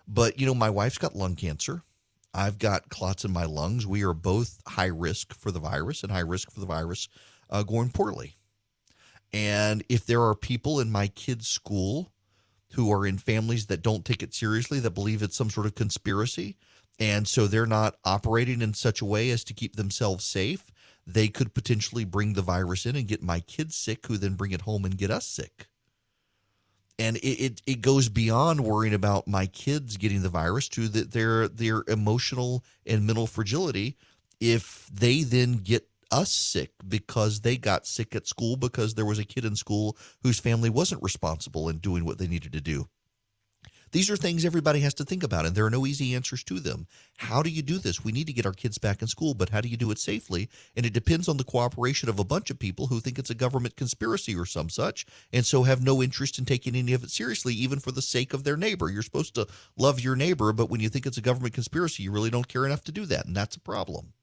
But, 0.08 0.40
you 0.40 0.46
know, 0.46 0.56
my 0.56 0.70
wife's 0.70 0.98
got 0.98 1.16
lung 1.16 1.36
cancer. 1.36 1.84
I've 2.34 2.60
got 2.60 2.90
clots 2.90 3.26
in 3.26 3.32
my 3.32 3.46
lungs. 3.46 3.86
We 3.86 4.04
are 4.04 4.14
both 4.14 4.62
high 4.68 4.86
risk 4.86 5.34
for 5.34 5.52
the 5.52 5.60
virus 5.60 6.04
and 6.04 6.12
high 6.12 6.20
risk 6.20 6.52
for 6.52 6.60
the 6.60 6.66
virus 6.66 7.10
uh, 7.50 7.64
going 7.64 7.90
poorly. 7.90 8.38
And 9.34 9.84
if 9.90 10.06
there 10.06 10.24
are 10.24 10.36
people 10.36 10.80
in 10.80 10.92
my 10.92 11.08
kids' 11.08 11.48
school 11.48 12.12
who 12.74 12.92
are 12.92 13.06
in 13.06 13.18
families 13.18 13.66
that 13.68 13.82
don't 13.82 14.06
take 14.06 14.24
it 14.24 14.34
seriously, 14.34 14.80
that 14.80 14.92
believe 14.92 15.22
it's 15.22 15.36
some 15.36 15.50
sort 15.50 15.66
of 15.66 15.76
conspiracy, 15.76 16.58
and 17.00 17.28
so 17.28 17.48
they're 17.48 17.66
not 17.66 17.96
operating 18.06 18.62
in 18.62 18.74
such 18.74 19.02
a 19.02 19.06
way 19.06 19.30
as 19.30 19.44
to 19.46 19.54
keep 19.54 19.76
themselves 19.76 20.24
safe, 20.24 20.72
they 21.06 21.28
could 21.28 21.54
potentially 21.54 22.06
bring 22.06 22.34
the 22.34 22.42
virus 22.42 22.86
in 22.86 22.96
and 22.96 23.08
get 23.08 23.24
my 23.24 23.40
kids 23.40 23.76
sick, 23.76 24.06
who 24.08 24.18
then 24.18 24.36
bring 24.36 24.52
it 24.52 24.62
home 24.62 24.86
and 24.86 24.98
get 24.98 25.12
us 25.12 25.26
sick 25.26 25.68
and 27.02 27.18
it, 27.18 27.44
it, 27.44 27.62
it 27.66 27.82
goes 27.82 28.10
beyond 28.10 28.60
worrying 28.62 28.94
about 28.94 29.28
my 29.28 29.48
kids 29.48 29.98
getting 29.98 30.22
the 30.22 30.30
virus 30.30 30.70
to 30.70 30.88
the, 30.88 31.02
their 31.02 31.48
their 31.48 31.84
emotional 31.88 32.64
and 32.86 33.08
mental 33.08 33.26
fragility 33.26 33.98
if 34.40 34.88
they 34.94 35.24
then 35.24 35.54
get 35.54 35.88
us 36.12 36.32
sick 36.32 36.72
because 36.88 37.42
they 37.42 37.58
got 37.58 37.88
sick 37.88 38.16
at 38.16 38.28
school 38.28 38.56
because 38.56 38.94
there 38.94 39.06
was 39.06 39.18
a 39.18 39.26
kid 39.26 39.46
in 39.46 39.56
school 39.56 39.98
whose 40.22 40.40
family 40.40 40.70
wasn't 40.70 41.02
responsible 41.02 41.70
in 41.70 41.80
doing 41.80 42.06
what 42.06 42.20
they 42.20 42.28
needed 42.28 42.54
to 42.54 42.62
do 42.62 42.88
these 43.92 44.10
are 44.10 44.16
things 44.16 44.46
everybody 44.46 44.80
has 44.82 44.94
to 44.96 45.06
think 45.06 45.24
about, 45.24 45.46
and 45.46 45.56
there 45.56 45.66
are 45.66 45.70
no 45.70 45.86
easy 45.86 46.16
answers 46.16 46.44
to 46.46 46.60
them. 46.60 46.88
How 47.18 47.44
do 47.44 47.50
you 47.50 47.62
do 47.62 47.78
this? 47.78 48.04
We 48.04 48.12
need 48.12 48.28
to 48.28 48.34
get 48.34 48.46
our 48.46 48.54
kids 48.54 48.78
back 48.78 49.02
in 49.02 49.08
school, 49.08 49.34
but 49.34 49.50
how 49.50 49.62
do 49.62 49.68
you 49.68 49.78
do 49.78 49.92
it 49.92 50.00
safely? 50.00 50.50
And 50.76 50.86
it 50.86 50.94
depends 50.94 51.28
on 51.28 51.38
the 51.38 51.44
cooperation 51.44 52.08
of 52.10 52.20
a 52.20 52.24
bunch 52.24 52.50
of 52.50 52.60
people 52.60 52.88
who 52.88 53.00
think 53.00 53.20
it's 53.20 53.30
a 53.30 53.36
government 53.36 53.76
conspiracy 53.76 54.36
or 54.36 54.46
some 54.46 54.70
such, 54.70 55.06
and 55.34 55.46
so 55.46 55.64
have 55.64 55.84
no 55.84 56.02
interest 56.02 56.40
in 56.40 56.46
taking 56.46 56.76
any 56.76 56.94
of 56.94 57.04
it 57.04 57.12
seriously, 57.12 57.54
even 57.54 57.80
for 57.80 57.92
the 57.92 58.02
sake 58.02 58.34
of 58.34 58.44
their 58.44 58.58
neighbor. 58.58 58.90
You're 58.90 59.04
supposed 59.04 59.36
to 59.36 59.48
love 59.78 60.00
your 60.00 60.16
neighbor, 60.16 60.54
but 60.54 60.70
when 60.70 60.80
you 60.80 60.90
think 60.90 61.06
it's 61.06 61.18
a 61.18 61.22
government 61.22 61.54
conspiracy, 61.54 62.04
you 62.04 62.12
really 62.12 62.30
don't 62.30 62.48
care 62.48 62.66
enough 62.66 62.84
to 62.86 62.92
do 62.92 63.06
that, 63.08 63.26
and 63.26 63.36
that's 63.36 63.56
a 63.56 63.62
problem. 63.62 64.14